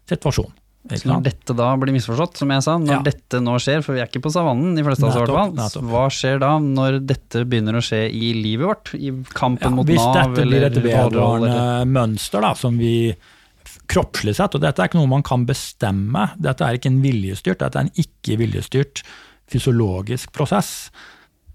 situasjon. 0.06 0.52
Så 0.90 1.06
når 1.06 1.24
dette 1.26 1.54
da 1.54 1.68
blir 1.78 1.94
misforstått, 1.94 2.40
som 2.40 2.50
jeg 2.50 2.62
sa, 2.62 2.74
når 2.78 2.96
Ja. 2.96 3.02
dette 3.06 3.40
nå 3.42 3.54
skjer, 3.62 3.82
for 3.82 3.94
vi 3.94 4.00
er 4.02 4.08
ikke 4.10 4.22
på 4.22 4.32
savannen, 4.34 4.74
de 4.74 4.82
fleste 4.82 5.02
av 5.02 5.10
oss 5.10 5.16
i 5.16 5.20
hvert 5.22 5.74
fall, 5.74 5.84
hva 5.90 6.06
skjer 6.10 6.40
da 6.42 6.58
når 6.58 6.98
dette 7.06 7.44
begynner 7.46 7.78
å 7.78 7.82
skje 7.82 8.10
i 8.10 8.32
livet 8.34 8.66
vårt? 8.66 8.94
I 8.94 9.10
kampen 9.30 9.70
Ja, 9.70 9.70
mot 9.70 9.86
hvis 9.86 10.02
dette 10.02 10.46
blir 10.46 10.66
et 10.66 10.78
vedvarende 10.82 11.86
mønster 11.86 12.42
da, 12.42 12.54
som 12.54 12.78
vi 12.78 13.14
kroppslig 13.86 14.34
sett, 14.34 14.54
og 14.54 14.62
dette 14.62 14.82
er 14.82 14.90
ikke 14.90 14.98
noe 14.98 15.10
man 15.10 15.22
kan 15.22 15.46
bestemme, 15.46 16.30
dette 16.38 16.66
er 16.66 16.78
ikke 16.78 16.90
en 16.90 17.02
viljestyrt, 17.02 17.58
dette 17.62 17.78
er 17.78 17.86
en 17.86 17.94
ikke 17.94 18.38
viljestyrt 18.38 19.02
fysiologisk 19.52 20.32
prosess 20.34 20.90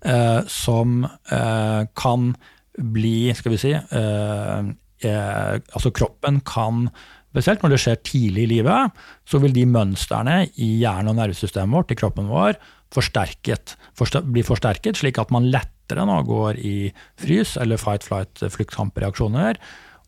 eh, 0.05 0.41
som 0.51 1.03
eh, 1.05 1.83
kan 1.97 2.31
bli, 2.77 3.33
skal 3.35 3.55
vi 3.55 3.61
si, 3.61 3.73
eh, 3.73 4.71
eh, 5.09 5.53
altså 5.57 5.93
kroppen 5.93 6.41
kan 6.45 6.89
Spesielt 7.37 7.61
når 7.61 7.73
det 7.73 7.77
skjer 7.83 7.97
tidlig 8.07 8.43
i 8.47 8.49
livet, 8.49 8.93
så 9.29 9.37
vil 9.43 9.51
de 9.53 9.67
mønstrene 9.69 10.47
i 10.57 10.69
hjernen 10.79 11.11
og 11.11 11.19
nervesystemet 11.19 11.75
vårt, 11.75 11.91
i 11.93 11.97
kroppen 11.99 12.31
vår, 12.31 12.55
forsterket, 12.95 13.75
forster, 13.99 14.23
bli 14.25 14.41
forsterket, 14.47 14.97
slik 14.97 15.19
at 15.21 15.29
man 15.35 15.45
lettere 15.53 16.07
nå 16.07 16.15
går 16.25 16.57
i 16.57 16.89
frys 17.21 17.53
eller 17.61 17.77
fight, 17.77 18.07
flight, 18.07 18.41
fluktkampreaksjoner. 18.55 19.59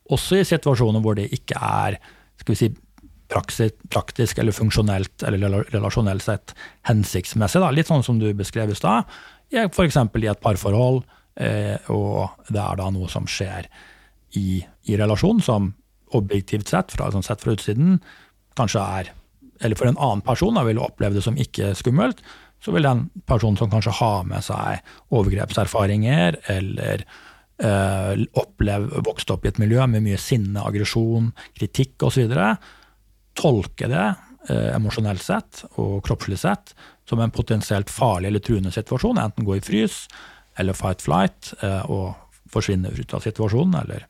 Også 0.09 0.39
i 0.39 0.47
situasjoner 0.47 1.03
hvor 1.05 1.19
det 1.19 1.27
ikke 1.35 1.59
er 1.59 1.99
skal 2.39 2.55
vi 2.55 2.59
si, 2.63 2.71
praktisk 3.29 4.39
eller 4.41 4.55
funksjonelt 4.55 5.23
eller 5.27 5.63
relasjonelt 5.69 6.25
sett 6.25 6.55
hensiktsmessig. 6.89 7.61
Da. 7.61 7.69
Litt 7.73 7.89
sånn 7.89 8.05
som 8.05 8.19
du 8.21 8.27
beskrev 8.37 8.73
i 8.73 8.77
stad, 8.77 9.09
f.eks. 9.49 9.97
i 9.97 10.29
et 10.31 10.41
parforhold, 10.43 11.03
eh, 11.39 11.77
og 11.93 12.49
det 12.49 12.61
er 12.63 12.81
da 12.81 12.89
noe 12.93 13.09
som 13.11 13.29
skjer 13.29 13.69
i, 14.37 14.59
i 14.89 14.97
relasjon 14.97 15.41
som 15.41 15.73
objektivt 16.17 16.69
sett, 16.71 16.93
fra, 16.95 17.11
sånn 17.13 17.25
sett 17.25 17.41
fra 17.45 17.53
utsiden, 17.53 17.99
kanskje 18.57 18.83
er 18.99 19.15
Eller 19.59 19.75
for 19.75 19.89
en 19.89 19.97
annen 19.99 20.21
person 20.23 20.55
da, 20.55 20.61
vil 20.63 20.77
oppleve 20.79 21.17
det 21.17 21.21
som 21.25 21.35
ikke 21.35 21.73
skummelt, 21.75 22.21
så 22.63 22.71
vil 22.71 22.85
den 22.87 23.09
personen 23.27 23.57
som 23.59 23.67
kanskje 23.67 23.91
har 23.97 24.23
med 24.23 24.43
seg 24.45 24.85
overgrepserfaringer 25.11 26.37
eller 26.53 27.03
eh, 27.03 28.23
opplev, 28.39 28.87
vokst 29.03 29.31
opp 29.35 29.43
i 29.43 29.51
et 29.51 29.59
miljø 29.59 29.83
med 29.91 30.05
mye 30.05 30.19
sinne, 30.19 30.63
aggresjon, 30.63 31.33
kritikk 31.59 32.07
osv., 32.07 32.31
tolke 33.39 33.87
det 33.91 34.05
eh, 34.51 34.75
emosjonelt 34.75 35.23
sett 35.23 35.63
og 35.79 36.01
kroppslig 36.05 36.39
sett 36.41 36.73
som 37.09 37.21
en 37.23 37.31
potensielt 37.33 37.89
farlig 37.89 38.29
eller 38.29 38.43
truende 38.45 38.73
situasjon, 38.75 39.17
enten 39.21 39.47
gå 39.47 39.55
i 39.57 39.63
frys 39.63 40.03
eller 40.59 40.75
fight 40.77 41.01
flight 41.05 41.53
eh, 41.63 41.81
og 41.89 42.13
forsvinne 42.51 42.91
ut 42.91 43.13
av 43.15 43.23
situasjonen, 43.23 43.75
eller 43.83 44.05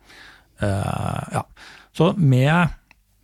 eh, 0.63 1.23
ja. 1.37 1.43
Så 1.95 2.13
med 2.17 2.75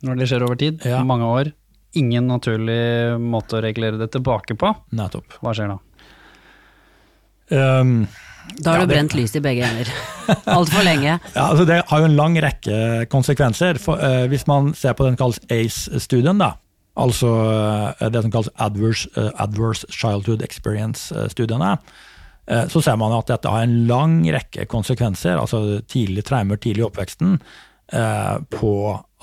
når 0.06 0.18
det 0.20 0.26
skjer 0.30 0.44
over 0.44 0.58
tid, 0.60 0.82
Ja. 0.84 1.00
mange 1.04 1.24
år, 1.24 1.50
ingen 1.96 2.26
naturlig 2.28 3.16
måte 3.22 3.56
å 3.58 3.62
regulere 3.64 3.96
det 3.98 4.10
tilbake 4.12 4.54
på, 4.60 4.74
Nettopp. 4.92 5.38
hva 5.40 5.54
skjer 5.56 5.72
da? 5.72 5.78
Um, 7.48 8.06
Da 8.62 8.70
har 8.72 8.78
Ja, 8.78 8.84
du 8.84 8.86
det- 8.86 8.94
brent 8.96 9.14
lys 9.14 9.34
i 9.36 9.40
begge 9.40 9.64
ender. 9.66 9.90
Altfor 10.46 10.82
lenge. 10.84 11.18
Ja, 11.36 11.50
altså 11.50 11.66
Det 11.66 11.82
har 11.88 11.98
jo 11.98 12.04
en 12.04 12.16
lang 12.16 12.36
rekke 12.42 13.06
konsekvenser. 13.12 13.78
For, 13.78 13.98
uh, 14.00 14.26
hvis 14.28 14.46
man 14.46 14.72
ser 14.74 14.94
på 14.94 15.04
den 15.04 15.16
som 15.16 15.26
kalles 15.26 15.40
ACE-studien, 15.50 16.38
da, 16.38 16.54
altså 16.96 17.28
uh, 18.00 18.08
det 18.08 18.22
som 18.22 18.30
kalles 18.32 18.48
Adverse, 18.58 19.08
uh, 19.16 19.30
adverse 19.38 19.86
Childhood 19.90 20.42
Experience-studiene, 20.42 21.78
så 22.70 22.78
ser 22.78 22.94
man 22.94 23.10
at 23.10 23.26
dette 23.26 23.50
har 23.50 23.64
en 23.66 23.88
lang 23.88 24.20
rekke 24.30 24.68
konsekvenser, 24.70 25.34
altså 25.34 25.80
tidlig 25.90 26.22
traumer 26.28 26.54
tidlig 26.56 26.84
i 26.84 26.86
oppveksten, 26.86 27.40
på 28.54 28.70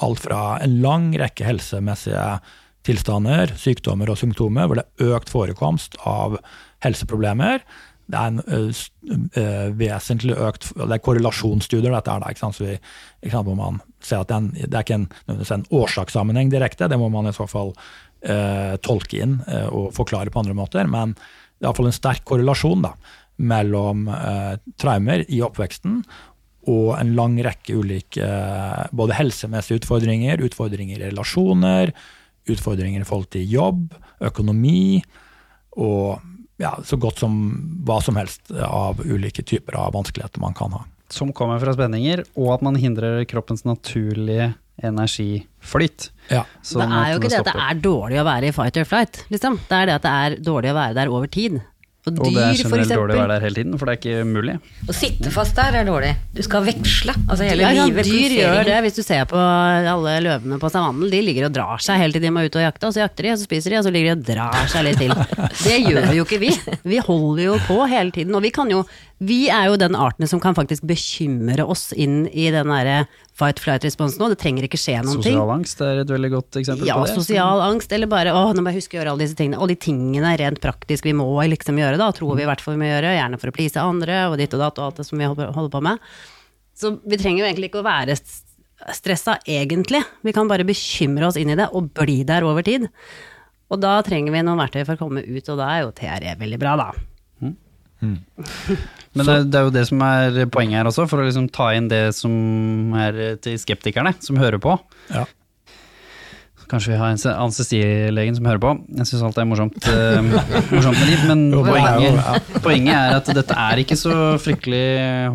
alt 0.03 0.19
fra 0.19 0.57
en 0.59 0.81
lang 0.83 1.05
rekke 1.15 1.45
helsemessige 1.47 2.41
tilstander, 2.83 3.53
sykdommer 3.55 4.11
og 4.11 4.19
symptomer, 4.19 4.67
hvor 4.67 4.75
det 4.75 4.83
er 4.99 5.15
økt 5.15 5.31
forekomst 5.31 5.95
av 6.03 6.35
helseproblemer. 6.83 7.63
Det 8.13 8.19
er 8.19 8.31
en 8.31 8.41
ø, 8.45 9.43
vesentlig 9.79 10.37
økt 10.37 10.69
Det 10.77 10.89
er 10.95 11.03
korrelasjonsstudier, 11.03 11.91
dette 11.91 12.13
er 12.13 12.23
da, 12.23 12.31
ikke 12.31 12.43
sant? 12.43 12.57
Så 12.59 12.67
vi, 12.67 12.77
ikke 13.23 13.35
sant, 13.35 13.49
hvor 13.49 13.59
man 13.59 13.79
ser 14.03 14.23
at 14.23 14.31
det 14.31 14.37
er, 14.37 14.43
en, 14.43 14.51
er 14.69 14.83
ikke 14.83 14.99
en, 14.99 15.07
en 15.57 15.67
årsakssammenheng 15.81 16.51
direkte, 16.53 16.89
det 16.91 16.99
må 17.01 17.09
man 17.13 17.31
i 17.31 17.35
så 17.35 17.47
fall 17.49 17.73
eh, 18.21 18.75
tolke 18.85 19.23
inn 19.25 19.39
eh, 19.47 19.67
og 19.67 19.91
forklare 19.97 20.33
på 20.33 20.43
andre 20.43 20.57
måter. 20.57 20.87
Men 20.89 21.15
det 21.17 21.65
er 21.65 21.71
iallfall 21.71 21.89
en 21.89 21.97
sterk 21.97 22.23
korrelasjon 22.27 22.85
da, 22.85 22.93
mellom 23.43 24.05
traumer 24.77 25.23
i 25.25 25.39
oppveksten 25.41 26.03
og 26.71 26.93
en 26.95 27.13
lang 27.17 27.37
rekke 27.43 27.75
ulike 27.75 28.27
både 28.95 29.17
helsemessige 29.17 29.81
utfordringer, 29.81 30.43
utfordringer 30.45 31.01
i 31.01 31.09
relasjoner, 31.09 31.91
utfordringer 32.51 33.03
i 33.03 33.07
forhold 33.07 33.31
til 33.35 33.49
jobb, 33.51 33.95
økonomi 34.23 35.01
og 35.79 36.23
ja, 36.61 36.73
så 36.85 36.97
godt 37.01 37.23
som 37.23 37.37
hva 37.87 37.99
som 38.03 38.17
helst 38.19 38.51
av 38.53 39.01
ulike 39.05 39.45
typer 39.45 39.77
av 39.79 39.93
vanskeligheter 39.95 40.43
man 40.43 40.55
kan 40.57 40.75
ha. 40.75 40.83
Som 41.13 41.33
kommer 41.35 41.61
fra 41.61 41.73
spenninger, 41.75 42.23
og 42.39 42.53
at 42.55 42.63
man 42.65 42.77
hindrer 42.79 43.23
kroppens 43.29 43.65
naturlige 43.67 44.53
energiflyt. 44.81 46.09
Ja. 46.31 46.43
Det 46.65 46.85
er 46.87 47.11
jo 47.11 47.19
ikke 47.19 47.29
det 47.29 47.41
at 47.43 47.49
det 47.51 47.65
er 47.67 47.81
dårlig 47.83 48.21
å 48.21 48.25
være 48.25 48.49
i 48.49 48.55
fight 48.55 48.79
or 48.81 48.87
flight, 48.89 49.21
liksom. 49.33 49.59
Det 49.69 49.77
er 49.77 49.89
det 49.89 49.97
at 49.99 50.05
det 50.05 50.13
er 50.23 50.37
dårlig 50.41 50.71
å 50.73 50.77
være 50.79 50.97
der 50.97 51.13
over 51.13 51.29
tid. 51.29 51.59
Og 52.03 52.17
Og 52.19 52.33
det 52.35 52.41
er 52.43 52.51
dyr, 52.51 52.67
for 52.67 52.75
generelt 52.75 52.97
dårlig 52.99 53.13
å 53.15 53.19
være 53.21 53.31
der 53.37 53.43
hele 53.45 53.55
tiden, 53.55 53.75
for 53.79 53.87
det 53.87 53.93
er 53.93 53.99
ikke 54.01 54.25
mulig. 54.27 54.53
Å 54.91 54.95
sitte 54.97 55.31
fast 55.31 55.55
der 55.55 55.77
er 55.79 55.85
dårlig. 55.87 56.09
Du 56.35 56.41
skal 56.43 56.65
veksle. 56.67 57.13
Altså 57.31 57.47
hele 57.47 57.63
Ja, 57.63 57.69
ja, 57.77 57.85
livet. 57.87 58.03
dyr 58.09 58.35
gjør 58.41 58.63
det. 58.67 58.79
Hvis 58.83 58.97
du 58.99 59.03
ser 59.07 59.23
på 59.31 59.39
alle 59.39 60.17
løvene 60.25 60.59
på 60.59 60.71
savannen, 60.73 61.07
de 61.13 61.21
ligger 61.23 61.47
og 61.47 61.53
drar 61.55 61.79
seg 61.79 62.01
hele 62.03 62.11
til 62.17 62.25
de 62.25 62.33
må 62.35 62.43
ut 62.43 62.57
og 62.59 62.65
jakte, 62.65 62.89
og 62.89 62.93
så 62.97 63.05
jakter 63.05 63.23
de, 63.23 63.31
og 63.31 63.39
så 63.39 63.47
spiser 63.47 63.69
de, 63.71 63.77
og 63.79 63.87
så 63.87 63.93
ligger 63.95 64.11
de 64.11 64.19
og 64.19 64.27
drar 64.35 64.67
seg 64.67 64.83
litt 64.89 64.99
til. 64.99 65.15
Det 65.63 65.79
gjør 65.87 66.11
jo 66.19 66.27
ikke 66.27 66.41
vi. 66.43 66.51
Vi 66.83 66.99
holder 67.07 67.43
jo 67.45 67.55
på 67.69 67.79
hele 67.87 68.11
tiden, 68.11 68.35
og 68.35 68.43
vi 68.43 68.51
kan 68.51 68.67
jo 68.69 68.83
Vi 69.23 69.47
er 69.47 69.69
jo 69.71 69.77
den 69.79 69.95
arten 69.95 70.27
som 70.27 70.41
kan 70.43 70.51
faktisk 70.57 70.83
bekymre 70.83 71.63
oss 71.63 71.93
inn 71.95 72.25
i 72.27 72.49
den 72.51 72.67
derre 72.67 73.05
fight-flight-responsen 73.39 74.21
nå. 74.21 74.29
Det 74.33 74.37
trenger 74.43 74.67
ikke 74.67 74.79
skje 74.79 74.99
noen 75.01 75.21
ting. 75.23 75.33
Sosial 75.33 75.51
angst 75.55 75.81
er 75.81 76.01
et 76.03 76.13
veldig 76.13 76.29
godt 76.35 76.59
eksempel 76.61 76.89
Ja, 76.89 76.99
på 76.99 77.07
det. 77.07 77.13
Ja, 77.15 77.17
sosial 77.17 77.63
angst, 77.65 77.95
eller 77.95 78.09
bare 78.11 78.35
å, 78.37 78.43
nå 78.53 78.61
må 78.61 78.73
jeg 78.73 78.83
huske 78.83 78.97
å 78.97 79.01
gjøre 79.01 79.15
alle 79.15 79.25
disse 79.25 79.37
tingene. 79.39 79.59
Og 79.63 79.71
de 79.71 79.77
tingene 79.79 80.35
rent 80.39 80.61
praktisk 80.63 81.07
vi 81.09 81.15
må 81.17 81.27
liksom 81.49 81.81
gjøre, 81.81 81.97
da, 82.01 82.11
tror 82.13 82.37
vi 82.37 82.45
i 82.45 82.49
hvert 82.49 82.61
fall 82.63 82.77
vi 82.77 82.83
må 82.83 82.91
gjøre, 82.91 83.15
gjerne 83.17 83.41
for 83.41 83.49
å 83.49 83.55
please 83.57 83.81
andre, 83.81 84.23
og 84.29 84.37
ditt 84.41 84.53
og 84.53 84.63
datt 84.63 84.81
og 84.81 84.89
alt 84.89 85.01
det 85.01 85.07
som 85.09 85.21
vi 85.21 85.29
holder 85.33 85.73
på 85.73 85.83
med. 85.89 86.01
Så 86.77 86.95
vi 87.01 87.19
trenger 87.21 87.43
jo 87.43 87.49
egentlig 87.49 87.71
ikke 87.71 87.81
å 87.81 87.87
være 87.89 88.17
stressa, 88.93 89.37
egentlig. 89.47 90.03
Vi 90.25 90.33
kan 90.35 90.49
bare 90.49 90.65
bekymre 90.67 91.29
oss 91.29 91.37
inn 91.39 91.53
i 91.53 91.57
det, 91.57 91.69
og 91.73 91.93
bli 91.97 92.21
der 92.27 92.45
over 92.45 92.65
tid. 92.65 92.89
Og 93.73 93.81
da 93.81 93.95
trenger 94.05 94.35
vi 94.35 94.43
noen 94.45 94.61
verktøy 94.61 94.83
for 94.83 94.97
å 94.97 95.01
komme 95.05 95.23
ut, 95.25 95.49
og 95.49 95.57
da 95.57 95.71
er 95.73 95.85
jo 95.85 95.93
TRE 95.97 96.35
veldig 96.37 96.61
bra, 96.61 96.75
da. 96.77 96.91
Men 99.15 99.29
det, 99.29 99.37
det 99.53 99.59
er 99.59 99.67
jo 99.67 99.73
det 99.75 99.85
som 99.89 100.01
er 100.07 100.43
poenget 100.49 100.79
her 100.79 100.89
også, 100.89 101.05
for 101.09 101.21
å 101.21 101.27
liksom 101.27 101.45
ta 101.53 101.69
inn 101.77 101.89
det 101.91 102.07
som 102.17 102.95
er 102.97 103.37
til 103.43 103.59
skeptikerne, 103.61 104.15
som 104.25 104.39
hører 104.41 104.61
på. 104.61 104.73
Ja. 105.13 105.27
Kanskje 106.73 106.93
vi 106.93 106.97
har 106.97 107.11
en 107.11 107.19
anestesilegen 107.29 108.37
som 108.37 108.47
hører 108.49 108.61
på. 108.63 108.71
Jeg 108.97 109.05
syns 109.09 109.23
alt 109.27 109.37
er 109.37 109.45
morsomt, 109.45 109.75
uh, 109.85 110.17
morsomt 110.73 110.97
med 110.97 111.09
liv, 111.11 111.25
men 111.29 111.43
Jo, 111.53 111.61
poenget, 111.67 112.47
poenget 112.63 112.95
er 112.95 113.17
at 113.19 113.29
dette 113.37 113.57
er 113.65 113.81
ikke 113.83 113.97
så 113.99 114.13
fryktelig 114.41 114.85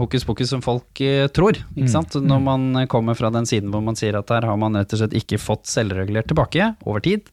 hokus 0.00 0.26
pokus 0.26 0.50
som 0.50 0.64
folk 0.64 1.02
uh, 1.04 1.28
tror. 1.30 1.60
Ikke 1.76 1.92
sant? 1.92 2.16
Når 2.18 2.42
man 2.42 2.66
kommer 2.90 3.18
fra 3.18 3.30
den 3.34 3.46
siden 3.46 3.70
hvor 3.70 3.84
man 3.84 3.98
sier 3.98 4.18
at 4.18 4.32
her 4.34 4.48
har 4.50 4.58
man 4.58 4.80
rett 4.80 4.96
og 4.96 5.04
slett 5.04 5.14
ikke 5.20 5.38
fått 5.38 5.70
selvregulert 5.70 6.26
tilbake 6.32 6.72
over 6.88 7.06
tid, 7.06 7.30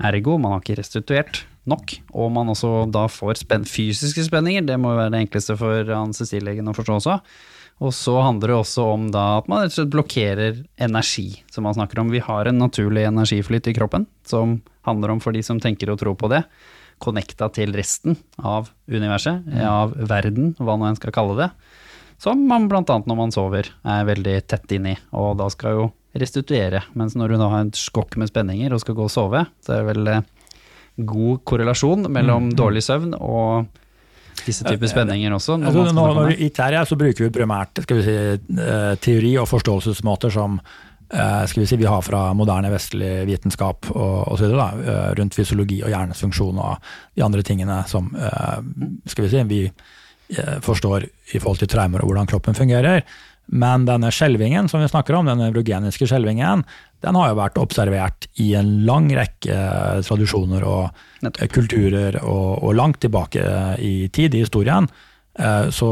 ergo 0.00 0.38
man 0.40 0.56
har 0.56 0.64
ikke 0.64 0.80
restituert 0.80 1.44
nok, 1.70 1.98
og 2.14 2.32
man 2.34 2.52
også 2.52 2.86
da 2.92 3.06
får 3.10 3.42
spen 3.42 3.66
fysiske 3.68 4.26
spenninger, 4.28 4.64
det 4.66 4.78
må 4.80 4.94
jo 4.94 5.00
være 5.00 5.14
det 5.14 5.26
enkleste 5.26 5.58
for 5.60 5.92
anestesilegen 5.98 6.70
å 6.70 6.74
forstå 6.76 6.98
også. 7.00 7.18
Og 7.84 7.92
så 7.92 8.14
handler 8.24 8.54
det 8.54 8.56
også 8.56 8.86
om 8.94 9.10
da 9.12 9.24
at 9.36 9.50
man 9.52 9.60
rett 9.60 9.74
og 9.74 9.76
slett 9.76 9.92
blokkerer 9.92 10.62
energi, 10.80 11.26
som 11.52 11.66
man 11.68 11.76
snakker 11.76 12.00
om. 12.00 12.12
Vi 12.14 12.22
har 12.24 12.48
en 12.48 12.62
naturlig 12.62 13.04
energiflyt 13.04 13.68
i 13.68 13.74
kroppen, 13.76 14.06
som 14.24 14.60
handler 14.88 15.12
om 15.12 15.20
for 15.20 15.36
de 15.36 15.42
som 15.44 15.60
tenker 15.60 15.92
og 15.92 16.00
tror 16.00 16.16
på 16.16 16.30
det, 16.32 16.40
connecta 17.02 17.50
til 17.52 17.74
resten 17.76 18.16
av 18.40 18.70
universet, 18.88 19.44
av 19.60 19.92
verden, 20.08 20.54
hva 20.56 20.78
nå 20.78 20.88
en 20.88 20.96
skal 20.96 21.12
kalle 21.12 21.36
det. 21.42 21.50
Som 22.22 22.46
man 22.48 22.70
annet 22.72 23.04
når 23.04 23.18
man 23.18 23.34
sover 23.34 23.68
er 23.84 24.08
veldig 24.08 24.38
tett 24.48 24.72
inni, 24.72 24.94
og 25.12 25.36
da 25.36 25.50
skal 25.52 25.76
jo 25.76 25.86
restituere. 26.16 26.80
Mens 26.96 27.12
når 27.12 27.34
du 27.34 27.36
da 27.36 27.50
har 27.52 27.66
en 27.66 27.74
skokk 27.76 28.16
med 28.16 28.30
spenninger 28.30 28.72
og 28.72 28.80
skal 28.80 28.96
gå 28.96 29.04
og 29.04 29.12
sove, 29.12 29.44
så 29.60 29.74
er 29.74 29.82
det 29.82 29.90
vel 29.90 30.08
eh, 30.14 30.24
god 30.96 31.42
korrelasjon 31.44 32.06
mellom 32.12 32.48
dårlig 32.56 32.82
søvn 32.84 33.14
og 33.18 33.66
disse 34.46 34.64
typer 34.64 34.90
spenninger 34.90 35.32
også. 35.34 35.56
når 35.58 35.68
Altså, 35.68 35.78
man 35.78 35.88
skal 35.88 35.96
nå, 35.96 36.02
snakke 36.02 36.18
om 36.18 36.28
når. 36.30 36.42
I 36.46 36.50
Terje 36.54 36.82
så 36.86 36.98
bruker 37.00 37.24
vi 37.26 37.30
primært 37.34 37.80
vi 37.90 38.02
si, 38.06 38.16
eh, 38.66 38.92
teori 39.02 39.32
og 39.40 39.48
forståelsesmåter 39.50 40.32
som 40.32 40.58
eh, 40.60 41.54
vi 41.56 41.66
si, 41.66 41.78
vi 41.80 41.88
har 41.88 42.02
fra 42.04 42.22
moderne 42.36 42.70
vestlig 42.72 43.12
vitenskap 43.28 43.90
og, 43.94 44.34
så 44.38 44.50
eh, 44.52 45.12
rundt 45.18 45.36
fysiologi 45.36 45.82
og 45.82 45.92
hjernens 45.92 46.22
funksjon 46.24 46.58
og 46.62 46.90
de 47.16 47.24
andre 47.26 47.44
tingene 47.46 47.82
som 47.90 48.12
eh, 48.16 48.58
vi 49.04 49.30
si, 49.32 49.46
vi 49.50 49.62
eh, 49.66 50.58
forstår 50.62 51.08
i 51.34 51.40
forhold 51.40 51.64
til 51.64 51.72
traumer 51.72 52.04
og 52.04 52.12
hvordan 52.12 52.30
kroppen 52.30 52.58
fungerer. 52.58 53.02
Men 53.48 53.84
denne 53.86 54.10
skjelvingen 54.10 54.68
som 54.68 54.80
vi 54.82 54.88
snakker 54.90 55.14
om, 55.14 55.26
den 55.30 55.40
evrogeniske 55.46 56.08
skjelvingen, 56.10 56.64
den 57.04 57.14
har 57.14 57.28
jo 57.30 57.38
vært 57.38 57.58
observert 57.62 58.26
i 58.42 58.54
en 58.58 58.72
lang 58.88 59.06
rekke 59.14 59.52
eh, 59.54 60.00
tradisjoner 60.06 60.64
og 60.66 60.88
Nettopp. 61.22 61.42
eh, 61.44 61.50
kulturer, 61.54 62.18
og, 62.24 62.64
og 62.66 62.74
langt 62.74 62.98
tilbake 63.04 63.44
i 63.78 64.08
tid 64.08 64.34
i 64.34 64.42
historien. 64.42 64.88
Eh, 65.38 65.68
Så 65.70 65.90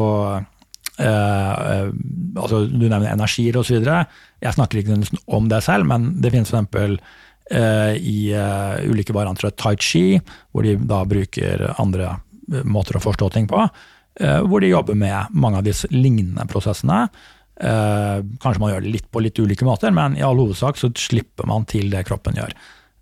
eh, 0.99 1.85
altså, 2.37 2.65
Du 2.67 2.87
nevner 2.89 3.13
energier 3.13 3.57
osv. 3.61 3.79
Jeg 3.85 4.57
snakker 4.57 4.81
ikke 4.83 4.99
om 5.27 5.49
det 5.51 5.63
selv, 5.67 5.87
men 5.91 6.15
det 6.23 6.33
finnes 6.35 6.51
f.eks. 6.53 7.01
Eh, 7.53 7.95
i 8.01 8.33
eh, 8.33 8.85
ulike 8.89 9.13
varianter 9.13 9.51
av 9.51 9.57
tai 9.61 9.75
chi, 9.77 10.17
hvor 10.51 10.65
de 10.65 10.79
da 10.81 11.03
bruker 11.05 11.67
andre 11.79 12.15
måter 12.65 12.97
å 12.97 13.03
forstå 13.05 13.29
ting 13.35 13.47
på. 13.51 13.67
eh, 14.21 14.41
hvor 14.49 14.61
de 14.65 14.69
jobber 14.73 14.95
med 14.97 15.27
mange 15.35 15.59
av 15.59 15.65
disse 15.67 15.89
lignende 15.93 16.47
prosessene. 16.49 17.09
Eh, 17.61 18.19
kanskje 18.43 18.61
man 18.63 18.73
gjør 18.73 18.87
det 18.87 18.95
litt 18.97 19.11
på 19.15 19.23
litt 19.23 19.39
ulike 19.39 19.67
måter, 19.67 19.95
men 19.95 20.17
i 20.19 20.25
all 20.27 20.41
hovedsak 20.41 20.81
så 20.81 20.91
slipper 20.99 21.47
man 21.47 21.67
til 21.71 21.91
det 21.93 22.07
kroppen 22.09 22.39
gjør. 22.41 22.55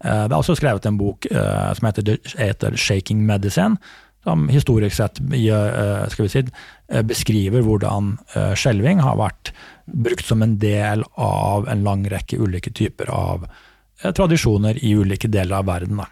Eh, 0.04 0.24
det 0.28 0.32
er 0.32 0.38
også 0.38 0.58
skrevet 0.58 0.86
en 0.88 1.00
bok 1.00 1.28
eh, 1.30 1.68
som 1.78 1.88
heter, 1.88 2.16
heter 2.36 2.76
'Shaking 2.76 3.24
Medicine', 3.28 3.78
som 4.22 4.46
historisk 4.48 4.96
sett 4.96 5.18
eh, 5.20 6.26
si, 6.30 6.44
eh, 6.88 7.02
beskriver 7.02 7.64
hvordan 7.66 8.16
eh, 8.34 8.54
skjelving 8.54 9.02
har 9.02 9.18
vært 9.18 9.52
brukt 9.86 10.26
som 10.26 10.44
en 10.44 10.58
del 10.62 11.02
av 11.18 11.68
en 11.68 11.82
lang 11.84 12.06
rekke 12.10 12.38
ulike 12.38 12.70
typer 12.70 13.10
av 13.10 13.48
tradisjoner 14.02 14.80
i 14.82 14.96
ulike 14.98 15.28
deler 15.30 15.60
av 15.60 15.66
verden. 15.68 16.00
Da. 16.00 16.06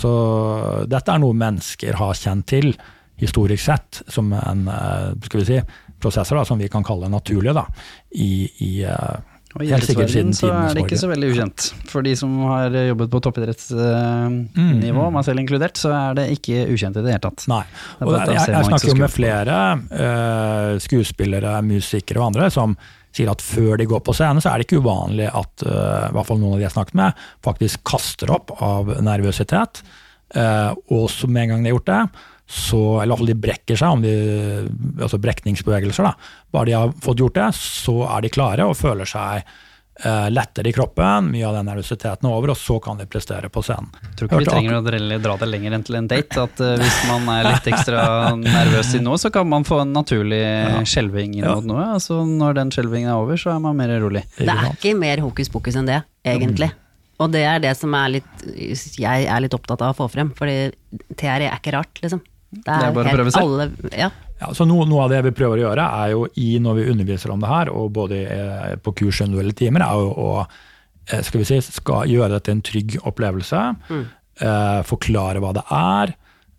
Så 0.00 0.10
dette 0.88 1.12
er 1.12 1.20
noe 1.20 1.36
mennesker 1.36 1.98
har 1.98 2.14
kjent 2.16 2.46
til 2.48 2.70
historisk 3.20 3.60
sett 3.66 4.00
som 4.08 4.30
en 4.32 4.62
skal 5.26 5.42
vi 5.42 5.44
si, 5.50 5.58
prosesser 6.04 6.38
da, 6.38 6.44
som 6.48 6.60
vi 6.60 6.70
kan 6.72 6.84
kalle 6.86 7.10
naturlige 7.12 7.56
da, 7.56 7.64
i, 8.14 8.46
i 8.64 8.72
eh, 8.86 9.14
Og 9.54 9.62
i 9.62 9.68
idrettsverdenen 9.70 10.34
så 10.36 10.50
er 10.50 10.74
det 10.74 10.84
ikke 10.84 10.98
så 10.98 11.10
veldig 11.10 11.30
ukjent. 11.34 11.68
For 11.90 12.06
de 12.06 12.14
som 12.18 12.32
har 12.50 12.74
jobbet 12.74 13.12
på 13.12 13.20
toppidrettsnivå, 13.26 14.42
Mm, 14.54 14.82
mm. 14.82 15.14
meg 15.14 15.24
selv 15.26 15.42
inkludert, 15.44 15.78
så 15.78 15.92
er 15.94 16.18
det 16.18 16.26
ikke 16.34 16.66
ukjent 16.74 16.98
i 16.98 17.04
det 17.06 17.14
hele 17.14 17.22
tatt. 17.22 17.46
Nei. 17.50 17.62
Og 18.02 18.12
at 18.18 18.32
jeg, 18.34 18.50
jeg 18.50 18.68
snakker 18.70 18.92
jo 18.92 18.98
med 18.98 19.14
flere 19.14 19.62
uh, 19.94 20.74
skuespillere, 20.82 21.56
musikere 21.66 22.22
og 22.22 22.32
andre 22.32 22.50
som 22.52 22.76
sier 23.14 23.30
at 23.30 23.42
før 23.44 23.78
de 23.78 23.86
går 23.86 24.02
på 24.02 24.14
scenen, 24.16 24.42
så 24.42 24.50
er 24.50 24.58
det 24.58 24.66
ikke 24.66 24.82
uvanlig 24.82 25.28
at 25.30 25.66
uh, 25.68 26.08
i 26.08 26.14
hvert 26.16 26.26
fall 26.26 26.40
noen 26.40 26.56
av 26.56 26.58
de 26.58 26.66
jeg 26.66 26.74
snakket 26.74 26.98
med, 26.98 27.26
faktisk 27.46 27.84
kaster 27.86 28.32
opp 28.34 28.56
av 28.58 28.90
nervøsitet. 29.06 29.84
Uh, 30.34 30.74
og 30.90 31.06
så 31.12 31.30
med 31.30 31.44
en 31.44 31.54
gang 31.54 31.62
de 31.62 31.70
har 31.70 31.76
gjort 31.76 31.92
det, 31.92 32.24
så, 32.46 33.00
eller 33.00 33.04
i 33.04 33.08
hvert 33.14 33.22
fall 33.24 33.32
de 33.32 33.40
brekker 33.46 33.78
seg, 33.80 33.88
om 33.96 34.02
de, 34.04 34.14
altså 35.02 35.18
brekningsbevegelser, 35.22 36.04
da. 36.04 36.14
Bare 36.52 36.68
de 36.68 36.74
har 36.76 36.90
fått 37.02 37.22
gjort 37.22 37.38
det, 37.38 37.50
så 37.56 38.02
er 38.16 38.26
de 38.26 38.32
klare 38.34 38.66
og 38.68 38.76
føler 38.76 39.08
seg 39.08 39.40
eh, 40.04 40.26
lettere 40.28 40.68
i 40.68 40.74
kroppen, 40.76 41.30
mye 41.32 41.46
av 41.48 41.54
den 41.56 41.68
nervøsiteten 41.70 42.28
er 42.28 42.34
over, 42.36 42.52
og 42.52 42.58
så 42.60 42.76
kan 42.84 43.00
de 43.00 43.06
prestere 43.08 43.48
på 43.48 43.62
scenen. 43.64 43.88
Tror 44.18 44.28
ikke 44.28 44.42
vi 44.42 44.48
trenger 44.50 44.76
å 44.76 44.82
dra- 44.84 45.18
dra 45.24 45.36
det 45.40 45.48
lenger 45.54 45.76
enn 45.78 45.86
til 45.88 45.96
en 46.02 46.10
date. 46.10 46.44
At 46.44 46.60
eh, 46.66 46.74
hvis 46.82 47.00
man 47.08 47.30
er 47.32 47.48
litt 47.48 47.70
ekstra 47.72 48.04
nervøs 48.42 48.92
i 48.98 49.02
noe, 49.06 49.16
så 49.22 49.32
kan 49.32 49.48
man 49.48 49.64
få 49.64 49.80
en 49.86 49.94
naturlig 49.96 50.42
skjelving 50.90 51.38
inn 51.38 51.46
Ja. 51.48 51.56
noe. 51.64 51.88
Altså 51.96 52.20
når 52.28 52.58
den 52.60 52.74
skjelvingen 52.74 53.08
er 53.08 53.22
over, 53.24 53.40
så 53.40 53.54
er 53.56 53.64
man 53.64 53.78
mer 53.80 53.94
rolig. 54.04 54.26
Det 54.36 54.50
er 54.52 54.68
ikke 54.76 54.92
mer 55.00 55.24
hokus 55.24 55.48
pokus 55.48 55.80
enn 55.80 55.88
det, 55.88 56.02
egentlig. 56.26 56.72
Og 57.22 57.30
det 57.30 57.44
er 57.46 57.60
det 57.62 57.76
som 57.78 57.92
er 57.94 58.16
litt, 58.16 58.46
jeg 58.98 59.26
er 59.30 59.40
litt 59.40 59.54
opptatt 59.54 59.80
av 59.86 59.92
å 59.94 59.98
få 60.02 60.08
frem, 60.10 60.32
fordi 60.34 60.72
TRE 61.16 61.46
er 61.46 61.52
ikke 61.56 61.72
rart, 61.78 62.00
liksom. 62.02 62.20
Det 62.64 62.76
er 62.76 62.94
bare 62.94 63.10
å 63.10 63.16
prøve 63.18 63.34
seg. 63.34 63.42
Alle, 63.42 63.68
ja. 63.96 64.10
Ja, 64.40 64.50
så 64.56 64.66
noe, 64.66 64.84
noe 64.90 65.04
av 65.06 65.12
det 65.12 65.20
vi 65.28 65.34
prøver 65.36 65.60
å 65.60 65.64
gjøre, 65.68 65.84
er 66.04 66.10
jo 66.12 66.24
i 66.42 66.48
når 66.62 66.80
vi 66.80 66.88
underviser 66.92 67.32
om 67.32 67.42
det 67.42 67.50
her, 67.50 67.70
og 67.72 67.92
både 67.94 68.18
eh, 68.34 68.74
på 68.82 68.92
kurs 68.98 69.20
og 69.22 69.28
individuelle 69.28 69.54
timer, 69.58 69.84
er 69.86 70.02
jo 70.02 70.10
å 70.10 70.28
eh, 70.42 71.22
skal 71.24 71.40
vi 71.42 71.46
si, 71.48 71.60
skal 71.64 72.10
gjøre 72.10 72.34
det 72.34 72.42
til 72.46 72.56
en 72.58 72.64
trygg 72.66 72.96
opplevelse. 73.06 73.62
Eh, 74.42 74.80
forklare 74.90 75.42
hva 75.44 75.54
det 75.56 75.64
er. 75.78 76.14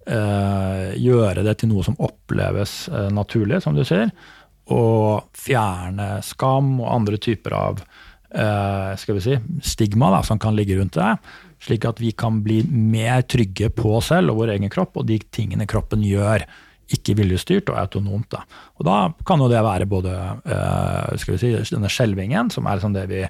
Eh, 0.05 0.95
gjøre 1.01 1.43
det 1.45 1.57
til 1.59 1.71
noe 1.73 1.83
som 1.85 1.97
oppleves 1.99 2.85
eh, 2.93 3.09
naturlig, 3.13 3.61
som 3.65 3.75
du 3.77 3.83
sier. 3.85 4.11
Og 4.73 5.27
fjerne 5.37 6.19
skam 6.25 6.77
og 6.79 6.89
andre 6.93 7.19
typer 7.21 7.53
av 7.57 7.83
eh, 8.31 8.91
skal 8.97 9.17
vi 9.19 9.25
si, 9.25 9.35
stigma 9.65 10.13
da, 10.15 10.23
som 10.25 10.39
kan 10.41 10.55
ligge 10.57 10.77
rundt 10.79 10.97
det. 10.97 11.11
Slik 11.63 11.87
at 11.87 12.01
vi 12.03 12.11
kan 12.17 12.41
bli 12.45 12.61
mer 12.67 13.23
trygge 13.29 13.71
på 13.73 13.95
oss 13.97 14.11
selv 14.13 14.33
og 14.33 14.43
vår 14.43 14.55
egen 14.57 14.71
kropp 14.73 14.99
og 14.99 15.07
de 15.09 15.19
tingene 15.33 15.67
kroppen 15.69 16.03
gjør 16.05 16.45
ikke 16.93 17.15
viljestyrt 17.17 17.71
og 17.73 17.79
autonomt. 17.81 18.29
Da. 18.35 18.43
Og 18.77 18.85
da 18.85 18.97
kan 19.25 19.41
jo 19.41 19.49
det 19.49 19.61
være 19.65 19.87
både 19.89 20.15
eh, 20.45 21.15
skal 21.21 21.35
vi 21.35 21.39
si, 21.41 21.53
denne 21.73 21.89
skjelvingen, 21.91 22.51
som 22.53 22.67
er 22.67 22.77
liksom 22.77 22.93
det 22.97 23.07
vi 23.09 23.23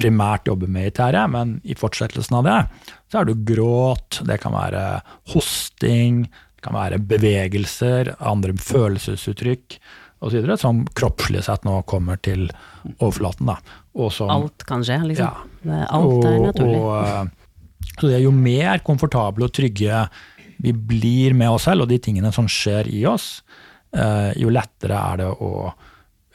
primært 0.00 0.48
jobber 0.48 0.70
med 0.70 0.88
i 0.88 0.94
TRE, 0.94 1.26
men 1.30 1.58
i 1.62 1.76
fortsettelsen 1.78 2.40
av 2.40 2.48
det 2.48 2.56
så 3.12 3.20
er 3.20 3.28
det 3.28 3.44
gråt, 3.46 4.22
det 4.26 4.40
kan 4.42 4.56
være 4.56 4.82
hosting, 5.34 6.24
det 6.56 6.64
kan 6.64 6.74
være 6.74 6.98
bevegelser, 7.12 8.14
andre 8.18 8.56
følelsesuttrykk 8.58 9.78
osv. 10.24 10.48
som 10.58 10.82
kroppslig 10.96 11.44
sett 11.46 11.66
nå 11.68 11.80
kommer 11.90 12.18
til 12.24 12.48
overflaten. 12.96 13.52
Da. 13.52 13.58
Og 14.00 14.10
som, 14.16 14.32
Alt 14.32 14.64
kan 14.66 14.82
skje, 14.86 14.98
liksom. 15.12 15.50
Ja. 15.68 15.86
Alt 15.94 16.26
er 16.26 16.38
naturlig. 16.48 16.80
Og, 16.80 16.92
eh, 17.04 17.43
så 17.94 18.08
det 18.08 18.18
er 18.18 18.24
jo 18.24 18.34
mer 18.34 18.82
komfortable 18.86 19.46
og 19.46 19.54
trygge 19.54 20.04
vi 20.64 20.72
blir 20.72 21.34
med 21.36 21.52
oss 21.52 21.66
selv 21.68 21.84
og 21.84 21.90
de 21.90 21.98
tingene 22.02 22.30
som 22.34 22.46
skjer 22.50 22.88
i 22.92 23.02
oss, 23.10 23.42
eh, 23.96 24.32
jo 24.40 24.52
lettere 24.54 24.98
er 24.98 25.22
det 25.22 25.30
å 25.32 25.50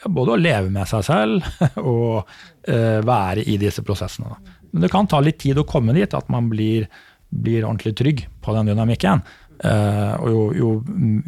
både 0.08 0.32
å 0.32 0.40
leve 0.40 0.70
med 0.72 0.88
seg 0.88 1.04
selv 1.04 1.44
og 1.92 2.22
eh, 2.68 3.00
være 3.04 3.44
i 3.44 3.58
disse 3.60 3.84
prosessene. 3.84 4.32
Men 4.70 4.86
det 4.86 4.92
kan 4.92 5.08
ta 5.10 5.20
litt 5.20 5.40
tid 5.42 5.58
å 5.60 5.66
komme 5.68 5.94
dit, 5.96 6.14
at 6.14 6.28
man 6.32 6.48
blir, 6.48 6.86
blir 7.28 7.66
ordentlig 7.66 7.96
trygg 7.98 8.24
på 8.40 8.54
den 8.56 8.70
dynamikken. 8.70 9.24
Eh, 9.60 10.14
og 10.22 10.30
jo, 10.30 10.44
jo, 10.56 10.70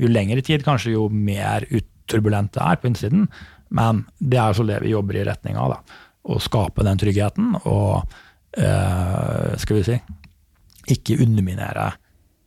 jo 0.01 0.12
lengre 0.12 0.45
tid, 0.45 0.64
kanskje, 0.64 0.95
jo 0.95 1.09
mer 1.12 1.66
uturbulent 1.68 2.55
det 2.55 2.64
er 2.64 2.81
på 2.81 2.89
innsiden. 2.89 3.27
Men 3.75 4.05
det 4.20 4.39
er 4.39 4.53
jo 4.53 4.62
så 4.62 4.68
det 4.68 4.83
vi 4.85 4.95
jobber 4.95 5.18
i 5.18 5.27
retning 5.27 5.59
av. 5.61 5.75
Da. 5.75 6.01
Å 6.33 6.39
skape 6.41 6.87
den 6.87 7.01
tryggheten 7.03 7.57
og 7.64 8.20
skal 8.53 9.78
vi 9.78 9.84
si 9.86 9.94
ikke 10.90 11.18
underminere 11.22 11.92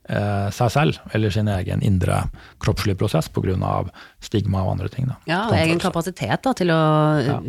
eh, 0.08 0.48
seg 0.54 0.72
selv 0.72 1.14
eller 1.16 1.32
sin 1.32 1.48
egen 1.50 1.82
indre 1.86 2.22
kroppslige 2.62 2.98
prosess 3.00 3.28
pga. 3.32 3.84
stigma 4.20 4.64
og 4.64 4.76
andre 4.76 4.88
ting. 4.92 5.08
Da. 5.08 5.16
Ja, 5.26 5.40
og 5.48 5.56
egen 5.56 5.80
kapasitet 5.82 6.42
da, 6.42 6.52
til 6.52 6.70
å 6.70 6.80
ja. 7.22 7.40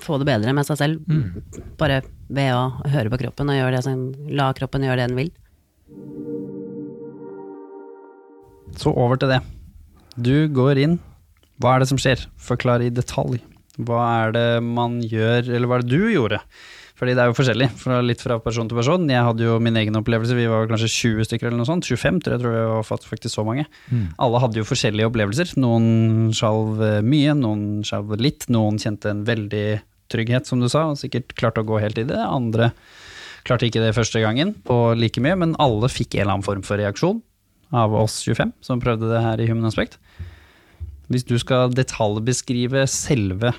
få 0.00 0.18
det 0.18 0.28
bedre 0.28 0.54
med 0.56 0.66
seg 0.68 0.80
selv. 0.80 1.14
Bare 1.80 2.02
ved 2.28 2.52
å 2.54 2.64
høre 2.88 3.12
på 3.12 3.22
kroppen 3.26 3.52
og 3.52 3.60
gjøre 3.60 3.76
det 3.76 3.84
som, 3.86 4.10
la 4.28 4.52
kroppen 4.56 4.84
gjøre 4.86 5.02
det 5.02 5.08
den 5.10 5.20
vil. 5.20 5.32
Så 8.78 8.92
over 8.96 9.18
til 9.20 9.34
det. 9.34 9.42
Du 10.16 10.48
går 10.48 10.80
inn. 10.80 11.00
Hva 11.60 11.76
er 11.76 11.82
det 11.82 11.90
som 11.90 11.98
skjer? 12.00 12.24
Forklar 12.40 12.82
i 12.82 12.90
detalj. 12.90 13.42
Hva 13.80 14.04
er 14.24 14.32
det 14.34 14.48
man 14.64 15.00
gjør, 15.04 15.46
eller 15.48 15.68
hva 15.68 15.78
er 15.78 15.84
det 15.84 15.92
du 15.92 16.08
gjorde? 16.12 16.40
Fordi 17.02 17.16
det 17.18 17.22
er 17.24 17.32
jo 17.32 17.34
forskjellig, 17.34 17.66
fra, 17.82 17.96
litt 18.06 18.20
fra 18.22 18.36
person 18.38 18.68
til 18.70 18.78
person. 18.78 19.08
Jeg 19.10 19.24
hadde 19.26 19.42
jo 19.42 19.56
min 19.58 19.74
egen 19.80 19.96
opplevelse, 19.98 20.36
vi 20.38 20.44
var 20.46 20.68
kanskje 20.70 20.86
20 20.92 21.26
stykker 21.26 21.48
eller 21.48 21.58
noe 21.58 21.66
sånt. 21.66 21.88
25 21.90 22.20
tror 22.22 22.36
jeg, 22.36 22.42
tror 22.44 22.54
jeg 22.54 22.68
var 22.70 22.84
fakt- 22.86 23.08
faktisk 23.10 23.34
så 23.34 23.42
mange. 23.48 23.64
Alle 24.22 24.38
hadde 24.44 24.60
jo 24.60 24.68
forskjellige 24.68 25.08
opplevelser. 25.10 25.56
Noen 25.58 26.30
sjalv 26.38 26.78
eh, 26.86 27.00
mye, 27.02 27.34
noen 27.34 27.64
sjalv 27.88 28.14
litt. 28.22 28.46
Noen 28.54 28.78
kjente 28.78 29.10
en 29.10 29.24
veldig 29.26 29.64
trygghet, 30.14 30.46
som 30.46 30.62
du 30.62 30.68
sa, 30.70 30.84
og 30.92 31.00
sikkert 31.00 31.34
klarte 31.34 31.64
å 31.64 31.66
gå 31.72 31.80
helt 31.82 31.98
i 31.98 32.06
det. 32.06 32.20
Andre 32.22 32.70
klarte 33.42 33.66
ikke 33.66 33.82
det 33.82 33.96
første 33.98 34.22
gangen 34.22 34.54
på 34.62 34.78
like 34.94 35.18
mye, 35.24 35.34
men 35.42 35.56
alle 35.58 35.90
fikk 35.90 36.14
en 36.14 36.20
eller 36.22 36.36
annen 36.36 36.46
form 36.46 36.62
for 36.62 36.78
reaksjon 36.78 37.18
av 37.74 37.94
oss 37.98 38.20
25 38.22 38.52
som 38.62 38.78
prøvde 38.84 39.10
det 39.10 39.24
her 39.24 39.42
i 39.42 39.48
Human 39.50 39.66
Aspect. 39.66 39.98
Hvis 41.10 41.26
du 41.26 41.34
skal 41.42 41.74
detaljbeskrive 41.74 42.86
selve 42.86 43.50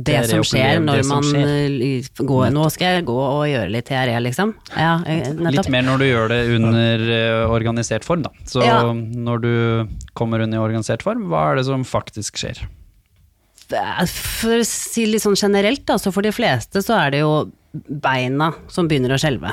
Det, 0.00 0.14
Det 0.16 0.28
som 0.30 0.44
skjer 0.46 0.78
når 0.80 1.02
som 1.04 1.10
man 1.12 1.26
skjer. 1.28 1.72
eh, 1.84 2.24
går, 2.24 2.44
Nå 2.54 2.66
skal 2.72 2.94
jeg 2.96 3.04
gå 3.10 3.16
og 3.20 3.42
gjøre 3.50 3.70
litt 3.74 3.88
TRE, 3.90 4.16
liksom. 4.24 4.54
Ja, 4.72 4.94
eh, 5.04 5.32
Litt 5.52 5.68
mer 5.68 5.82
når 5.84 5.98
du 6.00 6.04
gjør 6.06 6.28
det 6.32 6.38
under 6.56 7.04
eh, 7.16 7.50
organisert 7.52 8.06
form, 8.06 8.22
da. 8.24 8.30
Så 8.48 8.62
Ja. 8.64 8.78
når 8.94 9.40
du 9.44 9.88
kommer 10.16 10.40
under 10.46 10.62
organisert 10.62 11.02
form, 11.04 11.26
hva 11.28 11.50
er 11.52 11.56
det 11.60 11.66
som 11.68 11.84
faktisk 11.84 12.40
skjer? 12.40 12.62
For 13.70 14.56
å 14.58 14.66
si 14.66 15.04
litt 15.06 15.22
sånn 15.22 15.36
generelt, 15.38 15.84
da, 15.86 15.94
så 16.00 16.10
for 16.12 16.22
de 16.26 16.32
fleste 16.34 16.82
så 16.82 16.96
er 17.06 17.10
det 17.14 17.20
jo 17.20 17.50
beina 18.02 18.52
som 18.72 18.88
begynner 18.90 19.14
å 19.14 19.20
skjelve. 19.20 19.52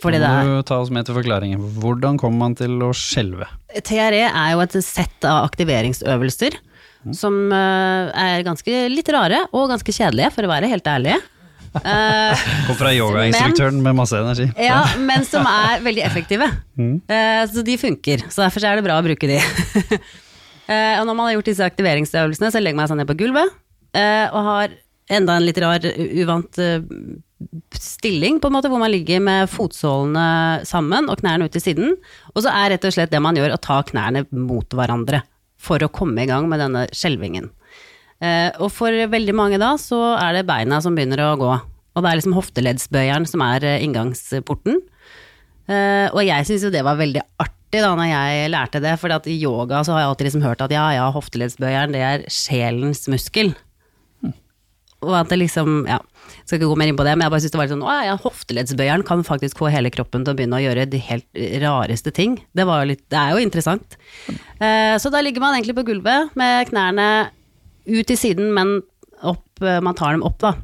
Fordi 0.00 0.20
det 0.22 0.28
er 0.30 0.62
ta 0.62 0.76
oss 0.78 0.92
med 0.94 1.08
til 1.08 1.16
forklaringen. 1.16 1.58
Hvordan 1.82 2.16
kommer 2.22 2.38
man 2.38 2.54
til 2.54 2.78
å 2.86 2.92
skjelve? 2.94 3.48
TRE 3.82 4.22
er 4.30 4.52
jo 4.54 4.60
et 4.62 4.76
sett 4.86 5.26
av 5.26 5.48
aktiveringsøvelser 5.50 6.54
som 7.16 7.36
eh, 7.54 8.10
er 8.12 8.46
ganske 8.46 8.84
litt 8.92 9.10
rare 9.14 9.44
og 9.52 9.68
ganske 9.72 9.94
kjedelige, 9.94 10.32
for 10.34 10.46
å 10.46 10.52
være 10.52 10.70
helt 10.70 10.88
ærlig. 10.90 11.18
Uh, 11.78 12.32
Kom 12.64 12.78
fra 12.78 12.94
yogainstruktøren 12.96 13.76
med 13.84 13.98
masse 13.98 14.16
energi. 14.16 14.48
ja, 14.64 14.80
men 15.04 15.26
som 15.28 15.46
er 15.46 15.84
veldig 15.84 16.04
effektive. 16.06 16.48
Eh, 16.78 17.42
så 17.52 17.64
de 17.64 17.76
funker. 17.80 18.24
Så 18.32 18.42
derfor 18.42 18.64
er 18.64 18.78
det 18.78 18.86
bra 18.88 18.98
å 18.98 19.04
bruke 19.04 19.28
de. 19.30 19.38
uh, 19.38 20.96
og 20.98 21.04
når 21.04 21.14
man 21.14 21.24
har 21.28 21.38
gjort 21.38 21.52
disse 21.52 21.68
aktiveringsøvelsene, 21.68 22.52
så 22.54 22.62
legger 22.62 22.80
man 22.80 22.90
seg 22.90 23.00
ned 23.00 23.10
på 23.10 23.18
gulvet 23.20 23.56
og 23.98 24.42
har 24.44 24.74
enda 25.10 25.38
en 25.38 25.46
litt 25.46 25.56
rar, 25.58 25.82
uvant 25.82 26.58
stilling, 27.74 28.36
på 28.38 28.50
en 28.50 28.54
måte, 28.54 28.68
hvor 28.70 28.78
man 28.78 28.92
ligger 28.92 29.22
med 29.24 29.48
fotsålene 29.50 30.66
sammen 30.68 31.08
og 31.08 31.22
knærne 31.22 31.48
ut 31.48 31.54
til 31.56 31.64
siden. 31.64 31.96
Og 32.34 32.44
så 32.44 32.52
er 32.52 32.74
rett 32.74 32.84
og 32.84 32.94
slett 32.94 33.10
det 33.10 33.22
man 33.24 33.38
gjør, 33.40 33.56
å 33.56 33.62
ta 33.64 33.80
knærne 33.88 34.26
mot 34.30 34.76
hverandre 34.76 35.22
for 35.58 35.82
å 35.82 35.90
komme 35.92 36.22
i 36.22 36.30
gang 36.30 36.48
med 36.50 36.62
denne 36.62 36.86
skjelvingen. 36.94 37.50
Eh, 38.18 38.50
og 38.58 38.70
for 38.74 38.90
veldig 38.90 39.34
mange 39.36 39.60
da, 39.62 39.74
så 39.78 40.14
er 40.18 40.38
det 40.38 40.48
beina 40.48 40.80
som 40.82 40.96
begynner 40.96 41.22
å 41.26 41.36
gå. 41.38 41.52
Og 41.98 42.04
det 42.04 42.10
er 42.10 42.20
liksom 42.20 42.36
hofteleddsbøyeren 42.36 43.26
som 43.28 43.42
er 43.46 43.66
eh, 43.66 43.84
inngangsporten. 43.86 44.80
Eh, 45.68 46.06
og 46.08 46.22
jeg 46.24 46.48
syns 46.48 46.66
jo 46.66 46.72
det 46.74 46.84
var 46.86 46.98
veldig 46.98 47.22
artig 47.42 47.82
da 47.84 47.92
når 47.92 48.08
jeg 48.08 48.52
lærte 48.54 48.80
det, 48.80 48.94
for 48.96 49.28
i 49.28 49.36
yoga 49.36 49.82
så 49.84 49.94
har 49.94 50.02
jeg 50.02 50.10
alltid 50.12 50.28
liksom 50.30 50.44
hørt 50.46 50.62
at 50.64 50.72
ja, 50.72 50.86
ja, 50.96 51.08
hofteleddsbøyeren 51.12 51.92
det 51.92 52.04
er 52.06 52.28
sjelens 52.32 53.04
muskel. 53.12 53.52
Og 55.04 55.12
at 55.14 55.28
det 55.30 55.42
liksom, 55.44 55.84
ja, 55.86 56.00
skal 56.44 56.58
ikke 56.58 56.70
gå 56.70 56.78
mer 56.80 56.92
inn 56.92 56.98
på 56.98 57.06
det, 57.06 57.14
men 57.16 57.26
jeg 57.26 57.34
bare 57.34 57.44
synes 57.44 57.54
det 57.54 57.60
var 57.60 57.68
litt 57.68 57.74
sånn, 57.74 57.86
å 57.86 57.96
ja, 58.06 58.16
hofteleddsbøyeren 58.24 59.06
kan 59.08 59.24
faktisk 59.26 59.60
få 59.62 59.72
hele 59.72 59.92
kroppen 59.94 60.26
til 60.26 60.34
å 60.34 60.38
begynne 60.38 60.60
å 60.60 60.64
gjøre 60.64 60.86
de 60.90 61.00
helt 61.08 61.42
rareste 61.64 62.12
ting. 62.14 62.38
Det, 62.56 62.66
litt, 62.90 63.04
det 63.12 63.20
er 63.20 63.34
jo 63.34 63.42
interessant. 63.44 63.98
Eh, 64.28 64.94
så 65.00 65.12
da 65.14 65.22
ligger 65.24 65.44
man 65.44 65.56
egentlig 65.56 65.76
på 65.78 65.86
gulvet 65.90 66.34
med 66.38 66.70
knærne 66.70 67.08
ut 67.88 68.10
i 68.12 68.18
siden, 68.18 68.52
men 68.56 68.80
opp, 69.26 69.46
eh, 69.62 69.80
man 69.84 69.96
tar 69.98 70.16
dem 70.16 70.26
opp 70.26 70.40
da, 70.42 70.54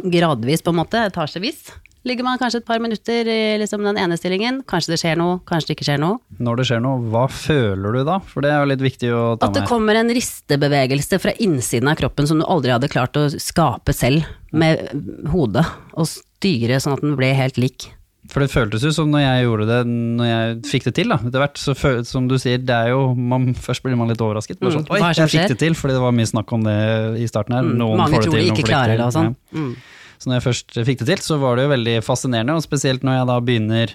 gradvis 0.00 0.64
på 0.64 0.74
en 0.74 0.80
måte, 0.82 1.06
etasjevis. 1.10 1.70
Ligger 2.08 2.24
man 2.24 2.38
kanskje 2.40 2.62
et 2.62 2.64
par 2.64 2.80
minutter 2.80 3.28
i 3.28 3.40
liksom 3.60 3.82
den 3.84 3.98
ene 4.00 4.16
stillingen, 4.16 4.62
kanskje 4.64 4.94
det 4.94 5.00
skjer 5.02 5.18
noe, 5.20 5.34
kanskje 5.44 5.68
det 5.68 5.74
ikke 5.76 5.84
skjer 5.90 6.00
noe. 6.00 6.16
Når 6.40 6.56
det 6.62 6.64
skjer 6.70 6.80
noe, 6.80 7.02
hva 7.12 7.26
føler 7.28 7.98
du 7.98 8.04
da? 8.08 8.16
For 8.24 8.40
det 8.46 8.54
er 8.54 8.62
jo 8.62 8.70
litt 8.72 8.84
viktig 8.86 9.10
å 9.12 9.22
ta 9.36 9.50
At 9.50 9.58
det 9.58 9.66
med. 9.66 9.68
kommer 9.68 9.98
en 10.00 10.12
ristebevegelse 10.16 11.18
fra 11.20 11.34
innsiden 11.44 11.90
av 11.92 11.98
kroppen 12.00 12.26
som 12.30 12.40
du 12.40 12.46
aldri 12.48 12.72
hadde 12.72 12.88
klart 12.88 13.20
å 13.20 13.26
skape 13.36 13.92
selv 13.92 14.24
med 14.56 14.80
hodet, 15.32 15.66
og 15.92 16.08
styre 16.08 16.80
sånn 16.80 16.96
at 16.96 17.04
den 17.04 17.18
ble 17.20 17.34
helt 17.36 17.60
lik. 17.60 17.90
For 18.30 18.44
det 18.44 18.50
føltes 18.52 18.84
jo 18.86 18.90
som 18.94 19.08
når 19.10 19.24
jeg 19.24 19.44
gjorde 19.44 19.64
det, 19.68 19.78
når 19.90 20.26
jeg 20.28 20.56
fikk 20.70 20.84
det 20.88 20.92
til, 21.00 21.08
da. 21.12 21.16
Etter 21.26 21.40
hvert, 21.42 21.56
så 21.60 21.72
føl, 21.76 22.00
som 22.06 22.28
du 22.30 22.36
sier, 22.38 22.60
det 22.62 22.76
er 22.76 22.92
jo 22.92 23.12
man, 23.16 23.50
Først 23.66 23.82
blir 23.84 23.96
man 23.98 24.08
litt 24.12 24.20
overrasket. 24.24 24.56
Bare 24.60 24.70
Mm, 24.70 24.76
sånn, 24.80 24.90
Oi, 24.96 25.00
jeg 25.20 25.32
fikk 25.36 25.48
det 25.52 25.60
til! 25.66 25.74
Fordi 25.76 25.96
det 25.96 26.02
var 26.04 26.12
mye 26.16 26.28
snakk 26.32 26.52
om 26.56 26.64
det 26.64 26.76
i 27.20 27.26
starten 27.28 27.56
her. 27.58 27.66
Mm, 27.66 27.76
Noen 27.80 28.00
Mange 28.04 28.20
tror 28.24 28.36
de 28.40 28.44
ikke 28.52 28.68
klarer 28.72 28.96
det 29.00 29.04
og 29.08 29.16
sånn. 29.16 29.32
Ja. 29.52 29.58
Mm. 29.60 29.72
Så 30.20 30.28
når 30.28 30.38
jeg 30.38 30.46
først 30.48 30.80
fikk 30.84 31.00
det 31.00 31.08
til, 31.14 31.22
så 31.24 31.38
var 31.40 31.56
det 31.56 31.64
jo 31.64 31.72
veldig 31.72 31.96
fascinerende, 32.04 32.58
og 32.58 32.66
spesielt 32.66 33.06
når 33.06 33.16
jeg 33.16 33.30
da 33.30 33.38
begynner 33.44 33.94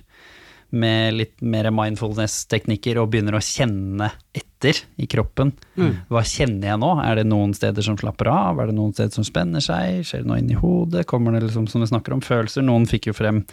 med 0.76 1.14
litt 1.16 1.44
mer 1.46 1.70
mindfulness-teknikker 1.72 2.98
og 3.00 3.12
begynner 3.14 3.38
å 3.38 3.44
kjenne 3.44 4.10
etter 4.36 4.82
i 5.00 5.06
kroppen. 5.08 5.54
Mm. 5.78 5.92
Hva 6.12 6.24
kjenner 6.26 6.72
jeg 6.72 6.82
nå? 6.82 6.90
Er 7.06 7.22
det 7.22 7.28
noen 7.30 7.54
steder 7.56 7.86
som 7.86 7.98
slapper 8.02 8.32
av? 8.34 8.60
Er 8.60 8.72
det 8.72 8.78
noen 8.78 8.92
steder 8.96 9.14
som 9.14 9.28
spenner 9.28 9.64
seg? 9.64 10.02
Skjer 10.08 10.26
det 10.26 10.32
noe 10.32 10.42
inni 10.42 10.58
hodet? 10.60 11.06
Kommer 11.08 11.38
det 11.38 11.46
liksom, 11.46 11.70
som 11.72 11.86
vi 11.86 11.92
snakker 11.94 12.18
om, 12.18 12.24
følelser? 12.26 12.66
Noen 12.66 12.90
fikk 12.90 13.12
jo 13.12 13.16
frem 13.16 13.44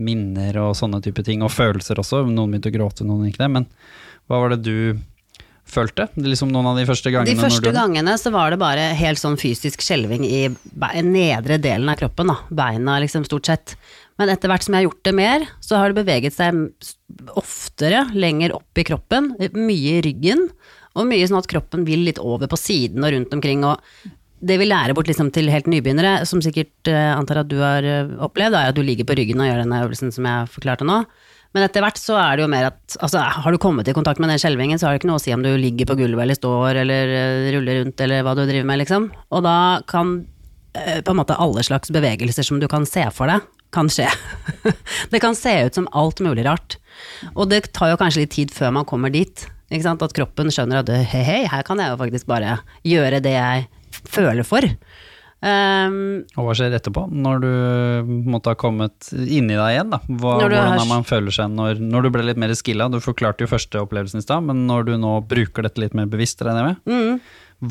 minner 0.00 0.56
og 0.62 0.76
sånne 0.78 1.00
type 1.04 1.24
ting, 1.26 1.42
og 1.44 1.52
følelser 1.52 1.98
også. 2.00 2.22
Noen 2.28 2.52
begynte 2.52 2.70
å 2.70 2.76
gråte, 2.76 3.08
noen 3.08 3.32
ikke 3.32 3.42
det. 3.42 3.50
Men 3.56 3.68
hva 4.30 4.44
var 4.44 4.54
det 4.54 4.62
du 4.68 5.00
følte? 5.72 6.08
Det 6.14 6.26
liksom 6.26 6.50
noen 6.52 6.70
av 6.72 6.78
de 6.80 6.86
første 6.88 7.12
gangene? 7.12 7.34
De 7.34 7.42
første 7.42 7.72
gangene 7.74 8.16
så 8.20 8.32
var 8.34 8.52
det 8.52 8.60
bare 8.60 8.90
helt 8.98 9.20
sånn 9.20 9.38
fysisk 9.40 9.84
skjelving 9.84 10.26
i 10.26 10.44
nedre 11.06 11.58
delen 11.62 11.90
av 11.90 12.00
kroppen, 12.00 12.32
da. 12.32 12.38
Beina 12.62 12.98
liksom 13.02 13.26
stort 13.28 13.50
sett. 13.50 13.76
Men 14.20 14.32
etter 14.32 14.52
hvert 14.52 14.66
som 14.66 14.76
jeg 14.76 14.84
har 14.84 14.90
gjort 14.90 15.06
det 15.08 15.16
mer, 15.16 15.48
så 15.64 15.80
har 15.80 15.90
det 15.90 16.02
beveget 16.02 16.36
seg 16.36 16.66
oftere 17.40 18.04
lenger 18.12 18.52
opp 18.58 18.80
i 18.80 18.84
kroppen, 18.86 19.32
mye 19.56 19.98
i 19.98 20.02
ryggen, 20.04 20.48
og 20.98 21.06
mye 21.08 21.28
sånn 21.30 21.40
at 21.40 21.48
kroppen 21.50 21.86
vil 21.86 22.02
litt 22.04 22.20
over 22.20 22.50
på 22.50 22.58
siden 22.58 23.06
og 23.06 23.14
rundt 23.14 23.36
omkring, 23.36 23.64
og 23.64 23.80
det 24.40 24.56
vi 24.60 24.68
lærer 24.68 24.96
bort 24.96 25.08
liksom 25.10 25.30
til 25.34 25.50
helt 25.52 25.68
nybegynnere, 25.68 26.24
som 26.28 26.40
sikkert 26.44 26.88
eh, 26.88 27.10
antar 27.12 27.42
at 27.42 27.50
du 27.50 27.58
har 27.60 27.84
eh, 27.84 28.12
opplevd, 28.24 28.56
er 28.56 28.72
at 28.72 28.76
du 28.76 28.82
ligger 28.84 29.08
på 29.08 29.16
ryggen 29.18 29.42
og 29.42 29.50
gjør 29.50 29.62
denne 29.62 29.80
øvelsen 29.84 30.14
som 30.14 30.28
jeg 30.28 30.52
forklarte 30.54 30.88
nå. 30.88 31.02
Men 31.54 31.66
etter 31.66 31.82
hvert 31.82 31.98
så 31.98 32.14
er 32.20 32.38
det 32.38 32.44
jo 32.44 32.50
mer 32.52 32.68
at 32.68 32.96
altså, 33.02 33.22
har 33.42 33.54
du 33.54 33.58
kommet 33.62 33.88
i 33.90 33.94
kontakt 33.96 34.20
med 34.22 34.30
den 34.30 34.38
skjelvingen, 34.38 34.78
så 34.78 34.86
har 34.86 34.94
det 34.94 35.00
ikke 35.00 35.10
noe 35.10 35.18
å 35.18 35.22
si 35.22 35.34
om 35.34 35.42
du 35.42 35.50
ligger 35.58 35.88
på 35.90 35.96
gulvet 35.98 36.22
eller 36.22 36.38
står 36.38 36.82
eller 36.84 37.14
eh, 37.16 37.48
ruller 37.56 37.80
rundt 37.80 38.04
eller 38.04 38.22
hva 38.26 38.36
du 38.38 38.44
driver 38.44 38.68
med, 38.70 38.82
liksom. 38.84 39.08
Og 39.34 39.42
da 39.46 39.56
kan 39.90 40.12
eh, 40.78 41.00
på 41.02 41.14
en 41.14 41.18
måte 41.18 41.38
alle 41.42 41.64
slags 41.66 41.90
bevegelser 41.94 42.46
som 42.46 42.62
du 42.62 42.68
kan 42.70 42.86
se 42.86 43.02
for 43.16 43.30
deg, 43.30 43.48
kan 43.74 43.90
skje. 43.90 44.06
det 45.12 45.22
kan 45.22 45.34
se 45.38 45.56
ut 45.66 45.78
som 45.78 45.90
alt 45.96 46.22
mulig 46.22 46.46
rart. 46.46 46.78
Og 47.34 47.50
det 47.50 47.68
tar 47.74 47.92
jo 47.92 47.98
kanskje 47.98 48.24
litt 48.24 48.34
tid 48.38 48.54
før 48.54 48.74
man 48.78 48.86
kommer 48.86 49.10
dit. 49.14 49.46
At 49.70 50.14
kroppen 50.16 50.50
skjønner 50.50 50.82
at 50.82 50.90
hei, 51.12 51.22
hei, 51.22 51.42
her 51.50 51.66
kan 51.66 51.78
jeg 51.78 51.92
jo 51.92 51.98
faktisk 52.00 52.26
bare 52.30 52.58
gjøre 52.86 53.22
det 53.22 53.36
jeg 53.36 53.68
føler 54.10 54.46
for. 54.46 54.66
Um, 55.40 56.26
Og 56.36 56.44
hva 56.44 56.54
skjer 56.56 56.74
etterpå, 56.76 57.06
når 57.08 57.38
du 57.40 57.52
måtte 58.28 58.52
ha 58.52 58.58
kommet 58.60 59.08
inni 59.16 59.56
deg 59.56 59.70
igjen? 59.72 59.94
da? 59.94 60.00
Hva, 60.04 60.34
hvordan 60.42 60.68
har- 60.74 60.82
er 60.82 60.90
man 60.90 61.06
føler 61.08 61.32
seg 61.32 61.48
når, 61.54 61.80
når 61.80 62.02
du 62.02 62.10
ble 62.12 62.26
litt 62.28 62.36
mer 62.40 62.52
skilla? 62.52 62.90
Du 62.92 63.00
forklarte 63.00 63.46
jo 63.46 63.48
første 63.48 63.80
opplevelsen 63.80 64.20
i 64.20 64.26
stad, 64.26 64.44
men 64.44 64.66
når 64.68 64.90
du 64.90 64.92
nå 65.00 65.14
bruker 65.26 65.64
dette 65.64 65.80
litt 65.80 65.96
mer 65.96 66.10
bevisst, 66.12 66.44
regner 66.44 66.60
jeg 66.60 66.76
med, 66.76 66.92
mm. 66.92 67.20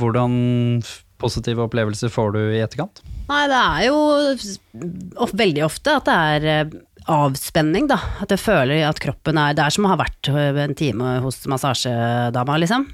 hvordan 0.01 0.83
positive 1.19 1.65
opplevelser 1.67 2.09
får 2.09 2.33
du 2.33 2.39
i 2.55 2.61
etterkant? 2.63 3.03
Nei, 3.29 3.43
det 3.51 3.59
er 3.61 3.81
jo 3.89 5.33
veldig 5.37 5.65
ofte 5.67 5.97
at 5.99 6.07
det 6.09 6.15
er 6.15 6.47
eh, 6.53 6.77
avspenning, 7.09 7.89
da. 7.91 7.99
At 8.23 8.33
jeg 8.33 8.41
føler 8.41 8.85
at 8.87 9.01
kroppen 9.03 9.37
er 9.37 9.53
Det 9.57 9.65
er 9.65 9.75
som 9.75 9.85
å 9.85 9.91
ha 9.93 9.99
vært 9.99 10.31
eh, 10.31 10.63
en 10.63 10.73
time 10.79 11.19
hos 11.21 11.43
massasjedama, 11.45 12.57
liksom. 12.63 12.87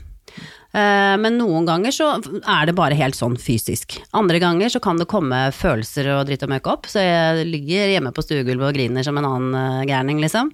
Eh, 0.76 1.16
Men 1.22 1.38
noen 1.40 1.68
ganger 1.68 1.94
så 1.96 2.08
er 2.20 2.68
det 2.68 2.76
bare 2.76 2.98
helt 3.00 3.16
sånn 3.16 3.38
fysisk. 3.40 3.96
Andre 4.18 4.42
ganger 4.44 4.74
så 4.74 4.82
kan 4.84 5.00
det 5.00 5.08
komme 5.12 5.46
følelser 5.56 6.10
og 6.18 6.26
dritt 6.28 6.44
og 6.44 6.52
møkk 6.52 6.68
opp, 6.74 6.90
så 6.92 7.04
jeg 7.04 7.48
ligger 7.48 7.94
hjemme 7.94 8.12
på 8.16 8.26
stuegulvet 8.26 8.68
og 8.72 8.76
griner 8.76 9.06
som 9.08 9.16
en 9.22 9.30
annen 9.30 9.56
eh, 9.62 9.86
gærning, 9.88 10.20
liksom. 10.24 10.52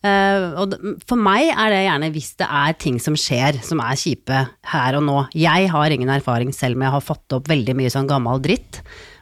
Eh, 0.00 0.46
og 0.56 0.72
for 1.04 1.20
meg 1.20 1.50
er 1.52 1.74
det 1.74 1.82
gjerne 1.84 2.08
hvis 2.14 2.30
det 2.40 2.48
er 2.48 2.78
ting 2.80 2.96
som 3.04 3.18
skjer 3.20 3.58
som 3.66 3.82
er 3.84 4.00
kjipe 4.00 4.38
her 4.72 4.96
og 4.96 5.04
nå. 5.04 5.18
Jeg 5.36 5.68
har 5.74 5.92
ingen 5.92 6.08
erfaring 6.14 6.54
selv 6.56 6.80
med 6.80 6.88
jeg 6.88 6.96
har 6.96 7.04
fått 7.04 7.36
opp 7.36 7.50
veldig 7.52 7.76
mye 7.76 7.92
sånn 7.92 8.08
gammel 8.08 8.40
dritt. 8.40 8.80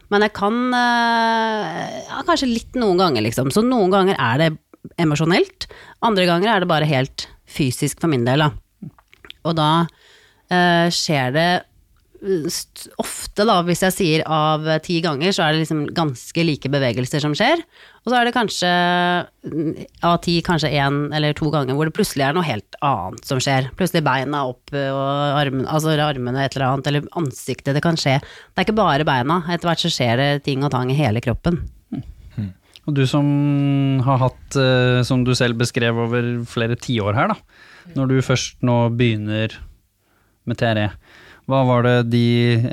Men 0.09 0.23
jeg 0.25 0.33
kan 0.39 0.55
ja, 0.73 2.23
kanskje 2.25 2.47
litt 2.49 2.79
noen 2.79 2.97
ganger, 2.97 3.27
liksom. 3.27 3.51
Så 3.53 3.61
noen 3.67 3.91
ganger 3.93 4.17
er 4.17 4.39
det 4.41 4.49
emosjonelt, 5.03 5.67
andre 6.07 6.25
ganger 6.31 6.55
er 6.55 6.63
det 6.63 6.71
bare 6.71 6.89
helt 6.89 7.27
fysisk 7.45 8.01
for 8.01 8.09
min 8.09 8.25
del, 8.25 8.47
da. 8.47 8.89
Og 9.45 9.59
da 9.59 9.69
eh, 10.53 10.89
skjer 10.95 11.35
det 11.35 11.49
eh, 11.59 12.57
ofte, 12.99 13.45
da, 13.47 13.61
hvis 13.67 13.85
jeg 13.87 13.95
sier 13.95 14.25
av 14.25 14.67
eh, 14.67 14.81
ti 14.85 14.99
ganger, 15.05 15.33
så 15.35 15.45
er 15.45 15.55
det 15.55 15.63
liksom 15.63 15.85
ganske 15.97 16.45
like 16.47 16.71
bevegelser 16.73 17.23
som 17.23 17.37
skjer. 17.39 17.63
Og 18.03 18.11
så 18.11 18.19
er 18.19 18.29
det 18.29 18.35
kanskje 18.37 18.73
mm, 19.53 19.73
av 20.09 20.19
ti, 20.25 20.39
kanskje 20.45 20.73
én 20.81 21.01
eller 21.15 21.37
to 21.39 21.53
ganger 21.55 21.79
hvor 21.79 21.89
det 21.89 21.95
plutselig 21.97 22.27
er 22.27 22.37
noe 22.37 22.47
helt 22.47 22.79
annet 22.85 23.25
som 23.29 23.43
skjer. 23.43 23.71
Plutselig 23.79 24.05
beina 24.07 24.45
opp 24.51 24.75
og 24.75 25.03
armene, 25.39 25.69
altså 25.71 25.95
armene 25.95 26.45
et 26.45 26.57
eller 26.57 26.73
annet, 26.73 26.91
eller 26.91 27.11
ansiktet. 27.21 27.75
Det 27.77 27.85
kan 27.85 28.01
skje. 28.01 28.19
Det 28.23 28.63
er 28.63 28.69
ikke 28.69 28.81
bare 28.81 29.09
beina. 29.09 29.43
Etter 29.47 29.71
hvert 29.71 29.85
så 29.85 29.93
skjer 29.93 30.17
det 30.21 30.31
ting 30.49 30.65
og 30.67 30.73
tang 30.75 30.91
i 30.93 30.99
hele 30.99 31.23
kroppen. 31.25 31.63
Og 32.89 32.95
du 32.97 33.03
som 33.05 33.27
har 34.01 34.17
hatt, 34.23 34.57
som 35.05 35.21
du 35.21 35.35
selv 35.37 35.59
beskrev 35.61 35.99
over 36.07 36.39
flere 36.49 36.73
tiår 36.81 37.19
her, 37.19 37.35
da. 37.35 37.59
Når 37.99 38.09
du 38.09 38.15
først 38.25 38.65
nå 38.65 38.79
begynner 38.97 39.53
med 40.49 40.59
TRE, 40.61 40.89
hva 41.49 41.63
var 41.69 41.87
det 41.87 41.95
de, 42.13 42.25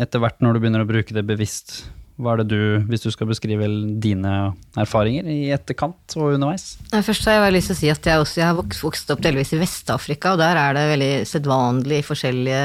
etter 0.03 0.19
hvert 0.23 0.41
når 0.43 0.55
du 0.57 0.63
begynner 0.63 0.83
å 0.83 0.89
bruke 0.89 1.15
det 1.15 1.23
bevisst, 1.27 1.85
hva 2.15 2.31
er 2.31 2.41
det 2.41 2.47
du, 2.55 2.59
hvis 2.87 3.03
du 3.03 3.09
skal 3.11 3.27
beskrive 3.27 3.67
dine 4.03 4.31
erfaringer 4.79 5.27
i 5.31 5.49
etterkant 5.55 6.15
og 6.15 6.37
underveis? 6.37 6.77
Først 6.91 7.27
har 7.27 7.41
jeg 7.43 7.55
lyst 7.57 7.71
til 7.71 7.75
å 7.75 7.79
si 7.81 7.89
at 7.91 8.07
jeg, 8.07 8.21
også, 8.23 8.39
jeg 8.39 8.47
har 8.47 8.55
vokst, 8.55 8.83
vokst 8.83 9.11
opp 9.11 9.23
delvis 9.23 9.51
i 9.55 9.59
Vest-Afrika, 9.59 10.31
og 10.35 10.39
der 10.39 10.59
er 10.59 10.77
det 10.77 10.85
veldig 10.93 11.11
sedvanlig 11.27 11.99
forskjellige 12.07 12.61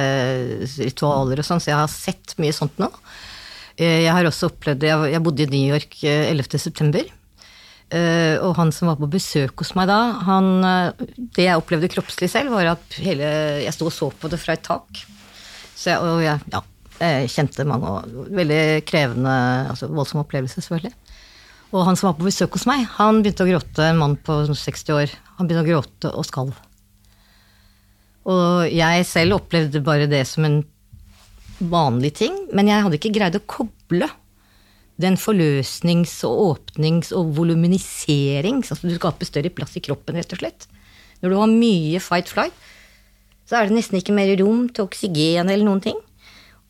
ritualer 0.86 1.42
og 1.42 1.48
sånn, 1.50 1.62
så 1.62 1.72
jeg 1.72 1.80
har 1.80 1.90
sett 1.90 2.36
mye 2.42 2.54
sånt 2.54 2.78
nå. 2.82 2.90
Eh, 3.76 4.02
Jeg 4.04 4.12
har 4.14 4.28
også 4.28 4.50
opplevd 4.52 4.86
jeg, 4.86 5.10
jeg 5.16 5.24
bodde 5.26 5.46
i 5.46 5.50
New 5.50 5.74
York 5.74 5.98
eh, 6.04 6.30
11. 6.30 6.58
september, 6.68 7.02
eh, 7.06 7.19
og 8.46 8.54
han 8.58 8.70
som 8.74 8.90
var 8.90 8.98
på 9.00 9.08
besøk 9.10 9.64
hos 9.64 9.72
meg 9.74 9.88
da, 9.90 9.98
han, 10.26 10.50
eh, 10.66 11.06
det 11.36 11.48
jeg 11.48 11.58
opplevde 11.58 11.90
kroppslig 11.90 12.30
selv, 12.30 12.54
var 12.54 12.76
at 12.76 12.98
hele, 13.02 13.30
jeg 13.64 13.74
sto 13.74 13.88
og 13.90 13.94
så 13.94 14.10
på 14.14 14.30
det 14.30 14.38
fra 14.42 14.54
et 14.54 14.62
tak. 14.66 15.02
Så 15.74 15.90
jeg, 15.90 15.98
og 16.04 16.22
jeg, 16.22 16.38
ja, 16.52 16.62
jeg 17.00 17.32
kjente 17.32 17.66
mange 17.66 17.90
og 17.90 18.30
veldig 18.36 18.62
krevende, 18.86 19.34
altså 19.72 19.90
voldsom 19.90 20.22
opplevelse, 20.22 20.62
selvfølgelig. 20.62 20.94
Og 21.70 21.86
han 21.86 21.98
som 21.98 22.10
var 22.10 22.18
på 22.18 22.26
besøk 22.26 22.58
hos 22.58 22.66
meg, 22.66 22.82
han 22.98 23.22
begynte 23.22 23.46
å 23.46 23.50
gråte, 23.50 23.86
en 23.86 24.00
mann 24.00 24.16
på 24.26 24.40
60 24.50 24.94
år. 24.96 25.12
Han 25.38 25.48
begynte 25.48 25.64
å 25.64 25.70
gråte 25.70 26.10
og 26.14 26.26
skalv. 26.26 26.56
Og 28.30 28.66
jeg 28.70 29.06
selv 29.08 29.38
opplevde 29.38 29.82
bare 29.82 30.10
det 30.10 30.24
som 30.28 30.46
en 30.46 30.60
vanlig 31.70 32.14
ting, 32.22 32.36
men 32.56 32.70
jeg 32.70 32.84
hadde 32.84 32.98
ikke 32.98 33.14
greid 33.14 33.38
å 33.38 33.46
koble 33.48 34.10
den 35.00 35.16
forløsnings- 35.20 36.20
og 36.28 36.42
åpnings- 36.50 37.14
og 37.16 37.32
voluminiserings 37.38 38.72
Altså 38.72 38.88
du 38.88 38.96
skaper 38.96 39.28
større 39.28 39.52
plass 39.54 39.76
i 39.78 39.84
kroppen, 39.84 40.18
rett 40.18 40.34
og 40.36 40.42
slett. 40.42 40.68
Når 41.20 41.32
du 41.32 41.38
har 41.40 41.50
mye 41.52 42.00
fight-flight, 42.00 42.68
så 43.48 43.58
er 43.58 43.68
det 43.68 43.76
nesten 43.76 43.98
ikke 43.98 44.14
mer 44.14 44.30
rom 44.40 44.68
til 44.70 44.86
oksygen 44.86 45.50
eller 45.50 45.66
noen 45.66 45.82
ting. 45.84 45.98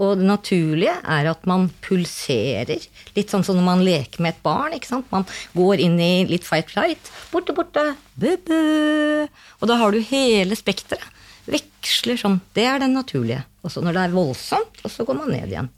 Og 0.01 0.17
det 0.17 0.25
naturlige 0.25 0.95
er 0.97 1.29
at 1.29 1.43
man 1.49 1.67
pulserer. 1.85 2.81
Litt 3.17 3.33
sånn 3.33 3.45
som 3.45 3.59
når 3.59 3.67
man 3.67 3.83
leker 3.85 4.25
med 4.25 4.33
et 4.33 4.43
barn. 4.43 4.73
ikke 4.73 4.89
sant? 4.89 5.11
Man 5.13 5.27
går 5.53 5.83
inn 5.85 5.99
i 6.01 6.25
litt 6.31 6.47
fight-flight. 6.49 7.11
Borte, 7.35 7.53
borte. 7.57 7.85
Bu-bu. 8.17 9.29
Og 9.61 9.69
da 9.69 9.77
har 9.77 9.93
du 9.93 10.01
hele 10.01 10.57
spekteret. 10.57 11.05
Veksler 11.51 12.17
sånn. 12.21 12.41
Det 12.57 12.65
er 12.65 12.81
den 12.81 12.97
naturlige. 12.97 13.45
Og 13.61 13.77
når 13.77 13.93
det 13.93 14.07
er 14.07 14.17
voldsomt, 14.17 14.81
og 14.81 14.93
så 14.93 15.05
går 15.05 15.21
man 15.21 15.35
ned 15.35 15.53
igjen. 15.53 15.69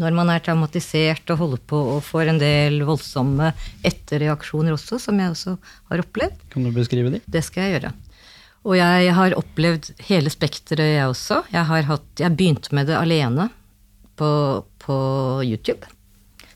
Når 0.00 0.14
man 0.16 0.30
er 0.32 0.40
traumatisert 0.44 1.28
og 1.34 1.40
holder 1.42 1.60
på 1.68 1.78
og 1.96 1.98
får 2.06 2.30
en 2.32 2.38
del 2.40 2.80
voldsomme 2.88 3.50
etterreaksjoner 3.84 4.72
også, 4.76 4.98
som 5.02 5.18
jeg 5.20 5.34
også 5.34 5.56
har 5.90 6.02
opplevd, 6.04 6.38
Kan 6.52 6.64
du 6.64 6.72
beskrive 6.72 7.12
de? 7.12 7.20
det 7.28 7.42
skal 7.44 7.66
jeg 7.68 7.74
gjøre. 7.80 7.92
Og 8.64 8.76
jeg 8.76 9.12
har 9.16 9.36
opplevd 9.36 9.90
hele 10.08 10.32
spekteret, 10.32 10.96
jeg 10.96 11.08
også. 11.08 11.42
Jeg, 11.52 11.64
har 11.68 11.86
hatt, 11.88 12.08
jeg 12.20 12.36
begynte 12.36 12.74
med 12.76 12.90
det 12.90 12.96
alene 12.98 13.48
på, 14.20 14.30
på 14.84 14.96
YouTube. 15.44 15.88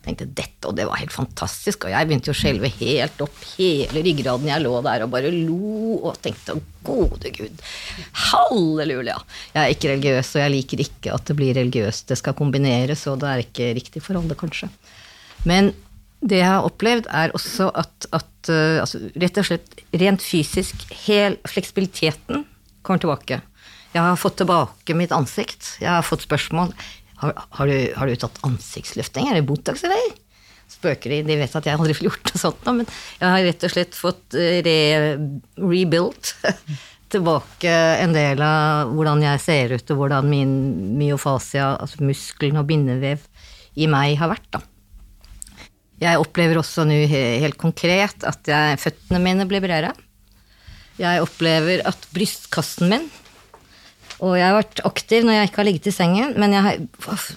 Tenkte 0.05 0.27
dette, 0.29 0.69
og 0.69 0.77
det 0.77 0.85
var 0.89 1.01
helt 1.01 1.15
fantastisk. 1.15 1.87
Og 1.87 1.95
jeg 1.95 2.09
begynte 2.09 2.29
jo 2.29 2.35
å 2.35 2.39
skjelve 2.39 2.71
helt 2.77 3.23
opp 3.25 3.39
hele 3.55 4.03
ryggraden. 4.05 4.51
Jeg 4.51 4.65
lå 4.65 4.75
der 4.85 5.07
og 5.07 5.13
bare 5.15 5.31
lo 5.33 5.99
og 6.11 6.19
tenkte 6.25 6.59
gode 6.85 7.31
gud, 7.33 7.63
halleluja. 8.27 9.17
Jeg 9.55 9.63
er 9.63 9.73
ikke 9.73 9.93
religiøs, 9.95 10.35
og 10.35 10.43
jeg 10.43 10.53
liker 10.53 10.85
ikke 10.85 11.15
at 11.15 11.31
det 11.31 11.39
blir 11.39 11.57
religiøst. 11.57 12.11
Det 12.11 12.21
skal 12.21 12.37
kombineres, 12.37 13.07
og 13.09 13.23
det 13.23 13.31
er 13.31 13.45
ikke 13.47 13.73
riktig 13.81 14.05
for 14.05 14.21
alle, 14.21 14.37
kanskje. 14.37 14.69
Men 15.49 15.73
det 16.25 16.41
jeg 16.41 16.49
har 16.49 16.69
opplevd, 16.69 17.09
er 17.13 17.33
også 17.37 17.71
at, 17.77 18.09
at 18.17 18.53
uh, 18.53 18.83
altså, 18.83 19.01
rett 19.21 19.41
og 19.41 19.49
slett 19.49 19.83
rent 20.01 20.25
fysisk, 20.25 20.85
hel 21.05 21.39
fleksibiliteten 21.49 22.45
kommer 22.85 23.03
tilbake. 23.03 23.41
Jeg 23.95 24.03
har 24.03 24.19
fått 24.19 24.41
tilbake 24.41 24.97
mitt 24.99 25.13
ansikt. 25.15 25.77
Jeg 25.81 25.93
har 25.93 26.05
fått 26.05 26.25
spørsmål. 26.25 26.73
Har, 27.21 27.35
har, 27.59 27.71
du, 27.71 27.93
har 27.97 28.11
du 28.11 28.17
tatt 28.19 28.41
ansiktsløfting? 28.47 29.29
Er 29.31 29.39
det 29.39 29.47
Botox, 29.49 29.85
eller? 29.87 30.15
Spøker 30.71 31.13
de. 31.13 31.21
De 31.29 31.39
vet 31.39 31.57
at 31.59 31.69
jeg 31.69 31.79
aldri 31.79 31.95
får 31.97 32.09
gjort 32.09 32.31
noe 32.31 32.41
sånt, 32.41 32.69
men 32.73 32.89
jeg 32.89 33.29
har 33.29 33.47
rett 33.47 33.67
og 33.67 33.75
slett 33.75 33.99
fått 33.99 34.37
uh, 34.39 34.59
re, 34.65 34.79
rebuilt 35.61 36.35
tilbake 37.15 37.73
en 38.03 38.15
del 38.17 38.43
av 38.43 38.93
hvordan 38.95 39.23
jeg 39.23 39.43
ser 39.45 39.75
ut, 39.77 39.91
og 39.95 40.01
hvordan 40.01 40.31
min 40.31 40.55
myofasia, 40.99 41.75
altså 41.79 42.07
muskelen 42.07 42.59
og 42.59 42.67
bindevev 42.71 43.23
i 43.79 43.91
meg 43.91 44.17
har 44.19 44.33
vært, 44.33 44.49
da. 44.55 44.63
Jeg 46.03 46.19
opplever 46.21 46.59
også 46.59 46.85
nå 46.89 46.97
helt 47.09 47.57
konkret 47.61 48.27
at 48.27 48.51
jeg, 48.51 48.81
føttene 48.83 49.21
mine 49.23 49.47
blir 49.49 49.63
bredere. 49.63 49.93
Jeg 50.99 51.23
opplever 51.23 51.85
at 51.89 52.09
brystkassen 52.15 52.91
min 52.91 53.07
Og 54.25 54.39
jeg 54.39 54.47
har 54.47 54.57
vært 54.57 54.81
aktiv 54.89 55.27
når 55.27 55.37
jeg 55.37 55.51
ikke 55.51 55.61
har 55.61 55.69
ligget 55.69 55.91
i 55.91 55.95
sengen, 55.95 56.33
men 56.41 56.55
jeg 56.57 56.87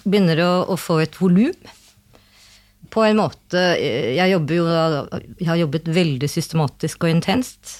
begynner 0.08 0.40
å, 0.44 0.52
å 0.72 0.78
få 0.80 1.02
et 1.04 1.18
volum. 1.20 1.74
På 2.88 3.02
en 3.04 3.18
måte 3.18 3.60
Jeg 4.16 4.32
jo 4.32 4.38
Jeg 4.48 5.48
har 5.50 5.58
jobbet 5.60 5.90
veldig 5.92 6.28
systematisk 6.30 7.04
og 7.04 7.12
intenst. 7.12 7.74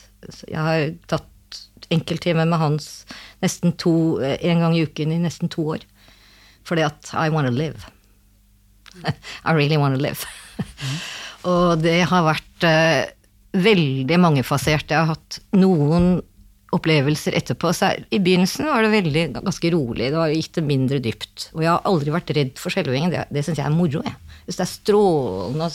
Jeg 0.44 0.60
har 0.60 0.90
tatt 1.08 1.24
enkelttimer 1.94 2.44
med 2.44 2.60
Hans 2.60 2.88
nesten 3.40 3.72
to, 3.80 4.18
en 4.20 4.64
gang 4.64 4.74
i 4.76 4.82
uken 4.84 5.14
i 5.14 5.20
nesten 5.22 5.48
to 5.48 5.64
år. 5.76 5.86
Fordi 6.68 6.84
at 6.84 7.12
I 7.14 7.30
wanna 7.32 7.54
live. 7.54 7.88
I 9.48 9.54
really 9.56 9.78
wanna 9.80 9.96
live. 9.96 10.26
og 11.48 11.80
det 11.80 12.02
har 12.10 12.26
vært 12.26 12.66
uh, 12.68 13.08
veldig 13.56 14.18
mangefasert. 14.20 14.90
Jeg 14.90 14.98
har 14.98 15.14
hatt 15.14 15.40
noen 15.56 16.18
opplevelser 16.74 17.36
etterpå. 17.38 17.72
Så 17.72 17.92
I 18.10 18.20
begynnelsen 18.20 18.68
var 18.68 18.84
det 18.84 18.92
veldig, 18.92 19.24
ganske 19.38 19.72
rolig. 19.72 20.10
Var, 20.14 20.34
gikk 20.34 20.52
det 20.58 20.66
mindre 20.68 21.00
dypt. 21.04 21.48
Og 21.54 21.64
jeg 21.64 21.72
har 21.72 21.88
aldri 21.88 22.14
vært 22.14 22.32
redd 22.36 22.54
for 22.60 22.74
skjelvingen. 22.74 23.14
Det, 23.14 23.24
det 23.32 23.44
syns 23.46 23.60
jeg 23.60 23.68
er 23.68 23.76
moro. 23.76 24.02
Jeg. 24.04 24.16
Hvis 24.48 24.60
det 24.60 24.64
er 24.66 24.72
strålende 24.72 25.70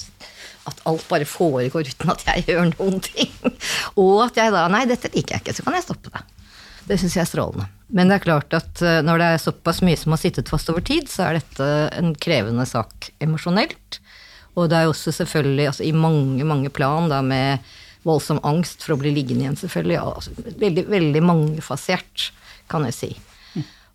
at 0.64 0.86
alt 0.88 1.08
bare 1.10 1.28
foregår 1.28 1.90
uten 1.92 2.14
at 2.14 2.24
jeg 2.30 2.46
gjør 2.48 2.70
noen 2.72 3.02
ting. 3.04 3.32
Og 4.02 4.24
at 4.28 4.40
jeg 4.40 4.54
da 4.54 4.68
Nei, 4.72 4.86
dette 4.90 5.12
liker 5.14 5.38
jeg 5.38 5.44
ikke, 5.44 5.58
så 5.58 5.66
kan 5.66 5.78
jeg 5.78 5.88
stoppe 5.88 6.14
det. 6.14 6.24
Det 6.88 7.00
syns 7.00 7.16
jeg 7.16 7.24
er 7.24 7.32
strålende. 7.32 7.68
Men 7.96 8.10
det 8.10 8.18
er 8.18 8.26
klart 8.26 8.56
at 8.58 8.82
eh, 8.84 9.02
når 9.06 9.22
det 9.22 9.28
er 9.32 9.44
såpass 9.44 9.82
mye 9.86 10.00
som 10.00 10.16
har 10.16 10.22
sittet 10.22 10.50
fast 10.52 10.72
over 10.72 10.84
tid, 10.84 11.08
så 11.12 11.28
er 11.28 11.40
dette 11.40 11.68
en 12.00 12.12
krevende 12.20 12.66
sak 12.68 13.12
emosjonelt. 13.24 14.00
Og 14.54 14.70
det 14.70 14.78
er 14.78 14.88
jo 14.88 14.94
også 14.94 15.14
selvfølgelig 15.20 15.70
altså, 15.72 15.86
i 15.88 15.94
mange, 15.96 16.46
mange 16.48 16.72
plan 16.74 17.10
da 17.12 17.22
med 17.26 17.64
voldsom 18.08 18.42
angst 18.46 18.84
for 18.86 18.96
å 18.96 19.02
bli 19.02 19.14
liggende 19.16 19.46
igjen, 19.46 19.60
selvfølgelig. 19.60 20.00
Altså, 20.00 20.34
veldig, 20.62 20.88
veldig 20.92 21.24
mangefasert 21.26 22.32
kan 22.72 22.88
jeg 22.90 22.98
si. 22.98 23.12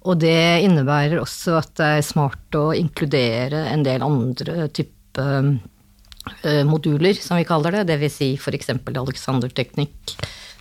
Og 0.09 0.20
det 0.22 0.62
innebærer 0.64 1.18
også 1.20 1.59
at 1.59 1.72
det 1.78 1.88
er 1.98 2.06
smart 2.06 2.56
å 2.56 2.70
inkludere 2.76 3.64
en 3.72 3.82
del 3.84 4.04
andre 4.06 4.68
type 4.72 5.24
eh, 5.26 6.62
moduler, 6.68 7.18
som 7.18 7.40
vi 7.40 7.46
kaller 7.48 7.80
det. 7.82 7.98
Vil 8.00 8.12
si 8.12 8.32
f.eks. 8.38 8.70
Alexander-teknikk, 8.78 10.14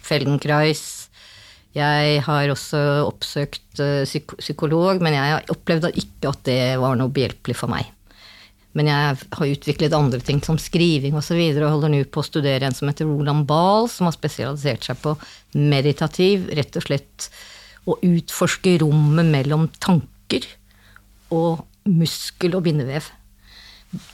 Feldenkreis. 0.08 0.86
Jeg 1.78 2.24
har 2.26 2.50
også 2.50 2.82
oppsøkt 3.06 3.84
eh, 3.84 4.02
psykolog, 4.40 5.04
men 5.06 5.16
jeg 5.20 5.46
opplevde 5.54 5.94
ikke 5.94 6.34
at 6.34 6.44
det 6.50 6.62
var 6.82 6.98
noe 6.98 7.14
behjelpelig 7.14 7.60
for 7.60 7.72
meg. 7.72 7.94
Men 8.78 8.90
jeg 8.92 9.18
har 9.34 9.52
utviklet 9.52 9.96
andre 9.98 10.20
ting 10.22 10.40
som 10.46 10.60
skriving 10.62 11.16
osv. 11.16 11.22
Og, 11.22 11.26
så 11.26 11.38
videre, 11.40 11.66
og 11.66 11.78
holder 11.78 11.94
nå 11.96 12.02
på 12.14 12.22
å 12.22 12.28
studere 12.28 12.68
en 12.68 12.76
som 12.78 12.90
heter 12.90 13.10
Roland 13.10 13.48
Bahl, 13.50 13.90
som 13.90 14.10
har 14.10 14.16
spesialisert 14.16 14.86
seg 14.86 15.00
på 15.02 15.16
meditativ, 15.58 16.46
rett 16.58 16.78
og 16.78 16.86
slett 16.86 17.30
å 17.88 17.98
utforske 18.04 18.76
rommet 18.84 19.26
mellom 19.32 19.66
tanker 19.82 20.46
og 21.34 21.64
muskel 21.88 22.58
og 22.58 22.66
bindevev. 22.68 23.08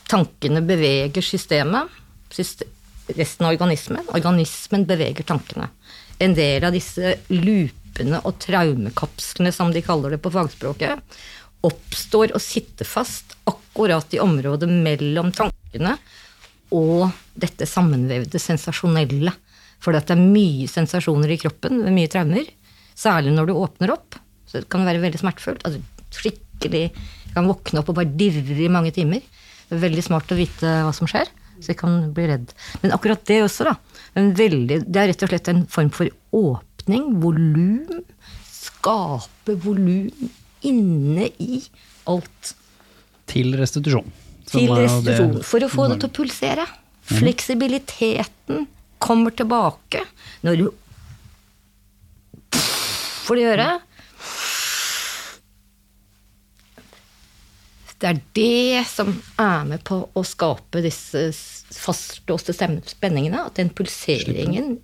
Tankene 0.10 0.62
beveger 0.66 1.26
systemet, 1.26 1.90
resten 2.38 3.48
av 3.48 3.56
organismen. 3.56 4.06
Organismen 4.16 4.86
beveger 4.90 5.26
tankene. 5.28 5.70
En 6.22 6.36
del 6.38 6.64
av 6.64 6.76
disse 6.76 7.18
loopene 7.34 8.22
og 8.24 8.38
traumekapslene, 8.42 9.52
som 9.52 9.74
de 9.74 9.84
kaller 9.86 10.16
det 10.16 10.22
på 10.24 10.32
fagspråket, 10.34 11.02
oppstår 11.64 12.34
og 12.36 12.44
sitter 12.44 12.88
fast 12.88 13.38
akkurat 13.50 14.12
i 14.14 14.22
området 14.24 14.68
mellom 14.70 15.32
tankene 15.36 15.96
og 16.74 17.10
dette 17.40 17.68
sammenvevde 17.70 18.42
sensasjonelle. 18.42 19.32
For 19.84 19.96
det 19.96 20.14
er 20.14 20.20
mye 20.20 20.68
sensasjoner 20.72 21.34
i 21.34 21.40
kroppen 21.42 21.84
ved 21.86 21.96
mye 21.96 22.12
traumer. 22.12 22.48
Særlig 22.96 23.34
når 23.36 23.50
du 23.50 23.54
åpner 23.58 23.94
opp. 23.94 24.18
Så 24.48 24.62
det 24.62 24.70
kan 24.72 24.86
være 24.88 25.02
veldig 25.04 25.22
smertefullt. 25.22 25.64
Altså, 25.68 25.82
skikkelig 26.14 26.84
Jeg 26.94 27.34
kan 27.34 27.50
våkne 27.50 27.82
opp 27.82 27.90
og 27.90 27.98
bare 27.98 28.14
dirre 28.14 28.60
i 28.62 28.72
mange 28.72 28.92
timer. 28.94 29.24
Det 29.68 29.80
er 29.80 29.86
veldig 29.88 30.04
smart 30.06 30.30
å 30.32 30.38
vite 30.38 30.70
hva 30.86 30.92
som 30.94 31.10
skjer, 31.10 31.32
så 31.58 31.72
jeg 31.72 31.80
kan 31.80 32.12
bli 32.14 32.28
redd. 32.30 32.52
Men 32.84 32.94
akkurat 32.94 33.24
det 33.26 33.40
også, 33.42 33.66
da. 33.66 33.74
Veldig, 34.38 34.84
det 34.86 35.02
er 35.02 35.10
rett 35.10 35.26
og 35.26 35.32
slett 35.32 35.50
en 35.50 35.64
form 35.74 35.90
for 35.96 36.12
åpning, 36.38 37.08
volum. 37.24 38.04
Skape 38.54 39.58
volum 39.66 40.12
inne 40.68 41.30
i 41.42 41.62
alt. 42.10 42.54
Til 43.30 43.56
restitusjon. 43.60 44.12
Som 44.48 44.60
Til 44.60 44.74
restitusjon. 44.76 45.40
For 45.48 45.66
å 45.66 45.72
få 45.72 45.88
det 45.92 46.02
til 46.04 46.12
å 46.12 46.16
pulsere. 46.20 46.68
Fleksibiliteten 47.14 48.68
kommer 49.04 49.36
tilbake 49.36 50.06
når 50.46 50.62
du 50.62 50.68
får 53.24 53.40
det 53.40 53.44
gjøre. 53.48 53.68
Det 58.04 58.10
er 58.10 58.20
det 58.36 58.84
som 58.90 59.14
er 59.40 59.68
med 59.68 59.84
på 59.88 60.02
å 60.12 60.24
skape 60.28 60.82
disse 60.84 61.30
fastlåste 61.72 62.56
spenningene. 62.56 63.46
At 63.48 63.56
den 63.60 63.72
pulseringen 63.72 64.76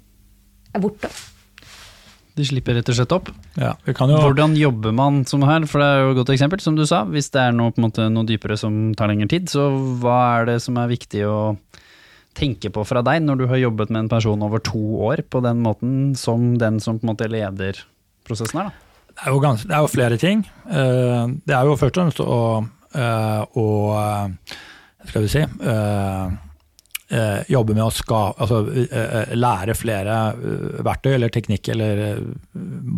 er 0.71 0.83
borte. 0.83 1.11
De 2.39 2.45
slipper 2.47 2.77
rett 2.79 2.89
og 2.91 2.95
slett 2.95 3.11
opp. 3.15 3.29
Ja, 3.59 3.73
vi 3.83 3.93
kan 3.97 4.11
jo 4.13 4.19
Hvordan 4.23 4.53
jobber 4.55 4.93
man 4.95 5.21
som 5.27 5.43
her, 5.43 5.65
for 5.67 5.83
det 5.83 5.87
er 5.91 6.01
jo 6.05 6.13
et 6.13 6.19
godt 6.21 6.31
eksempel, 6.37 6.61
som 6.63 6.77
du 6.79 6.85
sa. 6.87 7.03
Hvis 7.09 7.27
det 7.35 7.41
er 7.43 7.55
noe, 7.57 7.73
måte, 7.83 8.05
noe 8.13 8.27
dypere 8.29 8.55
som 8.59 8.93
tar 8.95 9.11
lengre 9.11 9.27
tid, 9.31 9.49
så 9.51 9.67
hva 9.99 10.19
er 10.39 10.47
det 10.53 10.59
som 10.63 10.79
er 10.79 10.91
viktig 10.93 11.25
å 11.27 11.39
tenke 12.39 12.69
på 12.71 12.85
fra 12.87 13.01
deg 13.03 13.23
når 13.25 13.41
du 13.41 13.45
har 13.51 13.59
jobbet 13.59 13.89
med 13.91 14.05
en 14.05 14.11
person 14.11 14.43
over 14.45 14.61
to 14.63 14.79
år 15.09 15.25
på 15.27 15.41
den 15.43 15.59
måten, 15.65 15.95
som 16.15 16.53
den 16.61 16.79
som 16.79 16.99
på 17.01 17.03
en 17.07 17.11
måte 17.11 17.27
leder 17.27 17.81
prosessen 18.27 18.61
her, 18.61 18.69
da? 18.69 18.85
Det 19.19 19.25
er 19.27 19.33
jo, 19.35 19.39
ganske, 19.43 19.67
det 19.67 19.75
er 19.75 19.81
jo 19.83 19.91
flere 19.91 20.17
ting. 20.21 20.43
Eh, 20.71 21.25
Det 21.43 21.55
er 21.57 21.65
jo 21.67 21.75
først 21.75 21.97
og 21.97 22.03
fremst 22.05 22.21
å, 22.23 22.37
eh, 22.95 23.41
å 23.59 23.65
eh, 23.99 24.55
skal 25.09 25.25
vi 25.25 25.31
si, 25.33 25.41
eh, 27.09 27.41
jobbe 27.51 27.75
med 27.75 27.85
å 27.85 27.93
ska, 27.93 28.19
altså, 28.37 28.61
eh, 28.73 29.15
eh, 29.21 29.33
lære 29.37 29.75
flere 29.77 30.17
verktøy 30.85 31.13
eller 31.15 31.33
teknikk, 31.33 31.71
eller 31.73 32.21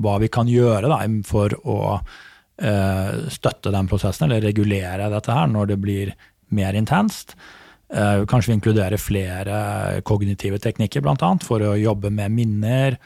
hva 0.03 0.17
vi 0.21 0.29
kan 0.31 0.49
gjøre 0.51 0.91
da, 0.91 1.01
for 1.27 1.55
å 1.63 1.79
støtte 2.61 3.71
den 3.73 3.87
prosessen, 3.89 4.27
eller 4.27 4.43
regulere 4.45 5.07
dette 5.09 5.33
her 5.33 5.47
når 5.49 5.71
det 5.71 5.77
blir 5.81 6.11
mer 6.53 6.75
intenst. 6.77 7.31
Kanskje 7.89 8.51
vi 8.51 8.57
inkluderer 8.59 9.01
flere 9.01 9.55
kognitive 10.05 10.59
teknikker, 10.61 11.01
bl.a. 11.01 11.31
for 11.41 11.63
å 11.65 11.71
jobbe 11.79 12.11
med 12.13 12.35
minner 12.35 12.99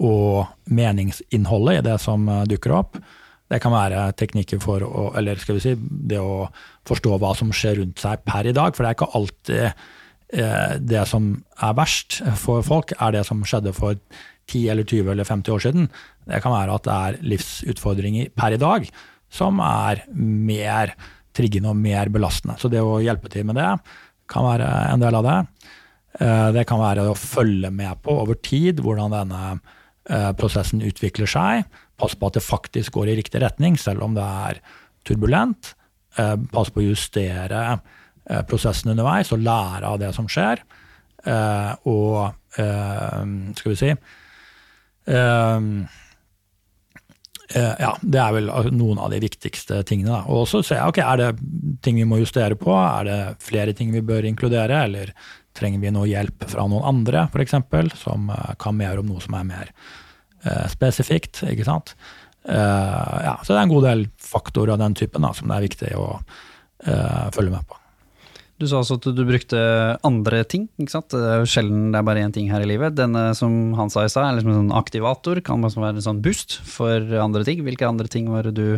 og 0.00 0.46
meningsinnholdet 0.72 1.82
i 1.82 1.84
det 1.90 1.98
som 2.00 2.24
dukker 2.48 2.72
opp. 2.78 2.96
Det 3.52 3.60
kan 3.60 3.74
være 3.74 4.06
teknikker 4.16 4.62
for 4.62 4.86
å, 4.86 5.10
eller 5.20 5.36
skal 5.42 5.58
vi 5.58 5.66
si, 5.66 5.74
det 5.76 6.22
å 6.22 6.46
forstå 6.88 7.18
hva 7.20 7.34
som 7.36 7.52
skjer 7.52 7.82
rundt 7.82 8.00
seg 8.00 8.24
per 8.24 8.48
i 8.48 8.56
dag. 8.56 8.72
For 8.72 8.86
det 8.86 8.94
er 8.94 8.98
ikke 8.98 9.12
alltid 9.20 9.84
det 10.28 11.02
som 11.06 11.26
er 11.62 11.74
verst 11.76 12.16
for 12.40 12.64
folk, 12.66 12.94
er 12.96 13.12
det 13.12 13.24
som 13.28 13.42
skjedde 13.46 13.74
for 13.76 13.98
10 14.50 14.68
eller 14.72 14.86
20 14.88 15.10
eller 15.12 15.28
50 15.28 15.52
år 15.54 15.62
siden. 15.62 15.88
Det 16.26 16.40
kan 16.42 16.54
være 16.54 16.74
at 16.74 16.86
det 16.86 16.94
er 16.94 17.18
livsutfordringer 17.34 18.30
per 18.36 18.56
i 18.56 18.60
dag 18.60 18.88
som 19.34 19.60
er 19.64 20.04
mer 20.14 20.94
triggende 21.34 21.72
og 21.72 21.80
mer 21.80 22.10
belastende. 22.14 22.56
Så 22.60 22.70
det 22.70 22.82
å 22.82 23.00
hjelpe 23.02 23.30
til 23.32 23.46
med 23.48 23.58
det 23.58 23.70
kan 24.30 24.46
være 24.46 24.68
en 24.92 25.02
del 25.02 25.18
av 25.18 25.26
det. 25.26 25.38
Eh, 26.20 26.50
Det 26.54 26.66
kan 26.66 26.80
være 26.80 27.08
å 27.10 27.18
følge 27.18 27.70
med 27.70 28.02
på 28.02 28.14
over 28.22 28.34
tid 28.34 28.80
hvordan 28.80 29.12
denne 29.12 29.42
eh, 30.08 30.30
prosessen 30.38 30.84
utvikler 30.84 31.26
seg. 31.26 31.64
Passe 31.98 32.18
på 32.18 32.30
at 32.30 32.38
det 32.38 32.46
faktisk 32.46 32.94
går 32.94 33.10
i 33.10 33.18
riktig 33.18 33.42
retning, 33.42 33.76
selv 33.76 34.02
om 34.02 34.14
det 34.14 34.22
er 34.24 34.60
turbulent. 35.04 35.74
Pass 36.14 36.70
på 36.70 36.78
å 36.78 36.86
justere 36.86 37.60
eh, 37.74 37.78
prosessen 38.48 38.94
underveis 38.94 39.32
og 39.34 39.42
lære 39.44 39.90
av 39.90 39.98
det 40.00 40.12
som 40.16 40.28
skjer. 40.30 40.62
Eh, 41.24 41.72
Og 41.90 42.32
eh, 42.60 43.20
skal 43.58 43.72
vi 43.72 43.76
si 43.80 43.90
eh, 43.92 45.60
Eh, 47.54 47.74
ja, 47.78 47.92
det 48.00 48.18
er 48.20 48.32
vel 48.34 48.48
altså, 48.50 48.72
noen 48.74 48.98
av 49.02 49.12
de 49.12 49.20
viktigste 49.22 49.82
tingene. 49.86 50.22
Og 50.32 50.46
så 50.50 50.62
ser 50.64 50.80
jeg, 50.80 50.90
ok, 50.90 51.00
er 51.04 51.20
det 51.20 51.28
ting 51.84 52.00
vi 52.00 52.06
må 52.08 52.18
justere 52.22 52.56
på? 52.58 52.72
Er 52.74 53.08
det 53.08 53.18
flere 53.44 53.74
ting 53.76 53.92
vi 53.94 54.02
bør 54.04 54.26
inkludere? 54.26 54.80
Eller 54.88 55.12
trenger 55.54 55.82
vi 55.84 55.92
noe 55.94 56.08
hjelp 56.10 56.48
fra 56.50 56.66
noen 56.70 56.86
andre, 56.88 57.28
f.eks., 57.30 57.54
som 58.00 58.32
eh, 58.32 58.54
kan 58.60 58.78
mer 58.78 59.02
om 59.02 59.12
noe 59.12 59.22
som 59.22 59.36
er 59.38 59.46
mer 59.50 59.70
eh, 60.42 60.66
spesifikt? 60.72 61.44
ikke 61.50 61.68
sant? 61.68 61.94
Eh, 62.48 63.14
ja, 63.28 63.38
så 63.42 63.52
det 63.52 63.60
er 63.60 63.64
en 63.68 63.76
god 63.76 63.88
del 63.90 64.06
faktorer 64.32 64.74
av 64.74 64.82
den 64.82 64.98
typen 64.98 65.24
da, 65.26 65.34
som 65.36 65.50
det 65.50 65.58
er 65.58 65.68
viktig 65.68 65.94
å 66.00 66.08
eh, 66.16 67.30
følge 67.36 67.54
med 67.54 67.68
på. 67.68 67.80
Du 68.60 68.68
sa 68.70 68.78
også 68.78 69.00
at 69.00 69.08
du 69.16 69.22
brukte 69.26 69.58
andre 70.06 70.44
ting, 70.46 70.68
ikke 70.78 70.94
sant? 70.94 71.10
Det 71.10 71.18
er 71.26 71.40
jo 71.42 71.48
sjelden 71.50 71.88
det 71.90 71.98
er 71.98 72.06
bare 72.06 72.22
én 72.22 72.34
ting 72.34 72.46
her 72.52 72.62
i 72.62 72.68
livet. 72.70 72.94
Denne 72.94 73.32
som 73.34 73.74
han 73.78 73.90
sa 73.90 74.04
i 74.06 74.12
stad, 74.12 74.28
er 74.28 74.38
liksom 74.38 74.52
en 74.52 74.60
sånn 74.60 74.76
aktivator, 74.78 75.40
kan 75.42 75.66
også 75.66 75.82
være 75.82 75.98
en 75.98 76.06
sånn 76.06 76.22
boost 76.22 76.60
for 76.62 77.02
andre 77.18 77.42
ting. 77.48 77.64
Hvilke 77.66 77.88
andre 77.88 78.06
ting 78.10 78.30
var 78.30 78.46
det 78.46 78.54
du 78.54 78.68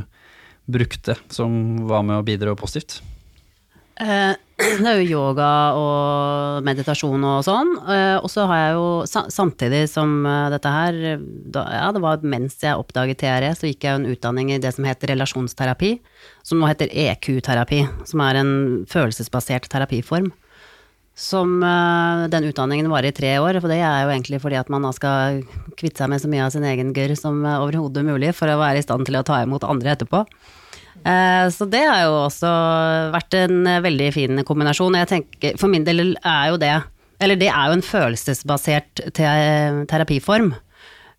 brukte 0.67 1.19
som 1.29 1.85
var 1.91 2.07
med 2.09 2.23
å 2.23 2.25
bidra 2.27 2.57
positivt? 2.59 3.03
Eh, 4.01 4.33
Det 4.67 4.87
er 4.91 4.99
jo 4.99 5.19
yoga 5.21 5.49
og 5.79 6.65
meditasjon 6.67 7.23
og 7.27 7.43
sånn. 7.47 7.69
Eh, 7.87 8.17
Og 8.19 8.27
så 8.33 8.47
har 8.51 8.59
jeg 8.63 8.73
jo 8.75 8.87
samtidig 9.33 9.85
som 9.91 10.25
eh, 10.27 10.49
dette 10.55 10.73
her, 10.73 10.99
da, 11.55 11.63
ja 11.71 11.85
det 11.95 12.03
var 12.03 12.25
mens 12.27 12.59
jeg 12.63 12.75
oppdaget 12.79 13.21
TRE, 13.23 13.53
så 13.55 13.71
gikk 13.71 13.87
jeg 13.87 13.95
jo 13.95 14.01
en 14.01 14.11
utdanning 14.17 14.51
i 14.55 14.59
det 14.63 14.73
som 14.75 14.89
heter 14.89 15.13
relasjonsterapi, 15.15 15.93
som 16.47 16.59
nå 16.61 16.71
heter 16.71 16.91
EQ-terapi, 16.91 17.85
som 18.11 18.25
er 18.27 18.41
en 18.43 18.53
følelsesbasert 18.91 19.71
terapiform. 19.73 20.33
Som 21.17 21.63
eh, 21.65 22.27
den 22.33 22.51
utdanningen 22.51 22.91
varer 22.93 23.15
i 23.15 23.17
tre 23.17 23.37
år, 23.41 23.61
for 23.63 23.73
det 23.73 23.79
er 23.81 24.03
jo 24.05 24.13
egentlig 24.13 24.43
fordi 24.43 24.59
at 24.61 24.73
man 24.73 24.85
da 24.85 24.93
skal 24.97 25.45
kvitte 25.79 26.03
seg 26.03 26.11
med 26.13 26.21
så 26.25 26.29
mye 26.33 26.45
av 26.49 26.53
sin 26.53 26.67
egen 26.67 26.91
gørr 26.97 27.15
som 27.17 27.39
overhodet 27.55 28.05
mulig 28.05 28.35
for 28.37 28.51
å 28.53 28.59
være 28.61 28.83
i 28.83 28.85
stand 28.85 29.07
til 29.09 29.17
å 29.23 29.25
ta 29.25 29.41
imot 29.47 29.65
andre 29.65 29.95
etterpå. 29.95 30.27
Eh, 31.07 31.47
Så 31.55 31.69
det 31.71 31.85
har 31.87 32.03
jo 32.07 32.15
også 32.27 32.51
vært 33.15 33.35
en 33.39 33.61
veldig 33.85 34.09
fin 34.17 34.43
kombinasjon. 34.49 34.97
Jeg 34.99 35.11
tenker, 35.13 35.59
for 35.61 35.71
min 35.71 35.85
del 35.87 36.17
er 36.19 36.51
jo 36.51 36.57
det 36.59 36.75
Eller 37.23 37.37
det 37.41 37.49
er 37.49 37.69
jo 37.71 37.77
en 37.79 37.85
følelsesbasert 37.87 39.05
te- 39.15 39.85
terapiform. 39.89 40.51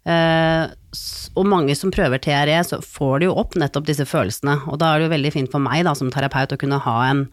Eh, 0.06 0.68
Og 1.38 1.46
mange 1.46 1.76
som 1.78 1.92
prøver 1.92 2.18
TRE, 2.22 2.60
så 2.66 2.80
får 2.82 3.20
de 3.20 3.26
jo 3.28 3.36
opp 3.38 3.54
nettopp 3.56 3.86
disse 3.86 4.06
følelsene. 4.06 4.56
Og 4.72 4.80
da 4.80 4.94
er 4.96 5.00
det 5.00 5.06
jo 5.08 5.14
veldig 5.16 5.32
fint 5.34 5.52
for 5.52 5.60
meg 5.62 5.84
da, 5.86 5.94
som 5.94 6.10
terapeut 6.10 6.54
å 6.56 6.58
kunne 6.58 6.80
ha 6.82 6.96
en, 7.12 7.28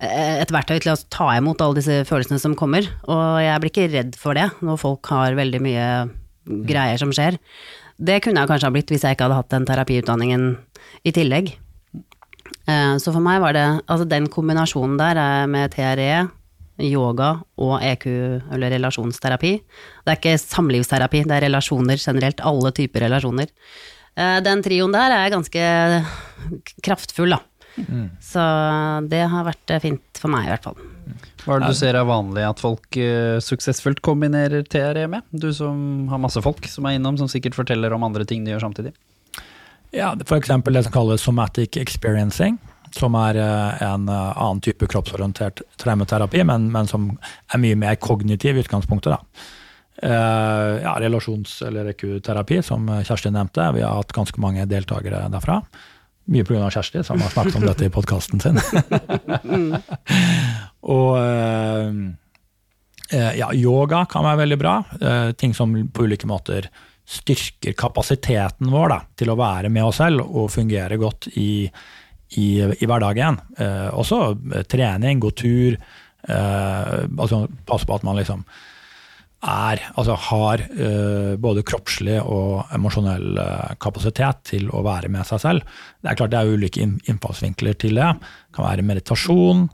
eh, 0.00 0.40
et 0.42 0.48
verktøy 0.54 0.78
til 0.80 0.92
å 0.92 1.04
ta 1.10 1.28
imot 1.36 1.60
alle 1.60 1.74
disse 1.80 2.04
følelsene 2.06 2.38
som 2.38 2.54
kommer. 2.54 2.86
Og 3.08 3.40
jeg 3.42 3.60
blir 3.60 3.70
ikke 3.72 3.92
redd 3.92 4.14
for 4.16 4.34
det 4.34 4.50
når 4.62 4.78
folk 4.78 5.06
har 5.10 5.34
veldig 5.34 5.60
mye 5.60 6.10
greier 6.66 6.98
som 6.98 7.10
skjer. 7.10 7.38
Det 7.98 8.22
kunne 8.22 8.38
jeg 8.40 8.48
kanskje 8.48 8.64
ha 8.68 8.70
blitt 8.70 8.86
hvis 8.92 9.02
jeg 9.02 9.16
ikke 9.16 9.26
hadde 9.26 9.40
hatt 9.42 9.48
den 9.50 9.66
terapiutdanningen 9.66 10.56
i 11.04 11.10
tillegg. 11.10 11.56
Eh, 12.68 12.96
Så 13.00 13.12
for 13.14 13.24
meg 13.24 13.40
var 13.40 13.56
det 13.56 13.66
altså 13.88 14.06
den 14.08 14.28
kombinasjonen 14.28 14.98
der 15.00 15.16
eh, 15.22 15.46
med 15.50 15.72
TRE, 15.72 16.28
yoga 16.78 17.30
og 17.58 17.80
EQ, 17.82 18.06
eller 18.54 18.70
relasjonsterapi. 18.76 19.52
Det 20.04 20.12
er 20.12 20.18
ikke 20.20 20.36
samlivsterapi, 20.38 21.24
det 21.26 21.38
er 21.38 21.46
relasjoner 21.48 21.98
generelt, 21.98 22.42
alle 22.46 22.70
typer 22.76 23.06
relasjoner. 23.08 23.48
Eh, 24.14 24.38
Den 24.46 24.62
trioen 24.62 24.94
der 24.94 25.16
er 25.16 25.32
ganske 25.34 25.64
kraftfull, 26.84 27.34
da. 27.38 27.40
Så 28.20 28.42
det 29.06 29.20
har 29.30 29.44
vært 29.46 29.70
fint 29.80 30.18
for 30.18 30.32
meg, 30.32 30.48
i 30.48 30.50
hvert 30.50 30.64
fall. 30.66 30.78
Hva 31.44 31.54
er 31.56 31.60
det 31.62 31.68
du 31.70 31.76
ser 31.78 31.94
er 31.94 32.08
vanlig 32.08 32.42
at 32.42 32.58
folk 32.58 32.96
suksessfullt 33.46 34.00
kombinerer 34.02 34.64
TRE 34.66 35.04
med? 35.08 35.22
Du 35.30 35.52
som 35.54 36.08
har 36.10 36.18
masse 36.18 36.42
folk 36.42 36.66
som 36.66 36.88
er 36.90 36.98
innom, 36.98 37.16
som 37.20 37.30
sikkert 37.30 37.54
forteller 37.54 37.94
om 37.94 38.02
andre 38.02 38.26
ting 38.26 38.42
de 38.44 38.50
gjør 38.50 38.66
samtidig. 38.66 38.92
Ja, 39.90 40.16
F.eks. 40.20 40.48
det 40.64 40.82
som 40.84 40.92
kalles 40.92 41.22
somatic 41.22 41.76
experiencing, 41.80 42.58
som 42.92 43.14
er 43.16 43.38
eh, 43.40 43.82
en 43.86 44.08
eh, 44.08 44.32
annen 44.36 44.60
type 44.64 44.86
kroppsorientert 44.90 45.62
traumeterapi, 45.80 46.44
men, 46.44 46.68
men 46.72 46.88
som 46.90 47.10
er 47.52 47.62
mye 47.62 47.78
mer 47.78 47.96
kognitiv 48.00 48.58
i 48.58 48.64
utgangspunktet. 48.64 49.16
da. 49.16 49.20
Eh, 50.02 50.74
ja, 50.84 50.96
Relasjons- 51.00 51.62
eller 51.66 51.92
EQ-terapi, 51.94 52.60
som 52.62 52.88
Kjersti 53.00 53.32
nevnte. 53.32 53.70
Vi 53.74 53.84
har 53.84 53.96
hatt 53.96 54.12
ganske 54.16 54.40
mange 54.44 54.66
deltakere 54.68 55.24
derfra. 55.32 55.62
Mye 56.28 56.44
pga. 56.44 56.68
Kjersti, 56.68 57.02
som 57.04 57.20
har 57.24 57.32
snakket 57.32 57.56
om 57.56 57.64
dette 57.64 57.88
i 57.88 57.92
podkasten 57.92 58.44
sin. 58.44 58.60
Og 60.98 61.16
ja, 63.08 63.48
yoga 63.56 64.02
kan 64.12 64.26
være 64.26 64.42
veldig 64.42 64.58
bra. 64.60 64.74
Ting 65.40 65.56
som 65.56 65.72
på 65.88 66.04
ulike 66.04 66.28
måter 66.28 66.68
styrker 67.08 67.76
kapasiteten 67.78 68.68
vår 68.72 68.92
da, 68.92 68.98
til 69.16 69.32
å 69.32 69.38
være 69.38 69.70
med 69.72 69.88
oss 69.88 70.00
selv 70.02 70.26
og 70.26 70.50
fungere 70.52 70.98
godt 71.00 71.30
i, 71.40 71.64
i, 72.36 72.48
i 72.60 72.88
hverdagen. 72.88 73.38
Eh, 73.56 73.88
også 73.96 74.20
eh, 74.52 74.66
trening, 74.68 75.22
gå 75.22 75.32
tur, 75.32 75.78
eh, 76.28 76.98
altså 77.08 77.46
passe 77.68 77.88
på 77.88 77.96
at 77.96 78.04
man 78.04 78.20
liksom 78.20 78.44
er, 79.38 79.80
altså 79.94 80.16
har 80.18 80.62
eh, 80.66 81.34
både 81.38 81.62
kroppslig 81.66 82.18
og 82.26 82.72
emosjonell 82.74 83.38
eh, 83.38 83.74
kapasitet 83.80 84.42
til 84.50 84.66
å 84.74 84.82
være 84.86 85.10
med 85.14 85.28
seg 85.28 85.42
selv. 85.44 85.76
Det 86.02 86.10
er 86.10 86.18
klart 86.18 86.34
det 86.34 86.40
er 86.42 86.58
ulike 86.58 86.82
innfallsvinkler 86.82 87.78
til 87.78 88.00
det. 88.00 88.10
Det 88.18 88.58
kan 88.58 88.66
være 88.66 88.86
meditasjon, 88.86 89.68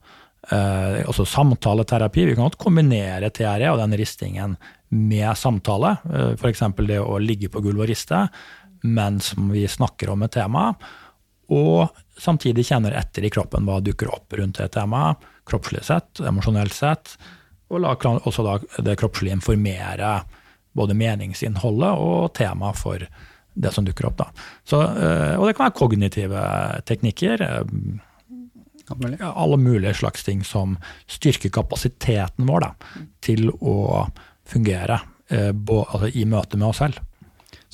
eh, 0.52 1.00
også 1.08 1.26
samtaleterapi. 1.32 2.28
Vi 2.28 2.36
kan 2.36 2.44
godt 2.46 2.60
kombinere 2.60 3.32
TRE 3.32 3.72
og 3.72 3.80
den 3.80 3.96
ristingen 3.98 4.58
med 4.94 5.32
samtale. 5.38 5.96
Uh, 6.06 6.32
F.eks. 6.38 6.62
det 6.86 7.00
å 7.02 7.18
ligge 7.22 7.50
på 7.52 7.62
gulvet 7.64 7.88
og 7.88 7.90
riste 7.92 8.26
mens 8.84 9.32
vi 9.50 9.64
snakker 9.68 10.10
om 10.12 10.22
et 10.26 10.34
tema. 10.34 10.68
Og 11.52 11.88
samtidig 12.20 12.66
kjenner 12.68 12.96
etter 12.96 13.24
i 13.24 13.30
kroppen 13.32 13.66
hva 13.68 13.80
dukker 13.84 14.10
opp 14.12 14.36
rundt 14.38 14.60
det 14.60 14.70
temaet, 14.76 15.24
kroppslig 15.48 15.84
sett, 15.84 16.20
emosjonelt 16.24 16.74
sett. 16.76 17.14
Og 17.72 17.80
la 17.80 17.94
også 17.96 18.44
da 18.44 18.58
det 18.84 18.98
kroppslige 19.00 19.36
informere 19.38 20.18
både 20.74 20.96
meningsinnholdet 20.98 22.00
og 22.02 22.32
temaet 22.36 22.80
for 22.80 23.06
det 23.54 23.70
som 23.72 23.86
dukker 23.86 24.08
opp. 24.08 24.18
Da. 24.18 24.28
Så, 24.66 24.80
eh, 24.82 25.34
og 25.38 25.46
det 25.46 25.54
kan 25.56 25.68
være 25.68 25.78
kognitive 25.78 26.42
teknikker. 26.88 27.42
eh, 27.42 29.30
alle 29.30 29.56
mulige 29.56 29.94
slags 29.94 30.24
ting 30.24 30.44
som 30.44 30.76
styrker 31.06 31.50
kapasiteten 31.50 32.46
vår 32.46 32.60
da, 32.60 32.72
til 33.20 33.50
å 33.60 34.06
fungere 34.48 35.00
eh, 35.28 35.50
altså, 35.50 36.10
i 36.12 36.24
møte 36.28 36.60
med 36.60 36.68
oss 36.72 36.82
selv. 36.84 37.02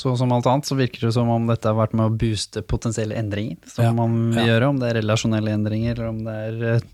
Så 0.00 0.14
som 0.16 0.30
alt 0.32 0.46
annet 0.48 0.64
så 0.64 0.76
virker 0.78 1.02
det 1.04 1.12
som 1.12 1.28
om 1.28 1.44
dette 1.50 1.68
har 1.68 1.76
vært 1.76 1.92
med 1.92 2.08
å 2.08 2.14
booste 2.16 2.62
potensielle 2.64 3.18
endringer 3.20 3.58
som 3.68 3.84
Ja, 3.84 3.90
man 3.92 4.32
ja. 4.32 4.46
gjør, 4.48 4.70
om 4.70 4.78
det 4.80 4.88
er 4.88 4.96
relasjonelle 5.02 5.52
endringer, 5.52 5.92
eller 5.92 6.08
om 6.08 6.22
det 6.24 6.36
er 6.46 6.62
eh, 6.70 6.86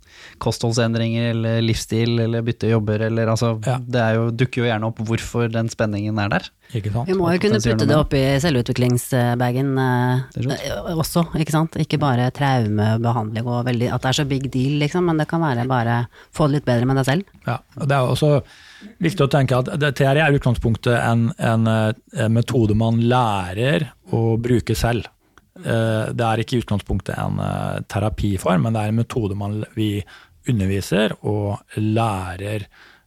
kostholdsendringer, 0.43 1.29
eller 1.37 1.61
livsstil, 1.63 2.17
eller 2.25 2.43
bytte 2.43 2.73
jobber, 2.73 3.05
eller 3.07 3.31
altså 3.31 3.53
Ja. 3.63 3.77
Det 3.79 4.03
er 4.03 4.19
jo, 4.19 4.27
dukker 4.35 4.65
jo 4.65 4.67
gjerne 4.67 4.91
opp 4.91 4.99
hvorfor 5.07 5.53
den 5.55 5.71
spenningen 5.71 6.19
er 6.19 6.35
der. 6.35 6.51
Ikke 6.75 6.91
sant? 6.91 7.07
Vi 7.07 7.15
må 7.15 7.31
jo 7.31 7.45
kunne 7.47 7.63
putte 7.63 7.87
det 7.87 7.95
opp 8.01 8.19
i 8.19 8.25
selvutviklingsbagen 8.43 9.73
eh, 9.87 10.27
eh, 10.43 10.93
også, 10.97 11.29
ikke 11.39 11.55
sant. 11.55 11.79
Ikke 11.87 12.03
bare 12.03 12.33
traumebehandling 12.35 13.47
og 13.47 13.69
veldig, 13.71 13.93
at 13.95 14.03
det 14.03 14.11
er 14.17 14.23
så 14.25 14.27
big 14.35 14.51
deal, 14.51 14.81
liksom, 14.83 15.07
men 15.07 15.23
det 15.23 15.31
kan 15.31 15.47
være 15.47 15.69
bare 15.71 16.07
få 16.35 16.51
det 16.51 16.59
litt 16.59 16.71
bedre 16.75 16.91
med 16.91 16.99
deg 17.05 17.13
selv. 17.13 17.37
Ja, 17.47 17.61
og 17.79 17.87
det 17.87 17.95
er 18.01 18.17
også 18.17 18.41
viktig 19.03 19.27
å 19.27 19.31
tenke 19.31 19.59
at 19.59 19.71
det- 19.81 19.95
TRE 19.97 20.21
er 20.23 20.33
i 20.33 20.39
utgangspunktet 20.39 20.97
en, 20.99 21.33
en, 21.39 21.67
eh, 21.67 21.93
en 22.25 22.33
metode 22.33 22.75
man 22.77 23.01
lærer 23.01 23.91
å 24.13 24.37
bruke 24.41 24.75
selv. 24.77 25.07
Eh, 25.65 26.13
Det 26.13 26.21
er 26.25 26.39
ikke 26.43 26.57
i 26.59 26.63
utgangspunktet 26.63 27.17
en 27.19 27.39
eh, 27.41 27.81
terapiform, 27.89 28.63
men 28.63 28.73
det 28.73 28.83
er 28.83 28.89
en 28.89 29.01
metode 29.03 29.37
man, 29.37 29.65
vi 29.75 30.03
underviser 30.49 31.17
og 31.25 31.59
lærer 31.77 32.67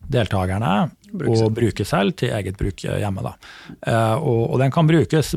deltakerne 0.09 0.91
å 1.13 1.49
bruke 1.53 1.85
selv 1.85 2.15
til 2.17 2.29
eget 2.33 2.57
bruk 2.57 2.75
hjemme. 2.83 3.21
Da. 3.23 3.33
Eh, 3.85 4.15
Og, 4.19 4.51
og 4.53 4.59
den 4.59 4.71
kan 4.71 4.87
brukes 4.87 5.35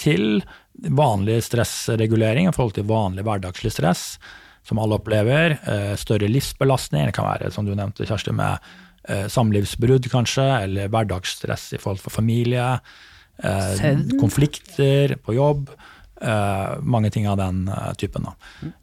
til 0.00 0.42
vanlig 0.80 1.42
stressregulering 1.44 2.48
i 2.48 2.52
forhold 2.52 2.74
til 2.78 2.84
vanlig 2.88 3.24
hverdagslig 3.26 3.72
stress, 3.74 4.18
som 4.64 4.78
alle 4.78 4.96
opplever. 4.96 5.58
Eh, 5.68 5.94
Større 6.00 6.28
livsbelastning, 6.28 7.06
det 7.06 7.14
kan 7.14 7.26
være 7.28 7.52
som 7.52 7.66
du 7.66 7.74
nevnte, 7.74 8.06
Kjersti, 8.08 8.32
med 8.32 8.56
eh, 8.56 8.60
samlivsbrudd 9.28 10.10
kanskje, 10.12 10.44
eller 10.64 10.88
hverdagsstress 10.92 11.72
i 11.74 11.78
forhold 11.78 12.02
til 12.04 12.12
familie. 12.12 12.80
eh, 13.42 13.74
Søvn. 13.78 14.18
Konflikter 14.20 15.16
på 15.24 15.34
jobb. 15.34 15.70
eh, 16.22 16.74
mange 16.82 17.08
ting 17.10 17.24
av 17.26 17.38
den 17.38 17.62
eh, 17.72 17.92
typen. 17.96 18.26
Da. 18.28 18.34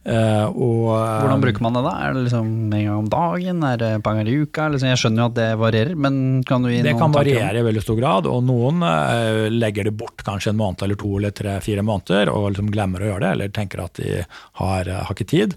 Eh, 0.09 0.45
og, 0.47 0.88
eh, 0.97 1.20
Hvordan 1.22 1.41
bruker 1.43 1.61
man 1.61 1.74
det 1.78 1.84
da? 1.86 1.91
Er 2.07 2.13
det 2.15 2.24
liksom 2.26 2.47
en 2.74 2.86
gang 2.88 2.97
om 2.97 3.09
dagen, 3.13 3.59
er 3.63 3.78
det 3.78 3.89
et 3.99 4.03
par 4.03 4.15
ganger 4.18 4.32
i 4.32 4.39
uka? 4.41 4.65
Liksom, 4.74 4.89
jeg 4.89 4.97
skjønner 4.97 5.22
jo 5.22 5.28
at 5.30 5.36
det 5.38 5.49
varierer, 5.61 5.93
men 5.95 6.43
kan 6.43 6.63
du 6.65 6.72
gi 6.72 6.82
Det 6.82 6.95
noen 6.95 6.99
kan 6.99 7.11
Det 7.11 7.20
kan 7.20 7.36
variere 7.38 7.61
i 7.61 7.68
veldig 7.70 7.84
stor 7.86 7.99
grad, 8.01 8.26
og 8.26 8.41
noen 8.43 8.82
eh, 8.82 9.49
legger 9.53 9.84
det 9.86 9.93
bort 10.01 10.24
kanskje 10.26 10.49
en 10.49 10.57
måned 10.57 10.82
eller 10.82 10.95
to 10.97 11.13
eller 11.20 11.30
tre-fire 11.38 11.86
måneder 11.86 12.34
og 12.34 12.49
liksom 12.55 12.72
glemmer 12.74 13.05
å 13.05 13.11
gjøre 13.11 13.22
det, 13.28 13.32
eller 13.38 13.49
tenker 13.53 13.86
at 13.86 13.93
de 14.01 14.26
har, 14.63 14.88
eh, 14.89 15.03
har 15.05 15.13
ikke 15.13 15.30
tid. 15.30 15.53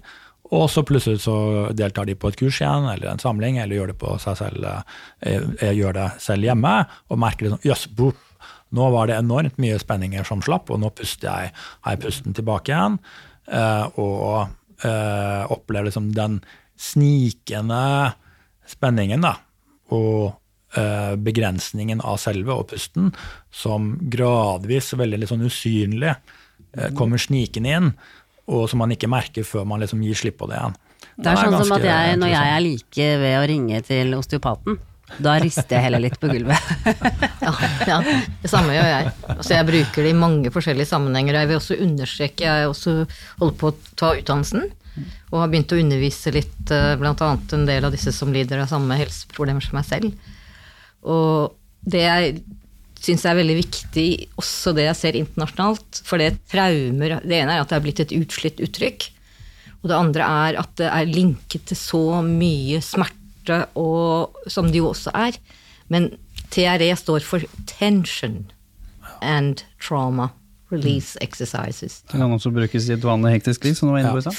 Og 0.51 0.65
så 0.71 0.83
plutselig 0.83 1.21
så 1.23 1.35
deltar 1.77 2.09
de 2.09 2.17
på 2.19 2.31
et 2.31 2.37
kurs 2.39 2.59
igjen, 2.59 2.89
eller 2.91 3.13
en 3.13 3.21
samling, 3.21 3.59
eller 3.61 3.77
gjør 3.77 3.93
det, 3.93 3.99
på 4.01 4.17
seg 4.19 4.35
selv, 4.39 4.65
eh, 5.23 5.45
eh, 5.61 5.75
gjør 5.77 5.95
det 5.95 6.07
selv 6.19 6.47
hjemme, 6.47 6.73
og 7.07 7.21
merker 7.23 7.47
liksom 7.47 7.67
jøss, 7.67 7.85
boop, 7.95 8.19
nå 8.75 8.87
var 8.91 9.07
det 9.07 9.19
enormt 9.19 9.57
mye 9.59 9.79
spenninger 9.79 10.27
som 10.27 10.43
slapp, 10.43 10.71
og 10.71 10.81
nå 10.83 10.91
puster 10.95 11.27
jeg, 11.27 11.53
har 11.55 11.95
jeg 11.95 12.03
pusten 12.03 12.35
tilbake 12.35 12.71
igjen. 12.71 12.99
eh, 13.51 13.85
og 13.99 14.47
opplever 15.51 15.85
liksom 15.85 16.07
den 16.15 16.39
snikende 16.73 18.15
spenningen, 18.65 19.21
da, 19.21 19.35
og 19.93 20.33
begrensningen 21.21 22.01
av 22.01 22.17
selve 22.17 22.55
og 22.55 22.71
pusten, 22.71 23.11
som 23.53 23.91
gradvis, 24.09 24.95
veldig 24.97 25.19
litt 25.19 25.29
sånn 25.29 25.45
usynlig, 25.45 26.15
kommer 26.97 27.21
snikende 27.21 27.75
inn, 27.75 27.91
og 28.51 28.67
som 28.69 28.81
man 28.83 28.91
ikke 28.93 29.09
merker 29.11 29.47
før 29.47 29.67
man 29.67 29.81
liksom 29.83 30.03
gir 30.03 30.17
slipp 30.17 30.39
på 30.41 30.49
det 30.51 30.59
igjen. 30.59 30.77
Det 31.21 31.31
er 31.31 31.39
sånn 31.39 31.57
som 31.63 31.75
at 31.75 31.85
jeg, 31.85 32.15
når 32.19 32.31
jeg 32.31 32.55
er 32.55 32.63
like 32.65 33.11
ved 33.21 33.35
å 33.39 33.43
ringe 33.49 33.81
til 33.87 34.15
osteopaten, 34.17 34.79
da 35.19 35.33
rister 35.43 35.75
jeg 35.75 35.85
heller 35.87 36.03
litt 36.03 36.19
på 36.21 36.29
gulvet. 36.31 36.57
Ja, 37.41 37.51
ja, 37.89 37.95
det 38.43 38.49
samme 38.51 38.75
gjør 38.75 38.85
jeg. 38.85 39.13
Altså 39.33 39.55
jeg 39.55 39.67
bruker 39.67 40.05
det 40.05 40.11
i 40.13 40.17
mange 40.17 40.51
forskjellige 40.53 40.91
sammenhenger. 40.91 41.39
Jeg 41.39 41.49
vil 41.49 41.57
også 41.57 41.77
understreke, 41.83 42.45
jeg 42.45 42.69
også 42.69 42.93
holdt 43.41 43.57
på 43.59 43.71
å 43.71 43.75
ta 43.97 44.11
utdannelsen, 44.19 44.67
og 45.31 45.39
har 45.41 45.49
begynt 45.51 45.73
å 45.73 45.79
undervise 45.81 46.33
litt 46.35 46.53
bl.a. 46.69 46.93
blant 47.01 47.23
annet 47.25 47.55
en 47.57 47.65
del 47.67 47.87
av 47.87 47.95
disse 47.95 48.13
som 48.15 48.31
lider 48.35 48.61
av 48.61 48.69
samme 48.69 48.99
helseproblemer 48.99 49.65
som 49.65 49.79
meg 49.79 49.89
selv. 49.89 50.31
Og 51.01 51.57
det 51.81 52.05
jeg 52.05 52.43
syns 53.01 53.25
er 53.25 53.37
veldig 53.39 53.57
viktig, 53.57 54.07
også 54.39 54.75
det 54.77 54.85
jeg 54.87 54.99
ser 54.99 55.17
internasjonalt, 55.19 56.01
for 56.05 56.21
det 56.21 56.35
traumer 56.51 57.17
Det 57.23 57.39
ene 57.39 57.55
er 57.55 57.63
at 57.63 57.71
det 57.71 57.79
er 57.79 57.85
blitt 57.85 58.03
et 58.03 58.13
utslitt 58.15 58.61
uttrykk. 58.61 59.07
Og 59.81 59.89
det 59.89 59.97
andre 59.97 60.27
er 60.45 60.59
at 60.61 60.75
det 60.77 60.89
er 60.91 61.09
linket 61.09 61.65
til 61.71 61.79
så 61.79 62.03
mye 62.25 62.81
smerte, 62.85 63.63
og, 63.79 64.37
som 64.45 64.69
det 64.69 64.83
jo 64.83 64.91
også 64.91 65.13
er. 65.17 65.39
Men 65.91 66.11
TRE 66.53 66.91
står 66.99 67.25
for 67.25 67.43
Tension 67.65 68.45
and 69.21 69.63
Trauma 69.81 70.29
Release 70.71 71.17
Exercises. 71.19 72.01
Det 72.07 72.15
kan 72.15 72.31
også 72.31 72.51
brukes 72.53 72.87
i 72.87 72.93
et 72.95 73.03
vanlig 73.03 73.33
hektisk 73.35 73.65
liv, 73.65 73.75
som 73.75 73.89
du 73.89 73.95
var 73.95 74.03
inne 74.03 74.13
på 74.13 74.21
i 74.21 74.25
stad. 74.27 74.37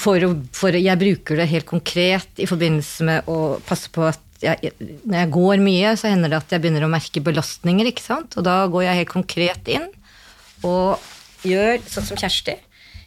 For 0.57 0.77
jeg 0.79 1.01
bruker 1.03 1.41
det 1.43 1.49
helt 1.51 1.67
konkret 1.69 2.41
i 2.41 2.47
forbindelse 2.49 3.09
med 3.09 3.29
å 3.29 3.39
passe 3.67 3.91
på 3.93 4.07
at 4.07 4.23
jeg, 4.43 4.73
når 5.03 5.17
jeg 5.17 5.31
går 5.37 5.63
mye, 5.63 5.95
så 5.99 6.11
hender 6.11 6.33
det 6.33 6.41
at 6.41 6.53
jeg 6.53 6.63
begynner 6.63 6.85
å 6.85 6.91
merke 6.91 7.23
belastninger, 7.23 7.89
ikke 7.89 8.03
sant. 8.03 8.37
Og 8.39 8.45
da 8.45 8.63
går 8.71 8.87
jeg 8.87 9.01
helt 9.01 9.13
konkret 9.13 9.73
inn 9.73 9.89
og 10.67 11.01
gjør 11.47 11.81
sånn 11.89 12.07
som 12.11 12.19
Kjersti. 12.19 12.55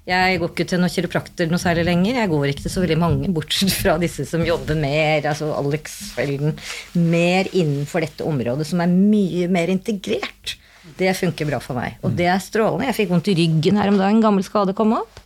Jeg 0.07 0.39
går 0.39 0.53
ikke 0.53 0.67
til 0.71 0.79
noen 0.79 0.93
kiropraktor 0.93 1.49
noe 1.51 1.59
særlig 1.59 1.87
lenger. 1.89 2.21
Jeg 2.21 2.31
går 2.31 2.45
ikke 2.53 2.67
til 2.67 2.73
så 2.77 2.83
veldig 2.85 2.99
mange, 3.01 3.31
bortsett 3.35 3.73
fra 3.75 3.97
disse 3.99 4.27
som 4.29 4.45
jobber 4.47 4.79
mer, 4.79 5.25
altså 5.27 5.51
Alex 5.57 5.97
Felden, 6.15 6.55
mer 6.95 7.51
innenfor 7.51 8.07
dette 8.07 8.27
området, 8.27 8.69
som 8.69 8.85
er 8.85 8.93
mye 8.93 9.51
mer 9.51 9.73
integrert. 9.73 10.55
Det 10.97 11.11
funker 11.19 11.49
bra 11.49 11.59
for 11.59 11.75
meg. 11.79 11.99
Og 12.07 12.15
det 12.15 12.29
er 12.31 12.39
strålende. 12.45 12.87
Jeg 12.93 13.01
fikk 13.01 13.15
vondt 13.17 13.33
i 13.33 13.39
ryggen 13.41 13.81
her 13.81 13.91
om 13.91 13.99
dagen, 13.99 14.23
gammel 14.23 14.47
skade 14.47 14.77
kom 14.79 14.95
opp 15.01 15.23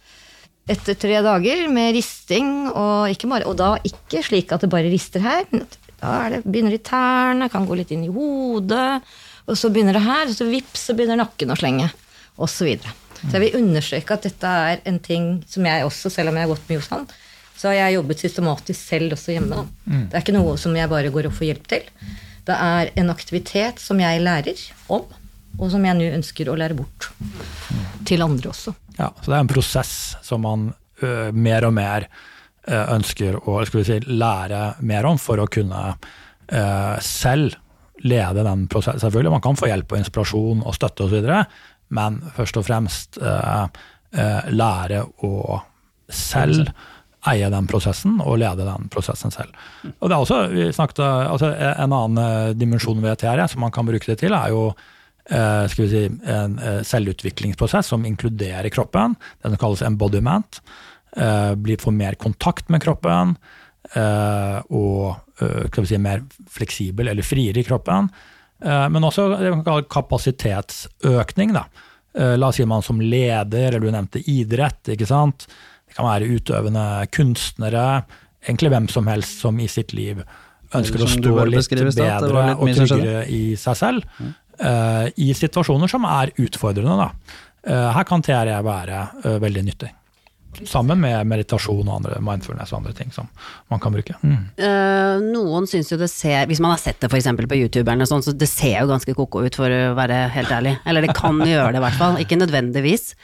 etter 0.70 0.94
tre 0.98 1.18
dager 1.24 1.66
med 1.72 1.94
risting, 1.96 2.50
og, 2.70 3.10
ikke 3.10 3.30
bare, 3.30 3.46
og 3.50 3.56
da 3.58 3.72
ikke 3.86 4.22
slik 4.26 4.52
at 4.54 4.64
det 4.64 4.70
bare 4.72 4.90
rister 4.92 5.22
her. 5.24 5.46
Da 6.00 6.14
det, 6.32 6.42
begynner 6.46 6.72
det 6.74 6.80
i 6.80 6.86
tærne, 6.90 7.50
kan 7.52 7.66
gå 7.68 7.76
litt 7.78 7.90
inn 7.94 8.06
i 8.06 8.12
hodet, 8.12 9.00
og 9.46 9.58
så 9.58 9.70
begynner 9.72 9.96
det 9.98 10.04
her, 10.06 10.28
og 10.30 10.36
så 10.36 10.46
vips, 10.48 10.86
så 10.88 10.96
begynner 10.96 11.20
nakken 11.20 11.52
å 11.52 11.58
slenge, 11.58 11.90
og 12.40 12.48
så 12.48 12.68
videre. 12.68 12.92
Så 13.20 13.34
jeg 13.36 13.42
vil 13.44 13.58
understreke 13.60 14.16
at 14.16 14.24
dette 14.24 14.50
er 14.70 14.80
en 14.88 14.98
ting 15.04 15.26
som 15.50 15.66
jeg 15.68 15.84
også, 15.84 16.08
selv 16.12 16.32
om 16.32 16.38
jeg 16.38 16.46
har 16.46 16.54
gått 16.54 16.70
mye 16.70 16.80
hos 16.80 16.88
han, 16.94 17.04
så 17.60 17.68
har 17.68 17.76
jeg 17.76 17.98
jobbet 17.98 18.22
systematisk 18.24 18.80
selv 18.80 19.12
også 19.18 19.34
hjemme. 19.34 19.64
Det 19.84 20.16
er 20.16 20.22
ikke 20.24 20.32
noe 20.38 20.54
som 20.60 20.76
jeg 20.78 20.88
bare 20.88 21.10
går 21.12 21.28
og 21.28 21.34
får 21.36 21.50
hjelp 21.50 21.66
til. 21.68 21.88
Det 22.48 22.56
er 22.56 22.92
en 23.02 23.12
aktivitet 23.12 23.82
som 23.82 24.00
jeg 24.00 24.22
lærer 24.24 24.62
om, 24.88 25.04
og 25.60 25.66
som 25.68 25.84
jeg 25.84 25.98
nå 25.98 26.06
ønsker 26.16 26.48
å 26.48 26.56
lære 26.56 26.78
bort 26.78 27.10
til 28.08 28.24
andre 28.24 28.48
også. 28.54 28.72
Ja, 28.96 29.10
så 29.20 29.26
det 29.28 29.36
er 29.36 29.44
en 29.44 29.50
prosess 29.52 29.92
som 30.24 30.46
man 30.46 30.70
ø, 31.04 31.10
mer 31.36 31.66
og 31.68 31.74
mer 31.76 32.08
ønsker 32.68 33.38
å 33.48 33.60
si, 33.64 34.00
lære 34.04 34.62
mer 34.84 35.08
om 35.08 35.18
for 35.18 35.40
å 35.40 35.48
kunne 35.50 35.94
ø, 35.94 36.64
selv 37.00 37.56
lede 38.04 38.44
den 38.44 38.66
prosessen. 38.70 39.00
Selvfølgelig, 39.00 39.32
man 39.32 39.44
kan 39.44 39.58
få 39.58 39.70
hjelp 39.70 39.92
og 39.92 40.00
inspirasjon 40.00 40.62
og 40.64 40.76
støtte 40.76 41.06
osv., 41.08 41.30
men 41.90 42.20
først 42.36 42.60
og 42.60 42.66
fremst 42.68 43.18
ø, 43.18 43.34
ø, 44.14 44.28
lære 44.54 45.02
å 45.26 45.60
selv 46.10 46.70
eie 47.28 47.50
den 47.52 47.66
prosessen 47.68 48.20
og 48.24 48.38
lede 48.40 48.64
den 48.64 48.88
prosessen 48.92 49.32
selv. 49.34 49.52
Og 49.98 50.08
det 50.08 50.16
er 50.16 50.22
også, 50.24 50.38
vi 50.52 50.70
snakket, 50.72 51.02
altså 51.04 51.50
En 51.52 51.92
annen 51.92 52.56
dimensjon 52.58 53.02
ved 53.04 53.20
TRE 53.20 53.48
som 53.50 53.60
man 53.64 53.74
kan 53.74 53.88
bruke 53.88 54.08
det 54.08 54.20
til, 54.22 54.32
er 54.36 54.54
jo 54.54 54.70
eh, 54.70 55.66
skal 55.68 55.84
vi 55.84 55.90
si, 55.90 56.04
en 56.32 56.56
eh, 56.58 56.80
selvutviklingsprosess 56.86 57.92
som 57.92 58.06
inkluderer 58.08 58.70
kroppen. 58.72 59.18
Den 59.44 59.58
kalles 59.60 59.84
embodiment. 59.84 60.62
Eh, 61.16 61.54
bli 61.54 61.76
mer 61.90 62.14
kontakt 62.14 62.68
med 62.68 62.82
kroppen. 62.82 63.36
eh, 63.94 64.58
og 64.70 65.16
eh, 65.42 65.84
si, 65.84 65.98
mer 65.98 66.22
fleksibel 66.48 67.08
eller 67.08 67.22
friere 67.22 67.60
i 67.60 67.64
kroppen. 67.64 68.10
Men 68.60 69.06
også 69.08 69.24
kapasitetsøkning. 69.88 71.54
Da. 71.56 71.62
La 72.36 72.50
oss 72.50 72.58
si 72.60 72.66
man 72.68 72.82
som 72.84 72.98
leder, 73.00 73.70
eller 73.70 73.80
du 73.80 73.88
nevnte 73.88 74.20
idrett. 74.28 74.82
Det 74.84 74.98
kan 75.96 76.04
være 76.04 76.28
utøvende 76.28 77.06
kunstnere. 77.08 78.02
Egentlig 78.44 78.68
hvem 78.74 78.88
som 78.92 79.08
helst 79.08 79.40
som 79.40 79.56
i 79.64 79.66
sitt 79.66 79.94
liv 79.96 80.20
ønsker 80.76 81.00
å 81.00 81.08
stå 81.08 81.46
litt 81.48 81.72
bedre 81.72 82.44
litt 82.50 82.60
og 82.60 82.74
tryggere 82.76 83.24
i 83.32 83.56
seg 83.56 83.80
selv 83.80 84.04
i 85.16 85.30
situasjoner 85.32 85.88
som 85.88 86.04
er 86.04 86.34
utfordrende. 86.36 87.00
Da. 87.00 87.80
Her 87.96 88.04
kan 88.12 88.20
TRE 88.20 88.60
være 88.60 89.06
veldig 89.40 89.64
nyttig. 89.70 89.94
Sammen 90.66 90.98
med 91.00 91.28
meditasjon 91.30 91.86
og 91.86 92.00
andre 92.00 92.18
mindfulness 92.24 92.72
og 92.72 92.80
andre 92.80 92.92
ting 92.96 93.12
som 93.14 93.28
man 93.70 93.80
kan 93.82 93.94
bruke. 93.94 94.16
Mm. 94.20 94.48
Uh, 94.58 95.22
noen 95.22 95.68
syns 95.70 95.92
jo 95.92 95.98
det 96.00 96.10
ser 96.10 96.48
Hvis 96.50 96.60
man 96.62 96.74
har 96.74 96.80
sett 96.82 96.98
det 97.00 97.08
f.eks. 97.08 97.28
på 97.38 97.58
YouTube, 97.58 97.86
eller 97.86 98.02
noe 98.02 98.24
så 98.26 98.34
det 98.36 98.48
ser 98.50 98.80
jo 98.80 98.90
ganske 98.90 99.14
ko-ko 99.16 99.44
ut, 99.46 99.56
for 99.56 99.70
å 99.70 99.94
være 99.98 100.24
helt 100.34 100.52
ærlig. 100.54 100.76
Eller 100.84 101.06
det 101.06 101.16
kan 101.16 101.38
gjøre 101.52 101.72
det, 101.72 101.80
i 101.80 101.84
hvert 101.86 102.00
fall. 102.00 102.20
Ikke 102.22 102.40
nødvendigvis. 102.40 103.14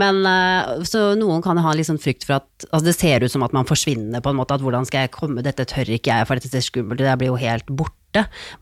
Men 0.00 0.22
uh, 0.26 0.84
så 0.86 1.12
noen 1.18 1.44
kan 1.44 1.62
ha 1.62 1.74
litt 1.74 1.88
sånn 1.88 2.02
frykt 2.02 2.26
for 2.26 2.40
at 2.42 2.68
altså 2.70 2.84
Det 2.88 2.96
ser 2.98 3.24
ut 3.24 3.32
som 3.32 3.46
at 3.46 3.54
man 3.56 3.68
forsvinner, 3.68 4.24
på 4.24 4.34
en 4.34 4.40
måte. 4.40 4.58
At 4.58 4.64
hvordan 4.64 4.88
skal 4.88 5.06
jeg 5.06 5.14
komme, 5.14 5.46
dette 5.46 5.68
tør 5.70 5.94
ikke 5.94 6.10
jeg, 6.10 6.28
for 6.28 6.40
dette 6.40 6.50
ser 6.52 6.66
skummelt 6.66 7.00
ut, 7.00 7.06
jeg 7.06 7.22
blir 7.22 7.32
jo 7.32 7.40
helt 7.40 7.70
borte. 7.70 8.03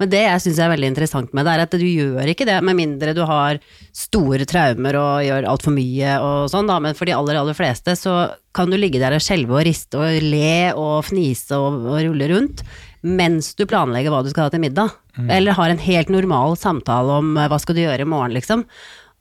Men 0.01 0.13
det 0.13 0.23
jeg 0.25 0.45
syns 0.47 0.61
er 0.63 0.73
veldig 0.73 0.91
interessant 0.93 1.35
med 1.37 1.47
det, 1.47 1.57
er 1.57 1.65
at 1.67 1.77
du 1.77 1.85
gjør 1.87 2.31
ikke 2.33 2.47
det, 2.49 2.59
med 2.65 2.79
mindre 2.79 3.15
du 3.17 3.23
har 3.29 3.61
store 3.97 4.47
traumer 4.49 4.97
og 5.01 5.27
gjør 5.27 5.49
altfor 5.53 5.77
mye 5.77 6.15
og 6.25 6.49
sånn, 6.53 6.71
da. 6.71 6.79
Men 6.83 6.97
for 6.99 7.09
de 7.09 7.17
aller, 7.17 7.41
aller 7.41 7.59
fleste 7.59 7.97
så 7.99 8.17
kan 8.57 8.73
du 8.73 8.79
ligge 8.81 9.01
der 9.03 9.17
og 9.17 9.25
skjelve 9.25 9.59
og 9.59 9.67
riste 9.69 10.01
og 10.01 10.25
le 10.25 10.73
og 10.77 11.05
fnise 11.09 11.57
og, 11.57 11.85
og 11.93 12.01
rulle 12.07 12.33
rundt 12.33 12.65
mens 13.03 13.53
du 13.59 13.65
planlegger 13.67 14.15
hva 14.15 14.23
du 14.23 14.31
skal 14.31 14.47
ha 14.47 14.53
til 14.53 14.63
middag. 14.63 14.93
Eller 15.29 15.57
har 15.59 15.73
en 15.73 15.81
helt 15.83 16.11
normal 16.13 16.55
samtale 16.57 17.19
om 17.19 17.37
eh, 17.37 17.49
hva 17.51 17.59
skal 17.61 17.77
du 17.77 17.83
gjøre 17.83 18.07
i 18.07 18.09
morgen, 18.09 18.35
liksom. 18.37 18.63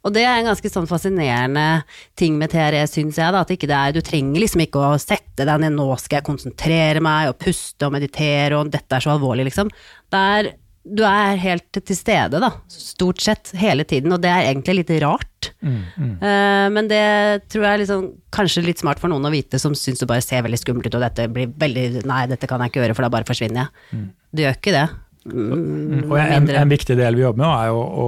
Og 0.02 0.14
det 0.16 0.24
er 0.26 0.40
en 0.40 0.48
ganske 0.50 0.70
sånn 0.72 0.88
fascinerende 0.90 1.84
ting 2.18 2.38
med 2.40 2.50
TRE, 2.54 2.80
syns 2.90 3.20
jeg. 3.22 3.34
Da, 3.34 3.44
at 3.44 3.52
ikke 3.54 3.70
det 3.70 3.78
er, 3.78 3.94
du 3.94 4.02
trenger 4.06 4.42
liksom 4.42 4.64
ikke 4.66 4.82
å 4.82 5.02
sette 5.02 5.46
deg 5.46 5.62
ned, 5.62 5.76
nå 5.78 5.90
skal 6.02 6.20
jeg 6.20 6.28
konsentrere 6.30 7.04
meg 7.06 7.30
og 7.30 7.38
puste 7.42 7.86
og 7.86 7.94
meditere, 7.94 8.58
og 8.58 8.72
dette 8.74 8.98
er 8.98 9.06
så 9.06 9.14
alvorlig, 9.14 9.46
liksom. 9.52 9.70
Det 10.12 10.22
er, 10.38 10.50
du 10.84 11.04
er 11.08 11.38
helt 11.40 11.80
til 11.80 11.98
stede, 11.98 12.42
da. 12.44 12.50
Stort 12.72 13.22
sett 13.24 13.54
hele 13.60 13.86
tiden, 13.88 14.12
og 14.16 14.24
det 14.24 14.32
er 14.34 14.50
egentlig 14.50 14.82
litt 14.82 14.96
rart. 15.04 15.52
Eh, 15.62 16.66
men 16.74 16.90
det 16.90 17.04
tror 17.52 17.66
jeg 17.68 17.72
er 17.74 17.84
liksom, 17.84 18.10
kanskje 18.34 18.66
litt 18.66 18.82
smart 18.82 19.02
for 19.02 19.12
noen 19.12 19.30
å 19.30 19.34
vite, 19.34 19.60
som 19.62 19.76
syns 19.78 20.02
du 20.02 20.08
bare 20.10 20.24
ser 20.26 20.44
veldig 20.46 20.60
skummelt 20.62 20.90
ut, 20.90 20.98
og 21.00 21.06
dette 21.06 21.30
blir 21.32 21.54
veldig 21.62 22.04
Nei, 22.10 22.26
dette 22.32 22.50
kan 22.50 22.62
jeg 22.62 22.74
ikke 22.74 22.84
gjøre, 22.84 22.98
for 22.98 23.08
da 23.08 23.14
bare 23.14 23.30
forsvinner 23.30 23.64
jeg. 23.64 24.04
Du 24.32 24.44
gjør 24.44 24.60
ikke 24.60 24.76
det. 24.76 24.90
Mm, 25.22 26.08
Og 26.10 26.16
en, 26.18 26.48
en 26.50 26.72
viktig 26.72 26.96
del 26.98 27.14
vi 27.18 27.22
jobber 27.22 27.44
med, 27.44 27.52
er 27.54 27.68
jo 27.70 27.82
å 28.04 28.08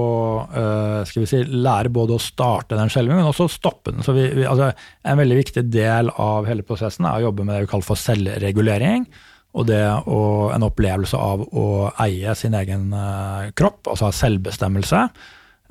øh, 0.50 1.04
skal 1.06 1.22
vi 1.22 1.28
si, 1.30 1.42
lære 1.46 1.92
både 1.94 2.16
å 2.16 2.22
starte 2.22 2.78
den 2.78 2.90
skjelvingen, 2.90 3.22
men 3.22 3.30
også 3.30 3.46
å 3.46 3.52
stoppe 3.52 3.94
den. 3.94 4.02
Så 4.02 4.16
vi, 4.16 4.26
vi, 4.34 4.46
altså, 4.50 4.72
en 5.06 5.20
veldig 5.20 5.38
viktig 5.38 5.62
del 5.70 6.10
av 6.10 6.48
hele 6.50 6.66
prosessen 6.66 7.06
er 7.06 7.20
å 7.20 7.28
jobbe 7.28 7.46
med 7.46 7.54
det 7.54 7.66
vi 7.66 7.70
kaller 7.70 7.86
for 7.86 8.02
selvregulering. 8.02 9.06
Og 9.54 9.68
det 9.68 9.82
å, 10.10 10.20
en 10.54 10.66
opplevelse 10.66 11.14
av 11.18 11.44
å 11.54 11.66
eie 12.02 12.34
sin 12.34 12.56
egen 12.58 12.88
øh, 12.90 13.52
kropp, 13.54 13.86
altså 13.92 14.08
ha 14.08 14.14
selvbestemmelse. 14.18 15.04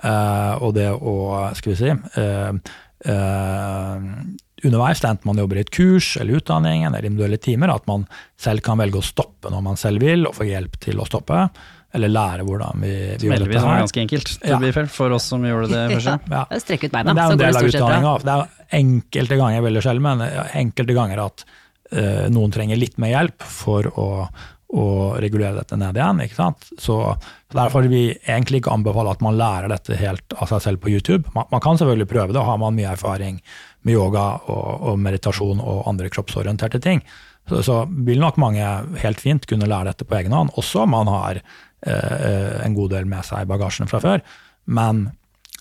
Eh, 0.03 0.53
og 0.64 0.73
det 0.77 0.88
å, 0.93 1.15
skal 1.57 1.73
vi 1.73 1.77
si 1.80 1.91
eh, 1.91 2.55
eh, 3.11 4.07
underveis, 4.64 5.03
enten 5.03 5.27
man 5.27 5.39
jobber 5.43 5.60
i 5.60 5.64
et 5.65 5.72
kurs 5.73 6.14
eller 6.19 6.39
utdanning 6.39 6.85
eller 6.88 7.05
individuelle 7.05 7.39
timer, 7.43 7.73
at 7.76 7.88
man 7.89 8.05
selv 8.39 8.64
kan 8.65 8.80
velge 8.80 8.99
å 9.01 9.05
stoppe 9.05 9.51
når 9.51 9.64
man 9.65 9.80
selv 9.80 10.03
vil, 10.03 10.27
og 10.30 10.38
få 10.39 10.47
hjelp 10.47 10.80
til 10.84 11.03
å 11.03 11.07
stoppe. 11.07 11.45
Eller 11.93 12.10
lære 12.10 12.45
hvordan 12.47 12.81
vi, 12.81 12.93
vi 13.22 13.27
gjør 13.27 13.43
dette 13.43 13.60
var 13.60 13.68
her. 13.76 13.81
ganske 13.84 14.01
enkelt, 14.01 14.31
Ja. 14.49 14.85
for 14.89 15.14
oss 15.14 15.27
som 15.30 15.43
gjorde 15.45 15.68
det 15.69 15.84
først. 15.91 16.23
Ja. 16.34 16.45
Strekk 16.64 16.88
ut 16.88 16.95
beina, 16.95 17.14
er 17.14 17.27
så 17.27 17.35
går 17.38 17.43
det 17.43 17.53
stort 17.60 17.76
sett 17.76 18.01
bra. 18.01 18.15
Det 18.23 18.38
er 18.38 18.80
enkelte 18.80 19.38
ganger, 19.38 19.61
veldig 19.68 19.84
sjelden, 19.85 20.07
men 20.07 20.23
enkelte 20.64 20.95
ganger 20.97 21.22
at 21.27 21.45
eh, 21.45 21.60
noen 21.91 22.53
trenger 22.53 22.80
litt 22.80 22.95
mer 22.97 23.11
hjelp 23.11 23.43
for 23.45 23.85
å, 23.99 24.05
å 24.73 24.85
regulere 25.22 25.60
dette 25.60 25.77
ned 25.77 25.99
igjen. 25.99 26.22
ikke 26.23 26.39
sant? 26.39 26.69
Så 26.81 26.95
Derfor 27.53 27.85
vil 27.85 27.91
vi 27.91 28.05
egentlig 28.26 28.64
ikke 28.64 28.73
anbefale 28.73 29.14
at 29.14 29.22
man 29.22 29.38
lærer 29.38 29.69
dette 29.69 29.97
helt 29.99 30.34
av 30.41 30.49
seg 30.49 30.64
selv 30.65 30.81
på 30.81 30.89
YouTube. 30.89 31.30
Man, 31.35 31.45
man 31.51 31.61
kan 31.61 31.77
selvfølgelig 31.77 32.10
prøve 32.10 32.34
det, 32.34 32.41
har 32.41 32.57
man 32.61 32.76
mye 32.77 32.95
erfaring 32.95 33.39
med 33.85 33.93
yoga 33.93 34.26
og, 34.49 34.88
og 34.89 34.99
meditasjon 35.03 35.61
og 35.61 35.84
andre 35.91 36.10
kroppsorienterte 36.14 36.81
ting, 36.84 37.03
så, 37.49 37.61
så 37.65 37.80
vil 38.07 38.22
nok 38.23 38.39
mange 38.41 38.65
helt 39.03 39.22
fint 39.22 39.45
kunne 39.49 39.69
lære 39.69 39.91
dette 39.91 40.07
på 40.07 40.18
egen 40.18 40.34
hånd, 40.34 40.53
også 40.60 40.85
om 40.85 40.95
man 40.95 41.11
har 41.11 41.41
eh, 41.41 42.64
en 42.64 42.77
god 42.77 42.95
del 42.95 43.10
med 43.10 43.27
seg 43.27 43.43
i 43.43 43.49
bagasjen 43.49 43.91
fra 43.91 44.01
før. 44.01 44.23
Men 44.73 45.05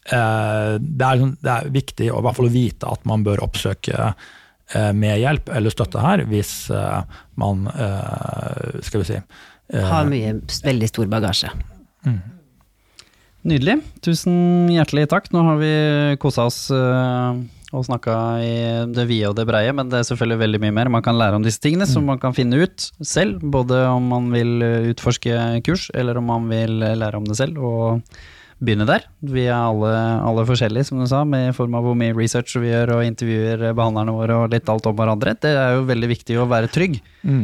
eh, 0.06 0.78
det, 0.78 1.08
er, 1.08 1.26
det 1.42 1.56
er 1.56 1.72
viktig 1.74 2.12
å, 2.12 2.22
i 2.22 2.28
hvert 2.28 2.38
fall 2.38 2.48
å 2.48 2.54
vite 2.54 2.94
at 2.94 3.04
man 3.10 3.26
bør 3.26 3.44
oppsøke 3.44 3.98
eh, 3.98 4.30
med 4.96 5.20
hjelp 5.20 5.50
eller 5.52 5.74
støtte 5.74 6.02
her, 6.02 6.24
hvis 6.30 6.52
eh, 6.72 7.00
man 7.40 7.66
eh, 7.72 8.82
skal 8.84 9.02
vi 9.02 9.08
si 9.08 9.16
eh, 9.18 9.88
Har 9.88 10.08
mye, 10.10 10.36
veldig 10.64 10.90
stor 10.90 11.10
bagasje. 11.12 11.52
Nydelig. 13.42 13.80
Tusen 14.04 14.70
hjertelig 14.70 15.08
takk. 15.10 15.26
Nå 15.34 15.42
har 15.48 15.58
vi 15.58 15.72
kosa 16.22 16.46
oss 16.46 16.60
og 17.72 17.86
snakka 17.88 18.14
i 18.44 18.52
det 18.92 19.06
vide 19.08 19.30
og 19.30 19.38
det 19.38 19.46
breie, 19.48 19.72
men 19.74 19.88
det 19.90 19.98
er 19.98 20.06
selvfølgelig 20.06 20.42
veldig 20.44 20.60
mye 20.62 20.74
mer 20.76 20.90
man 20.92 21.02
kan 21.02 21.16
lære 21.18 21.38
om 21.40 21.46
disse 21.46 21.62
tingene, 21.62 21.88
som 21.88 22.04
man 22.06 22.20
kan 22.22 22.36
finne 22.36 22.60
ut 22.60 22.84
selv, 23.00 23.40
både 23.42 23.80
om 23.88 24.06
man 24.12 24.28
vil 24.34 24.62
utforske 24.92 25.40
kurs, 25.66 25.88
eller 25.96 26.20
om 26.20 26.28
man 26.30 26.46
vil 26.52 26.76
lære 27.00 27.18
om 27.18 27.26
det 27.26 27.38
selv, 27.40 27.58
og 27.58 28.20
begynne 28.62 28.86
der. 28.86 29.05
Vi 29.26 29.44
er 29.48 29.56
alle, 29.56 29.90
alle 30.22 30.44
forskjellige, 30.47 30.86
som 30.89 31.01
du 31.02 31.06
sa, 31.10 31.22
med 31.28 31.48
i 31.51 31.55
form 31.56 31.74
av 31.78 31.86
hvor 31.86 31.97
mye 31.98 32.14
research 32.14 32.55
vi 32.62 32.70
gjør, 32.70 32.94
og 32.97 33.06
intervjuer 33.06 33.64
behandlerne 33.74 34.14
våre, 34.14 34.39
og 34.39 34.55
litt 34.55 34.70
alt 34.70 34.86
om 34.89 34.97
hverandre. 34.98 35.34
Det 35.43 35.51
er 35.59 35.76
jo 35.76 35.89
veldig 35.89 36.10
viktig 36.12 36.39
å 36.39 36.47
være 36.51 36.70
trygg, 36.72 37.01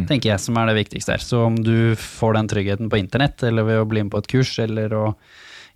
tenker 0.08 0.32
jeg, 0.32 0.42
som 0.44 0.58
er 0.60 0.70
det 0.70 0.78
viktigste 0.78 1.16
her. 1.16 1.24
Så 1.24 1.42
om 1.48 1.58
du 1.58 1.96
får 1.98 2.38
den 2.38 2.50
tryggheten 2.54 2.92
på 2.92 3.00
internett, 3.02 3.42
eller 3.46 3.66
ved 3.66 3.82
å 3.82 3.88
bli 3.90 4.04
med 4.06 4.14
på 4.14 4.22
et 4.22 4.30
kurs, 4.30 4.54
eller 4.62 4.94
å 4.94 5.06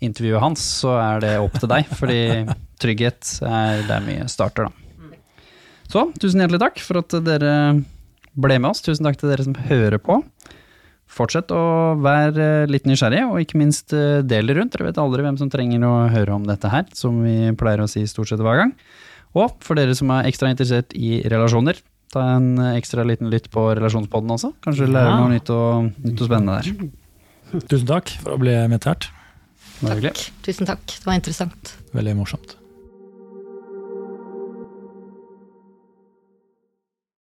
intervjue 0.02 0.42
hans, 0.42 0.62
så 0.82 0.94
er 0.98 1.22
det 1.22 1.34
opp 1.42 1.58
til 1.58 1.70
deg, 1.70 1.90
fordi 1.98 2.22
trygghet 2.82 3.34
er 3.46 3.82
der 3.90 4.06
mye 4.06 4.30
starter, 4.30 4.70
da. 4.70 4.78
Så 5.92 6.06
tusen 6.16 6.40
hjertelig 6.40 6.62
takk 6.62 6.78
for 6.80 7.02
at 7.02 7.12
dere 7.26 7.52
ble 8.32 8.56
med 8.56 8.70
oss. 8.70 8.80
Tusen 8.80 9.04
takk 9.04 9.18
til 9.20 9.28
dere 9.28 9.44
som 9.44 9.56
hører 9.68 10.00
på. 10.00 10.22
Fortsett 11.12 11.50
å 11.52 11.62
være 12.00 12.66
litt 12.72 12.86
nysgjerrig, 12.88 13.22
og 13.28 13.40
ikke 13.42 13.58
minst 13.60 13.92
eh, 13.92 14.22
del 14.24 14.48
det 14.48 14.56
rundt. 14.56 14.72
Dere 14.72 14.88
vet 14.88 15.00
aldri 15.02 15.24
hvem 15.26 15.36
som 15.40 15.50
trenger 15.52 15.84
å 15.84 15.94
høre 16.12 16.32
om 16.38 16.46
dette 16.48 16.70
her, 16.72 16.86
som 16.96 17.18
vi 17.24 17.50
pleier 17.60 17.82
å 17.84 17.88
si 17.90 18.06
stort 18.08 18.30
sett 18.32 18.40
hver 18.40 18.62
gang. 18.62 18.72
Og 19.36 19.58
for 19.64 19.76
dere 19.76 19.94
som 19.96 20.10
er 20.16 20.28
ekstra 20.30 20.48
interessert 20.52 20.92
i 20.96 21.18
relasjoner, 21.28 21.76
ta 22.12 22.24
en 22.38 22.54
ekstra 22.74 23.04
liten 23.08 23.30
lytt 23.32 23.50
på 23.52 23.66
relasjonspodden 23.76 24.32
også. 24.34 24.52
Kanskje 24.64 24.88
lære 24.88 25.12
Ja. 25.12 25.18
noe 25.20 25.30
nytt 25.32 25.52
og, 25.52 25.92
nytt 26.04 26.20
og 26.20 26.28
spennende 26.28 26.58
der. 26.60 27.60
Tusen 27.68 27.86
takk 27.88 28.08
for 28.22 28.32
å 28.36 28.40
bli 28.40 28.52
invitert. 28.64 29.10
Takk. 29.82 30.20
Tusen 30.46 30.68
takk, 30.68 30.84
det 30.86 31.04
var 31.08 31.16
interessant. 31.18 31.76
Veldig 31.96 32.16
morsomt. 32.16 32.56